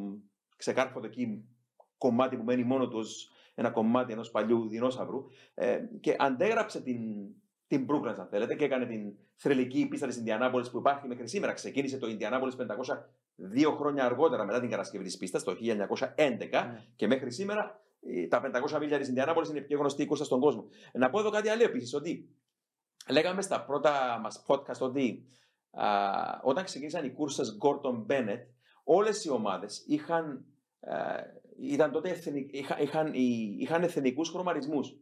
ξεκάρφωτο 0.58 1.06
εκεί 1.06 1.44
κομμάτι 1.98 2.38
που 2.38 2.44
μένει 2.44 2.64
μόνο 2.64 2.88
τους 2.88 3.00
ως 3.08 3.32
ένα 3.56 3.70
κομμάτι 3.70 4.14
ενός 4.14 4.32
παλιού 4.32 4.68
δεινόσαυρου. 4.68 5.26
Ε, 5.54 5.80
και 6.00 6.16
αντέγραψε 6.20 6.82
την, 6.82 7.00
την 7.68 7.86
Brooklyn, 7.90 8.16
αν 8.20 8.28
θέλετε, 8.30 8.56
και 8.56 8.66
έκανε 8.66 8.86
την 8.86 9.14
θρελική 9.36 9.88
πίστα 9.88 10.08
της 10.08 10.18
Ινδιανάπολη 10.18 10.70
που 10.72 10.78
υπάρχει 10.78 11.08
μέχρι 11.08 11.28
σήμερα. 11.28 11.54
Ξεκίνησε 11.54 11.98
το 11.98 12.08
Ινδιανάπολη 12.08 12.54
500 12.58 12.66
δύο 13.36 13.72
χρόνια 13.72 14.06
αργότερα 14.06 14.46
μετά 14.46 14.60
την 14.60 14.70
κατασκευή 14.70 15.04
της 15.04 15.18
πίστας, 15.18 15.44
το 15.44 15.52
1911, 15.52 16.84
και 16.96 17.08
μέχρι 17.08 17.32
σήμερα 17.32 17.80
ε, 18.02 18.28
τα 18.28 18.42
500 18.72 18.80
μίλια 18.80 18.98
της 18.98 19.08
Ινδιανάπολη 19.08 19.50
είναι 19.50 19.60
η 19.60 19.62
πιο 19.62 19.80
γνωστή 19.80 20.06
κούρσα 20.06 20.24
στον 20.24 20.40
κόσμο. 20.40 20.66
Να 20.94 21.10
πω 21.10 21.20
εδώ 21.20 21.30
κάτι 21.30 21.50
άλλο 21.50 21.64
επίσης, 21.64 21.94
ότι 21.94 22.30
λέγαμε 23.10 23.42
στα 23.42 23.66
πρώτα 23.66 24.20
μας 24.22 24.46
podcast 24.48 24.80
ότι 24.80 25.26
α, 25.72 25.88
όταν 26.42 26.64
ξεκίνησαν 26.64 27.06
οι 27.06 27.12
κούρσες 27.12 27.58
Gordon 27.62 28.06
Bennett, 28.12 28.46
όλες 28.84 29.26
οι 29.26 29.30
ομάδες 29.30 29.84
είχαν, 29.88 30.46
ήταν 31.60 31.92
τότε 31.92 32.10
εθνικ, 32.10 32.54
είχαν, 32.54 32.82
είχαν, 32.82 33.12
είχαν 33.60 33.84
εθνικούς 33.84 34.30
χρωματισμούς. 34.30 34.96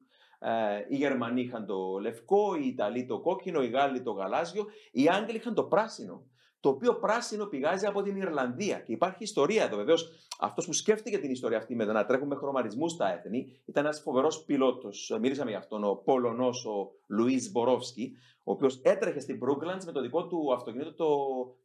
Ε, 0.46 0.86
οι 0.90 0.96
Γερμανοί 0.96 1.42
είχαν 1.42 1.66
το 1.66 1.98
λευκό, 2.02 2.56
οι 2.56 2.68
Ιταλοί 2.68 3.06
το 3.06 3.20
κόκκινο, 3.20 3.64
οι 3.64 3.68
Γάλλοι 3.68 4.02
το 4.02 4.12
γαλάζιο, 4.12 4.66
οι 4.92 5.10
Άγγλοι 5.10 5.36
είχαν 5.36 5.54
το 5.54 5.64
πράσινο 5.64 6.24
το 6.66 6.72
οποίο 6.72 6.96
πράσινο 6.96 7.46
πηγάζει 7.46 7.86
από 7.86 8.02
την 8.02 8.16
Ιρλανδία. 8.16 8.80
Και 8.80 8.92
υπάρχει 8.92 9.24
ιστορία 9.24 9.64
εδώ. 9.64 9.76
Βεβαίως, 9.78 10.12
αυτός 10.40 10.66
που 10.66 10.74
σκέφτηκε 10.74 11.18
την 11.18 11.32
ιστορία 11.32 11.58
αυτή 11.58 11.76
με 11.76 11.86
το 11.86 11.92
να 11.92 12.06
τρέχουμε 12.06 12.36
χρωματισμούς 12.36 12.92
στα 12.92 13.14
έθνη 13.14 13.62
ήταν 13.66 13.86
ένας 13.86 14.02
φοβερός 14.02 14.44
πιλότος. 14.44 15.18
Μίλησαμε 15.22 15.50
για 15.50 15.60
αυτόν, 15.60 15.84
ο 15.84 15.96
Πολωνός, 15.96 16.66
ο 16.66 16.92
Λουίς 17.08 17.52
Μπορόφσκι, 17.52 18.12
ο 18.44 18.52
οποίος 18.52 18.82
έτρεχε 18.84 19.20
στην 19.20 19.40
Brooklands 19.44 19.84
με 19.86 19.92
το 19.92 20.02
δικό 20.02 20.28
του 20.28 20.54
αυτοκίνητο, 20.54 20.94
το, 20.94 21.16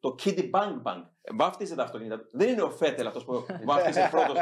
το 0.00 0.14
Kitty 0.24 0.50
Bang 0.50 0.82
Bang. 0.82 1.02
Βάφτιζε 1.36 1.74
τα 1.74 1.82
αυτοκίνητα. 1.82 2.28
Δεν 2.32 2.48
είναι 2.48 2.62
ο 2.62 2.70
Φέτελ 2.70 3.06
αυτός 3.06 3.24
που 3.24 3.44
βάφτιζε 3.64 4.08
πρώτος. 4.14 4.36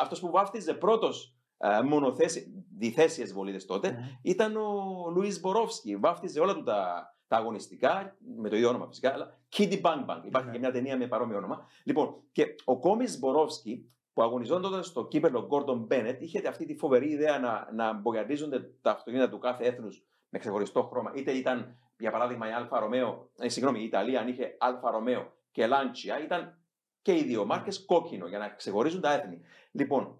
αυτός 0.00 0.20
που 0.20 0.30
βάφτιζε 0.30 0.74
πρώτος 0.74 1.36
ε, 1.41 1.41
μονοθέσει, 1.84 2.64
διθέσιες 2.78 3.32
βολίδες 3.32 3.64
τότε, 3.64 3.90
ναι. 3.90 4.18
ήταν 4.22 4.56
ο 4.56 5.10
Λουίς 5.14 5.40
Μπορόφσκι. 5.40 5.96
Βάφτιζε 5.96 6.40
όλα 6.40 6.54
του 6.54 6.62
τα, 6.62 7.06
τα 7.28 7.36
αγωνιστικά, 7.36 8.16
με 8.36 8.48
το 8.48 8.56
ίδιο 8.56 8.68
όνομα 8.68 8.86
φυσικά, 8.86 9.12
αλλά 9.12 9.38
Kitty 9.56 9.80
Bang 9.80 10.06
Bang. 10.06 10.20
Υπάρχει 10.24 10.46
ναι. 10.46 10.52
και 10.52 10.58
μια 10.58 10.72
ταινία 10.72 10.96
με 10.96 11.06
παρόμοιο 11.06 11.36
όνομα. 11.36 11.66
Λοιπόν, 11.84 12.14
και 12.32 12.54
ο 12.64 12.78
Κόμις 12.78 13.18
Μπορόφσκι, 13.18 13.86
που 14.12 14.22
αγωνίζονταν 14.22 14.82
στο 14.82 15.06
κύπελλο 15.06 15.48
Gordon 15.50 15.86
Bennett, 15.92 16.16
είχε 16.18 16.48
αυτή 16.48 16.66
τη 16.66 16.74
φοβερή 16.76 17.10
ιδέα 17.10 17.38
να, 17.38 17.68
να 17.74 17.92
μπογιατίζονται 17.92 18.60
τα 18.80 18.90
αυτοκίνητα 18.90 19.28
του 19.28 19.38
κάθε 19.38 19.64
έθνους 19.64 20.04
με 20.28 20.38
ξεχωριστό 20.38 20.82
χρώμα. 20.82 21.12
Είτε 21.14 21.32
ήταν, 21.32 21.76
για 21.98 22.10
παράδειγμα, 22.10 22.48
η 22.48 22.52
Alfa 22.52 22.78
Romeo, 22.78 23.30
ε, 23.38 23.48
συγγνώμη, 23.48 23.80
η 23.80 23.84
Ιταλία, 23.84 24.20
αν 24.20 24.28
είχε 24.28 24.56
Alfa 24.58 24.90
Romeo 24.90 25.32
και 25.50 25.66
Lancia, 25.66 26.22
ήταν 26.24 26.58
και 27.02 27.14
οι 27.14 27.22
δύο 27.22 27.44
μάρκες 27.44 27.84
κόκκινο 27.84 28.26
για 28.26 28.38
να 28.38 28.48
ξεχωρίζουν 28.48 29.00
τα 29.00 29.12
έθνη. 29.12 29.40
Λοιπόν, 29.72 30.18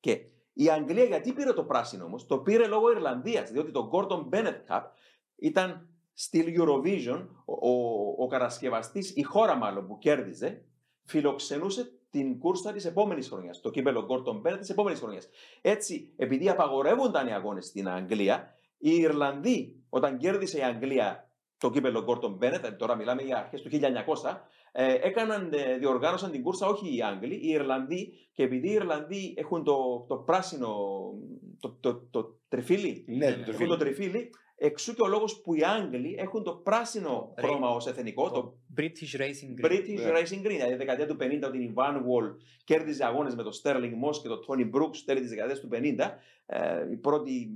και 0.00 0.26
η 0.52 0.68
Αγγλία 0.68 1.04
γιατί 1.04 1.32
πήρε 1.32 1.52
το 1.52 1.64
πράσινο 1.64 2.04
όμως, 2.04 2.26
το 2.26 2.38
πήρε 2.38 2.66
λόγω 2.66 2.90
Ιρλανδίας, 2.90 3.50
διότι 3.50 3.70
το 3.70 3.90
Gordon 3.92 4.28
Bennett 4.34 4.60
Cup 4.68 4.82
ήταν 5.36 5.88
στυλ 6.12 6.46
Eurovision, 6.58 7.26
ο, 7.44 7.70
ο, 7.70 8.14
ο 8.18 8.26
κατασκευαστής, 8.26 9.16
η 9.16 9.22
χώρα 9.22 9.54
μάλλον 9.54 9.86
που 9.86 9.98
κέρδιζε, 9.98 10.64
φιλοξενούσε 11.04 11.92
την 12.10 12.38
κούρσα 12.38 12.72
της 12.72 12.84
επόμενης 12.84 13.28
χρονιάς, 13.28 13.60
το 13.60 13.70
κύπελο 13.70 14.06
Gordon 14.08 14.46
Bennett 14.46 14.58
της 14.58 14.70
επόμενης 14.70 14.98
χρονιάς. 14.98 15.28
Έτσι, 15.60 16.12
επειδή 16.16 16.48
απαγορεύονταν 16.48 17.26
οι 17.26 17.34
αγώνες 17.34 17.66
στην 17.66 17.88
Αγγλία, 17.88 18.54
οι 18.78 18.90
Ιρλανδοί, 18.90 19.84
όταν 19.88 20.18
κέρδισε 20.18 20.58
η 20.58 20.62
Αγγλία 20.62 21.31
το 21.62 21.70
κύπελο 21.70 22.04
Gordon 22.08 22.44
Bennett, 22.44 22.72
τώρα 22.78 22.96
μιλάμε 22.96 23.22
για 23.22 23.38
αρχές 23.38 23.62
του 23.62 23.70
1900, 23.70 24.48
ε, 24.72 24.94
έκαναν, 25.02 25.50
ε, 25.52 25.78
διοργάνωσαν 25.78 26.30
την 26.30 26.42
κούρσα 26.42 26.66
όχι 26.66 26.96
οι 26.96 27.02
Άγγλοι, 27.02 27.34
οι 27.34 27.48
Ιρλανδοί 27.48 28.12
και 28.32 28.42
επειδή 28.42 28.68
οι 28.68 28.72
Ιρλανδοί 28.72 29.34
έχουν 29.36 29.64
το, 29.64 30.06
το 30.08 30.16
πράσινο, 30.16 30.68
το, 31.60 31.76
το, 31.80 31.94
το, 32.10 32.38
τριφύλι, 32.48 33.04
ναι, 33.08 33.32
το 33.32 33.50
έχουν 33.50 33.66
το 33.66 33.76
τριφύλι, 33.76 34.30
Εξού 34.64 34.94
και 34.94 35.02
ο 35.02 35.06
λόγος 35.06 35.40
που 35.40 35.54
οι 35.54 35.64
Άγγλοι 35.64 36.16
έχουν 36.18 36.42
το 36.42 36.52
πράσινο 36.52 37.34
χρώμα 37.38 37.68
ως 37.68 37.86
εθνικό. 37.86 38.30
Το, 38.30 38.58
British 38.76 39.20
Racing 39.20 39.60
Green. 39.60 39.70
British 39.70 39.98
yeah. 39.98 40.16
Racing 40.16 40.46
Green. 40.46 40.56
Δηλαδή, 40.56 40.74
δεκαετία 40.74 41.06
του 41.06 41.16
50, 41.20 41.40
όταν 41.44 41.60
η 41.60 41.72
Van 41.76 41.94
Wall 41.94 42.36
κέρδιζε 42.64 43.04
αγώνες 43.04 43.34
με 43.34 43.42
τον 43.42 43.52
Sterling 43.62 44.06
Moss 44.06 44.16
και 44.22 44.28
τον 44.28 44.44
Tony 44.48 44.76
Brooks 44.76 44.96
τέλη 45.04 45.20
της 45.20 45.28
δεκαετίας 45.28 45.60
του 45.60 45.68
50. 45.72 45.76
Ε, 46.46 46.90
η 46.90 46.96
πρώτη 46.96 47.50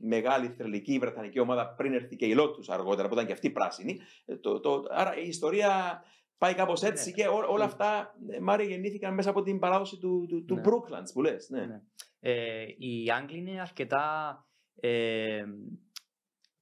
μεγάλη 0.00 0.48
θρελική 0.48 0.98
βρετανική 0.98 1.40
ομάδα 1.40 1.74
πριν 1.74 1.92
έρθει 1.92 2.16
και 2.16 2.26
η 2.26 2.34
Lotus 2.38 2.64
αργότερα, 2.68 3.08
που 3.08 3.14
ήταν 3.14 3.26
και 3.26 3.32
αυτή 3.32 3.50
πράσινη. 3.50 4.00
Ε, 4.24 4.36
το, 4.36 4.60
το, 4.60 4.84
άρα 4.90 5.16
η 5.16 5.26
ιστορία 5.26 6.02
πάει 6.38 6.54
κάπως 6.54 6.82
έτσι 6.82 7.08
ναι. 7.08 7.14
και 7.14 7.28
ό, 7.28 7.44
όλα 7.48 7.64
αυτά, 7.64 8.14
ε, 8.28 8.40
Μάρια, 8.40 8.66
γεννήθηκαν 8.66 9.14
μέσα 9.14 9.30
από 9.30 9.42
την 9.42 9.58
παράδοση 9.58 9.98
του, 9.98 10.26
του, 10.28 10.44
του 10.44 10.54
ναι. 10.54 10.62
Brooklands 10.64 11.12
που 11.12 11.22
λες. 11.22 11.48
Ναι. 11.48 11.66
ναι. 11.66 11.80
Ε, 12.20 12.64
οι 12.78 13.10
Άγγλοι 13.10 13.38
είναι 13.38 13.60
αρκετά. 13.60 14.34
Ε, 14.80 15.44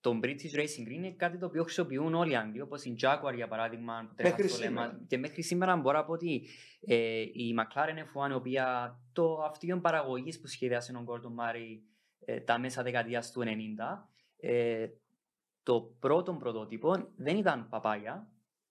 το 0.01 0.21
British 0.23 0.59
Racing 0.59 0.89
Green 0.89 0.95
είναι 0.95 1.11
κάτι 1.11 1.39
το 1.39 1.47
οποίο 1.47 1.63
χρησιμοποιούν 1.63 2.15
όλοι 2.15 2.33
οι 2.33 2.37
Άγγλοι, 2.37 2.61
όπως 2.61 2.85
η 2.85 2.97
Jaguar 3.03 3.35
για 3.35 3.49
παράδειγμα. 3.49 4.15
Μέχρι 4.23 4.49
σήμερα. 4.49 5.05
Και 5.07 5.19
μέχρι 5.19 5.43
σήμερα 5.43 5.77
μπορώ 5.77 5.99
να 5.99 6.05
πω 6.05 6.13
ότι 6.13 6.49
ε, 6.87 7.21
η 7.21 7.55
McLaren 7.59 8.27
F1, 8.27 8.31
η 8.31 8.35
οποία 8.35 8.97
το 9.13 9.43
αυτοκίνητο 9.43 9.81
παραγωγής 9.81 10.41
που 10.41 10.47
σχεδιάσε 10.47 10.93
ο 10.93 11.05
Gordon 11.09 11.43
Murray 11.43 11.81
ε, 11.88 11.88
τα 12.37 12.59
μέσα 12.59 12.83
δεκαετίας 12.83 13.33
του 13.33 13.43
90, 13.45 14.09
ε, 14.37 14.87
το 15.63 15.81
πρώτο 15.99 16.33
πρωτότυπο 16.33 17.09
δεν 17.17 17.37
ήταν 17.37 17.69
παπάγια, 17.71 18.29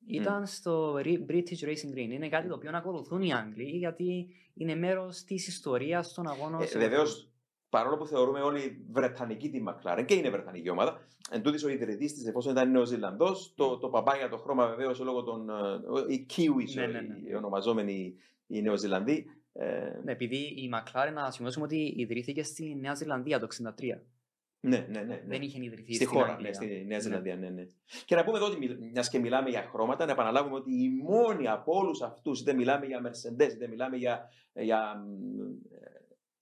ήταν 0.07 0.43
mm. 0.43 0.47
στο 0.47 0.93
British 1.27 1.63
Racing 1.63 1.93
Green. 1.95 2.09
Είναι 2.09 2.29
κάτι 2.29 2.47
το 2.47 2.55
οποίο 2.55 2.71
ακολουθούν 2.73 3.21
οι 3.21 3.33
Άγγλοι 3.33 3.63
γιατί 3.63 4.27
είναι 4.53 4.75
μέρος 4.75 5.23
της 5.23 5.47
ιστορίας 5.47 6.13
των 6.13 6.27
αγώνων. 6.27 6.61
Ε, 6.61 6.65
Βεβαίως, 6.65 7.31
παρόλο 7.69 7.97
που 7.97 8.05
θεωρούμε 8.05 8.41
όλοι 8.41 8.85
Βρετανική 8.91 9.49
τη 9.49 9.63
McLaren 9.67 10.03
και 10.05 10.13
είναι 10.13 10.29
Βρετανική 10.29 10.69
ομάδα, 10.69 11.07
εν 11.31 11.41
τούτης 11.41 11.63
ο 11.63 11.69
ιδρυτής 11.69 12.13
της, 12.13 12.27
εφόσον 12.27 12.51
ήταν 12.51 12.71
Νεοζηλανδό, 12.71 13.35
το, 13.55 13.77
το 13.77 13.89
παπάγια 13.89 14.29
το 14.29 14.37
χρώμα 14.37 14.67
βεβαίως 14.67 14.99
λόγω 14.99 15.23
των. 15.23 15.49
Ε, 15.49 16.13
οι 16.13 16.25
Kiwis, 16.29 16.73
ναι, 16.75 16.85
ναι, 16.85 17.01
ναι. 17.01 17.15
οι 17.29 17.33
ονομαζόμενοι 17.35 18.15
οι 18.47 18.61
Νεοζηλανδοί. 18.61 19.25
Ε... 19.59 19.99
Ναι, 20.03 20.11
επειδή 20.11 20.37
η 20.37 20.69
McLaren, 20.73 21.13
να 21.13 21.31
σημειώσουμε 21.31 21.65
ότι 21.65 21.93
ιδρύθηκε 21.97 22.43
στη 22.43 22.75
Νέα 22.75 22.95
Ζηλανδία 22.95 23.39
το 23.39 23.47
1963. 23.63 23.99
Ναι, 24.59 24.77
ναι, 24.77 24.99
ναι, 24.99 25.01
ναι. 25.01 25.23
Δεν 25.27 25.41
είχε 25.41 25.63
ιδρυθεί 25.63 25.93
στη 25.93 26.05
χώρα, 26.05 26.39
ναι, 26.41 26.53
στη 26.53 26.85
Νέα 26.87 26.99
Ζηλανδία. 26.99 27.35
Ναι. 27.35 27.49
Ναι, 27.49 27.65
Και 28.05 28.15
να 28.15 28.23
πούμε 28.23 28.37
εδώ 28.37 28.45
ότι 28.45 28.77
μιας 28.91 29.09
και 29.09 29.19
μιλάμε 29.19 29.49
για 29.49 29.61
χρώματα, 29.61 30.05
να 30.05 30.11
επαναλάβουμε 30.11 30.55
ότι 30.55 30.71
οι 30.71 30.89
μόνοι 30.89 31.47
από 31.47 31.77
όλους 31.77 32.01
αυτούς, 32.01 32.39
είτε 32.41 32.53
μιλάμε 32.53 32.85
για 32.85 33.01
Mercedes, 33.01 33.51
είτε 33.53 33.67
μιλάμε 33.67 33.97
για, 33.97 34.29
για 34.53 35.05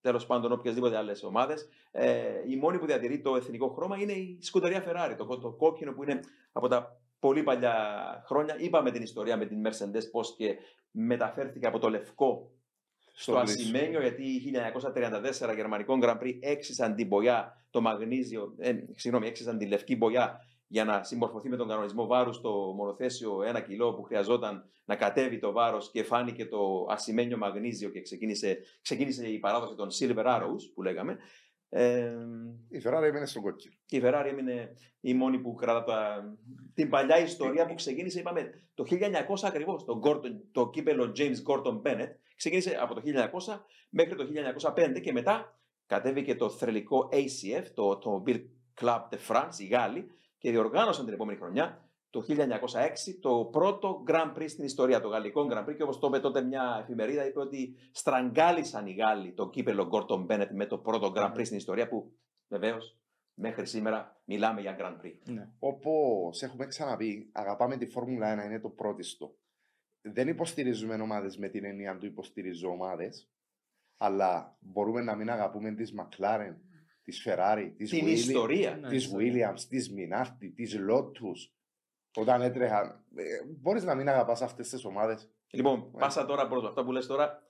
τέλος 0.02 0.26
πάντων 0.26 0.52
οποιασδήποτε 0.52 0.98
άλλες 0.98 1.24
ομάδες. 1.24 1.70
Ε, 1.92 2.24
η 2.48 2.56
μόνη 2.56 2.80
που 2.80 2.86
διατηρεί 2.86 3.22
το 3.22 3.36
εθνικό 3.36 3.68
χρώμα 3.68 3.98
είναι 3.98 4.12
η 4.12 4.38
σκουτερία 4.42 4.84
Ferrari, 4.88 5.16
το, 5.18 5.26
το 5.26 5.52
κόκκινο 5.52 5.94
που 5.94 6.04
είναι 6.04 6.20
από 6.52 6.68
τα 6.68 7.00
πολύ 7.20 7.44
παλιά 7.44 7.76
χρόνια. 8.26 8.56
Είπαμε 8.60 8.92
την 8.92 9.02
ιστορία 9.02 9.38
με 9.38 9.46
την 9.46 9.62
Mercedes 9.68 10.12
πώς 10.12 10.36
και 10.36 10.56
μεταφέρθηκε 10.92 11.68
από 11.68 11.80
το 11.80 11.90
λευκό 11.90 12.52
στο 13.18 13.38
ασημένιο, 13.38 14.02
γιατί 14.02 14.24
1934 15.52 15.56
γερμανικό 15.56 16.00
Grand 16.02 16.20
Prix 16.22 16.38
έξισαν 16.40 16.96
την 16.96 17.08
μπογιά, 17.08 17.66
το 17.70 17.82
μαγνίζιο, 17.82 18.56
ε, 18.58 18.74
συγγνώμη, 18.96 19.28
έξισαν 19.28 19.58
τη 19.58 19.66
λευκή 19.66 19.96
μπογιά 19.96 20.40
για 20.68 20.84
να 20.84 21.04
συμμορφωθεί 21.04 21.50
με 21.50 21.56
τον 21.56 21.68
κανονισμό 21.68 22.06
βάρους 22.06 22.36
στο 22.36 22.74
μονοθέσιο 22.76 23.44
ένα 23.44 23.62
κιλό 23.62 23.94
που 23.94 24.04
χρειαζόταν 24.04 24.70
να 24.86 24.96
κατέβει 24.96 25.40
το 25.40 25.52
βάρος 25.52 25.92
και 25.92 26.04
φάνηκε 26.04 26.46
το 26.46 26.88
ασημένιο 26.90 27.38
μαγνίζιο 27.38 27.90
και 27.90 28.02
ξεκίνησε, 28.02 28.58
ξεκίνησε 28.82 29.28
η 29.28 29.40
παράδοση 29.40 29.76
των 29.76 29.90
Silver 30.00 30.26
Arrows 30.26 30.72
που 30.74 30.82
λέγαμε. 30.82 31.18
Ε, 31.70 32.14
η 32.70 32.82
Ferrari 32.86 33.04
έμεινε 33.04 33.26
στον 33.26 33.42
κόκκινο. 33.42 33.74
Η 33.90 34.02
Ferrari 34.04 34.26
έμεινε 34.28 34.74
η 35.00 35.14
μόνη 35.14 35.40
που 35.40 35.54
κρατά 35.54 36.24
την 36.74 36.90
παλιά 36.90 37.20
ιστορία 37.20 37.66
που 37.66 37.74
ξεκίνησε, 37.74 38.20
είπαμε, 38.20 38.50
το 38.74 38.84
1900 38.90 39.02
ακριβώς. 39.44 39.84
Το, 39.86 40.22
το 40.52 40.70
κύπελο 40.70 41.12
James 41.18 41.38
Gordon 41.48 41.82
Bennett 41.82 42.12
ξεκίνησε 42.36 42.78
από 42.82 42.94
το 42.94 43.02
1900 43.06 43.60
μέχρι 43.90 44.16
το 44.16 44.28
1905 44.76 45.02
και 45.02 45.12
μετά 45.12 45.60
κατέβηκε 45.86 46.36
το 46.36 46.50
θρελικό 46.50 47.10
ACF, 47.12 47.66
το 47.74 48.00
Automobile 48.00 48.44
Club 48.82 49.02
de 49.10 49.18
France, 49.28 49.60
οι 49.60 49.66
Γάλλοι, 49.66 50.08
και 50.38 50.52
διοργάνωσαν 50.52 51.06
την 51.06 51.14
επόμενη 51.14 51.38
χρονιά, 51.38 51.90
το 52.10 52.26
1906, 52.28 52.34
το 53.22 53.46
πρώτο 53.52 54.04
Grand 54.08 54.38
Prix 54.38 54.50
στην 54.50 54.64
ιστορία, 54.64 55.02
το 55.02 55.08
γαλλικό 55.08 55.48
Grand 55.52 55.70
Prix. 55.70 55.76
Και 55.76 55.84
όπως 55.84 56.00
το 56.00 56.08
είπε 56.08 56.20
τότε 56.20 56.42
μια 56.42 56.78
εφημερίδα, 56.82 57.28
είπε 57.28 57.40
ότι 57.40 57.76
στραγγάλισαν 57.92 58.88
οι 58.88 58.94
Γάλλοι 58.94 59.34
το 59.34 59.50
κύπελο 59.50 59.90
Gordon 59.92 60.26
Bennett 60.26 60.50
με 60.52 60.66
το 60.66 60.78
πρώτο 60.78 61.12
Grand 61.16 61.34
Prix 61.34 61.46
στην 61.46 61.58
ιστορία, 61.58 61.88
που 61.88 62.12
βεβαίως 62.48 62.98
μέχρι 63.34 63.66
σήμερα 63.66 64.22
μιλάμε 64.26 64.62
για 64.62 64.76
Grand 64.80 65.06
Prix. 65.06 65.20
Ναι. 65.24 65.50
Όπως 65.60 66.42
έχουμε 66.42 66.66
ξαναπεί, 66.66 67.30
αγαπάμε 67.34 67.78
τη 67.78 67.86
Φόρμουλα 67.86 68.44
1, 68.44 68.46
είναι 68.46 68.60
το 68.60 68.70
πρώτιστο. 68.70 69.36
Δεν 70.08 70.28
υποστηρίζουμε 70.28 70.96
ομάδες 70.96 71.38
με 71.38 71.48
την 71.48 71.66
έννοια 71.66 71.98
του 71.98 72.06
υποστηρίζω 72.06 72.70
ομάδες, 72.70 73.30
αλλά 73.98 74.58
μπορούμε 74.60 75.02
να 75.02 75.16
μην 75.16 75.30
αγαπούμε 75.30 75.72
τις 75.72 75.94
McLaren, 75.98 76.56
τη 77.04 77.18
Ferrari, 77.26 77.72
τη 77.78 77.86
Την 77.86 78.08
ιστορία. 78.08 78.80
Τη 78.80 78.98
Williams, 79.16 79.60
τη 79.70 79.78
Minardi, 79.96 80.52
τη 80.56 80.78
Lotus. 80.90 81.52
Όταν 82.16 82.42
έτρεχα. 82.42 83.06
Ε, 83.16 83.24
Μπορείς 83.46 83.84
να 83.84 83.96
μην 83.96 84.10
αγαπάς 84.10 84.42
αυτές 84.42 84.70
τις 84.70 84.86
ομάδες. 84.86 85.30
Λοιπόν, 85.50 85.92
yeah. 85.92 86.00
πάσα 86.00 86.26
τώρα 86.26 86.48
προ 86.48 86.68
αυτό 86.68 86.84
που 86.84 86.92
λες 86.92 87.08
τώρα. 87.08 87.45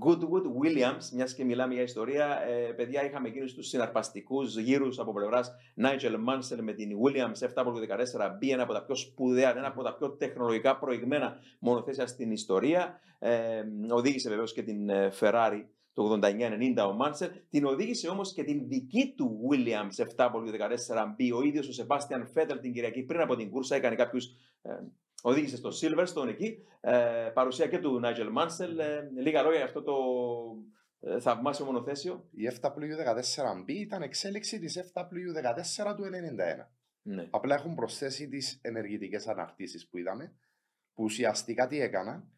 Goodwood 0.00 0.44
Williams, 0.62 1.08
μιας 1.12 1.34
και 1.34 1.44
μιλάμε 1.44 1.74
για 1.74 1.82
ιστορία, 1.82 2.42
ε, 2.48 2.72
παιδιά, 2.72 3.04
είχαμε 3.04 3.28
εκείνους 3.28 3.54
τους 3.54 3.68
συναρπαστικούς 3.68 4.58
γύρους 4.58 4.98
από 4.98 5.12
πλευράς 5.12 5.52
Nigel 5.76 6.14
Mansell 6.28 6.58
με 6.60 6.72
την 6.72 6.90
Williams 7.02 7.38
7W14B, 7.38 8.50
ένα 8.52 8.62
από 8.62 8.72
τα 8.72 8.84
πιο 8.84 8.94
σπουδαία, 8.94 9.56
ένα 9.56 9.66
από 9.66 9.82
τα 9.82 9.94
πιο 9.94 10.10
τεχνολογικά 10.10 10.78
προηγμένα 10.78 11.36
μονοθέσια 11.58 12.06
στην 12.06 12.30
ιστορία. 12.30 13.00
Ε, 13.18 13.62
οδήγησε 13.90 14.28
βεβαίως 14.28 14.52
και 14.52 14.62
την 14.62 14.88
ε, 14.88 15.12
Ferrari 15.20 15.64
το 15.92 16.18
89-90 16.22 16.86
ο 16.88 16.92
Μάνσελ. 16.92 17.30
Την 17.50 17.64
οδήγησε 17.64 18.08
όμως 18.08 18.32
και 18.32 18.44
την 18.44 18.68
δική 18.68 19.14
του 19.16 19.38
Williams 19.50 20.04
7W14B. 20.16 21.36
Ο 21.36 21.42
ίδιος 21.42 21.68
ο 21.68 21.72
Σεμπάστιαν 21.72 22.26
Φέτελ 22.26 22.60
την 22.60 22.72
Κυριακή 22.72 23.02
πριν 23.02 23.20
από 23.20 23.36
την 23.36 23.50
κούρσα 23.50 23.76
έκανε 23.76 23.94
κάποιους. 23.94 24.24
Ε, 24.62 24.70
οδήγησε 25.26 25.56
στο 25.56 25.70
Silverstone 25.80 26.28
εκεί. 26.28 26.58
Ε, 26.80 27.30
παρουσία 27.34 27.66
και 27.66 27.78
του 27.78 27.98
Νάιτζελ 27.98 28.30
Μάνσελ. 28.30 28.78
Ε, 28.78 29.10
λίγα 29.16 29.42
λόγια 29.42 29.56
για 29.56 29.66
αυτό 29.66 29.82
το 29.82 29.94
ε, 31.00 31.20
θαυμάσιο 31.20 31.64
μονοθέσιο. 31.64 32.28
Η 32.30 32.50
FW14B 32.60 33.68
ήταν 33.68 34.02
εξέλιξη 34.02 34.58
της 34.58 34.78
FW14 34.78 35.94
του 35.96 36.04
1991. 36.04 36.66
Ναι. 37.02 37.28
Απλά 37.30 37.54
έχουν 37.54 37.74
προσθέσει 37.74 38.28
τις 38.28 38.58
ενεργητικές 38.62 39.28
αναρτήσεις 39.28 39.88
που 39.88 39.98
είδαμε, 39.98 40.34
που 40.94 41.04
ουσιαστικά 41.04 41.66
τι 41.66 41.80
έκανα. 41.80 42.28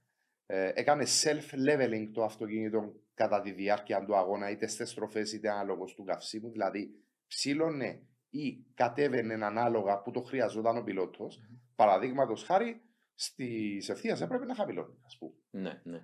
Ε, 0.46 0.72
έκανε 0.74 1.04
self-leveling 1.22 2.08
το 2.12 2.24
αυτοκίνητο 2.24 2.92
κατά 3.14 3.40
τη 3.40 3.52
διάρκεια 3.52 4.04
του 4.04 4.16
αγώνα, 4.16 4.50
είτε 4.50 4.66
στις 4.66 4.90
στροφές 4.90 5.32
είτε 5.32 5.50
ανάλογος 5.50 5.94
του 5.94 6.04
καυσίμου. 6.04 6.50
Δηλαδή, 6.50 6.90
ψήλωνε 7.26 8.02
ή 8.30 8.64
κατέβαινε 8.74 9.44
ανάλογα 9.44 10.02
που 10.02 10.10
το 10.10 10.22
χρειαζόταν 10.22 10.76
ο 10.76 10.82
πιλότος. 10.82 11.40
Mm-hmm. 11.42 11.65
Παραδείγματος 11.76 12.44
χάρη, 12.44 12.80
στις 13.14 13.88
ευθείας 13.88 14.20
έπρεπε 14.20 14.44
να 14.44 14.54
χαμηλώνει, 14.54 14.98
ας 15.06 15.18
πούμε. 15.18 15.32
Ναι, 15.50 15.80
ναι. 15.84 16.00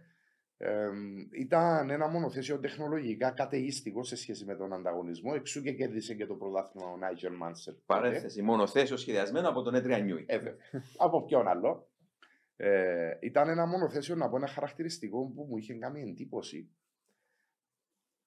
Ε, 0.65 0.91
ήταν 1.39 1.91
ένα 1.91 2.09
μονοθέσιο 2.09 2.59
τεχνολογικά 2.59 3.31
καταιγιστικό 3.31 4.05
σε 4.05 4.17
σχέση 4.17 4.45
με 4.45 4.57
τον 4.57 4.73
ανταγωνισμό. 4.73 5.33
Εξού 5.35 5.63
και 5.63 5.73
κέρδισε 5.73 6.15
και 6.15 6.27
το 6.27 6.35
πρωτάθλημα 6.35 6.91
ο 6.91 6.97
Νάιτζερ 6.97 7.33
Μάνσελ. 7.33 7.75
Παρένθεση. 7.87 8.43
Μονοθέσιο 8.43 8.97
σχεδιασμένο 8.97 9.49
από 9.49 9.63
τον 9.63 9.75
Έτρια 9.75 9.99
Νιούι. 9.99 10.25
Ε, 10.29 10.39
από 10.97 11.25
ποιον 11.25 11.49
άλλο. 11.49 11.91
Ε, 12.57 13.11
ήταν 13.21 13.49
ένα 13.49 13.67
μονοθέσιο 13.67 14.15
να 14.15 14.29
πω 14.29 14.37
ένα 14.37 14.47
χαρακτηριστικό 14.47 15.33
που 15.35 15.47
μου 15.49 15.57
είχε 15.57 15.75
κάνει 15.75 16.03
εντύπωση. 16.03 16.71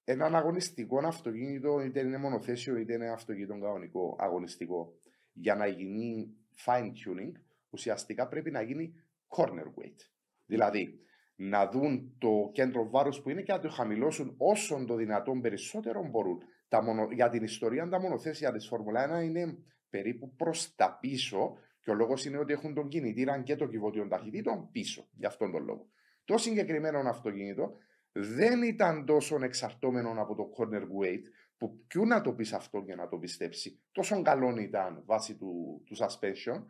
Ένα 0.04 0.26
αγωνιστικό 0.26 1.06
αυτοκίνητο, 1.06 1.80
είτε 1.80 2.00
είναι 2.00 2.18
μονοθέσιο 2.18 2.78
είτε 2.78 2.94
είναι 2.94 3.10
αυτοκίνητο 3.10 3.54
κανονικό, 3.54 4.16
αγωνιστικό, 4.20 5.00
για 5.34 5.56
να 5.56 5.68
γίνει 5.68 6.36
fine 6.66 6.92
tuning, 6.92 7.32
ουσιαστικά 7.70 8.28
πρέπει 8.28 8.52
να 8.52 8.62
γίνει 8.62 8.94
corner 9.28 9.66
weight. 9.66 10.10
Δηλαδή, 10.46 11.00
να 11.36 11.70
δουν 11.70 12.16
το 12.18 12.50
κέντρο 12.54 12.90
βάρους 12.90 13.22
που 13.22 13.30
είναι 13.30 13.42
και 13.42 13.52
να 13.52 13.60
το 13.60 13.70
χαμηλώσουν 13.70 14.36
όσο 14.38 14.86
το 14.88 14.96
δυνατόν 14.96 15.42
περισσότερο 15.42 16.08
μπορούν. 16.10 16.42
Τα 16.68 16.84
μονο... 16.84 17.08
Για 17.12 17.30
την 17.30 17.44
ιστορία, 17.44 17.88
τα 17.88 18.00
μονοθέσια 18.00 18.52
της 18.52 18.68
Φόρμουλα 18.68 19.20
1 19.20 19.24
είναι 19.24 19.58
περίπου 19.90 20.36
προς 20.36 20.76
τα 20.76 20.98
πίσω 21.02 21.58
και 21.82 21.92
ο 21.92 21.94
λόγος 21.94 22.26
είναι 22.26 22.38
ότι 22.38 22.54
έχουν 22.54 22.74
τον 22.74 22.88
κινητήρα 22.88 23.42
και 23.42 23.56
το 23.56 23.68
κυβότιο 23.68 24.08
ταχυτήτων 24.08 24.70
πίσω. 24.72 25.08
Γι' 25.14 25.26
αυτόν 25.26 25.52
τον 25.52 25.64
λόγο. 25.64 25.90
Το 26.26 26.38
συγκεκριμένο 26.38 27.00
αυτοκίνητο 27.00 27.78
δεν 28.12 28.64
ήταν 28.64 29.06
τόσο 29.06 29.38
εξαρτώμενο 29.42 30.14
από 30.18 30.36
το 30.36 30.50
corner 30.58 30.82
weight 30.82 31.24
που 31.58 31.86
ποιου 31.88 32.06
να 32.06 32.22
το 32.22 32.34
πεις 32.34 32.54
αυτό 32.54 32.80
για 32.86 32.96
να 32.96 33.08
το 33.08 33.18
πιστέψει. 33.18 33.80
Τόσο 33.92 34.22
καλό 34.22 34.58
ήταν 34.58 35.04
βάσει 35.06 35.36
του, 35.36 35.82
του 35.86 35.96
suspension 35.98 36.64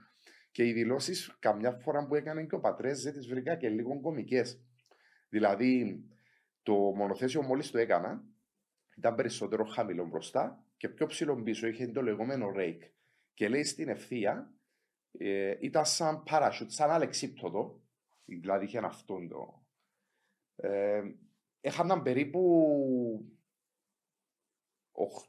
και 0.51 0.67
οι 0.67 0.73
δηλώσεις 0.73 1.35
καμιά 1.39 1.71
φορά 1.71 2.07
που 2.07 2.15
έκανε 2.15 2.45
και 2.45 2.55
ο 2.55 2.59
Πατρέζε 2.59 3.11
τις 3.11 3.27
βρήκα 3.27 3.55
και 3.55 3.69
λίγο 3.69 4.01
κομικές. 4.01 4.61
Δηλαδή, 5.29 6.03
το 6.63 6.73
μονοθέσιο 6.73 7.41
μόλις 7.41 7.71
το 7.71 7.77
έκανα 7.77 8.23
ήταν 8.97 9.15
περισσότερο 9.15 9.65
χαμηλό 9.65 10.07
μπροστά 10.07 10.65
και 10.77 10.89
πιο 10.89 11.05
ψηλό 11.05 11.43
πίσω 11.43 11.67
είχε 11.67 11.87
το 11.87 12.01
λεγόμενο 12.01 12.51
rake. 12.55 12.89
Και 13.33 13.49
λέει 13.49 13.63
στην 13.63 13.89
ευθεία 13.89 14.53
ε, 15.11 15.55
ήταν 15.59 15.85
σαν 15.85 16.23
parachute, 16.29 16.67
σαν 16.67 16.89
αλεξίπτωτο, 16.89 17.81
δηλαδή 18.25 18.65
είχε 18.65 18.77
αυτόν 18.77 19.27
το. 19.27 19.65
Ε, 20.55 21.01
έχαναν 21.61 22.01
περίπου 22.01 23.34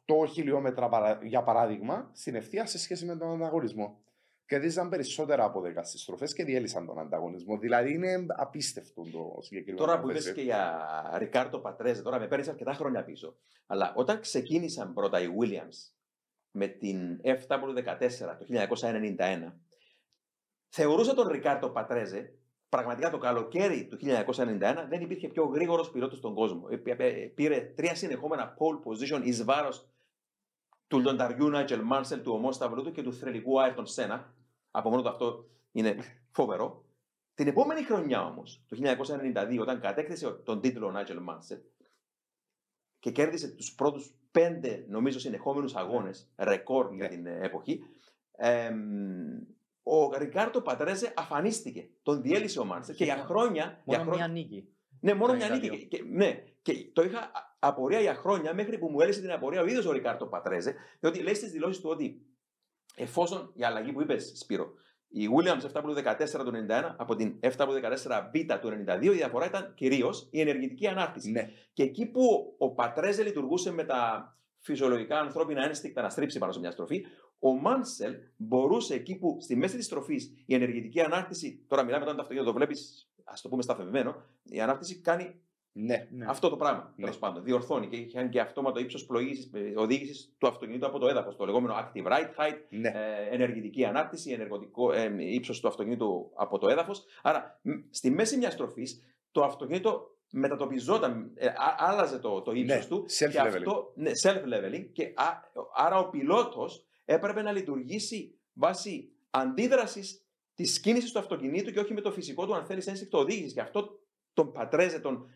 8 0.06 0.28
χιλιόμετρα 0.28 1.18
για 1.22 1.42
παράδειγμα 1.42 2.10
στην 2.12 2.34
ευθεία 2.34 2.66
σε 2.66 2.78
σχέση 2.78 3.04
με 3.04 3.16
τον 3.16 3.30
ανταγωνισμό. 3.30 4.00
Κερδίζαν 4.46 4.88
περισσότερα 4.88 5.44
από 5.44 5.62
10 5.64 5.80
στι 5.82 5.98
στροφέ 5.98 6.26
και 6.26 6.44
διέλυσαν 6.44 6.86
τον 6.86 6.98
ανταγωνισμό. 6.98 7.58
Δηλαδή 7.58 7.92
είναι 7.92 8.26
απίστευτο 8.28 9.02
το 9.02 9.38
συγκεκριμένο. 9.40 9.86
Τώρα 9.86 10.00
που 10.00 10.10
είπε 10.10 10.32
και 10.32 10.42
για 10.42 10.88
Ρικάρτο 11.16 11.58
Πατρέζε, 11.58 12.02
τώρα 12.02 12.18
με 12.18 12.26
παίρνεις 12.26 12.48
αρκετά 12.48 12.72
χρόνια 12.72 13.04
πίσω. 13.04 13.36
Αλλά 13.66 13.92
όταν 13.96 14.20
ξεκίνησαν 14.20 14.94
πρώτα 14.94 15.20
οι 15.20 15.26
Williams 15.40 15.92
με 16.50 16.66
την 16.66 17.20
FW14 17.22 18.08
το 18.38 18.46
1991, 19.18 19.52
θεωρούσα 20.68 21.14
τον 21.14 21.28
Ρικάρτο 21.28 21.70
Πατρέζε 21.70 22.34
πραγματικά 22.68 23.10
το 23.10 23.18
καλοκαίρι 23.18 23.86
του 23.86 23.98
1991 24.00 24.86
δεν 24.88 25.00
υπήρχε 25.00 25.28
πιο 25.28 25.44
γρήγορος 25.44 25.90
πιλότος 25.90 26.18
στον 26.18 26.34
κόσμο. 26.34 26.68
Ε, 26.70 26.92
ε, 26.96 27.26
πήρε 27.26 27.60
τρία 27.60 27.94
συνεχόμενα 27.94 28.56
pole 28.58 28.90
position 28.90 29.20
εις 29.24 29.44
βάρος 29.44 29.88
του 30.86 31.00
Λονταριού 31.00 31.48
Νάιτζελ 31.48 31.80
Μάνσελ, 31.80 32.22
του 32.22 32.32
ομόσταυρου 32.32 32.82
του 32.82 32.92
και 32.92 33.02
του 33.02 33.12
θρελικού 33.12 33.60
Άιρτον 33.60 33.86
Σένα. 33.86 34.34
Από 34.70 34.90
μόνο 34.90 35.02
του 35.02 35.08
αυτό 35.08 35.48
είναι 35.72 35.96
φοβερό. 36.30 36.84
Την 37.34 37.46
επόμενη 37.46 37.82
χρονιά 37.82 38.24
όμως, 38.24 38.64
το 38.68 38.76
1992, 38.76 39.58
όταν 39.60 39.80
κατέκτησε 39.80 40.30
τον 40.30 40.60
τίτλο 40.60 40.90
Νάιτζελ 40.90 41.18
Μάνσελ 41.18 41.58
και 42.98 43.10
κέρδισε 43.10 43.48
τους 43.48 43.74
πρώτους 43.74 44.14
πέντε, 44.30 44.84
νομίζω, 44.88 45.18
συνεχόμενους 45.18 45.74
αγώνες, 45.74 46.32
ρεκόρ 46.36 46.94
για 46.94 47.08
την 47.08 47.26
εποχή, 47.26 47.82
ο 49.88 50.16
Ρικάρτο 50.16 50.60
Πατρέζε 50.60 51.12
αφανίστηκε. 51.16 51.88
Τον 52.02 52.22
διέλυσε 52.22 52.60
ο 52.60 52.64
Μάντσερ 52.64 52.94
και 52.94 53.04
για 53.04 53.16
χρόνια. 53.16 53.82
Μόνο 53.84 54.02
για 54.02 54.14
μια 54.14 54.28
νίκη. 54.28 54.68
Ναι, 55.00 55.14
μόνο 55.14 55.34
μια 55.34 55.48
νίκη. 55.48 55.86
Και, 55.86 56.02
ναι, 56.12 56.42
και 56.62 56.72
το 56.92 57.02
είχα 57.02 57.30
απορία 57.58 58.00
για 58.00 58.14
χρόνια 58.14 58.54
μέχρι 58.54 58.78
που 58.78 58.88
μου 58.88 59.00
έλυσε 59.00 59.20
την 59.20 59.30
απορία 59.30 59.60
ο 59.60 59.66
ίδιος 59.66 59.86
ο 59.86 59.92
Ρικάρτο 59.92 60.26
Πατρέζε, 60.26 60.74
διότι 61.00 61.22
λέει 61.22 61.34
στις 61.34 61.50
δηλώσεις 61.50 61.82
του 61.82 61.90
ότι 61.90 62.26
εφόσον 62.96 63.52
η 63.54 63.64
αλλαγή 63.64 63.92
που 63.92 64.00
είπες, 64.00 64.32
Σπύρο, 64.36 64.72
η 65.08 65.28
Williams 65.36 65.80
7W14 65.80 66.44
του 66.44 66.52
91 66.68 66.94
από 66.96 67.16
την 67.16 67.38
7W14B 67.42 68.58
του 68.60 68.84
92, 68.86 69.02
η 69.02 69.08
διαφορά 69.10 69.46
ήταν 69.46 69.74
κυρίως 69.74 70.28
η 70.30 70.40
ενεργητική 70.40 70.86
ανάρτηση. 70.86 71.30
Ναι. 71.30 71.50
Και 71.72 71.82
εκεί 71.82 72.06
που 72.06 72.54
ο 72.58 72.70
Πατρέζε 72.70 73.22
λειτουργούσε 73.22 73.72
με 73.72 73.84
τα 73.84 74.30
φυσιολογικά 74.58 75.18
ανθρώπινα 75.18 75.64
ένστικτα 75.64 76.02
να 76.02 76.10
στρίψει 76.10 76.38
πάνω 76.38 76.52
σε 76.52 76.58
μια 76.58 76.70
στροφή, 76.70 77.04
ο 77.38 77.52
Μάνσελ 77.52 78.14
μπορούσε 78.36 78.94
εκεί 78.94 79.16
που 79.16 79.36
στη 79.40 79.56
μέση 79.56 79.76
της 79.76 79.84
στροφή 79.84 80.16
η 80.46 80.54
ενεργητική 80.54 81.00
ανάρτηση, 81.00 81.64
τώρα 81.66 81.82
μιλάμε 81.82 82.02
όταν 82.02 82.16
το 82.16 82.22
αυτοκίνητο 82.22 82.52
το 82.52 82.56
βλέπεις, 82.56 83.10
ας 83.24 83.40
το 83.40 83.48
πούμε 83.48 83.62
σταθμευμένο, 83.62 84.22
η 84.42 84.60
ανάρτηση 84.60 85.00
κάνει 85.00 85.40
ναι, 85.78 86.08
ναι. 86.10 86.24
αυτό 86.28 86.48
το 86.48 86.56
πράγμα. 86.56 86.92
Ναι. 86.96 87.04
Τέλος 87.04 87.18
πάντων, 87.18 87.44
διορθώνει 87.44 87.88
και 87.88 87.96
έχει 87.96 88.28
και 88.28 88.40
αυτόματο 88.40 88.80
ύψος 88.80 89.08
ε, 89.52 89.72
οδήγησης 89.76 90.34
του 90.38 90.46
αυτοκινήτου 90.46 90.86
από 90.86 90.98
το 90.98 91.08
έδαφος. 91.08 91.36
Το 91.36 91.44
λεγόμενο 91.44 91.74
active 91.74 92.06
right 92.06 92.34
height, 92.38 92.58
ναι. 92.68 92.88
ε, 92.88 93.34
ενεργητική 93.34 93.84
ανάρτηση, 93.84 94.30
ενεργοτικό 94.30 94.92
ε, 94.92 95.14
ύψος 95.18 95.60
του 95.60 95.68
αυτοκινήτου 95.68 96.30
από 96.34 96.58
το 96.58 96.68
έδαφος. 96.68 97.04
Άρα, 97.22 97.60
στη 97.90 98.10
μέση 98.10 98.36
μιας 98.36 98.52
στροφή, 98.52 98.86
το 99.30 99.42
αυτοκίνητο 99.44 100.16
μετατοπιζόταν, 100.30 101.32
ε, 101.34 101.46
άλλαζε 101.76 102.18
το, 102.18 102.42
το 102.42 102.52
ύψος 102.52 102.78
ναι, 102.78 102.84
του. 102.84 103.04
Self-leveling. 103.18 103.30
Και 103.30 103.38
αυτό, 103.38 103.92
ναι, 103.94 104.10
self-leveling. 104.22 104.88
Και 104.92 105.04
α, 105.14 105.24
άρα 105.74 105.98
ο 105.98 106.10
πιλότος 106.10 106.85
έπρεπε 107.06 107.42
να 107.42 107.52
λειτουργήσει 107.52 108.38
βάσει 108.52 109.12
αντίδρασης 109.30 110.26
της 110.54 110.80
κίνησης 110.80 111.12
του 111.12 111.18
αυτοκινήτου 111.18 111.70
και 111.70 111.80
όχι 111.80 111.94
με 111.94 112.00
το 112.00 112.12
φυσικό 112.12 112.46
του, 112.46 112.54
αν 112.54 112.64
θέλεις, 112.64 112.86
ένστικτο 112.86 113.18
οδήγησης. 113.18 113.52
Και 113.52 113.60
αυτό 113.60 114.00
τον 114.32 114.52
πατρέζε, 114.52 115.00
τον, 115.00 115.30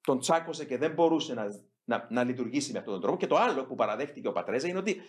τον 0.00 0.18
τσάκωσε 0.18 0.64
και 0.64 0.78
δεν 0.78 0.92
μπορούσε 0.92 1.34
να, 1.34 1.46
να, 1.84 2.06
να 2.10 2.24
λειτουργήσει 2.24 2.72
με 2.72 2.78
αυτόν 2.78 2.92
τον 2.92 3.02
τρόπο. 3.02 3.16
Και 3.16 3.26
το 3.26 3.36
άλλο 3.36 3.66
που 3.66 3.74
παραδέχτηκε 3.74 4.28
ο 4.28 4.32
Πατρέζε 4.32 4.68
είναι 4.68 4.78
ότι 4.78 5.00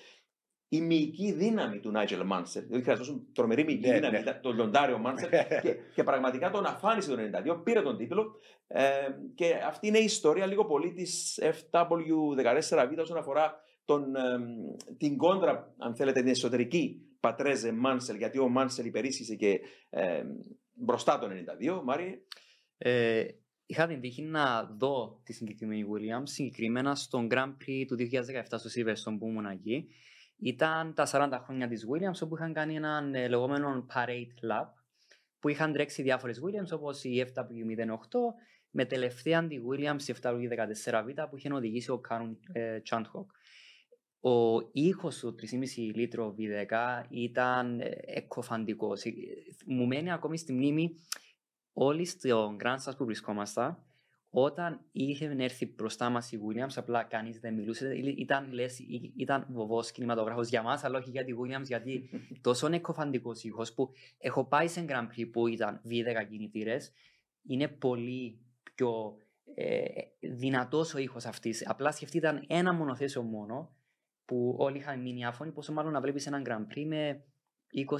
η 0.67 0.81
μυϊκή 0.81 1.31
δύναμη 1.31 1.79
του 1.79 1.91
Νάιτζελ 1.91 2.25
Μάνσελ, 2.25 2.63
δηλαδή 2.63 2.83
χρειαζόταν 2.83 3.27
τρομερή 3.33 3.63
μυϊκή 3.63 3.87
Ναι, 3.87 3.93
δύναμη, 3.93 4.13
ναι. 4.13 4.19
ήταν 4.19 4.41
τον 4.41 4.55
Λοντάριο 4.55 4.97
Μάνσελ, 4.97 5.29
και, 5.63 5.75
και 5.93 6.03
πραγματικά 6.03 6.49
τον 6.49 6.65
αφάνισε 6.65 7.15
το 7.15 7.17
92, 7.53 7.63
πήρε 7.63 7.81
τον 7.81 7.97
τίτλο. 7.97 8.39
Ε, 8.67 8.83
και 9.35 9.53
αυτή 9.67 9.87
είναι 9.87 9.97
η 9.97 10.03
ιστορία 10.03 10.45
λίγο 10.45 10.65
πολύ 10.65 10.93
της 10.93 11.41
FW14V 11.41 12.97
όσον 12.97 13.17
αφορά 13.17 13.63
τον, 13.85 14.15
ε, 14.15 14.39
την 14.97 15.17
κόντρα, 15.17 15.75
αν 15.77 15.95
θέλετε, 15.95 16.19
την 16.19 16.29
εσωτερική 16.29 17.05
Πατρέζε 17.19 17.71
Μάνσελ, 17.71 18.15
γιατί 18.15 18.39
ο 18.39 18.49
Μάνσελ 18.49 18.85
υπερίσχυσε 18.85 19.35
και 19.35 19.59
ε, 19.89 20.23
μπροστά 20.73 21.19
το 21.19 21.27
92, 21.27 21.81
Μάριε. 21.83 22.19
Ε, 22.77 23.25
είχα 23.65 23.87
την 23.87 24.01
τύχη 24.01 24.21
να 24.21 24.63
δω 24.63 25.21
τη 25.23 25.33
συγκεκριμένη 25.33 25.85
Williams, 25.91 26.23
συγκεκριμένα 26.23 26.95
στον 26.95 27.27
Grand 27.31 27.53
Prix 27.65 27.85
του 27.87 27.95
2017 27.97 28.43
στο 28.43 28.69
Silverstone 28.75 29.17
που 29.19 29.27
ήμουν 29.27 29.45
εκεί. 29.45 29.87
Ήταν 30.37 30.93
τα 30.93 31.07
40 31.11 31.39
χρόνια 31.43 31.67
της 31.67 31.85
Williams 31.91 32.21
όπου 32.23 32.35
είχαν 32.35 32.53
κάνει 32.53 32.75
έναν 32.75 33.15
ε, 33.15 33.27
λεγόμενο 33.27 33.85
parade 33.93 34.51
lap 34.51 34.67
που 35.39 35.49
είχαν 35.49 35.73
τρέξει 35.73 36.01
διάφορες 36.01 36.39
Williams 36.43 36.77
όπως 36.77 37.03
η 37.03 37.25
FW08, 37.27 38.19
με 38.69 38.85
τελευταία 38.85 39.47
τη 39.47 39.57
Williams 39.69 39.95
στη 39.97 40.15
7 40.21 40.29
14β 40.29 41.29
που 41.29 41.37
είχε 41.37 41.53
οδηγήσει 41.53 41.91
ο 41.91 41.97
Κάνουν 41.99 42.39
ε, 42.51 42.79
Τσάντχοκ. 42.79 43.31
Ο 44.23 44.59
ήχος 44.71 45.19
του 45.19 45.35
3,5 45.51 45.57
λίτρο 45.93 46.35
V10 46.37 47.03
ήταν 47.09 47.79
ε, 47.79 47.89
εκκοφαντικός. 48.05 49.03
Ε, 49.05 49.11
Μου 49.65 49.85
μένει 49.87 50.11
ακόμη 50.11 50.37
στη 50.37 50.53
μνήμη 50.53 50.95
όλοι 51.73 52.05
στον 52.05 52.57
Grand 52.63 52.77
Stars 52.85 52.97
που 52.97 53.05
βρισκόμαστε 53.05 53.77
όταν 54.33 54.81
είχε 54.91 55.35
έρθει 55.37 55.65
μπροστά 55.75 56.09
μας 56.09 56.31
η 56.31 56.39
Williams, 56.47 56.73
απλά 56.75 57.03
κανείς 57.03 57.39
δεν 57.39 57.53
μιλούσε. 57.53 57.93
Ήταν, 58.17 58.51
λες, 58.53 58.79
ή- 58.79 59.13
ήταν 59.17 59.45
βοβός 59.49 59.91
κινηματογράφος 59.91 60.49
για 60.49 60.61
μας, 60.61 60.83
αλλά 60.83 60.97
όχι 60.97 61.09
για 61.09 61.23
τη 61.23 61.31
Williams, 61.41 61.65
γιατί 61.65 62.09
τόσο 62.41 62.67
εκκοφαντικό 62.67 63.31
ήχος 63.41 63.73
που 63.73 63.89
έχω 64.17 64.45
πάει 64.45 64.67
σε 64.67 64.85
Grand 64.89 65.07
Prix 65.17 65.29
που 65.31 65.47
ήταν 65.47 65.81
V10 65.89 66.27
κινητήρες, 66.29 66.91
είναι 67.47 67.67
πολύ 67.67 68.39
πιο 68.75 69.15
ε, 69.55 69.83
δυνατός 70.19 70.93
ο 70.93 70.97
ήχος 70.97 71.25
αυτής. 71.25 71.69
Απλά 71.69 71.91
σκεφτείτε 71.91 72.27
ήταν 72.27 72.45
ένα 72.47 72.73
μονοθέσιο 72.73 73.21
μόνο 73.21 73.75
που 74.31 74.55
όλοι 74.57 74.77
είχαν 74.77 75.01
μείνει 75.01 75.25
άφωνοι, 75.25 75.51
πόσο 75.51 75.73
μάλλον 75.73 75.91
να 75.91 76.01
βλέπεις 76.01 76.27
έναν 76.27 76.43
Grand 76.47 76.73
Prix 76.75 76.85
με 76.85 77.23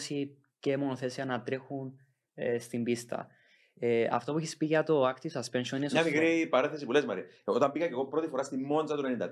20 0.09 0.25
και 0.59 0.77
μονοθέσια 0.77 1.25
να 1.25 1.41
τρέχουν 1.41 1.93
ε, 2.33 2.59
στην 2.59 2.83
πίστα. 2.83 3.27
Ε, 3.73 4.07
αυτό 4.11 4.31
που 4.31 4.37
έχεις 4.37 4.57
πει 4.57 4.65
για 4.65 4.83
το 4.83 5.07
active 5.09 5.39
suspension 5.39 5.71
είναι 5.71 5.79
Μια 5.79 5.89
σωστό. 5.89 6.09
μικρή 6.09 6.47
παρένθεση 6.47 6.85
που 6.85 6.91
λες 6.91 7.05
Μαρία. 7.05 7.25
Όταν 7.43 7.71
πήγα 7.71 7.85
και 7.85 7.91
εγώ 7.91 8.07
πρώτη 8.07 8.27
φορά 8.27 8.43
στη 8.43 8.57
Μόντζα 8.57 8.95
του 8.95 9.03
93, 9.19 9.29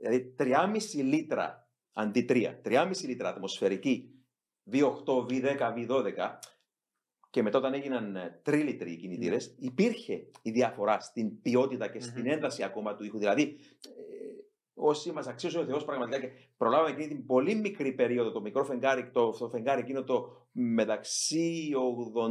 δηλαδή 0.00 0.34
3,5 0.38 1.04
λίτρα 1.04 1.68
αντί 1.92 2.26
3, 2.28 2.54
3,5 2.64 2.90
λίτρα 3.04 3.28
ατμοσφαιρική 3.28 4.10
V8, 4.72 5.26
V10, 5.28 5.74
V12 5.76 6.12
και 7.30 7.42
μετά 7.42 7.58
όταν 7.58 7.74
έγιναν 7.74 8.16
ε, 8.16 8.40
τρίλιτροι 8.42 8.92
οι 8.92 8.96
κινητήρες, 8.96 9.54
υπήρχε 9.58 10.30
η 10.42 10.50
διαφορά 10.50 11.00
στην 11.00 11.40
ποιότητα 11.42 11.88
και 11.88 12.00
στην 12.00 12.20
Μμμ. 12.20 12.30
ένταση 12.30 12.62
ακόμα 12.62 12.96
του 12.96 13.04
ήχου. 13.04 13.18
Δηλαδή, 13.18 13.42
ε, 13.42 14.07
όσοι 14.78 15.12
μας 15.12 15.26
αξίωσε 15.26 15.58
ο 15.58 15.64
Θεός 15.64 15.84
πραγματικά 15.84 16.20
και 16.20 16.28
προλάβαμε 16.56 16.90
εκείνη 16.90 17.08
την 17.08 17.26
πολύ 17.26 17.54
μικρή 17.54 17.92
περίοδο, 17.92 18.30
το 18.30 18.40
μικρό 18.40 18.64
φεγγάρι, 18.64 19.10
το, 19.10 19.30
το 19.30 19.48
φεγγάρι 19.48 19.80
εκείνο 19.80 20.04
το 20.04 20.46
μεταξύ 20.52 21.70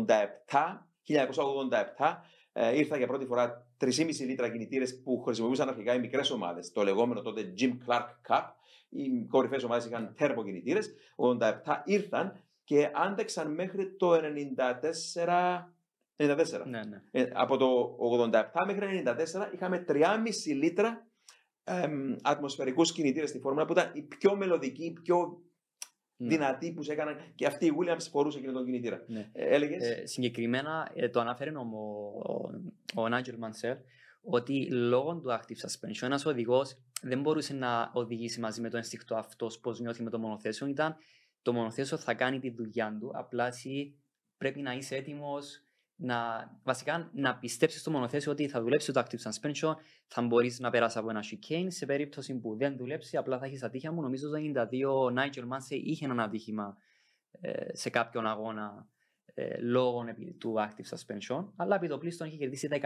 87, 0.07 0.57
1987, 1.97 2.15
ε, 2.53 2.77
ήρθα 2.77 2.97
για 2.97 3.07
πρώτη 3.07 3.25
φορά 3.25 3.67
3,5 3.79 3.91
λίτρα 4.19 4.49
κινητήρες 4.49 5.01
που 5.03 5.21
χρησιμοποιούσαν 5.21 5.69
αρχικά 5.69 5.93
οι 5.93 5.99
μικρές 5.99 6.31
ομάδες, 6.31 6.71
το 6.71 6.83
λεγόμενο 6.83 7.21
τότε 7.21 7.53
Jim 7.59 7.71
Clark 7.87 8.07
Cup. 8.27 8.43
Οι 8.89 9.25
κορυφαίες 9.29 9.63
ομάδες 9.63 9.85
είχαν 9.85 10.13
τέρμο 10.17 10.43
κινητήρες. 10.43 10.93
87 11.15 11.81
ήρθαν 11.85 12.43
και 12.63 12.89
άντεξαν 12.93 13.53
μέχρι 13.53 13.95
το 13.95 14.13
94. 14.13 15.73
94. 16.17 16.65
Ναι, 16.65 16.83
ναι. 16.83 17.01
Ε, 17.11 17.29
από 17.33 17.57
το 17.57 17.97
87 18.31 18.43
μέχρι 18.65 19.03
94 19.05 19.53
είχαμε 19.53 19.85
3,5 19.87 20.55
λίτρα 20.55 21.06
εμ, 21.67 22.15
ατμοσφαιρικούς 22.21 22.91
κινητήρες 22.91 23.29
στη 23.29 23.39
φόρμουλα 23.39 23.65
που 23.65 23.71
ήταν 23.71 23.91
οι 23.93 24.01
πιο 24.01 24.35
μελωδικοί, 24.35 24.85
οι 24.85 24.93
πιο 24.93 25.41
Ναι. 26.19 26.27
δυνατοί 26.27 26.71
που 26.73 26.81
σε 26.83 26.91
έκαναν 26.91 27.17
και 27.35 27.45
αυτή 27.45 27.65
η 27.65 27.71
Williams 27.79 28.07
φορούσε 28.11 28.37
εκείνο 28.37 28.53
τον 28.53 28.65
κινητήρα. 28.65 29.03
Ναι. 29.07 29.29
Ε, 29.33 29.55
έλεγες; 29.55 29.89
Ε, 29.89 30.05
συγκεκριμένα 30.05 30.91
ε, 30.93 31.09
το 31.09 31.19
αναφέρει 31.19 31.55
ο, 31.55 31.59
ο, 32.95 33.01
ο 33.01 33.05
Nigel 33.05 33.33
Mansell 33.45 33.77
ότι 34.21 34.71
λόγω 34.71 35.15
του 35.15 35.29
active 35.29 35.67
suspension 35.67 36.01
ένας 36.01 36.25
οδηγός 36.25 36.77
δεν 37.01 37.21
μπορούσε 37.21 37.53
να 37.53 37.91
οδηγήσει 37.93 38.39
μαζί 38.39 38.61
με 38.61 38.69
το 38.69 38.77
ένστικτο 38.77 39.15
αυτός 39.15 39.59
πώς 39.59 39.79
νιώθει 39.79 40.03
με 40.03 40.09
το 40.09 40.19
μονοθέσιο 40.19 40.67
ήταν 40.67 40.95
το 41.41 41.53
μονοθέσιο 41.53 41.97
θα 41.97 42.13
κάνει 42.13 42.39
τη 42.39 42.49
δουλειά 42.49 42.97
του 42.99 43.11
απλά 43.13 43.47
εσύ 43.47 43.95
πρέπει 44.37 44.61
να 44.61 44.73
είσαι 44.73 44.95
έτοιμος 44.95 45.66
να, 45.97 46.49
βασικά 46.63 47.09
να 47.13 47.37
πιστέψεις 47.37 47.81
στο 47.81 47.91
μονοθέσιο 47.91 48.31
ότι 48.31 48.47
θα 48.47 48.61
δουλέψει 48.61 48.91
το 48.91 49.03
active 49.05 49.31
suspension 49.31 49.75
θα 50.07 50.21
μπορείς 50.21 50.59
να 50.59 50.69
περάσεις 50.69 50.97
από 50.97 51.09
ένα 51.09 51.23
chicane. 51.23 51.65
Σε 51.67 51.85
περίπτωση 51.85 52.39
που 52.39 52.55
δεν 52.55 52.77
δουλέψει 52.77 53.17
απλά 53.17 53.39
θα 53.39 53.45
έχεις 53.45 53.63
ατύχημα 53.63 53.93
μου. 53.93 54.01
Νομίζω 54.01 54.29
το 54.29 54.37
92 54.37 54.65
ο 54.89 55.13
Nigel 55.15 55.43
Mansell 55.43 55.81
είχε 55.83 56.05
ένα 56.05 56.23
ατύχημα 56.23 56.77
ε, 57.31 57.75
σε 57.75 57.89
κάποιον 57.89 58.27
αγώνα 58.27 58.87
ε, 59.33 59.57
λόγω 59.61 60.05
επί- 60.07 60.39
του 60.39 60.55
active 60.57 60.97
suspension, 60.97 61.45
αλλά 61.55 61.75
επί 61.75 61.87
το 61.87 61.97
πλήστον 61.97 62.27
έχει 62.27 62.37
κερδίσει 62.37 62.67
14 62.71 62.83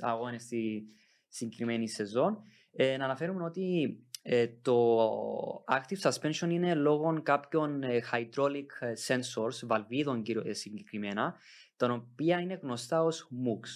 αγώνες 0.00 0.42
στη 0.42 0.86
συγκεκριμένη 1.28 1.88
σεζόν. 1.88 2.42
Ε, 2.72 2.96
να 2.96 3.04
αναφέρουμε 3.04 3.44
ότι 3.44 3.96
ε, 4.30 4.46
το 4.62 5.64
active 5.68 6.10
suspension 6.10 6.50
είναι 6.50 6.74
λόγω 6.74 7.22
κάποιων 7.22 7.82
ε, 7.82 8.00
hydraulic 8.12 8.66
ε, 8.80 8.92
sensors, 9.06 9.66
βαλβίδων 9.66 10.22
κύριο- 10.22 10.46
ε, 10.46 10.52
συγκεκριμένα, 10.52 11.34
τα 11.76 11.92
οποία 11.92 12.40
είναι 12.40 12.58
γνωστά 12.62 13.02
ως 13.02 13.28
MOOCs. 13.44 13.68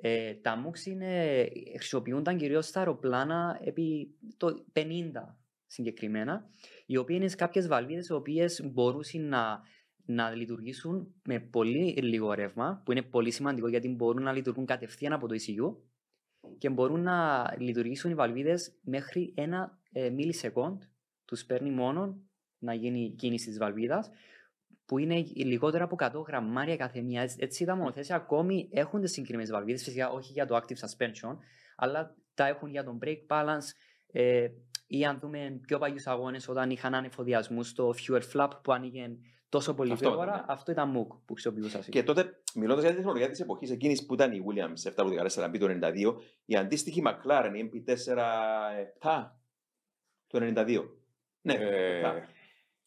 Ε, 0.00 0.34
τα 0.34 0.64
MOOCs 0.64 0.86
είναι, 0.86 1.48
χρησιμοποιούνταν 1.76 2.36
κυρίως 2.36 2.66
στα 2.66 2.78
αεροπλάνα 2.78 3.60
επί 3.64 4.14
το 4.36 4.64
50 4.72 4.82
συγκεκριμένα, 5.66 6.48
οι 6.86 6.96
οποίες 6.96 7.18
είναι 7.18 7.30
κάποιες 7.30 7.68
βαλβίδες 7.68 8.08
οι 8.08 8.12
οποίες 8.12 8.60
μπορούσαν 8.64 9.28
να, 9.28 9.60
να 10.04 10.30
λειτουργήσουν 10.30 11.14
με 11.24 11.40
πολύ 11.40 11.92
λίγο 12.02 12.32
ρεύμα, 12.32 12.82
που 12.84 12.92
είναι 12.92 13.02
πολύ 13.02 13.30
σημαντικό 13.30 13.68
γιατί 13.68 13.88
μπορούν 13.88 14.22
να 14.22 14.32
λειτουργούν 14.32 14.66
κατευθείαν 14.66 15.12
από 15.12 15.28
το 15.28 15.34
ECU 15.34 15.89
και 16.60 16.68
μπορούν 16.70 17.02
να 17.02 17.48
λειτουργήσουν 17.58 18.10
οι 18.10 18.14
βαλβίδες 18.14 18.78
μέχρι 18.80 19.32
ένα 19.36 19.78
ε, 19.92 20.10
μιλισεκόντ, 20.10 20.82
τους 21.24 21.44
παίρνει 21.44 21.70
μόνο 21.70 22.20
να 22.58 22.74
γίνει 22.74 23.00
η 23.04 23.10
κίνηση 23.10 23.48
της 23.48 23.58
βαλβίδας, 23.58 24.10
που 24.84 24.98
είναι 24.98 25.24
λιγότερο 25.34 25.84
από 25.84 25.96
100 26.20 26.24
γραμμάρια 26.26 26.76
κάθε 26.76 27.00
μία. 27.00 27.22
Έτσι- 27.22 27.36
Έτσι 27.40 27.64
τα 27.64 27.76
μονοθέσια 27.76 28.16
ακόμη 28.16 28.68
έχουν 28.72 29.00
τις 29.00 29.10
συγκεκριμένες 29.12 29.50
βαλβίδες, 29.50 29.82
φυσικά 29.82 30.10
όχι 30.10 30.32
για 30.32 30.46
το 30.46 30.56
active 30.56 30.86
suspension, 30.86 31.36
αλλά 31.76 32.16
τα 32.34 32.46
έχουν 32.46 32.70
για 32.70 32.84
τον 32.84 32.98
brake 33.02 33.26
balance 33.28 33.66
ε, 34.06 34.48
ή 34.86 35.04
αν 35.04 35.18
δούμε 35.18 35.60
πιο 35.66 35.78
παλιούς 35.78 36.06
αγώνες 36.06 36.48
όταν 36.48 36.70
είχαν 36.70 36.94
ανεφοδιασμού 36.94 37.62
στο 37.62 37.94
fuel 38.06 38.22
flap 38.32 38.50
που 38.62 38.72
άνοιγε 38.72 39.08
τόσο 39.50 39.74
πολύ 39.74 39.92
Αυτό 39.92 40.08
γρήγορα, 40.08 40.30
ήταν, 40.30 40.44
ναι. 40.46 40.52
αυτό 40.52 40.70
ήταν 40.70 40.92
MOOC 40.96 41.06
που 41.24 41.32
χρησιμοποιούσας. 41.32 41.88
Και 41.88 42.02
τότε, 42.02 42.42
μιλώντας 42.54 42.82
για 42.82 42.90
τη 42.90 42.96
τεχνολογία 42.96 43.30
της 43.30 43.40
εποχής 43.40 43.70
εκείνης 43.70 44.06
που 44.06 44.14
ήταν 44.14 44.32
η 44.32 44.44
Williams 44.46 44.92
714 44.94 45.58
το 45.58 45.66
92, 45.82 46.14
η 46.44 46.56
αντίστοιχη 46.56 47.02
McLaren, 47.06 47.50
η 47.54 47.70
MP4 47.72 48.16
το 50.26 50.38
92. 50.40 50.84
Ναι, 51.42 51.54
Ε, 51.54 52.00
7. 52.00 52.22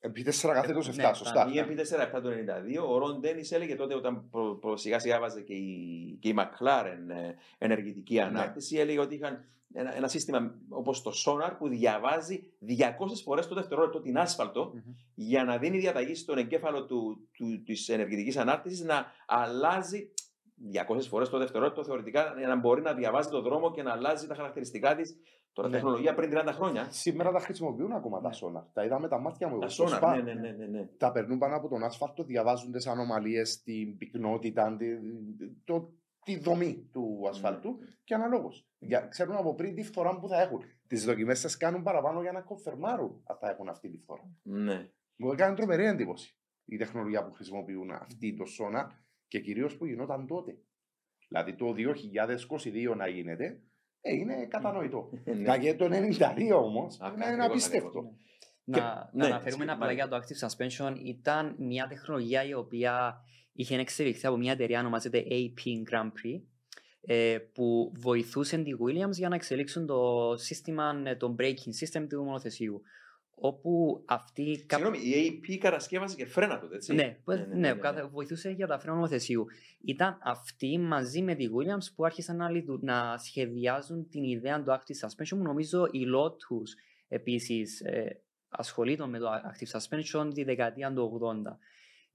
MP4 0.07 0.49
κάθετος 0.53 0.89
7, 0.89 0.95
Ναι, 0.95 1.13
σωστά. 1.13 1.49
Η 1.53 1.59
MP4 1.59 2.21
το 2.21 2.29
92, 2.29 2.89
ο 2.89 2.97
Ρον 2.97 3.19
Ντένις 3.19 3.51
έλεγε 3.51 3.75
τότε 3.75 3.95
όταν 3.95 4.29
προ, 4.29 4.55
προ, 4.55 4.77
σιγά 4.77 4.99
σιγά 4.99 5.19
βάζε 5.19 5.41
και 5.41 5.53
η, 5.53 6.17
και 6.21 6.27
η 6.29 6.35
McLaren 6.37 7.09
ε, 7.09 7.33
ενεργητική 7.57 8.19
ανάρτηση, 8.19 8.77
έλεγε 8.77 8.99
ότι 8.99 9.15
είχαν 9.15 9.45
ένα, 9.73 9.95
ένα 9.95 10.07
σύστημα 10.07 10.55
όπως 10.69 11.01
το 11.01 11.11
Sonar 11.25 11.51
που 11.57 11.67
διαβάζει 11.67 12.43
200 12.67 12.71
φορές 13.23 13.47
το 13.47 13.55
δευτερόλεπτο 13.55 13.99
την 13.99 14.17
άσφαλτο 14.17 14.71
Μμμ. 14.73 14.93
για 15.13 15.43
να 15.43 15.57
δίνει 15.57 15.77
διαταγή 15.77 16.15
στον 16.15 16.37
εγκέφαλο 16.37 16.85
του, 16.85 17.27
του, 17.31 17.63
της 17.63 17.89
ενεργητικής 17.89 18.37
ανάρτησης 18.37 18.81
να 18.81 19.05
αλλάζει 19.25 20.09
200 20.89 21.01
φορές 21.09 21.29
το 21.29 21.37
δευτερόλεπτο 21.37 21.83
θεωρητικά 21.83 22.33
για 22.37 22.47
να 22.47 22.55
μπορεί 22.55 22.81
να 22.81 22.93
διαβάζει 22.93 23.29
το 23.29 23.41
δρόμο 23.41 23.71
και 23.71 23.83
να 23.83 23.91
αλλάζει 23.91 24.27
τα 24.27 24.35
χαρακτηριστικά 24.35 24.95
της. 24.95 25.15
Τώρα 25.53 25.67
Ναι. 25.67 25.73
τεχνολογία 25.75 26.13
πριν 26.13 26.29
30 26.33 26.51
χρόνια. 26.53 26.87
Σήμερα 26.91 27.31
τα 27.31 27.39
χρησιμοποιούν 27.39 27.91
ακόμα 27.91 28.21
τα 28.21 28.29
sonar. 28.33 28.63
Τα 28.73 28.83
είδα 28.85 28.99
με 28.99 29.07
τα 29.07 29.19
μάτια 29.19 29.47
μου. 29.47 29.59
Τα 29.59 29.65
εγώ 29.65 29.73
στο 29.73 29.85
Sonar, 29.85 30.01
Spa. 30.03 30.13
ναι, 30.15 30.33
ναι, 30.33 30.33
ναι, 30.33 30.51
ναι, 30.51 30.65
ναι. 30.65 30.85
Τα 30.97 31.11
περνούν 31.11 31.37
πάνω 31.37 31.55
από 31.55 31.67
τον 31.67 31.83
άσφαλτο, 31.83 32.23
διαβάζουν 32.23 32.71
τις 32.71 32.87
ανομαλίες, 32.87 33.61
την 33.61 33.97
πυκνότητα, 33.97 34.75
τη, 34.75 34.87
το, 35.63 35.93
τη 36.23 36.39
δομή 36.39 36.89
του 36.91 37.25
ασφάλτου 37.29 37.77
και 38.03 38.13
αναλόγως. 38.13 38.67
Ξέρουν 39.09 39.35
από 39.35 39.55
πριν 39.55 39.75
τη 39.75 39.83
φθορά 39.83 40.19
που 40.19 40.27
θα 40.27 40.41
έχουν. 40.41 40.61
Τις 40.87 41.05
δοκιμές 41.05 41.39
σας 41.39 41.57
κάνουν 41.57 41.83
παραπάνω 41.83 42.21
για 42.21 42.31
να 42.31 42.41
κονφερμάρουν 42.41 43.21
αν 43.25 43.37
θα 43.37 43.49
έχουν 43.49 43.69
αυτή 43.69 43.89
τη 43.89 43.97
φθορά. 43.97 44.31
ναι. 44.43 44.89
Μου 45.15 45.31
έκανε 45.31 45.55
τρομερή 45.55 45.85
εντύπωση 45.85 46.37
η 46.65 46.77
τεχνολογία 46.77 47.25
που 47.25 47.31
χρησιμοποιούν 47.33 47.91
αυτή 47.91 48.33
το 48.35 48.43
sonar 48.59 48.87
και 49.27 49.39
κυρίως 49.39 49.77
που 49.77 49.85
γινόταν 49.85 50.27
τότε. 50.27 50.57
Δηλαδή 51.27 51.55
το 51.55 51.73
2022 52.91 52.95
να 52.97 53.07
γίνεται, 53.07 53.61
ε, 54.05 54.13
είναι 54.15 54.45
κατανοητό. 54.49 55.09
Ναι. 55.25 55.33
Να 55.33 55.57
και 55.57 55.73
το 55.75 55.85
92 55.85 56.51
όμως, 56.63 56.99
Α, 56.99 57.11
είναι 57.15 57.25
ακριβώς, 57.25 57.45
απίστευτο. 57.45 57.87
ακριβώς. 57.87 58.11
Να, 58.65 58.77
Και- 58.77 58.83
να 58.83 59.09
ναι, 59.13 59.25
αναφέρουμε 59.25 59.63
απλά 59.63 59.73
συγκεκριμένα. 59.89 59.93
για 59.93 60.07
το 60.07 60.15
active 60.17 60.47
suspension 60.47 60.95
ήταν 61.05 61.55
μια 61.57 61.87
τεχνολογία 61.87 62.43
η 62.43 62.53
οποία 62.53 63.15
είχε 63.53 63.77
εξελιχθεί 63.77 64.27
από 64.27 64.37
μια 64.37 64.51
εταιρεία 64.51 64.79
ονομάζεται 64.79 65.23
AP 65.29 65.91
Grand 65.91 66.07
Prix 66.07 66.41
ε, 67.05 67.37
που 67.53 67.91
βοηθούσε 67.95 68.57
τη 68.57 68.71
Williams 68.85 69.11
για 69.11 69.29
να 69.29 69.35
εξελίξουν 69.35 69.85
το 69.85 70.33
σύστημα, 70.37 71.01
ε, 71.05 71.15
το 71.15 71.35
braking 71.39 71.99
system 71.99 72.05
του 72.09 72.23
μονοθεσίου. 72.23 72.81
Όπου 73.45 74.03
αυτή 74.05 74.63
κάπου- 74.67 74.95
Συγγνώμη, 74.95 75.15
η 75.17 75.41
AP 75.45 75.57
κατασκεύασε 75.57 76.15
και 76.15 76.25
φρένα 76.25 76.59
τότε, 76.59 76.75
έτσι. 76.75 76.93
ναι, 76.93 77.17
που- 77.23 77.45
ναι, 77.53 77.73
κάθε- 77.73 78.05
βοηθούσε 78.07 78.49
για 78.49 78.67
τα 78.67 78.79
φρένα 78.79 78.95
νομοθεσίου. 78.95 79.45
Ήταν 79.85 80.17
αυτοί 80.23 80.77
μαζί 80.77 81.21
με 81.21 81.35
τη 81.35 81.45
Williams 81.47 81.85
που 81.95 82.05
άρχισαν 82.05 82.35
να, 82.35 82.49
λειτου- 82.49 82.83
να 82.83 83.17
σχεδιάζουν 83.17 84.09
την 84.09 84.23
ιδέα 84.23 84.63
του 84.63 84.71
active 84.71 85.07
suspension 85.07 85.37
που 85.37 85.43
νομίζω 85.43 85.85
η 85.91 85.99
Lotus 86.15 86.67
επίσης 87.07 87.81
ε, 87.81 88.21
ασχολείται 88.49 89.07
με 89.07 89.19
το 89.19 89.27
active 89.33 89.79
suspension 89.79 90.31
τη 90.33 90.43
δεκαετία 90.43 90.93
του 90.93 91.19
80. 91.21 91.57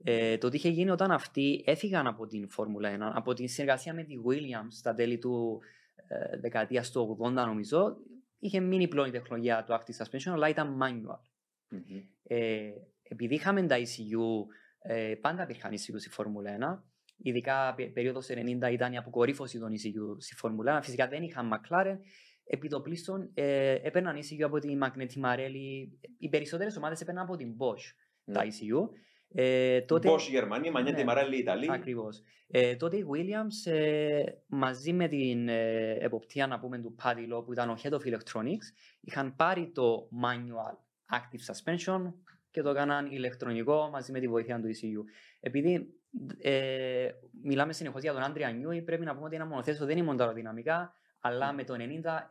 Ε, 0.02 0.38
το 0.38 0.48
τι 0.48 0.56
είχε 0.56 0.68
γίνει 0.68 0.90
όταν 0.90 1.10
αυτοί 1.10 1.62
έφυγαν 1.66 2.06
από 2.06 2.26
την 2.26 2.48
Φόρμουλα 2.48 2.90
1, 2.96 3.12
από 3.14 3.32
την 3.34 3.48
συνεργασία 3.48 3.94
με 3.94 4.02
τη 4.02 4.14
Williams 4.28 4.68
στα 4.70 4.94
τέλη 4.94 5.18
του 5.18 5.60
ε, 6.06 6.38
δεκαετίας 6.38 6.90
του 6.90 7.16
80 7.20 7.32
νομίζω, 7.32 7.96
είχε 8.39 8.60
μείνει 8.60 8.89
πλέον 8.89 9.09
η 9.09 9.10
τεχνολογία 9.10 9.65
του 9.65 9.73
Active 9.73 10.05
Suspension, 10.05 10.32
αλλά 10.32 10.48
ήταν 10.48 10.78
manual. 10.82 11.20
Μμμ. 11.69 12.02
Ε, 12.23 12.70
επειδή 13.02 13.35
είχαμε 13.35 13.66
τα 13.66 13.77
ECU, 13.78 14.47
ε, 14.78 15.15
πάντα 15.20 15.43
υπήρχαν 15.43 15.73
ECU 15.73 15.94
στη 15.98 16.09
Φόρμουλα 16.09 16.51
1. 16.51 16.85
Ειδικά 17.23 17.74
πε- 17.74 17.93
περίοδος 17.93 18.27
90 18.28 18.70
ήταν 18.73 18.93
η 18.93 18.97
αποκορύφωση 18.97 19.59
των 19.59 19.73
ECU 19.73 20.16
στη 20.19 20.35
Φόρμουλα 20.35 20.78
1. 20.78 20.82
Φυσικά 20.82 21.09
δεν 21.09 21.23
είχαν 21.23 21.51
McLaren. 21.52 21.98
Επί 22.44 22.69
το 22.69 22.81
πλήστον 22.81 23.31
ε, 23.35 23.73
έπαιρναν 23.73 24.16
ECU 24.16 24.40
από 24.43 24.59
τη 24.59 24.78
Magneti 24.82 25.24
Marelli. 25.24 25.89
Οι 26.19 26.28
περισσότερες 26.28 26.77
ομάδες 26.77 27.01
έπαιρναν 27.01 27.24
από 27.24 27.36
την 27.36 27.56
Bosch 27.59 27.94
τα 28.32 28.44
Ναι. 28.44 28.48
ECU. 28.51 28.89
Ε, 29.32 29.80
τότε, 29.80 30.09
Bosch 30.10 30.28
Γερμανία, 30.30 30.70
Μανιέτη 30.70 30.96
Ναι. 30.96 31.05
Μαρέλη 31.05 31.38
Ιταλία. 31.38 31.72
Ακριβώς. 31.72 32.22
Ε, 32.50 32.76
τότε 32.76 32.96
η 32.96 33.05
Williams 33.12 33.72
ε, 33.72 34.22
μαζί 34.46 34.92
με 34.92 35.09
την 35.09 35.48
ε, 35.48 35.92
εποπτεία 35.92 36.46
να 36.46 36.59
πούμε 36.59 36.78
του 36.78 36.94
Paddy 37.02 37.34
Lowe 37.34 37.44
που 37.44 37.52
ήταν 37.52 37.70
ο 37.70 37.78
Head 37.82 37.92
of 37.92 38.00
Electronics 38.00 38.66
είχαν 39.00 39.36
πάρει 39.36 39.70
το 39.74 40.09
manual 40.22 40.76
active 41.18 41.52
suspension 41.52 42.12
και 42.50 42.62
το 42.62 42.70
έκαναν 42.70 43.06
ηλεκτρονικό 43.06 43.88
μαζί 43.92 44.12
με 44.12 44.20
τη 44.20 44.28
βοήθεια 44.28 44.60
του 44.60 44.66
ECU. 44.66 45.05
Επειδή 45.40 45.94
ε, 46.38 47.09
μιλάμε 47.42 47.72
συνεχώς 47.72 48.02
για 48.02 48.12
τον 48.12 48.22
Άντρια 48.22 48.50
Νιούι 48.50 48.82
πρέπει 48.82 49.05
να 49.05 49.14
πούμε 49.14 49.26
ότι 49.26 49.34
ένα 49.34 49.46
μονοθέσιο 49.46 49.86
δεν 49.86 49.96
είναι 49.96 50.05
μόνο 50.06 50.18
τα 50.18 50.24
αεροδυναμικά 50.24 50.92
αλλά 51.20 51.52
με 51.52 51.64
το 51.64 51.74
90 51.78 51.78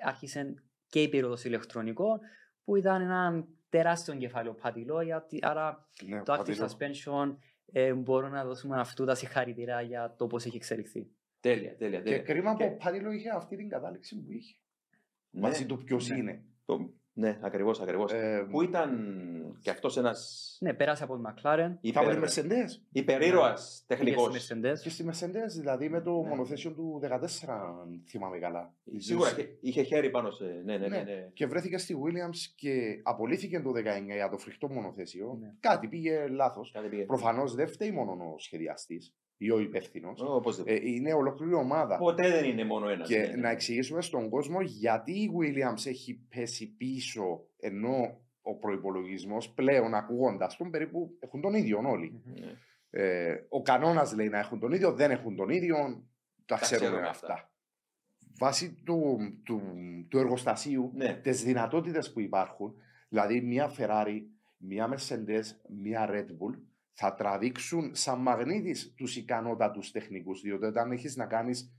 άρχισε 0.02 0.64
και 0.88 1.02
η 1.02 1.10
περίοδος 1.10 1.44
ηλεκτρονικό 1.44 2.20
που 2.64 2.76
ήταν 2.76 3.02
ένα 3.02 3.48
τεράστιο 3.70 4.16
κεφάλαιο 4.16 4.56
Paddy 4.64 4.92
Lowe 4.92 5.04
γιατί- 5.04 5.40
άρα 5.42 5.90
Ναι, 6.06 6.24
το 6.24 6.34
active 6.34 6.38
πατήσω. 6.38 6.66
suspension 6.68 7.36
ε, 7.72 7.94
μπορούμε 7.94 8.30
να 8.38 8.46
δώσουμε 8.46 8.80
αυτού 8.80 9.06
τα 9.06 9.16
συγχαρητήρια 9.16 9.82
για 9.82 10.16
το 10.18 10.28
πώς 10.28 10.46
έχει 10.46 10.56
εξελιχθεί. 10.56 11.12
Τέλεια, 11.40 11.76
τέλεια. 11.76 11.98
Και 11.98 12.04
τέλεια. 12.04 12.22
κρίμα 12.24 12.56
Και- 12.56 12.66
που 12.68 12.74
ο 12.74 12.78
Πάτιλο 12.84 13.12
είχε 13.12 13.30
αυτή 13.30 13.56
την 13.56 13.70
κατάληξη 13.70 14.16
που 14.24 14.32
είχε. 14.32 14.56
Ναι, 15.30 15.42
Μαζί 15.42 15.66
του 15.66 15.84
ποιος 15.84 16.10
ναι. 16.10 16.18
είναι. 16.18 16.44
το- 16.66 16.94
ναι, 17.20 17.40
ακριβώς, 17.42 17.82
ακριβώς. 17.82 18.12
Ε, 18.14 18.48
Που 18.52 18.62
ήταν 18.62 18.92
και 19.62 19.70
αυτός 19.70 19.98
ένας 19.98 20.58
Ναι, 20.62 20.74
πέρασε 20.74 21.04
από 21.04 21.16
τη 21.16 21.22
McLaren, 21.26 21.72
Θα 21.94 22.04
βρει 22.04 22.16
υπερ... 22.16 22.30
Mercedes. 22.30 22.70
υπερήρωας 22.92 23.84
πήγε 23.88 24.02
τεχνικός. 24.04 24.44
στη 24.44 24.60
Mercedes. 24.64 24.80
Και 24.82 24.90
στη 24.90 25.06
Mercedes, 25.12 25.50
δηλαδή 25.60 25.90
με 25.90 26.02
το 26.02 26.22
Ναι. 26.22 26.28
μονοθέσιο 26.30 26.72
του 26.72 27.00
14, 27.04 27.50
αν 27.50 28.04
θυμάμαι 28.08 28.38
καλά. 28.40 28.74
Σίγουρα 28.98 29.30
είχε, 29.30 29.58
είχε 29.62 29.82
χέρι 29.82 30.10
πάνω 30.10 30.32
σε. 30.32 30.44
Ναι, 30.44 30.78
ναι, 30.78 30.78
ναι. 30.78 30.88
Ναι. 30.98 31.04
ναι. 31.04 31.30
Και 31.34 31.48
βρέθηκε 31.48 31.78
στη 31.78 31.96
Williams 32.04 32.54
και 32.56 33.00
απολύθηκε 33.04 33.60
το 33.60 33.72
19 33.72 33.82
για 34.14 34.30
το 34.30 34.38
φρικτό 34.38 34.70
μονοθέσιο. 34.70 35.38
Ναι. 35.40 35.54
Κάτι 35.60 35.88
πήγε 35.88 36.28
λάθος. 36.28 36.72
Κάτι 36.72 36.88
πήγε. 36.88 37.04
Προφανώς 37.06 37.56
δεν 37.56 37.68
φταίει 37.68 37.92
μόνο 37.92 38.12
ο 38.12 38.40
σχεδιαστής 38.40 39.14
ή 39.38 39.52
ο 39.52 39.60
υπεύθυνος. 39.60 40.22
Ω, 40.22 40.36
οπωσδήποτε. 40.36 40.90
είναι 40.90 41.14
ολόκληρη 41.14 41.54
ομάδα. 41.54 41.98
Ποτέ 41.98 42.30
δεν 42.30 42.46
είναι 42.46 42.66
μόνο 42.66 42.90
ένας. 42.90 43.08
Και 43.08 43.34
να 43.38 43.50
εξηγήσουμε 43.50 44.02
στον 44.02 44.30
κόσμο 44.30 44.62
γιατί 44.62 45.12
η 45.12 45.32
Williams 45.40 45.86
έχει 45.86 46.14
πέσει 46.30 46.76
πίσω 46.78 47.48
ενώ 47.60 48.22
ο 48.42 48.56
προπολογισμό 48.58 49.38
πλέον 49.56 49.94
ακούγοντας 49.94 50.58
τον 50.58 50.70
περίπου 50.72 51.18
έχουν 51.20 51.42
τον 51.42 51.54
ίδιο 51.54 51.82
όλοι. 51.86 52.22
Ναι. 52.40 52.52
Ε, 52.90 53.46
ο 53.50 53.62
κανόνας 53.62 54.14
λέει 54.14 54.30
να 54.30 54.40
έχουν 54.40 54.60
τον 54.60 54.72
ίδιο, 54.72 54.94
δεν 54.94 55.12
έχουν 55.12 55.36
τον 55.36 55.50
ίδιο. 55.50 55.76
Τα, 56.46 56.56
Τα 56.56 56.62
ξέρουμε, 56.62 56.88
ξέρουμε 56.88 57.08
αυτά. 57.10 57.34
αυτά. 57.34 57.52
Βάσει 58.40 58.74
του, 58.86 59.18
του, 59.44 59.62
του 60.10 60.18
εργοστασίου, 60.18 60.92
Ναι. 60.96 61.14
τις 61.24 61.44
δυνατότητες 61.44 62.14
που 62.14 62.20
υπάρχουν, 62.20 62.74
δηλαδή 63.10 63.42
μια 63.42 63.72
Ferrari, 63.78 64.22
μια 64.58 64.90
Mercedes, 64.94 65.44
μια 65.70 66.10
Red 66.12 66.28
Bull, 66.28 66.60
θα 67.00 67.14
τραβήξουν 67.14 67.96
σαν 67.96 68.20
μαγνήτης 68.20 68.94
τους 68.94 69.16
ικανότατους 69.16 69.92
τεχνικούς, 69.92 70.42
διότι 70.42 70.66
όταν 70.66 70.92
έχεις 70.92 71.16
να 71.16 71.26
κάνεις 71.26 71.72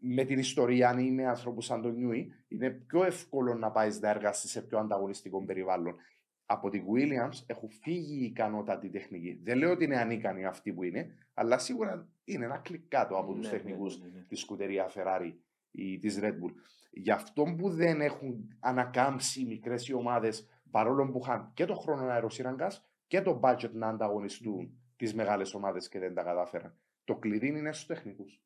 με 0.00 0.24
την 0.24 0.38
ιστορία, 0.38 0.88
αν 0.88 0.98
είναι 0.98 1.26
ανθρώπου 1.28 1.60
σαν 1.60 1.82
τον 1.82 1.94
Νιούι, 1.94 2.32
είναι 2.48 2.70
πιο 2.70 3.04
εύκολο 3.04 3.54
να 3.54 3.70
πάεις 3.70 4.00
να 4.00 4.08
εργαστείς 4.08 4.50
σε 4.50 4.62
πιο 4.62 4.78
ανταγωνιστικό 4.78 5.44
περιβάλλον. 5.44 5.96
Από 6.46 6.70
την 6.70 6.82
Williams 6.82 7.42
έχουν 7.46 7.70
φύγει 7.70 8.22
οι 8.22 8.24
ικανότατοι 8.24 8.90
τεχνικοί. 8.90 9.40
Δεν 9.42 9.58
λέω 9.58 9.70
ότι 9.70 9.84
είναι 9.84 9.98
ανίκανοι 9.98 10.44
αυτοί 10.44 10.72
που 10.72 10.82
είναι, 10.82 11.06
αλλά 11.34 11.58
σίγουρα 11.58 12.08
είναι 12.24 12.44
ένα 12.44 12.58
κλικ 12.58 12.88
κάτω 12.88 13.16
από 13.16 13.32
Ναι, 13.32 13.38
τους 13.40 13.50
ναι, 13.50 13.56
τεχνικούς 13.56 14.00
ναι, 14.00 14.08
ναι. 14.08 14.24
της 14.28 14.40
σκουτερία 14.40 14.90
Ferrari 14.94 15.32
ή 15.70 15.98
της 15.98 16.18
Red 16.22 16.32
Bull. 16.32 16.52
Γι' 16.90 17.10
αυτό 17.10 17.42
που 17.58 17.70
δεν 17.70 18.00
έχουν 18.00 18.56
ανακάμψει 18.60 19.44
μικρές 19.44 19.88
οι 19.88 19.94
ομάδες, 19.94 20.48
παρόλο 20.70 21.10
που 21.10 21.20
είχαν 21.22 21.50
και 21.54 21.64
το 21.64 21.74
χρόνο 21.74 22.06
αεροσύραγγα 22.06 22.70
και 23.14 23.22
το 23.22 23.40
budget 23.42 23.70
να 23.72 23.88
ανταγωνιστούν 23.88 24.78
τις 24.96 25.14
μεγάλες 25.14 25.54
ομάδες 25.54 25.88
και 25.88 25.98
δεν 25.98 26.14
τα 26.14 26.22
κατάφεραν. 26.22 26.74
Το 27.04 27.14
κλειδί 27.16 27.46
είναι 27.48 27.72
στους 27.72 27.86
τεχνικούς. 27.86 28.42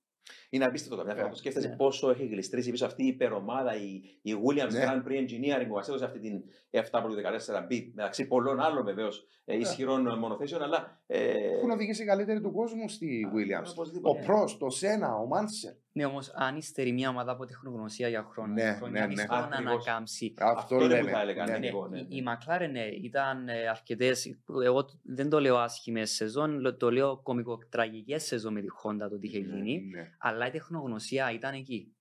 Είναι 0.51 0.65
απίστευτο 0.65 0.97
καμιά 0.97 1.13
φορά. 1.13 1.25
Ναι. 1.25 1.31
που 1.31 1.37
Σκέφτεσαι 1.37 1.69
Ναι. 1.69 1.77
πόσο 1.77 2.11
έχει 2.11 2.27
γλιστρήσει 2.27 2.71
πίσω 2.71 2.87
αυτή 2.87 3.05
η 3.05 3.07
υπερομάδα, 3.07 3.77
η, 3.77 4.01
η 4.23 4.33
Williams 4.47 4.73
Ναι. 4.73 4.85
Grand 4.85 5.09
Prix 5.09 5.17
Engineering 5.17 5.67
που 5.69 5.75
μα 5.75 5.83
έδωσε 5.89 6.05
αυτή 6.05 6.19
την 6.21 6.43
F14B 6.71 7.91
μεταξύ 7.95 8.27
πολλών 8.27 8.61
άλλων 8.61 8.85
βεβαίως 8.85 9.27
Ναι. 9.45 9.55
ισχυρών 9.55 10.19
μονοθέσεων. 10.19 10.63
Αλλά. 10.63 11.03
Ε, 11.07 11.31
Έχουν 11.57 11.71
οδηγήσει 11.71 12.03
οι 12.03 12.07
καλύτεροι 12.07 12.41
του 12.41 12.53
κόσμου 12.53 12.89
στη 12.89 13.27
Williams. 13.35 13.71
οπωσδήποτε. 13.71 14.21
Ο 14.21 14.25
Προ, 14.25 14.57
το 14.59 14.71
Σένα, 14.71 15.15
ο 15.17 15.27
Μάνσερ. 15.27 15.73
Ναι, 15.99 16.05
όμως 16.07 16.31
αν 16.35 16.57
ύστερει 16.57 16.93
μια 16.93 17.09
ομάδα 17.09 17.33
από 17.33 17.45
τεχνογνωσία 17.47 18.09
για 18.09 18.23
χρόνια, 18.23 18.65
Ναι, 18.65 18.73
χρόνια 18.77 18.91
ναι, 18.93 18.99
είναι 18.99 19.15
ναι. 19.15 19.15
δύσκολο 19.15 19.41
να 19.41 19.47
Ακριβώς. 19.47 19.73
ανακάμψει. 19.87 20.35
Αυτό, 20.39 20.59
Αυτό 20.59 20.75
είναι 20.75 20.85
που 20.85 20.91
λέμε. 20.91 21.11
θα 21.11 21.21
έλεγα, 21.21 21.45
Ναι. 21.45 21.53
ναι. 21.53 21.59
Ναι, 21.59 21.67
εγώ, 21.67 21.89
ναι, 21.89 21.99
η, 21.99 22.07
ναι. 22.09 22.15
η 22.15 22.25
McLaren 22.27 22.69
ναι, 22.71 22.85
ήταν 22.85 23.49
ε, 23.49 23.69
αρκετές, 23.69 24.39
εγώ 24.65 24.89
δεν 25.03 25.29
το 25.29 25.41
λέω 25.41 25.57
άσχημες 25.59 26.11
σεζόν, 26.11 26.59
λο- 26.61 26.77
το 26.77 26.91
λέω 26.91 27.17
κομικοτραγικές 27.23 28.25
σεζόν 28.25 28.53
με 28.53 28.61
τη 28.61 28.67
Honda 28.83 29.07
το 29.11 29.19
τι 29.19 29.27
είχε 29.27 29.39
Ναι, 29.39 29.47
γίνει, 29.57 29.81
Ναι. 29.95 30.11
αλλά 30.19 30.47
η 30.47 30.51
τεχνογνωσία 30.51 31.33
ήταν 31.33 31.55
εκεί. 31.55 31.93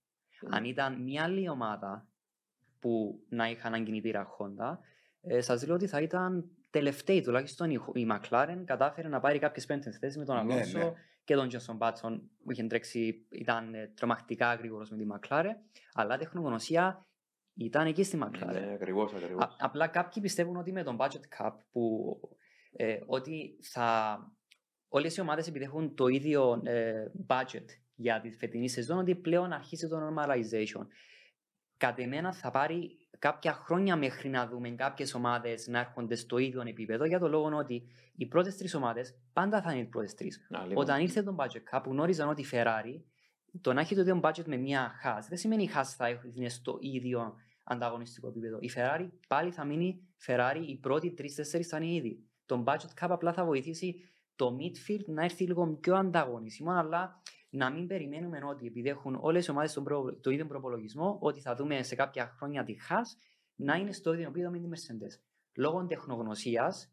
Αν 0.49 0.65
ήταν 0.65 1.01
μια 1.03 1.23
άλλη 1.23 1.49
ομάδα 1.49 2.07
που 2.79 3.19
να 3.29 3.49
είχαν 3.49 3.73
έναν 3.73 3.85
κινητήρα 3.85 4.27
Honda, 4.37 4.77
ε, 5.21 5.41
σας 5.41 5.65
λέω 5.65 5.75
ότι 5.75 5.87
θα 5.87 6.01
ήταν 6.01 6.49
τελευταίοι, 6.69 7.21
τουλάχιστον 7.21 7.69
η, 7.71 7.79
η 7.93 8.07
McLaren 8.11 8.61
κατάφερε 8.65 9.07
να 9.07 9.19
πάρει 9.19 9.39
κάποιες 9.39 9.65
πέμπτες 9.65 9.97
θέσεις 9.97 10.17
με 10.17 10.25
τον 10.25 10.35
Ναι, 10.45 10.53
Αλόνσο 10.53 10.77
ναι. 10.77 10.91
Και 11.27 11.35
τον 11.35 11.49
Johnson 11.51 11.77
Button 11.77 12.19
που 12.43 12.51
είχε 12.51 12.63
τρέξει, 12.63 13.27
ήταν 13.31 13.73
ε, 13.73 13.91
τρομακτικά 13.95 14.53
γρήγορος 14.53 14.89
με 14.89 14.97
τη 14.97 15.05
McLaren, 15.11 15.55
αλλά 15.93 16.15
η 16.15 16.17
τεχνογνωσία 16.17 17.07
ήταν 17.53 17.87
εκεί 17.87 18.03
στη 18.03 18.19
McLaren. 18.23 18.51
Ναι, 18.51 18.71
ακριβώς, 18.73 19.13
ακριβώς. 19.13 19.43
Α- 19.43 19.55
απλά 19.59 19.87
κάποιοι 19.87 20.21
πιστεύουν 20.21 20.55
ότι 20.55 20.71
με 20.71 20.83
τον 20.83 20.97
budget 20.99 21.39
cap 21.39 21.51
που 21.71 22.15
ε, 22.71 22.99
ότι 23.05 23.59
θα 23.71 24.17
όλες 24.87 25.15
οι 25.15 25.21
ομάδες 25.21 25.47
επειδή 25.47 25.65
έχουν 25.65 25.95
το 25.95 26.07
ίδιο 26.07 26.61
ε, 26.65 27.11
budget 27.27 27.65
για 27.95 28.19
τη 28.21 28.31
φετινή 28.31 28.69
σεζόν 28.69 28.97
ότι 28.97 29.15
πλέον 29.15 29.51
αρχίζει 29.51 29.87
το 29.87 29.97
normalization. 29.97 30.87
Κατ' 31.77 31.99
εμένα 31.99 32.33
θα 32.33 32.51
πάρει 32.51 33.06
κάποια 33.19 33.53
χρόνια 33.53 33.95
μέχρι 33.95 34.29
να 34.29 34.47
δούμε 34.47 34.69
κάποιες 34.69 35.13
ομάδες 35.13 35.67
να 35.67 35.79
έρχονται 35.79 36.15
στο 36.15 36.37
ίδιο 36.37 36.63
επίπεδο 36.65 37.05
για 37.05 37.19
το 37.19 37.27
λόγο 37.27 37.57
ότι 37.57 37.83
οι 38.15 38.25
πρώτες 38.25 38.57
τρεις 38.57 38.73
ομάδες 38.73 39.15
πάντα 39.33 39.61
θα 39.61 39.71
είναι 39.71 39.81
οι 39.81 39.85
πρώτες 39.85 40.13
τρεις. 40.13 40.45
Να, 40.49 40.65
λοιπόν. 40.65 40.83
Όταν 40.83 41.01
ήρθε 41.01 41.23
το 41.23 41.35
budget 41.39 41.75
cap 41.75 41.81
που 41.83 41.91
γνώριζαν 41.91 42.29
ότι 42.29 42.41
η 42.41 42.47
Ferrari 42.51 43.01
το 43.61 43.73
να 43.73 43.81
έχει 43.81 43.95
το 43.95 44.01
ίδιο 44.01 44.19
budget 44.23 44.45
με 44.45 44.57
μια 44.57 44.91
Haas 45.03 45.25
δεν 45.29 45.37
σημαίνει 45.37 45.63
η 45.63 45.69
Haas 45.75 45.93
θα 45.97 46.09
είναι 46.35 46.49
στο 46.49 46.77
ίδιο 46.81 47.35
ανταγωνιστικό 47.63 48.27
επίπεδο. 48.27 48.57
Η 48.61 48.71
Ferrari 48.75 49.07
πάλι 49.27 49.51
θα 49.51 49.65
μείνει 49.65 50.07
Ferrari, 50.25 50.63
οι 50.67 50.75
πρώτοι 50.75 51.13
τρει-τέσσερι 51.13 51.63
θα 51.63 51.77
είναι 51.77 51.93
ήδη. 51.93 52.23
Το 52.45 52.63
budget 52.67 53.03
cap 53.03 53.07
απλά 53.09 53.33
θα 53.33 53.45
βοηθήσει 53.45 53.95
το 54.35 54.57
midfield 54.59 55.05
να 55.05 55.23
έρθει 55.23 55.43
λίγο 55.43 55.67
πιο 55.67 55.95
ανταγωνισμό, 55.95 56.71
αλλά 56.71 57.21
να 57.49 57.71
μην 57.71 57.87
περιμένουμε 57.87 58.39
ότι 58.43 58.65
επειδή 58.65 58.89
έχουν 58.89 59.17
όλες 59.21 59.45
οι 59.45 59.51
ομάδες 59.51 59.73
το 60.21 60.29
ίδιο 60.29 60.45
προπολογισμό, 60.45 61.17
ότι 61.21 61.41
θα 61.41 61.55
δούμε 61.55 61.83
σε 61.83 61.95
κάποια 61.95 62.27
χρόνια 62.37 62.63
τη 62.63 62.75
Haas 62.89 63.17
να 63.55 63.75
είναι 63.75 63.91
στο 63.91 64.13
ίδιο 64.13 64.27
επίπεδο 64.27 64.49
με 64.49 64.59
τη 64.59 64.67
Mercedes. 64.69 65.21
Λόγω 65.55 65.85
τεχνογνωσίας 65.85 66.91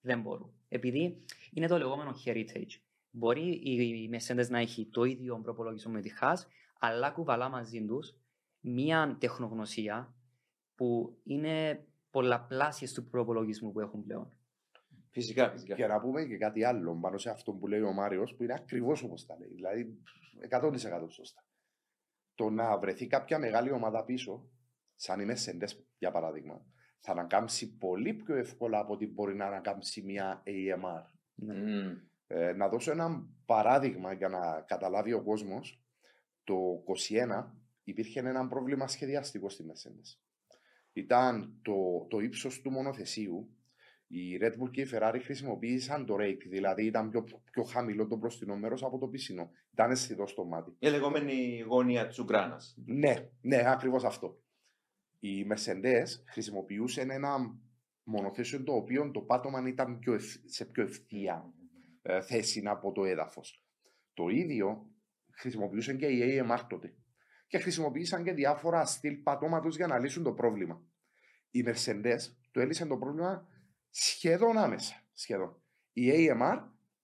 δεν 0.00 0.20
μπορούν. 0.20 0.52
Επειδή 0.68 1.24
είναι 1.52 1.66
το 1.66 1.78
λεγόμενο 1.78 2.14
heritage. 2.24 2.80
Μπορεί 3.10 3.50
η 3.50 4.10
Mercedes 4.12 4.48
να 4.48 4.58
έχει 4.58 4.86
το 4.86 5.04
ίδιο 5.04 5.40
προπολογισμό 5.40 5.92
με 5.92 6.00
τη 6.00 6.10
Haas, 6.20 6.36
αλλά 6.78 7.10
κουβαλά 7.10 7.48
μαζί 7.48 7.84
τους 7.84 8.14
μία 8.60 9.16
τεχνογνωσία 9.20 10.14
που 10.74 11.18
είναι 11.24 11.86
πολλαπλάσιες 12.10 12.92
του 12.92 13.04
προπολογισμού 13.04 13.72
που 13.72 13.80
έχουν 13.80 14.02
πλέον. 14.02 14.35
Φυσικά, 15.16 15.50
φυσικά. 15.50 15.74
Και 15.74 15.86
να 15.86 16.00
πούμε 16.00 16.24
και 16.24 16.36
κάτι 16.36 16.64
άλλο 16.64 16.98
πάνω 17.00 17.18
σε 17.18 17.30
αυτό 17.30 17.52
που 17.52 17.66
λέει 17.66 17.80
ο 17.80 17.92
Μάριος, 17.92 18.34
που 18.34 18.42
είναι 18.42 18.54
ακριβώς 18.54 19.02
όπως 19.02 19.26
τα 19.26 19.36
λέει. 19.38 19.48
Δηλαδή, 19.48 19.98
100% 20.50 21.06
σωστά. 21.08 21.44
Το 22.34 22.50
να 22.50 22.78
βρεθεί 22.78 23.06
κάποια 23.06 23.38
μεγάλη 23.38 23.70
ομάδα 23.70 24.04
πίσω, 24.04 24.48
σαν 24.94 25.20
οι 25.20 25.26
Mercedes 25.28 25.68
για 25.98 26.10
παράδειγμα, 26.10 26.64
θα 26.98 27.12
ανακάμψει 27.12 27.76
πολύ 27.76 28.14
πιο 28.14 28.34
εύκολα 28.34 28.78
από 28.78 28.92
ότι 28.92 29.06
μπορεί 29.06 29.34
να 29.34 29.46
ανακάμψει 29.46 30.02
μια 30.02 30.42
AMR. 30.46 31.02
Ναι. 31.34 31.54
Μμμ. 31.54 31.96
Ε, 32.26 32.52
να 32.52 32.68
δώσω 32.68 32.90
ένα 32.90 33.26
παράδειγμα 33.46 34.12
για 34.12 34.28
να 34.28 34.60
καταλάβει 34.60 35.12
ο 35.12 35.22
κόσμος. 35.22 35.84
Το 36.44 36.54
21 37.10 37.44
υπήρχε 37.84 38.20
ένα 38.20 38.48
πρόβλημα 38.48 38.88
σχεδιαστικό 38.88 39.48
στη 39.48 39.64
Mercedes. 39.68 40.20
Ήταν 40.92 41.60
το, 41.62 42.06
το 42.08 42.18
ύψος 42.18 42.60
του 42.60 42.70
μονοθεσίου 42.70 43.55
Η 44.08 44.38
Red 44.40 44.62
Bull 44.62 44.70
και 44.70 44.80
η 44.80 44.88
Ferrari 44.92 45.18
χρησιμοποίησαν 45.22 46.06
το 46.06 46.16
rake, 46.20 46.42
δηλαδή 46.48 46.84
ήταν 46.84 47.10
πιο, 47.10 47.24
πιο 47.50 47.62
χαμηλό 47.62 48.06
το 48.06 48.16
μπροστινό 48.16 48.56
μέρος 48.56 48.82
από 48.82 48.98
το 48.98 49.06
πισινό. 49.06 49.50
Ήταν 49.72 49.90
αισθητό 49.90 50.26
στο 50.26 50.44
μάτι. 50.44 50.76
Η 50.78 50.88
λεγόμενη 50.88 51.60
γωνία 51.68 52.06
της 52.06 52.18
Ουκράνας. 52.18 52.74
Ναι, 52.84 53.28
ναι, 53.40 53.62
ακριβώς 53.70 54.04
αυτό. 54.04 54.40
Οι 55.18 55.46
Mercedes 55.50 56.06
χρησιμοποιούσαν 56.26 57.10
ένα 57.10 57.58
μονοθέσιο 58.02 58.62
το 58.62 58.72
οποίο 58.72 59.10
το 59.10 59.20
πάτωμα 59.20 59.68
ήταν 59.68 59.98
πιο 59.98 60.14
ευθ- 60.14 60.48
σε 60.48 60.64
πιο 60.64 60.82
ευθεία 60.82 61.52
ε, 62.02 62.20
θέση 62.22 62.62
από 62.66 62.92
το 62.92 63.04
έδαφος. 63.04 63.64
Το 64.14 64.28
ίδιο 64.28 64.90
χρησιμοποιούσαν 65.30 65.96
και 65.96 66.06
οι 66.06 66.20
AMR 66.42 66.60
τότε. 66.68 66.94
Και 67.46 67.58
χρησιμοποίησαν 67.58 68.24
και 68.24 68.32
διάφορα 68.32 68.84
στυλ 68.84 69.14
πατώματος 69.14 69.76
για 69.76 69.86
να 69.86 69.98
λύσουν 69.98 70.22
το 70.22 70.32
πρόβλημα. 70.32 70.82
Οι 71.50 71.64
Mercedes 71.66 72.18
το 72.50 72.60
έλυσαν 72.60 72.88
το 72.88 72.96
πρόβλημα 72.96 73.48
σχεδόν 73.98 74.58
άμεσα. 74.58 75.02
Σχεδόν. 75.12 75.56
Η 75.92 76.10
AMR 76.10 76.62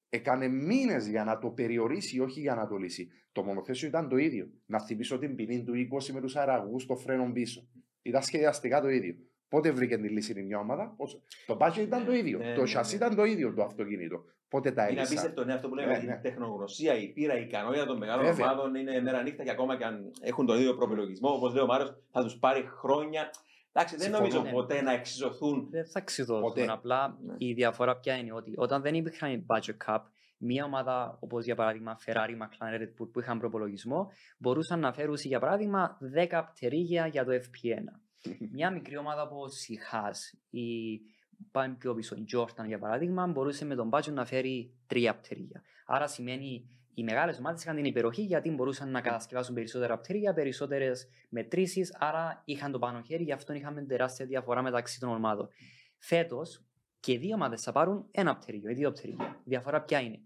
έκανε 0.08 0.48
μήνες 0.48 1.06
για 1.06 1.24
να 1.24 1.38
το 1.38 1.48
περιορίσει, 1.48 2.20
όχι 2.20 2.40
για 2.40 2.54
να 2.54 2.68
το 2.68 2.76
λύσει. 2.76 3.08
Το 3.32 3.42
μονοθέσιο 3.42 3.88
ήταν 3.88 4.08
το 4.08 4.16
ίδιο. 4.16 4.50
Να 4.66 4.80
θυμίσω 4.80 5.18
την 5.18 5.34
ποινή 5.34 5.62
του 5.62 5.72
20 6.00 6.12
με 6.12 6.20
τους 6.20 6.36
αεραγού 6.36 6.80
στο 6.80 6.96
φρένο 6.96 7.32
πίσω. 7.32 7.68
Ήταν 8.02 8.22
σχεδιαστικά 8.22 8.80
το 8.80 8.88
ίδιο. 8.88 9.14
Πότε 9.48 9.70
βρήκε 9.70 9.98
τη 9.98 10.08
λύση 10.08 10.40
η 10.40 10.42
μια 10.42 10.58
ομάδα, 10.58 10.94
πώς... 10.96 11.22
Το 11.46 11.56
budget 11.60 11.78
ήταν 11.78 12.04
το 12.04 12.12
ίδιο. 12.12 12.38
Ναι, 12.38 12.54
το 12.54 12.60
ναι, 12.60 12.66
σασί 12.66 12.96
ναι. 12.96 13.04
ήταν 13.04 13.16
το 13.16 13.24
ίδιο 13.24 13.54
το 13.54 13.62
αυτοκίνητο. 13.62 14.24
Πότε 14.48 14.72
τα 14.72 14.82
Είναι 14.82 14.90
έλυσαν. 14.90 15.06
απίστευτο 15.06 15.44
ναι, 15.44 15.54
αυτό 15.54 15.68
που 15.68 15.74
λέμε. 15.74 15.92
Ναι, 15.92 15.98
ναι. 15.98 16.12
Η 16.12 16.18
τεχνογνωσία, 16.22 16.94
η 16.94 17.08
πείρα, 17.08 17.38
η 17.38 17.42
ικανότητα 17.42 17.86
των 17.86 17.98
μεγάλων 17.98 18.24
Βέβαια. 18.24 18.52
ομάδων 18.52 18.74
είναι 18.74 19.00
μέρα 19.00 19.22
νύχτα 19.22 19.42
και 19.42 19.50
ακόμα 19.50 19.76
και 19.76 19.84
αν 19.84 20.12
έχουν 20.20 20.46
τον 20.46 20.58
ίδιο 20.58 20.74
προπολογισμό, 20.74 21.30
όπως 21.30 21.54
λέει 21.54 21.62
ο 21.62 21.66
Μάριος, 21.66 21.96
θα 22.10 22.22
τους 22.22 22.38
πάρει 22.38 22.64
χρόνια. 22.66 23.30
Εντάξει, 23.72 23.96
δεν 23.96 24.04
Συμφωνώ. 24.04 24.24
νομίζω 24.26 24.42
Ναι. 24.42 24.50
ποτέ 24.50 24.82
να 24.82 24.92
εξισωθούν. 24.92 25.68
Δεν 25.70 25.86
θα 25.86 26.00
ξεδώσουν. 26.00 26.42
Ποτέ. 26.42 26.66
Απλά 26.68 27.18
Ναι. 27.26 27.34
η 27.38 27.52
διαφορά 27.52 27.96
ποια 27.96 28.16
είναι 28.16 28.32
ότι 28.32 28.52
όταν 28.56 28.82
δεν 28.82 28.94
υπήρχαν 28.94 29.46
budget 29.48 29.76
cap, 29.86 29.98
μια 30.38 30.64
ομάδα 30.64 31.16
όπως 31.20 31.44
για 31.44 31.54
παράδειγμα 31.54 31.98
Ferrari, 32.06 32.30
McLaren, 32.42 32.80
Red 32.80 33.02
Bull 33.02 33.08
που 33.12 33.20
είχαν 33.20 33.38
προπολογισμό 33.38 34.10
μπορούσαν 34.38 34.80
να 34.80 34.92
φέρουν 34.92 35.14
για 35.18 35.40
παράδειγμα 35.40 35.98
10 36.30 36.42
πτερίγια 36.54 37.06
για 37.06 37.24
το 37.24 37.32
FP1. 37.32 38.00
μια 38.56 38.70
μικρή 38.70 38.96
ομάδα 38.96 39.22
όπως 39.22 39.66
η 39.68 39.78
Haas 39.92 40.38
ή 40.50 40.66
πάμε 41.50 41.74
πιο 41.78 41.94
πίσω, 41.94 42.14
η 42.16 42.24
Jordan 42.36 42.66
για 42.66 42.78
παράδειγμα, 42.78 43.26
μπορούσε 43.26 43.64
με 43.64 43.74
τον 43.74 43.90
budget 43.92 44.12
να 44.12 44.24
φέρει 44.24 44.74
3 44.90 45.12
πτερίγια. 45.22 45.62
Άρα 45.86 46.06
σημαίνει 46.06 46.68
οι 46.94 47.02
μεγάλες 47.02 47.38
ομάδες 47.38 47.62
είχαν 47.62 47.76
την 47.76 47.84
υπεροχή 47.84 48.22
γιατί 48.22 48.50
μπορούσαν 48.50 48.90
να 48.90 49.00
κατασκευάσουν 49.00 49.54
περισσότερα 49.54 49.98
πτέρυγια, 49.98 50.32
περισσότερες 50.32 51.08
μετρήσεις, 51.28 51.96
άρα 51.98 52.42
είχαν 52.44 52.72
το 52.72 52.78
πάνω 52.78 53.00
χέρι, 53.00 53.22
γι' 53.22 53.32
αυτό 53.32 53.52
είχαμε 53.52 53.82
τεράστια 53.82 54.26
διαφορά 54.26 54.62
μεταξύ 54.62 55.00
των 55.00 55.08
ομάδων. 55.08 55.48
Φέτος 55.98 56.64
και 57.00 57.18
δύο 57.18 57.34
ομάδες 57.34 57.62
θα 57.62 57.72
πάρουν 57.72 58.08
ένα 58.10 58.36
πτέρυγιο 58.36 58.70
ή 58.70 58.74
δύο 58.74 58.92
πτέρυγια. 58.92 59.36
Η 59.38 59.48
διαφορά 59.48 59.82
ποια 59.82 60.00
είναι. 60.00 60.20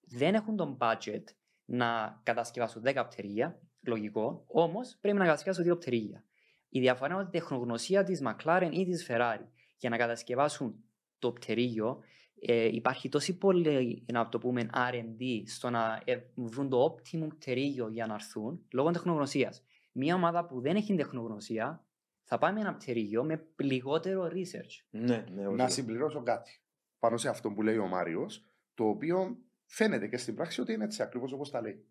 Δεν 0.00 0.34
έχουν 0.34 0.56
τον 0.56 0.78
budget 0.80 1.24
να 1.64 2.20
κατασκευάσουν 2.22 2.82
10 2.84 3.04
πτέρυγια, 3.08 3.60
λογικό, 3.80 4.44
όμως 4.46 4.98
πρέπει 5.00 5.18
να 5.18 5.24
κατασκευάσουν 5.24 5.64
δύο 5.64 5.76
πτέρυγια. 5.76 6.24
Η 6.68 6.80
διαφορά 6.80 7.12
είναι 7.12 7.22
ότι 7.22 7.36
η 7.36 7.40
τεχνογνωσία 7.40 8.02
της 8.02 8.22
McLaren 8.24 8.68
ή 8.72 8.84
της 8.84 9.06
Ferrari 9.08 9.44
για 9.76 9.90
να 9.90 9.96
κατασκευάσουν 9.96 10.84
το 11.18 11.32
πτερίγιο 11.32 12.00
ε, 12.40 12.64
υπάρχει 12.64 13.08
τόση 13.08 13.38
πολύ 13.38 14.04
να 14.12 14.28
το 14.28 14.38
πούμε 14.38 14.70
R&D 14.74 15.42
στο 15.46 15.70
να 15.70 16.02
ε, 16.04 16.16
βρουν 16.34 16.68
το 16.68 16.84
optimum 16.84 17.28
πτερίγιο 17.38 17.88
για 17.88 18.06
να 18.06 18.14
έρθουν 18.14 18.66
λόγω 18.72 18.90
τεχνογνωσίας. 18.90 19.64
Μια 19.92 20.14
ομάδα 20.14 20.46
που 20.46 20.60
δεν 20.60 20.76
έχει 20.76 20.94
τεχνογνωσία 20.94 21.84
θα 22.22 22.38
πάει 22.38 22.52
με 22.52 22.60
ένα 22.60 22.74
πτερίγιο 22.74 23.24
με 23.24 23.46
λιγότερο 23.56 24.24
research. 24.24 24.86
Ναι, 24.90 25.24
ναι, 25.34 25.48
να 25.48 25.68
συμπληρώσω 25.68 26.22
κάτι 26.22 26.62
πάνω 26.98 27.16
σε 27.16 27.28
αυτό 27.28 27.50
που 27.50 27.62
λέει 27.62 27.76
ο 27.76 27.86
Μάριος, 27.86 28.44
το 28.74 28.84
οποίο 28.84 29.38
φαίνεται 29.66 30.08
και 30.08 30.16
στην 30.16 30.34
πράξη 30.34 30.60
ότι 30.60 30.72
είναι 30.72 30.84
έτσι 30.84 31.02
ακριβώς 31.02 31.32
όπως 31.32 31.50
τα 31.50 31.60
λέει. 31.60 31.84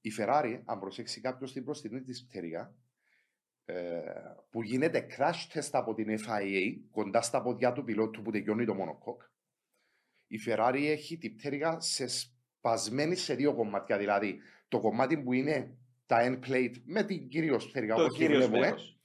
Η 0.00 0.10
Ferrari, 0.18 0.60
αν 0.64 0.78
προσέξει 0.78 1.20
κάποιος 1.20 1.52
την 1.52 1.64
προστινή 1.64 2.02
της 2.02 2.26
πτέρυγα, 2.26 2.74
ε, 3.64 4.00
που 4.50 4.62
γίνεται 4.62 5.06
crash 5.16 5.52
test 5.52 5.70
από 5.72 5.94
την 5.94 6.18
FIA 6.18 6.80
κοντά 6.90 7.22
στα 7.22 7.42
ποδιά 7.42 7.72
του 7.72 7.84
πιλότου 7.84 8.22
που 8.22 8.30
τελειώνει 8.30 8.64
το 8.64 8.74
μονοκόκ, 8.74 9.22
η 10.32 10.40
Ferrari 10.46 10.84
έχει 10.86 11.18
την 11.18 11.36
πτέρυγα 11.36 11.80
σε 11.80 12.06
σπασμένη 12.06 13.14
σε 13.14 13.34
δύο 13.34 13.54
κομμάτια. 13.54 13.98
Δηλαδή, 13.98 14.38
το 14.68 14.80
κομμάτι 14.80 15.18
που 15.18 15.32
είναι 15.32 15.76
τα 16.06 16.18
end 16.20 16.48
plate 16.48 16.74
με 16.84 17.02
την 17.02 17.28
κυρίως 17.28 17.68
πτέρυγα 17.68 17.94
Το 17.94 18.02
όπως 18.02 18.12
τη 18.12 18.18
κύριος 18.18 18.38
βλέπουμε, 18.38 18.66
μέρος. 18.66 18.98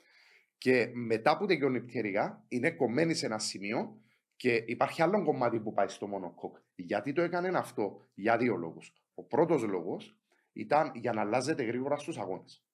και 0.58 0.90
μετά 0.94 1.38
που 1.38 1.46
τελειώνει 1.46 1.78
η 1.78 1.82
πτέρυγα, 1.82 2.46
είναι 2.48 2.72
κομμένη 2.72 3.14
σε 3.14 3.26
ένα 3.26 3.40
σημείο 3.40 4.02
και 4.36 4.64
υπάρχει 4.66 5.02
άλλο 5.02 5.24
κομμάτι 5.24 5.60
που 5.60 5.74
πάει 5.74 5.88
στο 5.88 6.08
μονοκόκ. 6.08 6.58
Γιατί 6.76 7.14
το 7.14 7.22
έκανε 7.22 7.58
αυτό, 7.58 8.08
για 8.14 8.38
δύο 8.38 8.56
λόγους. 8.56 8.94
Ο 9.14 9.24
πρώτος 9.24 9.64
λόγος 9.64 10.18
ήταν 10.54 10.92
για 10.96 11.14
να 11.14 11.22
αλλάζεται 11.22 11.64
γρήγορα 11.64 11.98
στους 11.98 12.18
αγώνες. 12.18 12.66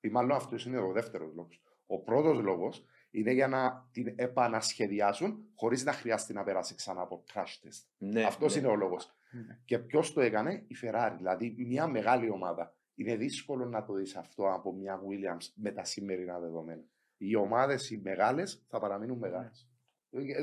Ή 0.00 0.08
μάλλον 0.08 0.36
αυτός 0.36 0.66
είναι 0.66 0.78
ο 0.78 0.92
δεύτερος 0.92 1.32
λόγος. 1.34 1.62
Ο 1.86 1.98
πρώτος 1.98 2.40
λόγος 2.40 2.84
είναι 3.10 3.32
για 3.32 3.48
να 3.48 3.88
την 3.92 4.14
επανασχεδιάσουν 4.16 5.44
χωρίς 5.54 5.84
να 5.84 5.92
χρειάζεται 5.92 6.32
να 6.32 6.42
περάσει 6.42 6.74
ξανά 6.74 7.00
από 7.00 7.24
crash 7.32 7.66
test. 7.66 7.84
Ναι, 7.98 8.22
αυτός 8.22 8.54
ναι. 8.54 8.60
είναι 8.60 8.68
ο 8.68 8.74
λόγος. 8.76 9.14
Ναι. 9.30 9.58
Και 9.64 9.78
ποιος 9.78 10.12
το 10.12 10.20
έκανε, 10.20 10.64
η 10.66 10.76
Ferrari. 10.82 11.14
Δηλαδή, 11.16 11.54
μια 11.58 11.86
μεγάλη 11.86 12.30
ομάδα. 12.30 12.74
Είναι 12.94 13.16
δύσκολο 13.16 13.64
να 13.64 13.84
το 13.84 13.92
δεις 13.92 14.16
αυτό 14.16 14.52
από 14.52 14.72
μια 14.72 15.00
Williams 15.00 15.52
με 15.54 15.70
τα 15.70 15.84
σημερινά 15.84 16.38
δεδομένα. 16.38 16.82
Οι 17.16 17.34
ομάδες 17.34 17.90
οι 17.90 18.00
μεγάλες 18.04 18.64
θα 18.68 18.78
παραμείνουν 18.78 19.18
μεγάλες. 19.18 19.68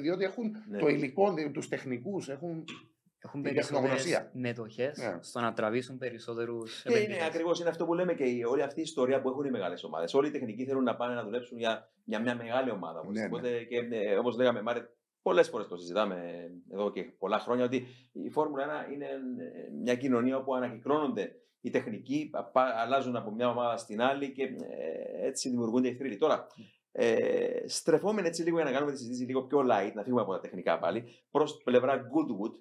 Διότι 0.01 0.23
έχουν 0.23 0.55
Ναι. 0.67 0.77
το 0.77 0.87
υλικό, 0.87 1.33
τους 1.51 1.67
τεχνικούς, 1.67 2.29
έχουν. 2.29 2.63
Έχουν 3.27 3.39
Η 3.39 3.43
περισσότερες 3.43 3.81
τεχνογνωσία. 3.81 4.29
μετοχές 4.33 4.97
Ναι. 4.97 5.17
στο 5.21 5.39
να 5.39 5.53
τραβήσουν 5.53 5.97
περισσότερους 5.97 6.81
Και 6.81 6.97
είναι 6.97 7.17
ακριβώς 7.25 7.59
είναι 7.59 7.69
αυτό 7.69 7.85
που 7.85 7.93
λέμε 7.93 8.13
και 8.13 8.23
η- 8.23 8.43
όλη 8.43 8.61
αυτή 8.61 8.79
η 8.79 8.83
ιστορία 8.83 9.21
που 9.21 9.29
έχουν 9.29 9.45
οι 9.45 9.49
μεγάλες 9.49 9.83
ομάδες. 9.83 10.13
Όλοι 10.13 10.27
οι 10.27 10.31
τεχνικοί 10.31 10.65
θέλουν 10.65 10.83
να 10.83 10.95
πάνε 10.95 11.13
να 11.13 11.23
δουλέψουν 11.23 11.57
για, 11.57 11.89
για 12.03 12.19
μια 12.19 12.35
μεγάλη 12.35 12.71
ομάδα. 12.71 13.03
Ναι, 13.05 13.19
ναι. 13.19 13.25
Οπότε, 13.25 13.63
και 13.63 13.77
ε, 13.91 14.15
όπως 14.17 14.35
λέγαμε, 14.37 14.61
Μάρε, 14.61 14.81
πολλές 15.21 15.49
φορές 15.49 15.67
το 15.67 15.77
συζητάμε 15.77 16.49
εδώ 16.71 16.91
και 16.91 17.03
πολλά 17.03 17.39
χρόνια 17.39 17.65
ότι 17.65 17.85
η 18.11 18.29
Φόρμουλα 18.29 18.63
1 18.87 18.91
είναι 18.93 19.05
ε, 19.05 19.71
μια 19.83 19.95
κοινωνία 19.95 20.37
όπου 20.37 20.55
ανακυκλώνονται 20.55 21.31
οι 21.61 21.69
τεχνικοί, 21.69 22.29
πα- 22.31 22.43
πα- 22.43 22.73
αλλάζουν 22.77 23.15
από 23.15 23.31
μια 23.31 23.49
ομάδα 23.49 23.77
στην 23.77 24.01
άλλη 24.01 24.31
και 24.31 24.43
ε, 24.43 25.27
έτσι 25.27 25.49
δημιουργούνται 25.49 25.87
οι 25.87 25.95
θρύλοι. 25.95 26.17
Τώρα, 26.17 26.47
ε, 26.91 27.67
στρεφόμενοι 27.67 28.27
έτσι 28.27 28.43
λίγο 28.43 28.55
για 28.55 28.65
να 28.65 28.71
κάνουμε 28.71 28.91
τη 28.91 28.97
συζήτηση 28.97 29.23
λίγο 29.23 29.41
πιο 29.41 29.59
light, 29.59 29.91
να 29.93 30.03
φύγουμε 30.03 30.21
από 30.21 30.31
τα 30.31 30.39
τεχνικά 30.39 30.79
πάλι, 30.79 31.03
προς 31.31 31.61
πλευρά 31.63 31.95
Goodwood, 32.01 32.53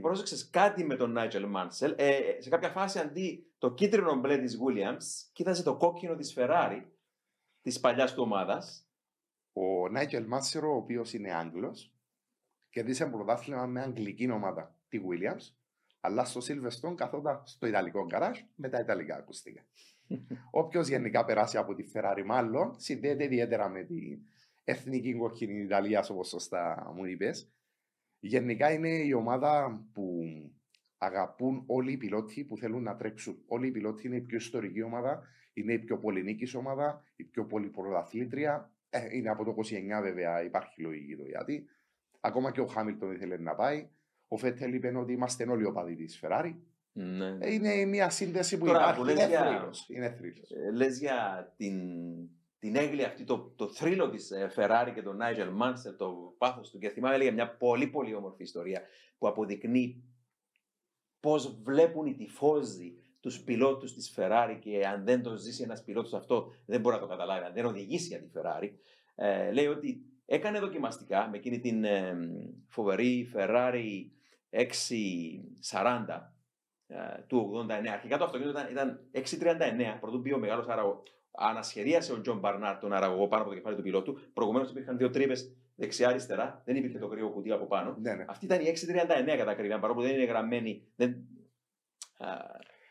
πρόσεξες 0.00 0.50
κάτι 0.50 0.84
με 0.84 0.96
τον 0.96 1.14
Nigel 1.18 1.44
Mansell. 1.56 1.94
Ε, 1.96 2.20
σε 2.38 2.48
κάποια 2.48 2.70
φάση 2.70 2.98
αντί 2.98 3.52
το 3.58 3.74
κίτρινο 3.74 4.14
μπλε 4.14 4.38
της 4.38 4.58
Williams, 4.60 5.30
κοίταζε 5.32 5.62
το 5.62 5.76
κόκκινο 5.76 6.14
της 6.14 6.34
Ferrari, 6.36 6.82
της 7.62 7.80
παλιάς 7.80 8.14
του 8.14 8.22
ομάδας. 8.22 8.88
Ο 9.52 9.88
Νάικελ 9.88 10.26
Μάτσερο, 10.26 10.72
ο 10.72 10.76
οποίος 10.76 11.12
είναι 11.12 11.34
Άγγλος, 11.34 11.92
κερδίσε 12.70 13.06
πρωτάθλημα 13.06 13.66
με 13.66 13.80
αγγλική 13.80 14.30
ομάδα, 14.30 14.76
τη 14.88 15.00
Williams, 15.08 15.54
αλλά 16.00 16.24
στο 16.24 16.40
Silverstone 16.48 16.94
καθόταν 16.94 17.42
στο 17.44 17.66
Ιταλικό 17.66 18.04
γκαράζ 18.04 18.38
με 18.54 18.68
τα 18.68 18.78
Ιταλικά 18.78 19.16
ακουστικά. 19.16 19.66
Όποιος 20.50 20.88
γενικά 20.88 21.24
περάσει 21.24 21.56
από 21.56 21.74
τη 21.74 21.84
Ferrari, 21.94 22.22
μάλλον 22.26 22.74
συνδέεται 22.76 23.24
ιδιαίτερα 23.24 23.68
με 23.68 23.82
την 23.82 24.18
εθνική 24.64 25.14
κοκκινή 25.14 25.62
Ιταλίας, 25.62 26.10
όπως 26.10 26.28
σωστά 26.28 26.92
μου 26.94 27.04
είπες. 27.04 27.52
Γενικά 28.20 28.72
είναι 28.72 28.88
η 28.88 29.12
ομάδα 29.12 29.82
που 29.92 30.20
αγαπούν 30.98 31.62
όλοι 31.66 31.92
οι 31.92 31.96
πιλότοι 31.96 32.44
που 32.44 32.56
θέλουν 32.56 32.82
να 32.82 32.96
τρέξουν. 32.96 33.42
Όλοι 33.46 33.66
οι 33.66 33.70
πιλότοι 33.70 34.06
είναι 34.06 34.16
η 34.16 34.20
πιο 34.20 34.36
ιστορική 34.36 34.82
ομάδα, 34.82 35.22
είναι 35.52 35.72
η 35.72 35.78
πιο 35.78 35.98
πολυνίκης 35.98 36.54
ομάδα, 36.54 37.04
η 37.16 37.24
πιο 37.24 37.44
πολυπρωταθλήτρια. 37.46 38.72
Ε, 38.90 39.16
είναι 39.16 39.28
από 39.28 39.44
το 39.44 39.54
29 39.98 40.02
βέβαια, 40.02 40.42
υπάρχει 40.44 40.82
λογική 40.82 41.16
το 41.16 41.24
γιατί. 41.24 41.64
Ακόμα 42.20 42.50
και 42.52 42.60
ο 42.60 42.66
Χάμιλτον 42.66 43.12
ήθελε 43.12 43.36
να 43.36 43.54
πάει. 43.54 43.88
Ο 44.28 44.36
Φέτελ 44.36 44.74
είπε 44.74 44.96
ότι 44.96 45.12
είμαστε 45.12 45.44
όλοι 45.50 45.64
οπαδοί 45.64 45.94
της 45.96 46.20
Ferrari. 46.24 46.54
Ναι. 46.92 47.36
Ε, 47.40 47.52
Είναι 47.52 47.84
μια 47.84 48.10
σύνδεση 48.10 48.58
που 48.58 48.66
Τώρα, 48.66 48.78
υπάρχει. 48.78 48.98
που 48.98 49.04
λες 49.04 49.14
είναι 49.14 49.26
για- 49.28 49.44
θρύλος, 49.56 49.88
Είναι 49.88 50.10
θρύλος. 50.10 50.50
Ε, 50.50 50.70
λες 50.76 50.98
για 50.98 51.52
την, 51.56 51.74
την 52.58 52.76
έγκλη 52.76 53.04
αυτή, 53.04 53.24
το, 53.24 53.52
το 53.56 53.68
θρύλο 53.68 54.10
της 54.10 54.30
ε, 54.30 54.52
Ferrari 54.56 54.90
και 54.94 55.02
τον 55.02 55.18
Nigel 55.20 55.62
Mansell, 55.62 55.94
το 55.96 56.34
πάθος 56.38 56.70
του. 56.70 56.78
Και 56.78 56.88
θυμάμαι 56.88 57.14
έλεγε 57.14 57.30
μια 57.30 57.56
πολύ 57.56 57.86
πολύ 57.86 58.14
όμορφη 58.14 58.42
ιστορία 58.42 58.82
που 59.18 59.28
αποδεικνύει 59.28 60.04
πώς 61.20 61.60
βλέπουν 61.62 62.06
οι 62.06 62.14
τυφώζοι 62.14 62.92
τους 63.20 63.40
πιλότους 63.40 63.92
της 63.94 64.14
Ferrari 64.16 64.56
και 64.60 64.86
αν 64.86 65.04
δεν 65.04 65.22
το 65.22 65.36
ζήσει 65.36 65.62
ένας 65.62 65.84
πιλότος 65.84 66.14
αυτό 66.14 66.52
δεν 66.66 66.80
μπορεί 66.80 66.94
να 66.94 67.00
το 67.00 67.08
καταλάβει, 67.08 67.44
αν 67.44 67.52
δεν 67.52 67.64
οδηγήσει 67.64 68.08
για 68.08 68.20
τη 68.20 68.30
Ferrari. 68.34 68.70
Ε, 69.14 69.52
λέει 69.52 69.66
ότι 69.66 70.02
έκανε 70.26 70.58
δοκιμαστικά 70.58 71.28
με 71.28 71.36
εκείνη 71.36 71.58
την 71.58 71.84
ε, 71.84 72.16
φοβερή 72.68 73.30
Ferrari 73.34 74.06
640 74.50 74.64
ε, 76.86 76.96
του 77.26 77.66
89. 77.68 77.86
Αρχικά 77.92 78.18
το 78.18 78.24
αυτοκίνητο 78.24 78.58
ήταν, 78.58 78.70
ήταν 78.70 79.10
639, 79.94 80.00
πρωτού 80.00 80.18
μπει 80.18 80.32
ο 80.32 80.38
μεγάλος 80.38 80.66
άραγο. 80.66 81.02
Ανασχεδίασε 81.40 82.12
ο 82.12 82.20
Τζον 82.20 82.38
Μπαρνάρ 82.38 82.78
τον 82.78 82.92
αραγωγό 82.92 83.28
πάνω 83.28 83.42
από 83.42 83.50
το 83.50 83.56
κεφάλι 83.56 83.76
του 83.76 83.82
πιλότου. 83.82 84.18
Προηγουμένως 84.32 84.70
υπήρχαν 84.70 84.96
δύο 84.96 85.10
τρύπες 85.10 85.56
δεξιά-αριστερά, 85.74 86.62
δεν 86.64 86.76
υπήρχε 86.76 86.98
το 86.98 87.08
κρύο 87.08 87.30
κουτί 87.30 87.50
από 87.52 87.66
πάνω. 87.66 87.96
Ναι, 88.00 88.14
ναι. 88.14 88.24
Αυτή 88.28 88.44
ήταν 88.44 88.60
η 88.60 88.64
639 88.64 89.36
κατά 89.36 89.50
ακρίβεια, 89.50 89.78
παρόλο 89.78 89.98
που 90.00 90.06
δεν 90.06 90.14
είναι 90.14 90.24
γραμμένη. 90.24 90.86
Δεν... 90.96 91.10
Α, 92.18 92.26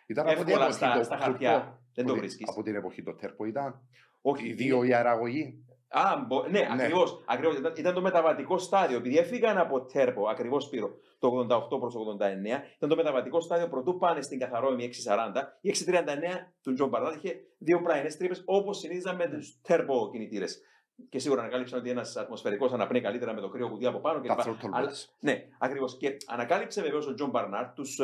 Ήταν 0.08 0.28
από 0.28 0.36
την 0.36 0.48
εύκολα 0.48 0.64
εποχή 0.66 0.78
στα, 0.78 0.98
το 0.98 1.04
στα 1.04 1.18
Turbo. 1.18 1.22
χαρτιά. 1.22 1.82
Δεν 1.94 2.06
το 2.06 2.12
Από- 2.12 2.22
βρίσκεις. 2.22 2.50
Από 2.50 2.64
την 2.64 2.76
εποχή 2.76 3.04
το 3.04 3.14
τέρπο 3.16 3.46
ήταν. 3.46 3.82
Όχι, 4.22 4.48
Οι 4.48 4.54
δύο 4.54 4.84
η 4.84 4.94
αραγωγή. 4.94 5.66
Α, 5.90 6.24
μπο... 6.28 6.42
ναι, 6.44 6.50
Ναι. 6.60 6.68
ακριβώς, 6.72 7.24
ακριβώς. 7.26 7.58
Ήταν, 7.58 7.74
ήταν 7.78 7.94
το 7.94 8.02
μεταβατικό 8.02 8.58
στάδιο. 8.58 8.98
Επειδή 8.98 9.18
έφυγαν 9.18 9.58
από 9.58 9.86
τέρπο, 9.86 10.28
ακριβώς 10.28 10.64
Σπύρο, 10.64 10.90
το 11.20 11.48
88 11.74 11.80
προς 11.80 11.96
89, 11.96 12.46
ήταν 12.76 12.90
το 12.90 12.96
μεταβατικό 12.96 13.40
στάδιο 13.42 13.68
προτού 13.68 13.98
πάνε 13.98 14.22
στην 14.22 14.40
καθαρόαιμη 14.40 14.84
640. 14.84 15.58
Η 15.62 15.70
639 15.70 16.54
του 16.62 16.74
Τζον 16.74 16.90
Μπάρναρντ 16.90 17.16
είχε 17.16 17.36
δύο 17.58 17.82
πλαϊνές 17.82 18.10
τρύπες 18.10 18.42
όπως 18.46 18.78
συνήθιζαν 18.78 19.16
με 19.16 19.28
τους 19.28 19.62
turbo 19.62 20.10
κινητήρες. 20.12 20.62
Και 21.10 21.20
σίγουρα 21.20 21.42
ανακάλυψαν 21.42 21.80
ότι 21.80 21.90
ένας 21.90 22.16
ατμοσφαιρικός 22.16 22.74
αναπνέει 22.74 23.02
καλύτερα 23.02 23.34
με 23.34 23.42
το 23.42 23.50
κρύο 23.50 23.70
κουτί 23.70 23.86
από 23.86 24.00
πάνω. 24.00 24.22
Τα 24.22 24.36
κλπ. 24.36 24.44
throttle 24.46 24.70
Αλλά- 24.72 24.90
bells. 24.90 25.06
Ναι, 25.20 25.44
ακριβώς. 25.60 25.98
Και 25.98 26.18
ανακάλυψε 26.28 26.82
βεβαίως 26.82 27.08
ο 27.08 27.14
Τζον 27.14 27.30
Μπάρναρντ, 27.30 27.74
τους 27.74 28.00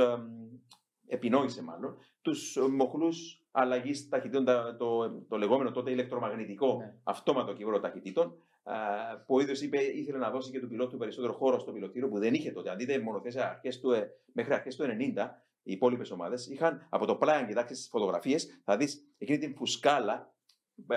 επινόησε 1.08 1.64
μάλλον, 1.64 1.98
τους 2.24 2.58
μοχλούς 2.72 3.42
αλλαγής 3.52 4.10
ταχυτήτων, 4.10 4.46
τα- 4.46 4.76
το, 4.80 5.10
το 5.30 5.38
λεγόμενο 5.38 5.72
τότε 5.72 5.92
ηλεκτρομαγνητικό 5.92 6.78
Ναι. 6.78 6.94
αυτόματο 7.04 7.54
κιβώτιο 7.54 7.80
ταχυτήτων, 7.80 8.36
α, 8.64 8.74
που 9.26 9.36
ο 9.36 9.40
ίδιος 9.40 9.62
είπε 9.62 9.78
ήθελε 9.82 10.18
να 10.18 10.30
δώσει 10.30 10.52
και 10.52 10.60
του 10.60 10.68
πιλότου 10.68 10.98
περισσότερο 10.98 11.34
χώρο 11.34 11.60
στο 11.60 11.72
πιλωτήριο 11.72 12.08
που 12.10 12.20
δεν 12.20 12.34
είχε 12.34 12.52
τότε. 12.52 12.70
Αν 12.70 12.78
δείτε 12.78 13.00
μονοθέσια 13.00 13.50
αρχές 13.50 13.80
του, 13.80 13.92
ε, 13.92 14.12
μέχρι 14.34 14.54
αρχές 14.54 14.76
του 14.76 14.84
90, 14.84 15.44
οι 15.64 15.72
υπόλοιπες 15.72 16.12
ομάδες 16.12 16.48
είχαν 16.48 16.88
από 16.90 17.06
το 17.06 17.16
πλάι, 17.16 17.38
αν 17.38 17.48
κοιτάξεις 17.48 17.78
τις 17.78 17.88
φωτογραφίες, 17.90 18.62
θα 18.64 18.78
δεις 18.78 19.08
εκείνη 19.18 19.38
την 19.38 19.56
φουσκάλα. 19.56 20.34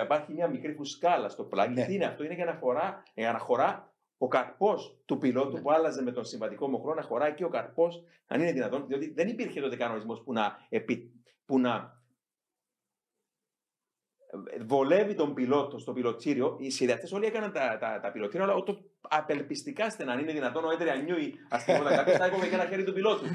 Υπάρχει 0.03 0.33
μια 0.33 0.47
μικρή 0.47 0.73
φουσκάλα 0.73 1.29
στο 1.29 1.43
πλάι. 1.43 1.67
Ναι. 1.69 1.85
Τι 1.85 1.93
είναι 1.93 2.05
αυτό, 2.05 2.23
είναι 2.23 2.33
για 2.33 2.45
να, 2.45 2.53
φορά, 2.53 3.03
για 3.13 3.31
να 3.31 3.37
χωρά 3.39 3.91
ο 4.17 4.27
καρπός 4.27 4.97
του 5.05 5.17
πιλότου 5.17 5.55
Ναι. 5.55 5.61
που 5.61 5.71
άλλαζε 5.71 6.01
με 6.03 6.11
τον 6.11 6.25
συμβατικό 6.25 6.67
μοχλό 6.67 6.93
να 6.93 7.01
χωράει 7.01 7.33
και 7.33 7.43
ο 7.45 7.49
καρπός, 7.49 8.03
αν 8.27 8.41
είναι 8.41 8.51
δυνατόν, 8.51 8.87
διότι 8.87 9.13
δεν 9.13 9.27
υπήρχε 9.27 9.61
τότε 9.61 9.75
κανονισμός 9.75 10.21
που 10.23 10.33
να, 10.33 10.57
επι, 10.69 11.11
που 11.47 11.59
να 11.59 12.01
ε, 14.51 14.63
βολεύει 14.63 15.13
τον 15.13 15.33
πιλότο 15.33 15.77
στο 15.77 15.93
πιλωτήριο. 15.93 16.57
Οι 16.59 16.69
σχεδιαστές 16.69 17.11
όλοι 17.11 17.25
έκαναν 17.25 17.51
τα, 17.51 17.77
τα, 17.79 17.99
τα 17.99 18.11
πιλωτήρια, 18.11 18.43
αλλά 18.45 18.55
τόσο 18.55 18.83
απελπιστικά 19.01 19.89
στενά. 19.89 20.11
Αν 20.11 20.19
είναι 20.19 20.31
δυνατόν, 20.31 20.65
ο 20.65 20.71
Έιντριαν 20.71 20.95
Νιούι, 20.95 21.33
ας 21.49 21.65
πούμε, 21.65 21.89
κάποιος 21.89 22.17
θα 22.17 22.25
έκοβε 22.25 22.47
και 22.47 22.55
ένα 22.55 22.65
χέρι 22.65 22.83
του 22.83 22.93
πιλότου. 22.93 23.25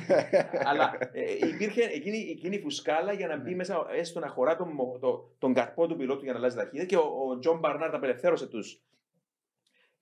αλλά 0.64 0.98
ε, 1.12 1.46
υπήρχε 1.48 1.82
εκείνη, 1.82 2.18
εκείνη 2.18 2.56
η 2.56 2.60
φουσκάλα 2.60 3.12
για 3.12 3.26
να 3.26 3.36
μπει 3.36 3.54
μέσα, 3.54 3.86
έστω 3.90 4.20
να 4.20 4.28
χωρά 4.28 4.56
τον, 4.56 4.68
μο- 4.68 4.98
το, 5.00 5.34
τον 5.38 5.54
καρπό 5.54 5.86
του 5.86 5.96
πιλότου 5.96 6.24
για 6.24 6.32
να 6.32 6.38
αλλάζει 6.38 6.56
ταχύτητα. 6.56 6.84
Και 6.84 6.96
ο, 6.96 7.04
ο 7.30 7.38
Τζον 7.38 7.58
Μπάρναρντ 7.58 7.94
απελευθέρωσε 7.94 8.46
τους 8.46 8.82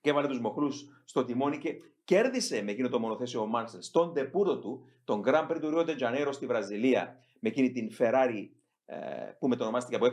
και 0.01 0.11
έβαλε 0.11 0.29
τους 0.29 0.41
μοχλούς 0.41 1.03
στο 1.05 1.25
τιμόνι 1.25 1.59
και 1.59 1.75
κέρδισε 2.05 2.63
με 2.63 2.71
εκείνο 2.71 2.89
το 2.89 2.99
μονοθέσιο 2.99 3.41
ο 3.41 3.47
Μάνσελ 3.47 3.83
στο 3.83 4.13
ντεμπούτο 4.15 4.59
του, 4.59 4.85
το 5.05 5.23
Grand 5.27 5.49
Prix 5.49 5.61
του 5.61 5.73
Rio 5.75 5.87
de 5.87 5.99
Janeiro 5.99 6.29
στη 6.31 6.47
Βραζιλία, 6.47 7.19
με 7.41 7.49
εκείνη 7.49 7.71
την 7.71 7.91
Ferrari 7.99 8.49
ε, 8.93 8.97
που 9.39 9.49
μετονομάστηκε 9.49 9.97
από 9.97 10.07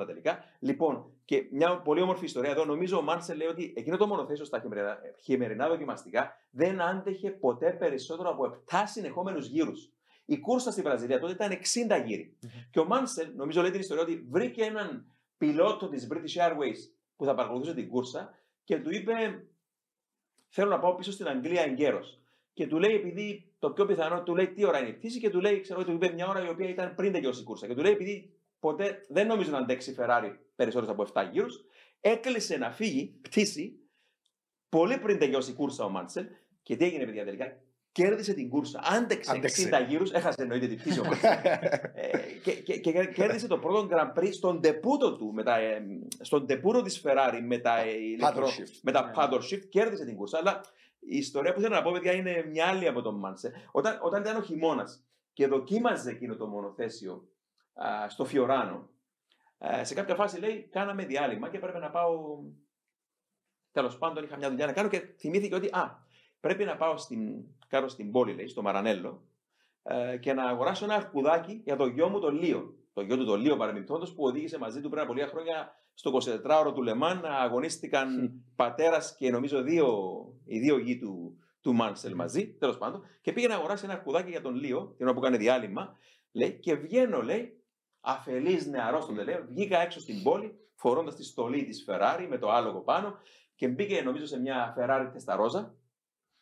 639-640 0.00 0.06
τελικά. 0.06 0.38
Λοιπόν, 0.58 1.12
και 1.24 1.48
μια 1.50 1.80
πολύ 1.80 2.00
όμορφη 2.00 2.24
ιστορία 2.24 2.50
εδώ. 2.50 2.64
Νομίζω 2.64 2.98
ο 2.98 3.02
Μάρσελ 3.02 3.36
λέει 3.36 3.46
ότι 3.46 3.72
εκείνο 3.76 3.96
το 3.96 4.06
μονοθέσιο 4.06 4.44
στα 4.44 4.60
χειμερινά, 4.60 4.98
χειμερινά 5.22 5.68
δοκιμαστικά 5.68 6.32
δεν 6.50 6.80
άντεχε 6.80 7.30
ποτέ 7.30 7.72
περισσότερο 7.72 8.30
από 8.30 8.62
7 8.70 8.74
συνεχόμενους 8.84 9.46
γύρους. 9.46 9.92
Η 10.24 10.38
κούρσα 10.38 10.70
στη 10.70 10.82
Βραζιλία 10.82 11.20
τότε 11.20 11.32
ήταν 11.32 11.50
60 12.00 12.04
γύρι. 12.06 12.38
Και 12.70 12.80
ο 12.80 12.84
Μάνσελ, 12.84 13.32
νομίζω 13.36 13.60
λέει 13.60 13.70
την 13.70 13.80
ιστορία 13.80 14.02
ότι 14.02 14.26
βρήκε 14.30 14.64
έναν 14.64 15.06
πιλότο 15.38 15.88
της 15.88 16.08
British 16.10 16.42
Airways 16.42 16.78
που 17.16 17.24
θα 17.24 17.34
παρακολουθούσε 17.34 17.74
την 17.74 17.88
κούρσα 17.88 18.34
και 18.64 18.78
του 18.78 18.90
είπε: 18.94 19.12
Θέλω 20.48 20.70
να 20.70 20.78
πάω 20.78 20.94
πίσω 20.94 21.12
στην 21.12 21.28
Αγγλία 21.28 21.62
εγκαίρω. 21.62 22.00
Και 22.54 22.66
του 22.66 22.78
λέει, 22.78 22.94
επειδή 22.94 23.52
το 23.58 23.70
πιο 23.70 23.86
πιθανό, 23.86 24.22
του 24.22 24.34
λέει 24.34 24.48
τι 24.48 24.64
ώρα 24.66 24.78
είναι 24.78 24.88
η 24.88 24.92
πτήση 24.92 25.18
και 25.20 25.30
του 25.30 25.40
λέει, 25.40 25.60
ξέρω, 25.60 25.84
του 25.84 25.92
είπε 25.92 26.12
μια 26.12 26.26
ώρα 26.28 26.44
η 26.44 26.48
οποία 26.48 26.68
ήταν 26.68 26.94
πριν 26.94 27.12
τελειώσει 27.12 27.40
η 27.40 27.44
κούρσα. 27.44 27.66
Και 27.66 27.74
του 27.74 27.82
λέει, 27.82 27.92
επειδή 27.92 28.32
ποτέ 28.60 29.00
δεν 29.08 29.26
νομίζω 29.26 29.50
να 29.50 29.58
αντέξει 29.58 29.90
η 29.90 29.96
Ferrari 29.98 30.30
περισσότερου 30.56 30.92
από 30.92 31.06
7 31.14 31.28
γύρους, 31.32 31.60
έκλεισε 32.00 32.56
να 32.56 32.70
φύγει, 32.70 33.18
πτήση, 33.22 33.78
πολύ 34.68 34.98
πριν 34.98 35.18
τελειώσει 35.18 35.50
η 35.50 35.54
κούρσα 35.54 35.84
ο 35.84 35.88
Μάντσελ. 35.88 36.26
Και 36.62 36.76
τι 36.76 36.84
έγινε, 36.84 37.04
παιδιά, 37.04 37.24
τελικά; 37.24 37.58
Κέρδισε 37.92 38.34
την 38.34 38.48
κούρσα. 38.48 38.80
Άντεξε, 38.84 39.30
Άντεξε. 39.30 39.68
60 39.72 39.86
γύρους, 39.88 40.10
έχασε 40.10 40.42
εννοείται 40.42 40.66
την 40.66 40.76
πτήση 40.78 41.00
ο 41.00 41.04
Μάντσελ. 41.04 41.30
Ε, 41.94 42.18
και, 42.42 42.52
και, 42.52 42.78
και 42.78 43.06
κέρδισε 43.14 43.46
το 43.46 43.58
πρώτο 43.58 43.88
Grand 43.90 44.18
Prix 44.18 44.32
στον 44.32 44.60
τεπούτο 44.60 45.16
του, 45.16 45.32
με 45.32 45.42
τα, 45.42 45.58
ε, 45.58 45.82
στον 46.20 46.46
τεπούτο 46.46 46.82
της 46.82 47.02
Ferrari 47.04 47.40
με 47.46 47.58
τα, 47.58 47.78
ε, 47.80 47.90
ηλεκτρο- 47.90 48.48
shift. 48.48 48.78
με 48.82 48.92
τα 48.92 49.04
Ναι. 49.04 49.12
paddle 49.16 49.40
shift, 49.52 49.64
κέρδισε 49.68 50.04
την 50.04 50.16
κούρσα. 50.16 50.38
Αλλά 50.38 50.60
η 51.08 51.16
ιστορία 51.16 51.52
που 51.52 51.60
θέλω 51.60 51.74
να 51.74 51.82
πω, 51.82 51.92
παιδιά, 51.92 52.12
είναι 52.12 52.46
μια 52.50 52.66
άλλη 52.66 52.88
από 52.88 53.02
τον 53.02 53.18
Μάνσε. 53.18 53.68
Όταν, 53.70 53.98
όταν 54.02 54.22
ήταν 54.22 54.36
ο 54.36 54.42
χειμώνας 54.42 55.04
και 55.32 55.46
δοκίμαζε 55.46 56.10
εκείνο 56.10 56.36
το 56.36 56.46
μονοθέσιο 56.46 57.28
α, 57.74 58.08
στο 58.08 58.24
Φιωράνο, 58.24 58.88
α, 59.58 59.84
σε 59.84 59.94
κάποια 59.94 60.14
φάση 60.14 60.38
λέει: 60.40 60.68
Κάναμε 60.72 61.04
διάλειμμα 61.04 61.48
και 61.48 61.58
πρέπει 61.58 61.78
να 61.78 61.90
πάω. 61.90 62.38
Τέλος 63.72 63.98
πάντων, 63.98 64.24
είχα 64.24 64.36
μια 64.36 64.48
δουλειά 64.48 64.66
να 64.66 64.72
κάνω 64.72 64.88
και 64.88 65.00
θυμήθηκε 65.18 65.54
ότι 65.54 65.68
α, 65.72 66.06
πρέπει 66.40 66.64
να 66.64 66.76
πάω 66.76 66.96
στην, 66.96 67.44
κάνω 67.68 67.88
στην 67.88 68.10
πόλη, 68.10 68.32
λέει, 68.32 68.46
στο 68.46 68.62
Μαρανέλο, 68.62 69.22
ε, 69.82 70.16
και 70.16 70.32
να 70.32 70.44
αγοράσω 70.44 70.84
ένα 70.84 70.94
αρκουδάκι 70.94 71.60
για 71.64 71.76
το 71.76 71.86
γιο 71.86 72.08
μου 72.08 72.20
τον 72.20 72.34
Λίο. 72.34 72.78
Το 72.92 73.00
γιο 73.00 73.16
του 73.16 73.24
τον 73.24 73.40
Λίο 73.40 73.56
παρεμπιπτόντως 73.56 74.14
που 74.14 74.24
οδήγησε 74.24 74.58
μαζί 74.58 74.80
του 74.80 74.88
πριν 74.88 75.02
από 75.02 75.12
λίγα 75.12 75.26
χρόνια 75.26 75.83
στο 75.94 76.18
24ωρο 76.46 76.74
του 76.74 76.82
Λεμάν. 76.82 77.24
Αγωνίστηκαν 77.24 78.32
πατέρας 78.56 79.16
και 79.16 79.30
νομίζω 79.30 79.62
δύο, 79.62 79.88
οι 80.44 80.58
δύο 80.58 80.78
γη 80.78 80.98
του, 80.98 81.38
του 81.60 81.74
Μάνσελ 81.74 82.14
μαζί, 82.14 82.54
τέλος 82.54 82.78
πάντων. 82.78 83.02
Και 83.20 83.32
πήγε 83.32 83.48
να 83.48 83.54
αγοράσει 83.54 83.84
ένα 83.84 83.94
αρκουδάκι 83.94 84.30
για 84.30 84.40
τον 84.40 84.54
Λίο, 84.54 84.94
την 84.96 85.06
ώρα 85.06 85.14
που 85.14 85.20
έκανε 85.20 85.36
διάλειμμα. 85.36 85.96
Λέει, 86.32 86.58
και 86.58 86.74
βγαίνω, 86.74 87.22
λέει, 87.22 87.62
αφελής 88.00 88.66
νεαρός 88.66 89.06
τον 89.06 89.14
λέει, 89.14 89.44
βγήκα 89.48 89.78
έξω 89.78 90.00
στην 90.00 90.22
πόλη, 90.22 90.58
φορώντας 90.74 91.14
τη 91.14 91.24
στολή 91.24 91.64
της 91.64 91.84
Ferrari 91.88 92.26
με 92.28 92.38
το 92.38 92.50
άλογο 92.50 92.80
πάνω 92.80 93.18
και 93.54 93.68
μπήκε 93.68 94.02
νομίζω 94.02 94.26
σε 94.26 94.40
μια 94.40 94.74
Ferrari 94.78 95.10
τεσταρόζα 95.12 95.74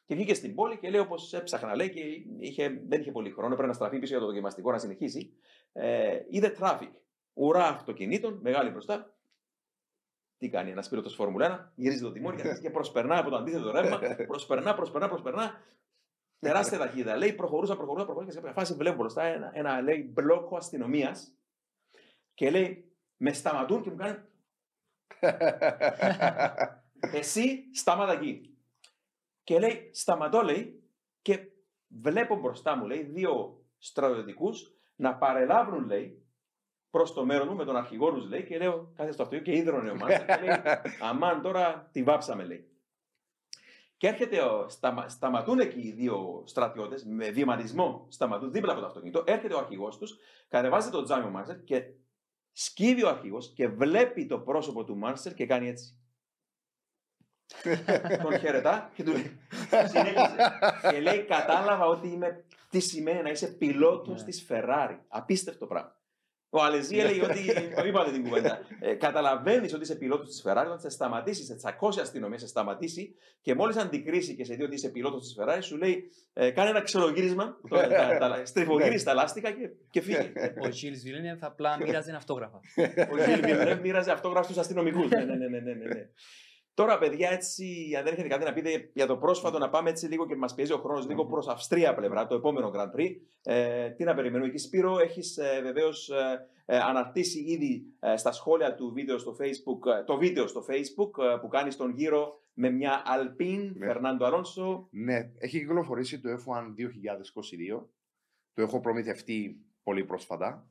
και 0.04 0.14
βγήκε 0.14 0.34
στην 0.34 0.54
πόλη 0.54 0.78
και 0.78 0.90
λέει 0.90 1.00
όπως 1.00 1.32
έψαχνα 1.32 1.76
λέει 1.76 1.90
και 1.90 2.00
είχε, 2.38 2.82
δεν 2.88 3.00
είχε 3.00 3.12
πολύ 3.12 3.30
χρόνο, 3.30 3.54
πρέπει 3.54 3.68
να 3.68 3.74
στραφεί 3.74 3.98
πίσω 3.98 4.12
για 4.12 4.20
το 4.20 4.26
δοκιμαστικό 4.26 4.70
να 4.70 4.78
συνεχίσει. 4.78 5.32
Ε, 5.72 6.18
είδε 6.30 6.56
traffic. 6.60 6.90
Ουρά 7.32 7.68
αυτοκινήτων, 7.68 8.38
μεγάλη 8.42 8.70
μπροστά. 8.70 9.14
Τι 10.42 10.48
κάνει 10.48 10.70
ένας 10.70 10.88
πιλότο 10.88 11.08
Φόρμουλα 11.08 11.68
1, 11.68 11.72
γυρίζει 11.74 12.02
το 12.02 12.12
τιμόνι 12.12 12.36
και 12.36 12.42
αρχίζει 12.46 12.62
και 12.62 12.70
προσπερνά 12.70 13.18
από 13.18 13.30
το 13.30 13.36
αντίθετο 13.36 13.70
ρεύμα. 13.70 13.98
Προσπερνά, 14.26 14.74
προσπερνά, 14.74 15.08
προσπερνά. 15.08 15.60
Τεράστια 16.38 16.78
ταχύτητα. 16.78 17.16
Λέει 17.16 17.32
προχωρούσα, 17.32 17.76
προχωρούσα, 17.76 18.04
προχωρούσα 18.04 18.32
και 18.32 18.38
σε 18.38 18.46
κάποια 18.46 18.60
φάση 18.60 18.74
βλέπω 18.74 18.96
μπροστά 18.96 19.22
ένα, 19.22 19.50
ένα 19.54 19.80
λέει, 19.80 20.10
μπλόκο 20.12 20.56
αστυνομίας 20.56 21.38
και 22.34 22.50
λέει 22.50 22.92
με 23.16 23.32
σταματούν 23.32 23.82
και 23.82 23.90
μου 23.90 23.96
κάνει 23.96 24.18
εσύ 27.18 27.74
σταμάτα 27.74 28.12
εκεί. 28.12 28.56
Και 29.42 29.58
λέει, 29.58 29.90
σταματώ, 29.92 30.42
λέει, 30.42 30.82
και 31.22 31.38
βλέπω 31.88 32.36
μπροστά 32.36 32.76
μου, 32.76 32.86
λέει, 32.86 33.02
δύο 33.02 33.64
στρατιωτικούς 33.78 34.76
να 34.96 35.14
παρελάβουν, 35.14 35.86
λέει, 35.86 36.21
προς 36.92 37.12
το 37.12 37.24
μέρο 37.24 37.44
μου 37.44 37.54
με 37.54 37.64
τον 37.64 37.76
αρχηγό 37.76 38.12
τους, 38.12 38.28
λέει, 38.28 38.44
και 38.44 38.58
λέω, 38.58 38.92
κάθε 38.96 39.12
στο 39.12 39.22
αυτοκίνητο 39.22 39.50
και 39.50 39.56
ίδρωνε 39.56 39.90
ο 39.90 39.94
Μάντσελ 39.94 40.26
και 40.26 40.40
λέει, 40.44 40.56
αμάν 41.08 41.42
τώρα 41.42 41.88
τη 41.92 42.02
βάψαμε, 42.02 42.44
λέει. 42.44 42.66
Και 43.96 44.08
έρχεται, 44.08 44.40
ο, 44.40 44.68
σταμα, 44.68 45.08
σταματούν 45.08 45.58
εκεί 45.58 45.80
οι 45.80 45.92
δύο 45.92 46.42
στρατιώτες, 46.46 47.04
με 47.04 47.30
βηματισμό 47.30 48.06
σταματούν 48.08 48.52
δίπλα 48.52 48.72
από 48.72 48.80
το 48.80 48.86
αυτοκίνητο. 48.86 49.24
Έρχεται 49.26 49.54
ο 49.54 49.58
αρχηγός 49.58 49.98
τους, 49.98 50.16
κατεβάζει 50.48 50.90
το 50.90 51.02
τζάμι 51.02 51.26
ο 51.26 51.30
Μάνσελ 51.30 51.64
και 51.64 51.82
σκύβει 52.52 53.04
ο 53.04 53.08
αρχηγός 53.08 53.52
και 53.54 53.68
βλέπει 53.68 54.26
το 54.26 54.38
πρόσωπο 54.38 54.84
του 54.84 54.96
Μάνσελ 54.96 55.34
και 55.34 55.46
κάνει 55.46 55.68
έτσι. 55.68 55.96
τον 58.22 58.38
χαιρετά 58.38 58.90
και 58.94 59.02
του 59.02 59.12
λέει. 59.12 59.40
Συνέχισε. 59.68 60.36
και 60.90 61.00
λέει: 61.00 61.24
Κατάλαβα 61.24 61.86
ότι 61.86 62.08
είμαι. 62.08 62.44
Τι 62.70 62.80
σημαίνει 62.80 63.22
να 63.22 63.30
είσαι 63.30 63.46
πιλότος 63.46 64.20
Ναι. 64.20 64.26
της 64.26 64.46
Ferrari. 64.48 64.98
Απίστευτο 65.08 65.66
πράγμα. 65.66 66.01
Ο 66.54 66.62
Αλεζή 66.62 66.98
έλεγε 66.98 67.24
ότι. 67.24 67.38
Το 67.76 67.84
είπατε 67.84 68.10
την 68.10 68.22
κουβέντα. 68.24 68.58
Ε, 68.80 68.94
Καταλαβαίνεις 68.94 69.74
ότι 69.74 69.82
είσαι 69.82 69.94
πιλότος 69.94 70.28
της 70.28 70.42
Ferrari 70.46 70.64
όταν 70.66 70.80
σε 70.80 70.88
σταματήσει, 70.88 71.44
σε 71.44 71.54
τσακώσει 71.54 71.98
η 71.98 72.02
αστυνομία, 72.02 72.38
σε 72.38 72.46
σταματήσει 72.46 73.14
και 73.40 73.54
μόλις 73.54 73.76
αντικρίσεις 73.76 74.36
και 74.36 74.44
σε 74.44 74.54
δει 74.54 74.62
ότι 74.62 74.74
είσαι 74.74 74.88
πιλότος 74.88 75.22
της 75.22 75.36
Ferrari, 75.40 75.62
σου 75.62 75.76
λέει: 75.76 76.10
ε, 76.32 76.50
Κάνε 76.50 76.70
ένα 76.70 76.82
ξερογύρισμα, 76.82 77.56
το, 77.68 77.76
τα, 77.76 78.18
τα, 78.18 78.42
στριφογύρισε 78.44 79.04
τα 79.04 79.14
λάστιχα 79.14 79.50
και, 79.50 79.70
και 79.90 80.00
φύγε. 80.00 80.32
Ο 80.62 80.68
Τζιλ 80.68 80.94
Βίλνιεφ 81.02 81.44
απλά 81.44 81.78
μοίραζε 81.78 82.12
αυτόγραφα. 82.12 82.60
Ο 83.12 83.24
Γιλ 83.24 83.40
Βιλνεύ 83.40 83.80
μοίραζε 83.82 84.10
αυτόγραφο 84.10 84.44
στους 84.44 84.58
αστυνομικούς. 84.58 85.08
ναι, 85.10 85.24
ναι, 85.24 85.34
ναι, 85.34 85.48
ναι, 85.48 85.60
ναι, 85.60 85.84
ναι. 85.84 86.08
Τώρα, 86.74 86.98
παιδιά, 86.98 87.30
έτσι, 87.30 87.94
αν 87.98 88.04
δεν 88.04 88.12
έχετε 88.12 88.28
κάτι 88.28 88.44
να 88.44 88.52
πείτε 88.52 88.90
για 88.92 89.06
το 89.06 89.16
πρόσφατο, 89.16 89.58
να 89.58 89.68
πάμε 89.68 89.90
έτσι 89.90 90.06
λίγο 90.06 90.26
και 90.26 90.36
μας 90.36 90.54
πιέζει 90.54 90.72
ο 90.72 90.78
χρόνος 90.78 91.06
λίγο 91.08 91.26
προς 91.26 91.48
Αυστρία 91.48 91.94
πλευρά, 91.94 92.26
το 92.26 92.34
επόμενο 92.34 92.72
Grand 92.74 92.98
Prix. 93.00 93.10
Ε, 93.42 93.90
τι 93.90 94.04
να 94.04 94.14
περιμένουμε 94.14 94.48
εκεί, 94.48 94.58
Σπύρο, 94.58 94.98
έχεις 94.98 95.36
ε, 95.36 95.60
βεβαίως 95.62 96.08
ε, 96.08 96.48
ε, 96.66 96.78
αναρτήσει 96.78 97.40
ήδη 97.40 97.84
ε, 98.00 98.16
στα 98.16 98.32
σχόλια 98.32 98.74
του 98.74 98.92
βίντεο 98.92 99.18
στο 99.18 99.36
Facebook, 99.40 99.98
ε, 100.00 100.04
το 100.04 100.16
βίντεο 100.16 100.46
στο 100.46 100.64
Facebook 100.68 101.24
ε, 101.24 101.36
που 101.40 101.48
κάνεις 101.48 101.76
τον 101.76 101.90
γύρο 101.90 102.40
με 102.54 102.70
μια 102.70 103.02
Alpine, 103.06 103.72
Ναι. 103.74 103.86
Φερνάντο 103.86 104.24
Αλόνσο. 104.24 104.88
Ναι, 104.90 105.32
έχει 105.38 105.58
κυκλοφορήσει 105.58 106.20
το 106.20 106.28
F1 106.30 106.64
2022. 107.78 107.86
Το 108.52 108.62
έχω 108.62 108.80
προμηθευτεί 108.80 109.56
πολύ 109.82 110.04
πρόσφατα. 110.04 110.66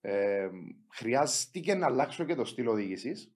Ε, 0.00 0.48
χρειάστηκε 0.92 1.74
να 1.74 1.86
αλλάξω 1.86 2.24
και 2.24 2.34
το 2.34 2.44
στυλ 2.44 2.66
οδήγησης. 2.66 3.35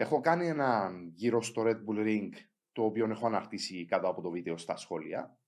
Έχω 0.00 0.20
κάνει 0.20 0.46
ένα 0.46 0.92
γύρο 1.14 1.42
στο 1.42 1.62
Red 1.66 1.76
Bull 1.76 2.06
Ring, 2.06 2.28
το 2.72 2.84
οποίο 2.84 3.10
έχω 3.10 3.26
αναρτήσει 3.26 3.86
κάτω 3.86 4.08
από 4.08 4.20
το 4.20 4.30
βίντεο 4.30 4.56
στα 4.56 4.76
σχόλια. 4.76 5.38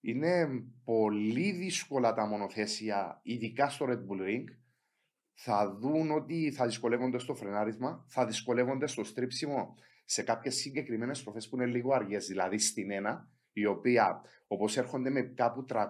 Είναι 0.00 0.48
πολύ 0.84 1.50
δύσκολα 1.52 2.12
τα 2.12 2.26
μονοθέσια, 2.26 3.20
ειδικά 3.22 3.68
στο 3.68 3.86
Red 3.88 3.98
Bull 3.98 4.28
Ring. 4.28 4.44
Θα 5.34 5.76
δουν 5.76 6.10
ότι 6.10 6.52
θα 6.52 6.66
δυσκολεύονται 6.66 7.18
στο 7.18 7.34
φρενάρισμα, 7.34 8.04
θα 8.08 8.26
δυσκολεύονται 8.26 8.86
στο 8.86 9.04
στρίψιμο 9.04 9.74
σε 10.04 10.22
κάποιες 10.22 10.54
συγκεκριμένες 10.54 11.18
στροφές 11.18 11.48
που 11.48 11.56
είναι 11.56 11.66
λίγο 11.66 11.94
αργές, 11.94 12.26
δηλαδή 12.26 12.58
στην 12.58 12.90
ένα, 12.90 13.30
η 13.52 13.66
οποία 13.66 14.22
όπως 14.46 14.76
έρχονται 14.76 15.10
με 15.10 15.22
κάπου 15.22 15.64
315-320 15.68 15.86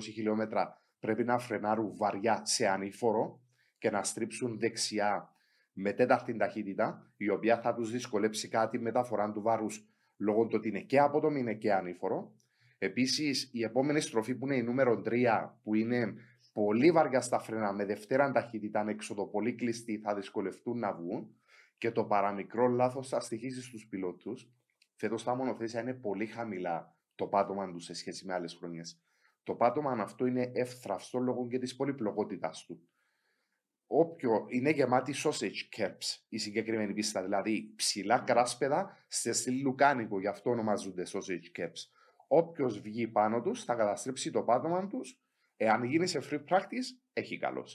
χιλιόμετρα 0.00 0.82
πρέπει 0.98 1.24
να 1.24 1.38
φρενάρουν 1.38 1.96
βαριά 1.96 2.40
σε 2.44 2.66
ανήφορο 2.66 3.40
και 3.78 3.90
να 3.90 4.02
στρίψουν 4.02 4.58
δεξιά 4.58 5.30
με 5.78 5.92
τέταρτη 5.92 6.36
ταχύτητα, 6.36 7.12
η 7.16 7.28
οποία 7.28 7.60
θα 7.60 7.74
τους 7.74 7.90
δυσκολέψει 7.90 8.48
κάτι 8.48 8.78
μεταφορά 8.78 9.32
του 9.32 9.42
βάρους 9.42 9.88
λόγω 10.16 10.46
του 10.46 10.54
ότι 10.58 10.68
είναι 10.68 10.80
και 10.80 10.98
απότομη 10.98 11.40
είναι 11.40 11.54
και 11.54 11.72
ανήφορο. 11.72 12.34
Επίσης, 12.78 13.50
η 13.52 13.62
επόμενη 13.62 14.00
στροφή 14.00 14.34
που 14.34 14.46
είναι 14.46 14.56
η 14.56 14.62
νούμερο 14.62 15.02
3, 15.02 15.58
που 15.62 15.74
είναι 15.74 16.14
πολύ 16.52 16.90
βαριά 16.90 17.20
στα 17.20 17.38
φρένα 17.38 17.72
με 17.72 17.84
δευτέρα 17.84 18.32
ταχύτητα 18.32 18.84
έξοδο 18.88 19.26
πολύ 19.26 19.54
κλειστή, 19.54 19.98
θα 19.98 20.14
δυσκολευτούν 20.14 20.78
να 20.78 20.92
βγουν. 20.92 21.36
Και 21.78 21.90
το 21.90 22.04
παραμικρό 22.04 22.66
λάθος 22.68 23.08
θα 23.08 23.20
στοιχήσει 23.20 23.62
στους 23.62 23.86
πιλότους. 23.86 24.50
Φέτος 24.94 25.24
τα 25.24 25.34
μονοθέσια 25.34 25.80
είναι 25.80 25.94
πολύ 25.94 26.26
χαμηλά 26.26 26.96
το 27.14 27.26
πάτωμα 27.26 27.72
του 27.72 27.78
σε 27.78 27.94
σχέση 27.94 28.26
με 28.26 28.32
άλλες 28.34 28.54
χρονιές. 28.54 29.00
Το 29.42 29.54
πάτωμα 29.54 29.90
αυτό 29.90 30.26
είναι 30.26 30.50
εύθραυστο 30.54 31.18
λόγω 31.18 31.46
και 31.46 31.58
της 31.58 31.76
πολυπλοκότητα 31.76 32.50
του. 32.66 32.88
Όποιο 33.86 34.44
είναι 34.48 34.70
γεμάτη 34.70 35.14
sausage 35.24 35.78
curbs 35.78 36.24
η 36.28 36.38
συγκεκριμένη 36.38 36.92
πίστα, 36.94 37.22
δηλαδή 37.22 37.72
ψηλά 37.76 38.18
κράσπεδα 38.18 38.96
σε 39.08 39.32
στυλ 39.32 39.60
λουκάνικο, 39.62 40.20
γι' 40.20 40.26
αυτό 40.26 40.50
ονομαζούνται 40.50 41.06
sausage 41.12 41.60
curbs. 41.60 41.80
Όποιος 42.28 42.80
βγει 42.80 43.08
πάνω 43.08 43.40
τους 43.42 43.64
θα 43.64 43.74
καταστρέψει 43.74 44.30
το 44.30 44.42
πάτωμα 44.42 44.86
τους. 44.86 45.20
Εάν 45.56 45.84
γίνει 45.84 46.06
σε 46.06 46.20
free 46.30 46.44
practice, 46.48 46.98
έχει 47.12 47.38
καλώ. 47.38 47.66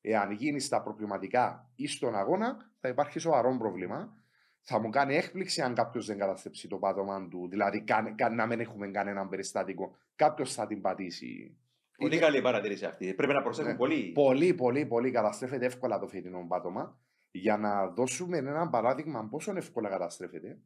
Εάν 0.00 0.30
γίνει 0.30 0.60
στα 0.60 0.82
προκληματικά 0.82 1.72
ή 1.74 1.86
στον 1.86 2.14
αγώνα, 2.14 2.56
θα 2.80 2.88
υπάρχει 2.88 3.18
σοβαρό 3.18 3.56
πρόβλημα. 3.58 4.14
Θα 4.60 4.80
μου 4.80 4.90
κάνει 4.90 5.14
έκπληξη 5.16 5.62
αν 5.62 5.74
κάποιος 5.74 6.06
δεν 6.06 6.18
καταστρέψει 6.18 6.68
το 6.68 6.76
πάτωμα 6.76 7.28
του, 7.28 7.48
δηλαδή 7.48 7.80
κα, 7.82 8.14
κα- 8.16 8.30
να 8.30 8.46
μην 8.46 8.60
έχουμε 8.60 8.88
κανέναν 8.88 9.28
περιστατικό. 9.28 9.96
Κάποιος 10.16 10.54
θα 10.54 10.66
την 10.66 10.80
πατήσει. 10.80 11.56
Πολύ 12.00 12.14
Είναι- 12.14 12.24
καλή 12.24 12.38
η 12.38 12.42
παρατήρηση 12.42 12.84
αυτή. 12.84 13.14
Πρέπει 13.14 13.32
να 13.32 13.42
προσέχουν 13.42 13.70
Ναι. 13.70 13.76
πολύ. 13.76 14.12
Πολύ, 14.12 14.54
πολύ, 14.54 14.86
πολύ 14.86 15.10
καταστρέφεται 15.10 15.66
εύκολα 15.66 15.98
το 15.98 16.08
φετινό 16.08 16.46
πάτωμα. 16.48 17.00
Για 17.30 17.56
να 17.56 17.86
δώσουμε 17.88 18.36
ένα 18.36 18.68
παράδειγμα 18.68 19.28
πόσο 19.28 19.56
εύκολα 19.56 19.88
καταστρέφεται, 19.88 20.58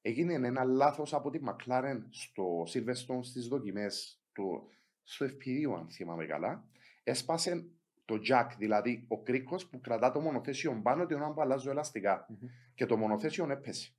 έγινε 0.00 0.34
ένα 0.34 0.64
λάθος 0.64 1.14
από 1.14 1.30
τη 1.30 1.38
McLaren 1.46 1.98
στο 2.10 2.62
Silverstone 2.62 3.18
στις 3.22 3.48
δοκιμές 3.48 4.20
του 4.32 4.68
στο 5.02 5.26
FP2, 5.26 5.78
αν 5.78 5.88
θυμάμαι 5.90 6.26
καλά. 6.26 6.64
Έσπασε 7.04 7.66
το 8.04 8.14
jack, 8.28 8.46
δηλαδή 8.58 9.04
ο 9.08 9.22
κρίκος 9.22 9.66
που 9.68 9.80
κρατά 9.80 10.10
το 10.12 10.20
μονοθέσιο 10.20 10.80
πάνω 10.82 11.06
την 11.06 11.16
ώρα 11.16 11.32
που 11.32 11.40
αλλάζω 11.40 11.70
ελαστικά. 11.70 12.26
Μμμ. 12.28 12.48
Και 12.74 12.86
το 12.86 12.96
μονοθέσιο 12.96 13.46
έπεσε. 13.50 13.92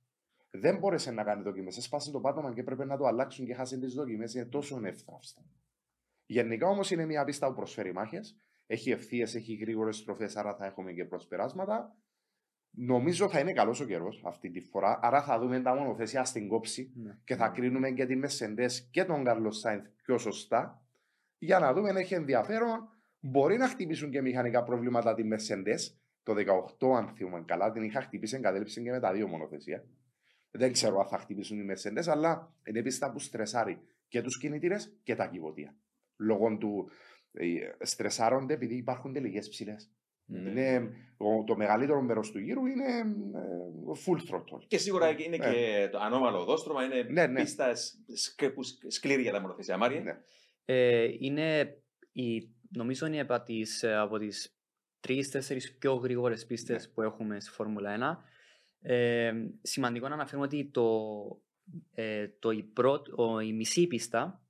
Δεν 0.50 0.78
μπόρεσε 0.78 1.10
να 1.10 1.24
κάνει 1.24 1.42
δοκιμές. 1.42 1.76
Έσπασε 1.76 2.10
το 2.10 2.20
πάτωμα 2.20 2.52
και 2.54 2.60
έπρεπε 2.60 2.84
να 2.84 2.96
το 2.96 3.04
αλλάξουν 3.06 3.46
και 3.46 3.54
χάσει 3.54 3.78
τις 3.78 3.94
δοκιμές. 3.94 4.34
Είναι 4.34 4.44
τόσο 4.44 4.80
εύθραυστα. 4.84 5.42
Γενικά 6.26 6.68
όμως 6.68 6.90
είναι 6.90 7.06
μια 7.06 7.24
πίστα 7.24 7.48
που 7.48 7.54
προσφέρει 7.54 7.92
μάχες. 7.92 8.36
Έχει 8.66 8.90
ευθείες, 8.90 9.34
έχει 9.34 9.54
γρήγορες 9.54 9.96
στροφές, 9.96 10.36
άρα 10.36 10.54
θα 10.54 10.66
έχουμε 10.66 10.92
και 10.92 11.04
προσπεράσματα. 11.04 11.96
Νομίζω 12.70 13.28
θα 13.28 13.38
είναι 13.38 13.52
καλός 13.52 13.80
ο 13.80 13.84
καιρός 13.84 14.22
αυτή 14.24 14.50
τη 14.50 14.60
φορά. 14.60 14.98
Άρα 15.02 15.22
θα 15.22 15.38
δούμε 15.38 15.60
τα 15.60 15.74
μονοθέσια 15.74 16.24
στην 16.24 16.48
κόψη 16.48 16.92
Ναι. 16.94 17.18
και 17.24 17.36
θα 17.36 17.48
κρίνουμε 17.48 17.90
και 17.90 18.06
τη 18.06 18.16
Μεσεντέ 18.16 18.66
και 18.90 19.04
τον 19.04 19.24
Καρλο 19.24 19.50
Σάινθ 19.50 19.86
πιο 20.04 20.18
σωστά. 20.18 20.82
Για 21.38 21.58
να 21.58 21.72
δούμε 21.72 21.88
αν 21.88 21.96
έχει 21.96 22.14
ενδιαφέρον. 22.14 22.88
Μπορεί 23.20 23.56
να 23.56 23.68
χτυπήσουν 23.68 24.10
και 24.10 24.20
μηχανικά 24.22 24.62
προβλήματα 24.62 25.14
τη 25.14 25.24
Μεσεντέ. 25.24 25.74
Το 26.22 26.34
18, 26.78 26.96
αν 26.96 27.08
θυμάμαι 27.08 27.44
καλά, 27.46 27.72
την 27.72 27.82
είχα 27.82 28.00
χτυπήσει, 28.00 28.36
εγκατέλειψε 28.36 28.80
και 28.80 28.90
με 28.90 29.00
τα 29.00 29.12
δύο 29.12 29.28
μονοθέσια. 29.28 29.84
Δεν 30.50 30.72
ξέρω 30.72 30.98
αν 31.00 31.06
θα 31.06 31.18
χτυπήσουν 31.18 31.58
οι 31.58 31.64
Μεσεντέ, 31.64 32.10
αλλά 32.10 32.52
είναι 32.64 32.82
πίστα 32.82 33.12
που 33.12 33.18
στρεσάρει 33.18 33.80
και 34.08 34.22
τους 34.22 34.38
κινητήρες 34.38 34.96
και 35.02 35.14
τα 35.14 35.26
κυβωτία. 35.26 35.74
Λόγω 36.16 36.56
του 36.58 36.90
ε, 37.32 37.84
στρεσάρονται 37.84 38.54
επειδή 38.54 38.74
υπάρχουν 38.76 39.12
τελικές 39.12 39.48
ψηλές. 39.48 39.90
Ναι. 40.26 40.50
Είναι, 40.50 40.90
ο- 41.16 41.44
το 41.44 41.56
μεγαλύτερο 41.56 42.02
μέρος 42.02 42.30
του 42.30 42.38
γύρου 42.38 42.66
είναι 42.66 42.84
ε, 42.84 44.00
full 44.06 44.18
throttle. 44.34 44.64
Και 44.66 44.78
σίγουρα 44.78 45.08
είναι 45.10 45.36
Ναι. 45.36 45.52
και 45.52 45.88
το 45.92 45.98
ανώμαλο 45.98 46.40
οδόστρωμα, 46.40 46.84
είναι 46.84 47.02
Ναι, 47.02 47.26
ναι. 47.26 47.40
πίστας 47.40 47.98
σκ- 48.14 48.50
που 48.52 48.62
σκ- 48.62 48.90
σκληρή 48.90 49.22
για 49.22 49.32
τα 49.32 49.40
μονοθέσια. 49.40 49.76
Μάρια. 49.76 50.00
Ναι. 50.00 50.18
Ε, 50.64 51.08
είναι 51.18 51.76
η, 52.12 52.48
νομίζω 52.70 53.06
είναι 53.06 53.20
από 53.20 53.42
τις, 53.42 53.82
ε, 53.82 53.96
από 53.96 54.18
τις 54.18 54.56
τρεις-τέσσερις 55.00 55.76
πιο 55.78 55.94
γρήγορες 55.94 56.46
πίστες 56.46 56.86
Ναι. 56.86 56.92
που 56.92 57.02
έχουμε 57.02 57.40
στη 57.40 57.50
Φόρμουλα 57.50 57.90
1. 57.90 58.24
Ε, 58.80 59.32
σημαντικό 59.62 60.08
να 60.08 60.14
αναφέρουμε 60.14 60.44
ότι 60.44 60.70
το, 60.70 61.00
ε, 61.94 62.28
το, 62.38 62.50
η, 62.50 62.62
πρώτη, 62.62 63.10
ο, 63.16 63.40
η 63.40 63.52
μισή 63.52 63.86
πίστα 63.86 64.43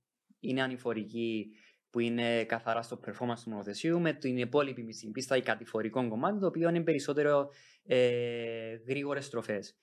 είναι 0.48 0.62
ανηφορική 0.62 1.46
που 1.90 2.00
είναι 2.00 2.44
καθαρά 2.44 2.82
στο 2.82 3.00
performance 3.06 3.40
του 3.44 3.50
μονοθεσίου 3.50 4.00
με 4.00 4.12
την 4.12 4.36
υπόλοιπη 4.36 4.82
μισή 4.82 5.10
πίστα 5.10 5.36
η 5.36 5.42
κατηφορικό 5.42 6.08
κομμάτι 6.08 6.38
το 6.38 6.46
οποίο 6.46 6.68
είναι 6.68 6.82
περισσότερο 6.82 7.50
ε, 7.86 8.74
γρήγορες 8.88 9.24
στροφές. 9.24 9.78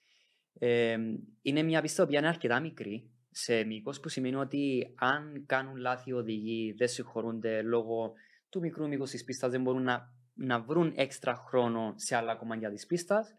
Ε, 0.59 0.97
είναι 1.41 1.63
μια 1.63 1.81
πίστα 1.81 2.05
που 2.05 2.13
είναι 2.13 2.27
αρκετά 2.27 2.59
μικρή 2.59 3.11
σε 3.31 3.63
μήκος 3.63 3.99
που 3.99 4.09
σημαίνει 4.09 4.35
ότι 4.35 4.93
αν 4.95 5.43
κάνουν 5.45 5.75
λάθη 5.75 6.09
οι 6.09 6.13
οδηγοί 6.13 6.73
δεν 6.77 6.87
συγχωρούνται 6.87 7.61
λόγω 7.61 8.13
του 8.49 8.59
μικρού 8.59 8.87
μήκους 8.87 9.09
της 9.09 9.23
πίστας 9.23 9.51
δεν 9.51 9.61
μπορούν 9.61 9.83
να, 9.83 10.13
να 10.33 10.61
βρουν 10.61 10.93
έξτρα 10.95 11.35
χρόνο 11.35 11.93
σε 11.95 12.15
άλλα 12.15 12.35
κομμάτια 12.35 12.69
της 12.69 12.85
πίστας. 12.85 13.33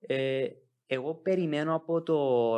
Ε, 0.00 0.46
εγώ 0.92 1.14
περιμένω 1.14 1.74
από, 1.74 2.02
το, 2.02 2.56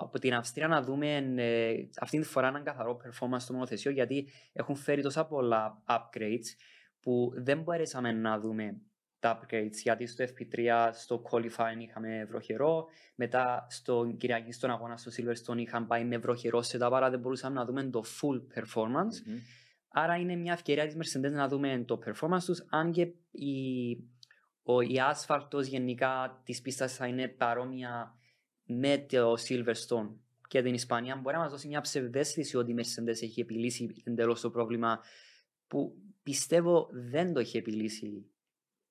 από 0.00 0.18
την 0.18 0.34
Αυστρία 0.34 0.68
να 0.68 0.82
δούμε 0.82 1.16
ε, 1.36 1.74
αυτή 2.00 2.18
τη 2.18 2.24
φορά 2.24 2.48
έναν 2.48 2.64
καθαρό 2.64 2.96
performance 3.04 3.38
στο 3.38 3.52
μονοθεσίο 3.52 3.90
γιατί 3.90 4.28
έχουν 4.52 4.74
φέρει 4.76 5.02
τόσα 5.02 5.26
πολλά 5.26 5.82
upgrades 5.88 6.46
που 7.00 7.32
δεν 7.36 7.62
μπορέσαμε 7.62 8.12
να 8.12 8.38
δούμε 8.38 8.80
τα 9.18 9.40
upgrades. 9.40 9.74
Γιατί 9.82 10.06
στο 10.06 10.24
FP3 10.24 10.88
στο 10.92 11.22
qualifying 11.30 11.80
είχαμε 11.80 12.24
βροχερό 12.28 12.86
μετά 13.14 13.66
στο 13.70 14.14
Κυριακή 14.18 14.52
στον 14.52 14.70
αγώνα 14.70 14.96
στο 14.96 15.10
Silverstone 15.16 15.58
είχαν 15.58 15.86
πάει 15.86 16.04
με 16.04 16.18
βροχερό 16.18 16.58
setup 16.58 16.90
άρα 16.92 17.10
δεν 17.10 17.20
μπορούσαμε 17.20 17.54
να 17.54 17.64
δούμε 17.64 17.84
το 17.84 18.02
full 18.04 18.58
performance. 18.58 19.26
Μμμ. 19.26 19.38
Άρα 19.88 20.16
είναι 20.16 20.36
μια 20.36 20.52
ευκαιρία 20.52 20.86
της 20.86 20.96
Mercedes 20.96 21.32
να 21.32 21.48
δούμε 21.48 21.84
το 21.86 21.98
performance 22.06 22.42
τους, 22.44 22.64
αν 22.70 22.92
και 22.92 23.02
η, 23.30 23.92
ο, 24.62 24.80
η 24.80 25.00
άσφαλτος 25.00 25.66
γενικά 25.66 26.40
της 26.44 26.60
πίστας 26.62 26.96
θα 26.96 27.06
είναι 27.06 27.28
παρόμοια 27.28 28.14
με 28.64 29.06
το 29.08 29.34
Silverstone 29.48 30.10
και 30.48 30.62
την 30.62 30.74
Ισπανία, 30.74 31.16
μπορεί 31.16 31.36
να 31.36 31.42
μας 31.42 31.50
δώσει 31.50 31.68
μια 31.68 31.80
ψευδέστηση 31.80 32.56
ότι 32.56 32.70
η 32.70 32.74
Mercedes 32.78 33.22
έχει 33.22 33.40
επιλύσει 33.40 34.02
εντελώς 34.04 34.40
το 34.40 34.50
πρόβλημα 34.50 35.00
που 35.66 35.94
πιστεύω 36.22 36.88
δεν 36.92 37.32
το 37.32 37.40
έχει 37.40 37.56
επιλύσει 37.56 38.26